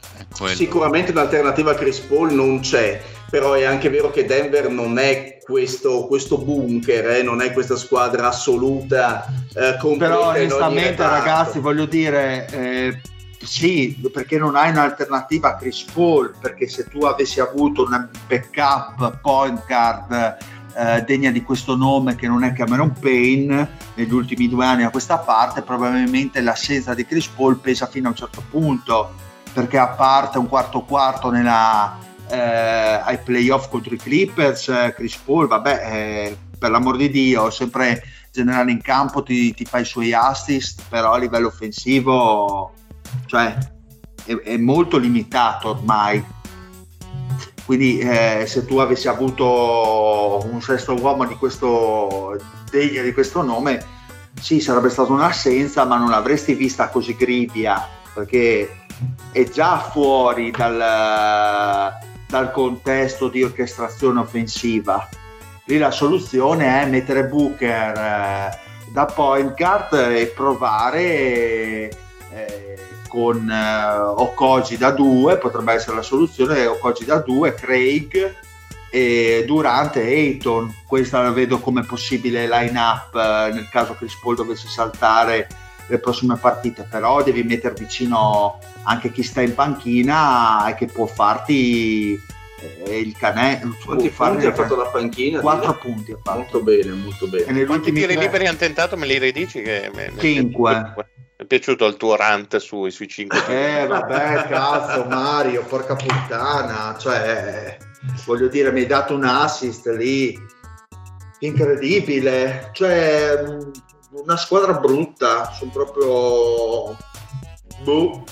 sicuramente 0.54 1.10
un'alternativa 1.10 1.72
a 1.72 1.74
Chris 1.74 1.98
Paul 2.00 2.32
non 2.32 2.60
c'è, 2.60 3.00
però 3.30 3.54
è 3.54 3.64
anche 3.64 3.88
vero 3.88 4.10
che 4.10 4.24
Denver 4.24 4.68
non 4.68 4.98
è 4.98 5.38
questo, 5.42 6.06
questo 6.06 6.38
bunker, 6.38 7.10
eh, 7.10 7.22
non 7.22 7.40
è 7.42 7.52
questa 7.52 7.76
squadra 7.76 8.28
assoluta. 8.28 9.26
Eh, 9.54 9.76
però 9.96 10.28
onestamente 10.28 11.02
ragazzi 11.02 11.58
voglio 11.58 11.86
dire... 11.86 12.46
Eh, 12.50 13.00
sì, 13.40 13.96
perché 14.12 14.36
non 14.36 14.56
hai 14.56 14.70
un'alternativa 14.70 15.50
a 15.50 15.56
Chris 15.56 15.84
Paul, 15.84 16.34
perché 16.40 16.68
se 16.68 16.88
tu 16.88 17.04
avessi 17.04 17.38
avuto 17.38 17.84
un 17.84 18.08
backup 18.26 19.20
point 19.20 19.64
guard 19.64 20.36
eh, 20.78 21.02
degna 21.02 21.32
di 21.32 21.42
questo 21.42 21.74
nome 21.74 22.14
che 22.14 22.28
non 22.28 22.44
è 22.44 22.52
Cameron 22.52 22.92
Payne 22.92 23.68
negli 23.94 24.12
ultimi 24.12 24.48
due 24.48 24.64
anni 24.64 24.84
a 24.84 24.90
questa 24.90 25.18
parte 25.18 25.62
probabilmente 25.62 26.40
l'assenza 26.40 26.94
di 26.94 27.04
Chris 27.04 27.26
Paul 27.26 27.58
pesa 27.58 27.86
fino 27.86 28.06
a 28.06 28.10
un 28.10 28.16
certo 28.16 28.44
punto 28.48 29.12
perché 29.52 29.76
a 29.76 29.88
parte 29.88 30.38
un 30.38 30.46
quarto 30.46 30.82
quarto 30.82 31.30
nella, 31.30 31.98
eh, 32.30 32.38
ai 32.38 33.18
playoff 33.18 33.68
contro 33.68 33.92
i 33.92 33.98
Clippers 33.98 34.68
eh, 34.68 34.94
Chris 34.94 35.16
Paul 35.16 35.48
vabbè 35.48 35.80
eh, 35.92 36.38
per 36.56 36.70
l'amor 36.70 36.96
di 36.96 37.10
Dio 37.10 37.50
sempre 37.50 38.00
generale 38.30 38.70
in 38.70 38.80
campo 38.80 39.24
ti, 39.24 39.52
ti 39.54 39.64
fa 39.64 39.78
i 39.78 39.84
suoi 39.84 40.12
assist 40.14 40.84
però 40.88 41.12
a 41.12 41.18
livello 41.18 41.48
offensivo 41.48 42.72
cioè 43.26 43.56
è, 44.24 44.32
è 44.32 44.56
molto 44.56 44.96
limitato 44.96 45.70
ormai 45.70 46.22
quindi 47.68 47.98
eh, 47.98 48.44
se 48.46 48.64
tu 48.64 48.78
avessi 48.78 49.08
avuto 49.08 50.42
un 50.50 50.62
sesto 50.62 50.94
uomo 50.98 51.26
di 51.26 51.34
questo 51.34 52.34
degno 52.70 53.02
di 53.02 53.12
questo 53.12 53.42
nome, 53.42 53.84
sì, 54.40 54.58
sarebbe 54.58 54.88
stata 54.88 55.12
un'assenza, 55.12 55.84
ma 55.84 55.98
non 55.98 56.08
l'avresti 56.08 56.54
vista 56.54 56.88
così 56.88 57.14
grivia, 57.14 57.86
perché 58.14 58.74
è 59.32 59.44
già 59.50 59.80
fuori 59.80 60.50
dal, 60.50 61.92
dal 62.26 62.52
contesto 62.52 63.28
di 63.28 63.42
orchestrazione 63.42 64.20
offensiva. 64.20 65.06
Lì 65.66 65.76
la 65.76 65.90
soluzione 65.90 66.80
è 66.80 66.86
mettere 66.86 67.26
Booker 67.26 67.98
eh, 67.98 68.58
da 68.94 69.04
point 69.04 69.54
guard 69.54 69.92
e 69.92 70.32
provare 70.34 71.00
eh, 71.02 71.90
con 73.08 73.50
eh, 73.50 73.98
Okoji 73.98 74.76
da 74.76 74.90
2, 74.90 75.38
potrebbe 75.38 75.72
essere 75.72 75.96
la 75.96 76.02
soluzione, 76.02 76.66
Okoji 76.66 77.04
da 77.04 77.18
2, 77.18 77.54
Craig 77.54 78.34
e 78.90 79.44
Durante 79.46 80.02
e 80.02 80.14
Ayton, 80.14 80.74
questa 80.86 81.22
la 81.22 81.30
vedo 81.30 81.58
come 81.58 81.82
possibile 81.82 82.48
line 82.48 82.78
up 82.78 83.14
eh, 83.14 83.52
nel 83.52 83.68
caso 83.70 83.96
che 83.98 84.06
Paul 84.22 84.36
dovesse 84.36 84.68
saltare 84.68 85.46
le 85.88 85.98
prossime 85.98 86.36
partite, 86.36 86.86
però 86.88 87.22
devi 87.22 87.42
mettere 87.42 87.74
vicino 87.74 88.58
anche 88.82 89.10
chi 89.10 89.22
sta 89.22 89.40
in 89.40 89.54
panchina 89.54 90.68
e 90.68 90.74
che 90.74 90.86
può 90.86 91.06
farti 91.06 92.18
eh, 92.84 92.98
il 92.98 93.16
canè 93.16 93.60
quanti 93.84 94.10
punti 94.10 94.46
ha 94.46 94.52
fatto 94.52 94.76
la 94.76 94.84
panchina? 94.84 95.40
4 95.40 95.78
punti 95.78 96.12
ha 96.12 96.18
fatto. 96.22 96.38
molto 96.38 96.62
bene 96.62 96.92
molto 96.92 97.26
bene. 97.26 97.60
E 97.60 97.64
quanti 97.64 97.92
tiri 97.92 98.18
liberi 98.18 98.46
hanno 98.46 98.58
tentato 98.58 98.96
me 98.96 99.06
li 99.06 99.18
ridici 99.18 99.62
che 99.62 99.90
5 100.18 100.94
mi 100.96 101.04
è 101.40 101.44
piaciuto 101.44 101.86
il 101.86 101.96
tuo 101.96 102.16
rant 102.16 102.56
sui, 102.56 102.90
sui 102.90 103.06
5 103.06 103.44
Eh 103.46 103.86
vabbè, 103.86 104.46
cazzo 104.48 105.04
Mario, 105.04 105.62
porca 105.62 105.94
puttana, 105.94 106.96
cioè 106.98 107.78
voglio 108.26 108.48
dire 108.48 108.72
mi 108.72 108.80
hai 108.80 108.86
dato 108.86 109.14
un 109.14 109.22
assist 109.22 109.86
lì 109.86 110.36
incredibile, 111.38 112.70
cioè 112.72 113.44
una 114.10 114.36
squadra 114.36 114.72
brutta, 114.80 115.52
sono 115.52 115.70
proprio 115.70 116.96
boh. 117.84 118.24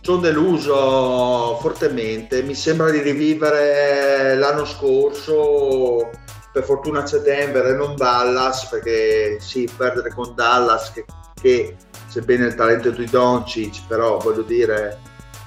Sono 0.00 0.18
deluso 0.18 1.58
fortemente, 1.60 2.42
mi 2.42 2.54
sembra 2.56 2.90
di 2.90 3.00
rivivere 3.00 4.34
l'anno 4.34 4.64
scorso 4.64 6.10
per 6.52 6.64
fortuna 6.64 7.04
c'è 7.04 7.18
Denver 7.18 7.66
e 7.66 7.74
non 7.74 7.94
Dallas 7.94 8.66
perché 8.66 9.38
sì, 9.40 9.68
perdere 9.76 10.12
con 10.12 10.34
Dallas 10.34 10.90
che 10.92 11.04
che 11.40 11.76
sebbene 12.08 12.46
il 12.46 12.54
talento 12.54 12.90
di 12.90 13.04
Doncic, 13.04 13.86
però 13.86 14.18
voglio 14.18 14.42
dire, 14.42 14.98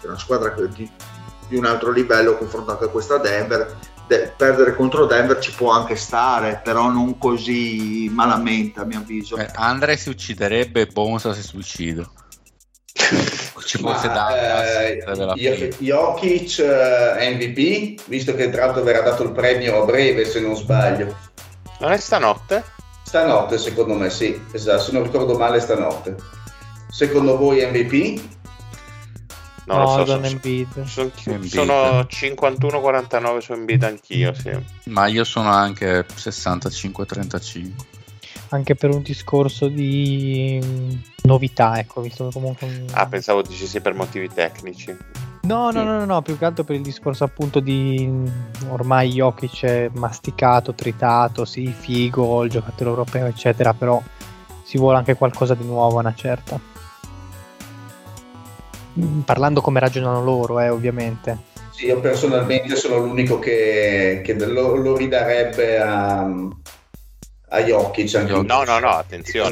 è 0.02 0.06
una 0.06 0.18
squadra 0.18 0.54
di, 0.68 0.90
di 1.48 1.56
un 1.58 1.66
altro 1.66 1.92
livello 1.92 2.38
confrontata 2.38 2.86
a 2.86 2.90
questa 2.90 3.18
Denver, 3.18 3.78
de- 4.08 4.34
perdere 4.36 4.76
contro 4.76 5.06
Denver 5.06 5.40
ci 5.40 5.54
può 5.54 5.72
anche 5.72 5.96
stare, 5.96 6.62
però 6.64 6.90
non 6.90 7.18
così 7.18 8.10
malamente 8.12 8.80
a 8.80 8.84
mio 8.84 9.00
avviso. 9.00 9.38
Eh, 9.38 9.50
Andre 9.56 9.98
si 9.98 10.10
ucciderebbe 10.10 10.82
e 10.82 10.86
Bonsa 10.88 11.34
si 11.34 11.44
suicida. 11.44 12.10
Ci 12.92 13.78
fosse 13.78 14.08
Ma, 14.08 14.14
da 14.14 14.86
eh, 14.96 15.76
Jokic 15.78 16.60
eh, 16.60 17.36
MVP, 17.36 18.02
visto 18.08 18.34
che 18.34 18.50
tra 18.50 18.66
l'altro 18.66 18.82
verrà 18.82 19.02
dato 19.02 19.24
il 19.24 19.32
premio 19.32 19.84
a 19.84 19.86
breve 19.86 20.26
se 20.26 20.40
non 20.40 20.56
sbaglio. 20.56 21.16
Non 21.80 21.92
è 21.92 21.98
stanotte? 21.98 22.64
Stanotte 23.10 23.58
secondo 23.58 23.96
me 23.96 24.12
sì, 24.12 24.40
esatto, 24.52 24.84
se 24.84 24.92
non 24.92 25.02
ricordo 25.02 25.36
male 25.36 25.60
stanotte. 25.60 26.16
Secondo 26.92 27.38
voi 27.38 27.66
MVP? 27.66 28.22
No, 29.66 29.80
lo 29.80 29.88
so. 29.88 30.06
Sono, 30.06 30.26
Embiid. 30.28 30.84
sono- 30.84 31.12
sono 31.48 32.02
51-49 32.08 33.38
su 33.40 33.54
Embiid 33.54 33.84
anch'io, 33.84 34.32
sì. 34.36 34.52
Ma 34.90 35.08
io 35.08 35.24
sono 35.24 35.50
anche 35.50 36.06
65-35. 36.06 37.72
Anche 38.50 38.76
per 38.76 38.92
un 38.94 39.02
discorso 39.02 39.68
di 39.70 40.60
mm, 40.64 40.92
novità, 41.24 41.80
ecco, 41.80 42.02
visto 42.02 42.30
comunque... 42.32 42.68
un- 42.68 42.86
Ah, 42.92 43.08
pensavo 43.08 43.42
dicessi 43.42 43.82
per 43.82 43.96
motivi 43.96 44.30
tecnici. 44.32 44.96
No, 45.50 45.72
no, 45.72 45.84
no, 45.84 45.98
no, 45.98 46.06
no, 46.06 46.22
più 46.22 46.38
che 46.38 46.46
altro 46.46 46.64
per 46.64 46.76
il 46.76 46.84
discorso 46.84 47.24
appunto 47.24 47.60
di 47.60 48.08
ormai 48.68 49.10
Jokic 49.10 49.66
è 49.66 49.90
masticato, 49.94 50.76
tritato, 50.76 51.44
sì, 51.44 51.66
figo, 51.66 52.44
il 52.44 52.52
giocatore 52.52 52.92
europeo, 52.92 53.26
eccetera, 53.26 53.74
però 53.74 54.00
si 54.64 54.78
vuole 54.78 55.00
anche 55.00 55.16
qualcosa 55.16 55.56
di 55.56 55.66
nuovo, 55.66 55.98
una 55.98 56.14
certa. 56.14 56.60
Mm, 59.00 59.22
Parlando 59.22 59.62
come 59.62 59.80
ragionano 59.80 60.24
loro, 60.24 60.60
eh, 60.60 60.70
ovviamente. 60.70 61.40
Sì, 61.72 61.88
io 61.88 62.00
personalmente 62.00 62.76
sono 62.76 63.00
l'unico 63.00 63.40
che, 63.40 64.22
che 64.24 64.36
lo, 64.46 64.76
lo 64.76 64.96
ridarebbe 64.96 65.80
a, 65.80 66.26
a 66.26 67.60
Jokic. 67.60 68.16
Anche 68.18 68.34
Jokic. 68.34 68.48
No, 68.48 68.64
no, 68.66 68.78
no, 68.78 68.90
attenzione. 68.90 69.50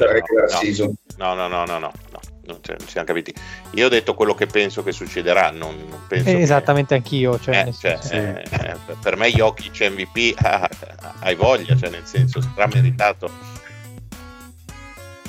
No, 1.18 1.34
no, 1.34 1.48
no, 1.48 1.65
no, 1.65 1.80
no, 1.80 1.91
no, 2.11 2.19
non, 2.48 2.60
ci- 2.61 2.72
non 2.72 2.80
ci 2.80 2.91
siamo 2.91 3.06
capiti. 3.06 3.34
Io 3.72 3.86
ho 3.86 3.90
detto 3.90 4.14
quello 4.15 4.34
che 4.34 4.48
penso 4.48 4.82
che 4.84 4.91
succederà, 4.91 5.52
non, 5.52 5.76
non 5.88 5.99
penso 6.07 6.30
Eh, 6.30 6.36
che- 6.36 6.41
esattamente 6.41 6.95
anch'io, 6.95 7.40
cioè, 7.40 7.65
Eh, 7.68 7.74
cioè, 7.74 7.99
eh, 8.11 8.44
eh, 8.49 8.76
per 9.02 9.15
me 9.18 9.30
Jokic 9.30 9.80
MVP 9.91 10.34
ah, 10.44 10.69
hai 11.19 11.36
voglia, 11.36 11.76
cioè 11.78 11.90
nel 11.90 12.06
senso 12.06 12.41
strameritato. 12.41 13.30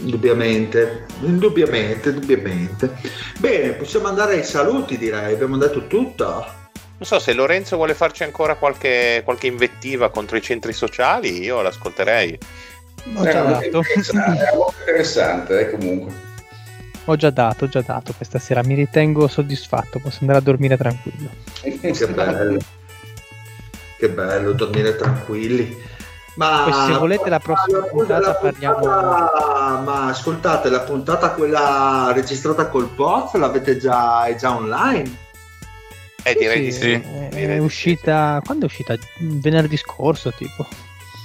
Indubbiamente, 0.01 1.07
indubbiamente, 1.23 2.11
indubbiamente. 2.11 2.95
Bene, 3.39 3.73
possiamo 3.73 4.07
andare 4.07 4.35
ai 4.35 4.45
saluti 4.45 4.97
direi, 4.97 5.35
abbiamo 5.35 5.57
detto 5.57 5.89
tutto. 5.89 6.25
Non 7.01 7.07
so 7.07 7.19
se 7.19 7.33
Lorenzo 7.33 7.75
vuole 7.77 7.95
farci 7.95 8.23
ancora 8.23 8.55
qualche, 8.55 9.23
qualche 9.25 9.49
invettiva 9.49 10.11
contro 10.11 10.37
i 10.37 10.43
centri 10.43 10.73
sociali, 10.73 11.43
io 11.43 11.61
l'ascolterei. 11.63 12.39
Già 13.05 13.29
Era 13.29 13.43
molto 13.45 13.61
dato. 13.65 13.77
interessante, 13.79 14.41
era 14.41 14.55
molto 14.55 14.75
interessante 14.81 15.61
eh, 15.61 15.71
comunque. 15.71 16.13
Ho 17.11 17.17
già 17.17 17.31
dato, 17.31 17.65
ho 17.65 17.69
già 17.69 17.81
dato 17.81 18.13
questa 18.15 18.39
sera, 18.39 18.63
mi 18.63 18.75
ritengo 18.75 19.29
soddisfatto, 19.29 19.99
posso 19.99 20.19
andare 20.21 20.41
a 20.41 20.43
dormire 20.43 20.77
tranquillo. 20.77 21.31
Che 21.63 22.07
bello. 22.09 22.59
Che 23.97 24.09
bello 24.11 24.53
dormire 24.53 24.95
tranquilli. 24.95 25.75
Ma 26.37 26.65
Poi 26.69 26.93
se 26.93 26.99
volete 26.99 27.31
la 27.31 27.39
prossima 27.41 27.79
puntata 27.81 28.35
parliamo- 28.35 28.77
puntata- 28.79 29.81
Ma 29.83 30.09
ascoltate, 30.09 30.69
la 30.69 30.81
puntata 30.81 31.31
quella 31.31 32.13
registrata 32.15 32.67
col 32.69 32.89
Poz 32.91 33.33
l'avete 33.37 33.79
già, 33.79 34.25
è 34.27 34.35
già 34.37 34.55
online? 34.55 35.11
Eh, 36.23 36.35
direi 36.39 36.61
di 36.61 36.73
Sì, 36.73 36.81
sì. 36.81 36.93
È, 36.93 37.29
è 37.31 37.55
sì. 37.55 37.59
uscita, 37.59 38.41
quando 38.45 38.65
è 38.65 38.69
uscita? 38.69 38.95
Venerdì 39.21 39.79
scorso, 39.79 40.31
tipo. 40.33 40.67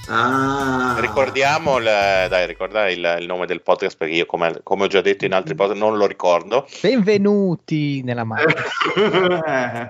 Ah. 0.07 0.97
Ricordiamo, 0.99 1.77
il, 1.77 1.85
dai, 1.85 2.45
ricorda 2.45 2.89
il, 2.89 3.17
il 3.19 3.25
nome 3.25 3.45
del 3.45 3.61
podcast 3.61 3.95
perché 3.97 4.13
io, 4.15 4.25
come, 4.25 4.59
come 4.61 4.84
ho 4.84 4.88
già 4.88 5.01
detto 5.01 5.25
in 5.25 5.34
altri 5.34 5.55
podcast, 5.55 5.80
non 5.80 5.97
lo 5.97 6.05
ricordo. 6.05 6.67
Benvenuti 6.81 8.01
nella 8.03 8.23
macchina. 8.23 9.89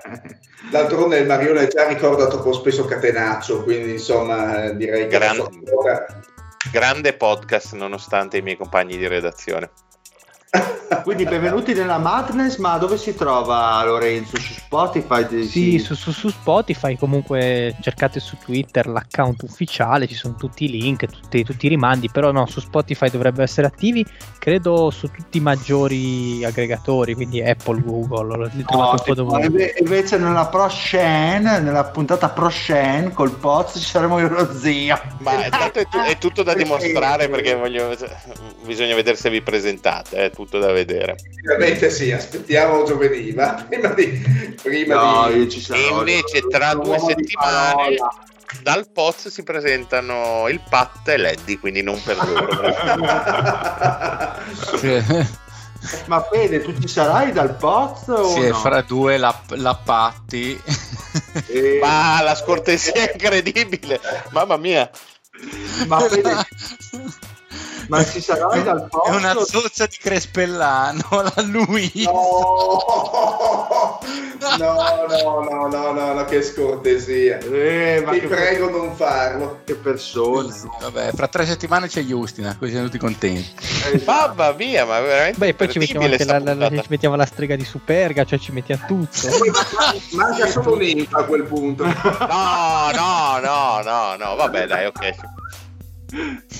D'altronde 0.70 1.18
il 1.18 1.26
Marione 1.26 1.66
già 1.66 1.86
ricorda 1.88 2.28
troppo 2.28 2.52
spesso 2.52 2.84
Catenaccio, 2.84 3.64
quindi 3.64 3.92
insomma 3.92 4.70
direi 4.70 5.08
che 5.08 5.18
Gran- 5.18 5.46
Grande 6.70 7.12
podcast 7.12 7.74
nonostante 7.74 8.38
i 8.38 8.42
miei 8.42 8.56
compagni 8.56 8.96
di 8.96 9.06
redazione. 9.06 9.70
Quindi 11.02 11.24
benvenuti 11.24 11.74
nella 11.74 11.98
Madness, 11.98 12.56
ma 12.58 12.78
dove 12.78 12.96
si 12.96 13.14
trova 13.14 13.82
Lorenzo? 13.84 14.36
Su 14.38 14.52
Spotify? 14.54 15.44
Sì, 15.44 15.78
su, 15.78 15.94
su- 15.94 16.12
su 16.12 16.28
Spotify 16.28 16.96
comunque 16.96 17.76
cercate 17.80 18.20
su 18.20 18.36
Twitter 18.42 18.86
l'account 18.86 19.42
ufficiale, 19.42 20.06
ci 20.06 20.14
sono 20.14 20.34
tutti 20.36 20.64
i 20.64 20.70
link, 20.70 21.06
tutti, 21.06 21.42
tutti 21.42 21.66
i 21.66 21.68
rimandi, 21.68 22.08
però 22.10 22.30
no, 22.30 22.46
su 22.46 22.60
Spotify 22.60 23.10
dovrebbero 23.10 23.42
essere 23.42 23.66
attivi, 23.66 24.06
credo 24.38 24.90
su 24.90 25.08
tutti 25.10 25.38
i 25.38 25.40
maggiori 25.40 26.44
aggregatori, 26.44 27.14
quindi 27.14 27.42
Apple, 27.42 27.82
Google, 27.82 28.50
li 28.54 28.64
trovate 28.64 28.96
un 28.96 29.02
po' 29.04 29.14
dovunque. 29.14 29.46
Inve- 29.46 29.74
Invece 29.80 30.16
nella 30.18 30.46
Pro 30.46 30.68
Shen, 30.68 31.42
nella 31.42 31.84
puntata 31.84 32.28
Pro 32.28 32.48
Shen 32.50 33.12
col 33.12 33.32
Poz 33.32 33.72
ci 33.74 33.80
saremo 33.84 34.18
io 34.20 34.26
e 34.26 34.30
lo 34.30 34.52
zio. 34.54 34.98
Ma 35.18 35.44
intanto 35.44 35.80
è, 35.80 35.86
tu- 35.88 35.98
è 35.98 36.16
tutto 36.18 36.42
da 36.44 36.54
dimostrare 36.54 37.28
perché 37.28 37.54
voglio- 37.56 37.94
bisogna 38.64 38.94
vedere 38.94 39.16
se 39.16 39.28
vi 39.28 39.42
presentate, 39.42 40.16
è 40.16 40.30
tutto 40.30 40.42
da 40.50 40.72
vedere. 40.72 41.16
Finalmente 41.40 41.90
sì, 41.90 42.12
aspettiamo 42.12 42.84
giovedì, 42.84 43.32
ma 43.32 43.64
prima 43.68 43.88
di... 43.88 44.54
Prima 44.62 44.94
No, 44.94 45.28
di... 45.30 45.38
io 45.38 45.48
ci 45.48 45.60
sarò. 45.60 45.78
E 45.78 45.86
invece 45.88 46.46
tra 46.48 46.74
due 46.74 46.98
settimane 46.98 47.74
parola. 47.96 48.12
dal 48.62 48.88
Poz 48.90 49.28
si 49.28 49.42
presentano 49.42 50.48
il 50.48 50.60
Pat 50.68 51.08
e 51.08 51.16
l'Eddy, 51.18 51.58
quindi 51.58 51.82
non 51.82 52.00
per 52.02 52.16
loro. 52.16 52.46
Ma 56.06 56.22
Fede, 56.30 56.62
tu 56.62 56.78
ci 56.80 56.88
sarai 56.88 57.30
dal 57.32 57.56
Poz 57.56 58.04
Sì, 58.32 58.48
no? 58.48 58.54
fra 58.54 58.80
due 58.80 59.18
la, 59.18 59.38
la 59.48 59.74
Patti. 59.74 60.58
Eh, 61.48 61.78
Ma 61.80 62.22
la 62.22 62.34
scortesia 62.34 62.92
è 62.94 63.10
incredibile, 63.12 64.00
mamma 64.30 64.56
mia. 64.56 64.88
ma 65.86 66.00
Fede, 66.00 66.32
ma 67.88 68.04
ci 68.04 68.20
sarai 68.20 68.62
dal 68.62 68.86
Poz? 68.88 69.08
È 69.08 69.14
una 69.14 69.34
zozza 69.44 69.86
di 69.86 69.96
Crespellano, 69.98 71.02
la 71.10 71.42
lui. 71.42 71.90
No, 72.04 72.80
no, 74.58 75.06
no, 75.08 75.40
no, 75.48 75.66
no, 75.68 75.92
no, 75.92 76.12
no, 76.12 76.24
che 76.26 76.42
scortesia. 76.42 77.38
Eh, 77.38 78.02
ma 78.04 78.12
Ti 78.12 78.20
che, 78.20 78.26
prego 78.26 78.68
non 78.70 78.94
farlo. 78.94 79.60
che 79.64 79.74
persone. 79.74 80.52
Vabbè, 80.80 81.12
fra 81.14 81.28
tre 81.28 81.46
settimane 81.46 81.88
c'è 81.88 82.02
Justina, 82.02 82.56
così 82.58 82.72
siamo 82.72 82.86
tutti 82.86 82.98
contenti. 82.98 83.54
Eh, 83.92 84.02
Mamma 84.04 84.52
mia, 84.52 84.84
ma 84.84 85.00
veramente 85.00 85.38
Beh, 85.38 85.54
poi 85.54 85.70
ci 85.70 85.78
mettiamo, 85.78 86.06
la, 86.06 86.38
la- 86.38 86.54
la- 86.54 86.68
ci 86.70 86.86
mettiamo 86.88 87.16
la 87.16 87.26
strega 87.26 87.56
di 87.56 87.64
Superga, 87.64 88.24
cioè 88.24 88.38
ci 88.38 88.52
mettiamo 88.52 88.84
tutto. 88.86 89.28
Manca 90.12 90.46
solo 90.48 90.74
un'infa 90.74 91.18
a 91.20 91.24
quel 91.24 91.44
punto. 91.44 91.84
No, 91.84 92.90
no, 92.94 93.38
no, 93.42 93.80
no, 93.82 94.16
no, 94.16 94.34
vabbè, 94.36 94.66
dai, 94.66 94.86
ok. 94.86 95.10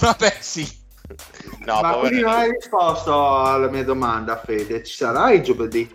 Vabbè, 0.00 0.36
sì. 0.40 0.82
No, 1.66 1.80
ma 1.80 1.94
quindi 1.94 2.20
non 2.20 2.32
hai 2.32 2.50
risposto 2.50 3.40
alla 3.40 3.68
mia 3.68 3.84
domanda, 3.84 4.40
Fede. 4.44 4.82
Ci 4.82 4.94
sarai 4.94 5.42
giovedì? 5.42 5.90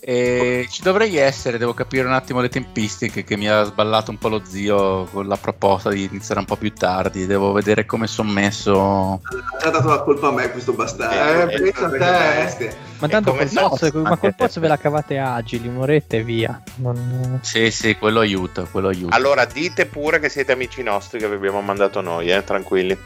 E 0.00 0.66
ci 0.70 0.80
dovrei 0.80 1.16
essere, 1.16 1.58
devo 1.58 1.74
capire 1.74 2.06
un 2.06 2.14
attimo 2.14 2.40
le 2.40 2.48
tempistiche 2.48 3.24
che 3.24 3.36
mi 3.36 3.46
ha 3.46 3.64
sballato 3.64 4.10
un 4.10 4.16
po' 4.16 4.28
lo 4.28 4.40
zio 4.42 5.04
con 5.04 5.26
la 5.26 5.36
proposta 5.36 5.90
di 5.90 6.04
iniziare 6.04 6.40
un 6.40 6.46
po' 6.46 6.56
più 6.56 6.72
tardi. 6.72 7.26
Devo 7.26 7.52
vedere 7.52 7.84
come 7.84 8.06
sono 8.06 8.30
messo. 8.30 9.20
Ha 9.60 9.68
dato 9.68 9.88
la 9.88 10.00
colpa 10.02 10.28
a 10.28 10.32
me 10.32 10.50
questo 10.50 10.72
bastardo. 10.72 11.50
Eh, 11.50 11.60
pensa 11.60 11.86
a 11.86 11.90
te, 11.90 11.98
bestia. 11.98 12.72
Ma 13.00 13.08
tanto 13.08 13.34
col 13.34 13.48
no, 13.50 13.68
pozzo, 13.68 13.90
ma 13.92 14.08
anche 14.08 14.20
col 14.20 14.34
pozzo 14.34 14.60
ve 14.60 14.68
la 14.68 14.78
cavate 14.78 15.18
agili, 15.18 15.68
un'oretta 15.68 16.16
e 16.16 16.22
via. 16.22 16.62
Non- 16.76 17.40
Sì, 17.42 17.70
sì, 17.70 17.96
quello 17.96 18.20
aiuta, 18.20 18.62
quello 18.62 18.88
aiuta. 18.88 19.14
Allora, 19.14 19.44
dite 19.44 19.84
pure 19.84 20.20
che 20.20 20.30
siete 20.30 20.52
amici 20.52 20.82
nostri 20.82 21.18
che 21.18 21.28
vi 21.28 21.34
abbiamo 21.34 21.60
mandato 21.60 22.00
noi, 22.00 22.30
eh, 22.30 22.42
tranquilli. 22.44 22.96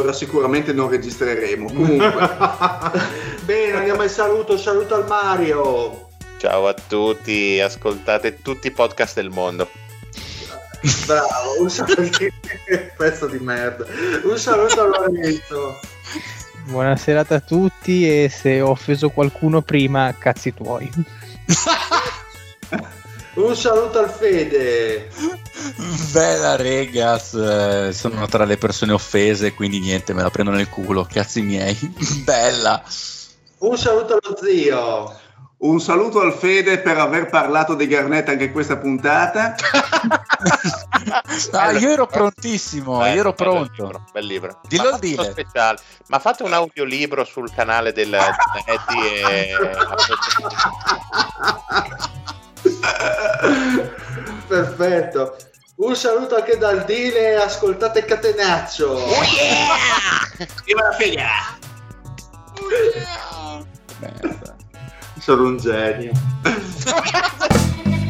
Allora 0.00 0.14
sicuramente 0.14 0.72
non 0.72 0.88
registreremo. 0.88 1.66
Comunque, 1.66 2.08
Bene, 3.44 3.76
andiamo 3.76 4.00
al 4.00 4.08
saluto. 4.08 4.56
Saluto 4.56 4.94
al 4.94 5.06
Mario. 5.06 6.08
Ciao 6.38 6.66
a 6.66 6.72
tutti, 6.72 7.60
ascoltate 7.60 8.40
tutti 8.40 8.68
i 8.68 8.70
podcast 8.70 9.16
del 9.16 9.28
mondo. 9.28 9.68
Bravo, 11.04 11.60
un 11.60 11.68
saluto. 11.68 12.00
Pezzo 12.96 13.26
di 13.26 13.38
merda. 13.40 13.84
Un 14.22 14.38
saluto 14.38 14.80
a 14.80 14.86
Lorenzo. 14.86 15.78
Buona 16.64 16.96
serata 16.96 17.34
a 17.34 17.40
tutti 17.40 18.08
e 18.08 18.30
se 18.30 18.62
ho 18.62 18.70
offeso 18.70 19.10
qualcuno 19.10 19.60
prima, 19.60 20.14
cazzi 20.18 20.54
tuoi. 20.54 20.90
Un 23.42 23.56
saluto 23.56 23.98
al 24.00 24.10
Fede. 24.10 25.08
Bella 26.12 26.56
regas, 26.56 27.32
eh, 27.34 27.90
sono 27.92 28.26
tra 28.26 28.44
le 28.44 28.56
persone 28.58 28.92
offese, 28.92 29.54
quindi 29.54 29.80
niente, 29.80 30.12
me 30.12 30.22
la 30.22 30.30
prendo 30.30 30.50
nel 30.50 30.68
culo, 30.68 31.06
cazzi 31.10 31.40
miei. 31.40 31.76
Bella. 32.24 32.82
Un 33.58 33.78
saluto 33.78 34.18
allo 34.20 34.36
zio. 34.40 35.18
Un 35.58 35.78
saluto 35.80 36.20
al 36.20 36.32
Fede 36.32 36.78
per 36.78 36.96
aver 36.98 37.28
parlato 37.28 37.74
di 37.74 37.86
Garnett 37.86 38.28
anche 38.28 38.44
in 38.44 38.52
questa 38.52 38.78
puntata. 38.78 39.54
ah, 41.52 41.72
io 41.72 41.90
ero 41.90 42.06
prontissimo, 42.06 43.04
Eh, 43.04 43.12
io 43.12 43.20
ero 43.20 43.34
pronto. 43.34 43.82
libro, 43.84 44.04
bel 44.12 44.24
libro. 44.26 44.60
Dillo 44.66 44.82
Ma 44.84 44.88
al 44.88 44.94
fate 44.94 45.06
dealer. 45.06 45.24
uno 45.24 45.32
speciale. 45.32 45.78
Ma 46.06 46.18
fate 46.18 46.42
un 46.44 46.52
audiolibro 46.54 47.24
sul 47.24 47.52
canale 47.52 47.92
del, 47.92 48.08
del 48.10 48.64
Eddie 48.66 49.20
e 49.28 49.54
Perfetto. 54.46 55.36
Un 55.76 55.96
saluto 55.96 56.36
anche 56.36 56.58
dal 56.58 56.84
Dile, 56.84 57.36
ascoltate 57.36 58.04
Catenaccio. 58.04 58.96
Viva 60.64 60.82
la 60.82 60.92
figlia! 60.98 61.28
Merda. 63.98 64.56
Sono 65.18 65.44
un 65.44 65.58
genio. 65.58 66.12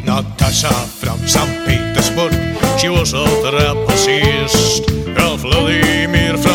Natasha 0.05 0.71
from 0.71 1.25
St. 1.25 1.65
Petersburg, 1.65 2.33
she 2.79 2.89
was 2.89 3.13
a 3.13 3.25
trapezist. 3.43 4.89
Vladimir 5.41 6.37
from 6.37 6.50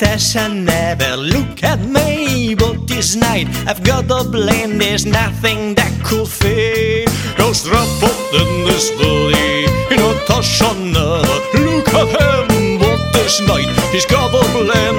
Natasha 0.00 0.48
never 0.48 1.14
look 1.14 1.62
at 1.62 1.78
me, 1.80 2.54
but 2.54 2.88
this 2.88 3.16
night 3.16 3.48
I've 3.66 3.84
got 3.84 4.10
a 4.10 4.24
blame. 4.26 4.78
There's 4.78 5.04
nothing 5.04 5.74
that 5.74 5.92
could 6.02 6.26
fade. 6.26 7.06
Just 7.36 7.66
trapped 7.66 8.32
in 8.32 8.64
this 8.64 8.90
body. 8.92 9.66
Natasha 9.90 10.72
never 10.72 11.20
look 11.52 11.88
at 11.88 12.08
him, 12.16 12.78
but 12.78 13.12
this 13.12 13.42
night 13.46 13.68
he's 13.92 14.06
got 14.06 14.32
a 14.32 14.42
blame. 14.56 14.89